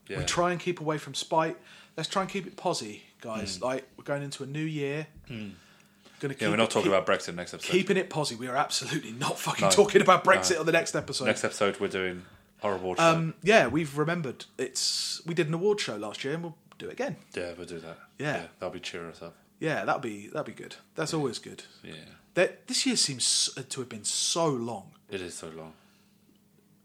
yeah, 0.08 0.20
We 0.20 0.26
try 0.26 0.52
and 0.52 0.60
keep 0.60 0.80
away 0.80 0.98
from 0.98 1.14
spite. 1.16 1.58
Let's 1.98 2.10
try 2.10 2.22
and 2.24 2.32
keep 2.32 2.46
it 2.48 2.58
posy, 2.58 3.04
guys. 3.22 3.62
Like 3.62 3.88
we're 3.98 4.04
going 4.04 4.22
into 4.24 4.44
a 4.44 4.48
new 4.48 4.64
year. 4.64 5.08
Gonna 5.28 6.34
keep 6.34 6.40
Hmm. 6.40 6.44
yeah. 6.44 6.50
We're 6.50 6.56
not 6.58 6.64
it- 6.70 6.72
talking 6.72 6.92
keep- 6.92 6.98
about 7.00 7.06
Brexit 7.06 7.36
next 7.36 7.54
episode. 7.54 7.72
keeping 7.72 7.98
it 7.98 8.10
posy. 8.10 8.36
We 8.36 8.48
are 8.48 8.56
absolutely 8.56 9.12
not 9.14 9.38
fucking 9.40 9.66
No. 9.66 9.72
talking 9.72 10.02
about 10.02 10.24
Brexit 10.24 10.56
No. 10.56 10.60
on 10.62 10.66
the 10.66 10.72
next 10.72 10.96
episode. 10.96 11.26
next 11.26 11.44
episode, 11.44 11.80
we're 11.80 11.88
doing 11.88 12.26
horrible. 12.60 12.96
shit. 12.96 13.00
Um, 13.00 13.34
yeah, 13.44 13.68
we've 13.68 13.98
remembered. 13.98 14.46
It's 14.58 15.22
we 15.26 15.34
did 15.34 15.48
an 15.48 15.54
award 15.54 15.80
show 15.80 15.96
last 15.98 16.24
year, 16.24 16.34
and 16.34 16.44
we'll 16.44 16.58
do 16.78 16.88
it 16.88 16.94
again. 16.94 17.16
yeah, 17.34 17.54
we'll 17.58 17.68
do 17.68 17.80
that. 17.80 17.98
Yeah. 18.20 18.48
that'll 18.60 18.74
be 18.74 18.80
cheering 18.80 19.10
us 19.12 19.22
up. 19.22 19.36
Yeah, 19.60 19.86
that'll 19.86 20.02
be 20.02 20.28
that'll 20.28 20.44
be 20.44 20.52
good. 20.54 20.76
That's 20.96 21.14
always 21.14 21.40
good. 21.40 21.64
Yeah, 21.84 21.94
That 22.34 22.68
this 22.68 22.86
year 22.86 22.98
seems 22.98 23.50
to 23.70 23.80
have 23.82 23.88
been 23.90 24.04
so 24.04 24.48
long. 24.50 24.92
it 25.10 25.22
is 25.22 25.34
so 25.36 25.48
long. 25.50 25.74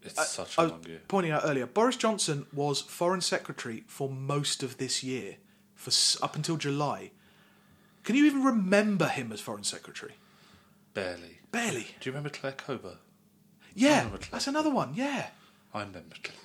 It's 0.03 0.17
uh, 0.17 0.21
I- 0.21 0.25
such 0.25 0.57
I 0.59 0.61
a 0.61 0.65
was 0.65 0.71
long 0.73 0.83
year. 0.87 1.01
pointing 1.07 1.31
out 1.31 1.41
earlier, 1.45 1.65
Boris 1.67 1.95
Johnson 1.97 2.45
was 2.53 2.81
foreign 2.81 3.21
secretary 3.21 3.83
for 3.87 4.09
most 4.09 4.63
of 4.63 4.77
this 4.77 5.03
year, 5.03 5.37
for 5.75 5.89
s- 5.89 6.17
up 6.21 6.35
until 6.35 6.57
July. 6.57 7.11
Can 8.03 8.15
you 8.15 8.25
even 8.25 8.43
remember 8.43 9.07
him 9.07 9.31
as 9.31 9.39
foreign 9.41 9.63
secretary? 9.63 10.15
Barely. 10.93 11.39
Barely. 11.51 11.87
Do 11.99 12.09
you 12.09 12.11
remember 12.11 12.29
Claire 12.29 12.53
Kober? 12.53 12.97
Yeah, 13.75 13.97
remember 13.99 14.17
Claire 14.17 14.29
that's 14.31 14.47
another 14.47 14.69
one. 14.71 14.93
Yeah, 14.95 15.27
I 15.73 15.79
remember 15.81 16.15
Claire 16.23 16.37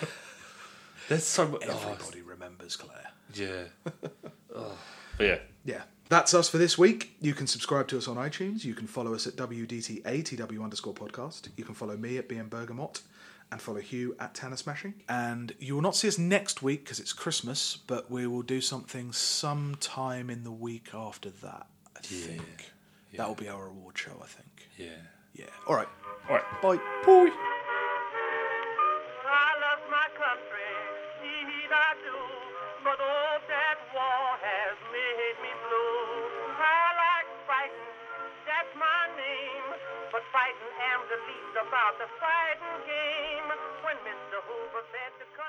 Kober. 0.00 0.12
There's 1.08 1.24
so 1.24 1.46
much. 1.48 1.62
everybody 1.62 2.22
oh, 2.24 2.28
remembers 2.28 2.76
Claire. 2.76 3.10
yeah. 3.34 3.64
oh. 4.54 4.76
But 5.18 5.26
yeah, 5.26 5.38
Yeah. 5.64 5.82
That's 6.10 6.34
us 6.34 6.50
for 6.50 6.58
this 6.58 6.76
week. 6.76 7.16
You 7.20 7.32
can 7.32 7.46
subscribe 7.46 7.88
to 7.88 7.96
us 7.96 8.06
on 8.06 8.16
iTunes. 8.16 8.62
You 8.62 8.74
can 8.74 8.86
follow 8.86 9.14
us 9.14 9.26
at 9.26 9.36
WDTATW 9.36 10.62
underscore 10.62 10.92
podcast. 10.94 11.48
You 11.56 11.64
can 11.64 11.74
follow 11.74 11.96
me 11.96 12.18
at 12.18 12.28
BM 12.28 12.50
Bergamot 12.50 13.00
and 13.50 13.60
follow 13.60 13.80
Hugh 13.80 14.14
at 14.20 14.34
Tanner 14.34 14.56
Smashing. 14.56 14.94
And 15.08 15.54
you 15.58 15.74
will 15.74 15.82
not 15.82 15.96
see 15.96 16.06
us 16.08 16.18
next 16.18 16.62
week 16.62 16.84
because 16.84 17.00
it's 17.00 17.14
Christmas, 17.14 17.78
but 17.86 18.10
we 18.10 18.26
will 18.26 18.42
do 18.42 18.60
something 18.60 19.12
sometime 19.12 20.28
in 20.28 20.44
the 20.44 20.52
week 20.52 20.88
after 20.92 21.30
that, 21.30 21.66
I 21.96 22.00
think. 22.00 22.72
Yeah. 23.10 23.18
That 23.18 23.28
will 23.28 23.34
be 23.36 23.48
our 23.48 23.66
award 23.68 23.96
show, 23.96 24.20
I 24.22 24.26
think. 24.26 24.68
yeah. 24.76 24.88
Yeah. 25.34 25.46
All 25.66 25.74
right. 25.74 25.88
All 26.28 26.36
right. 26.36 26.62
Bye. 26.62 26.76
Bye. 27.06 27.60
about 41.68 41.96
the 41.96 42.08
fighting 42.20 42.78
game 42.84 43.48
when 43.84 43.96
Mr. 44.04 44.36
Hoover 44.44 44.84
said 44.92 45.12
to 45.20 45.26
come. 45.36 45.43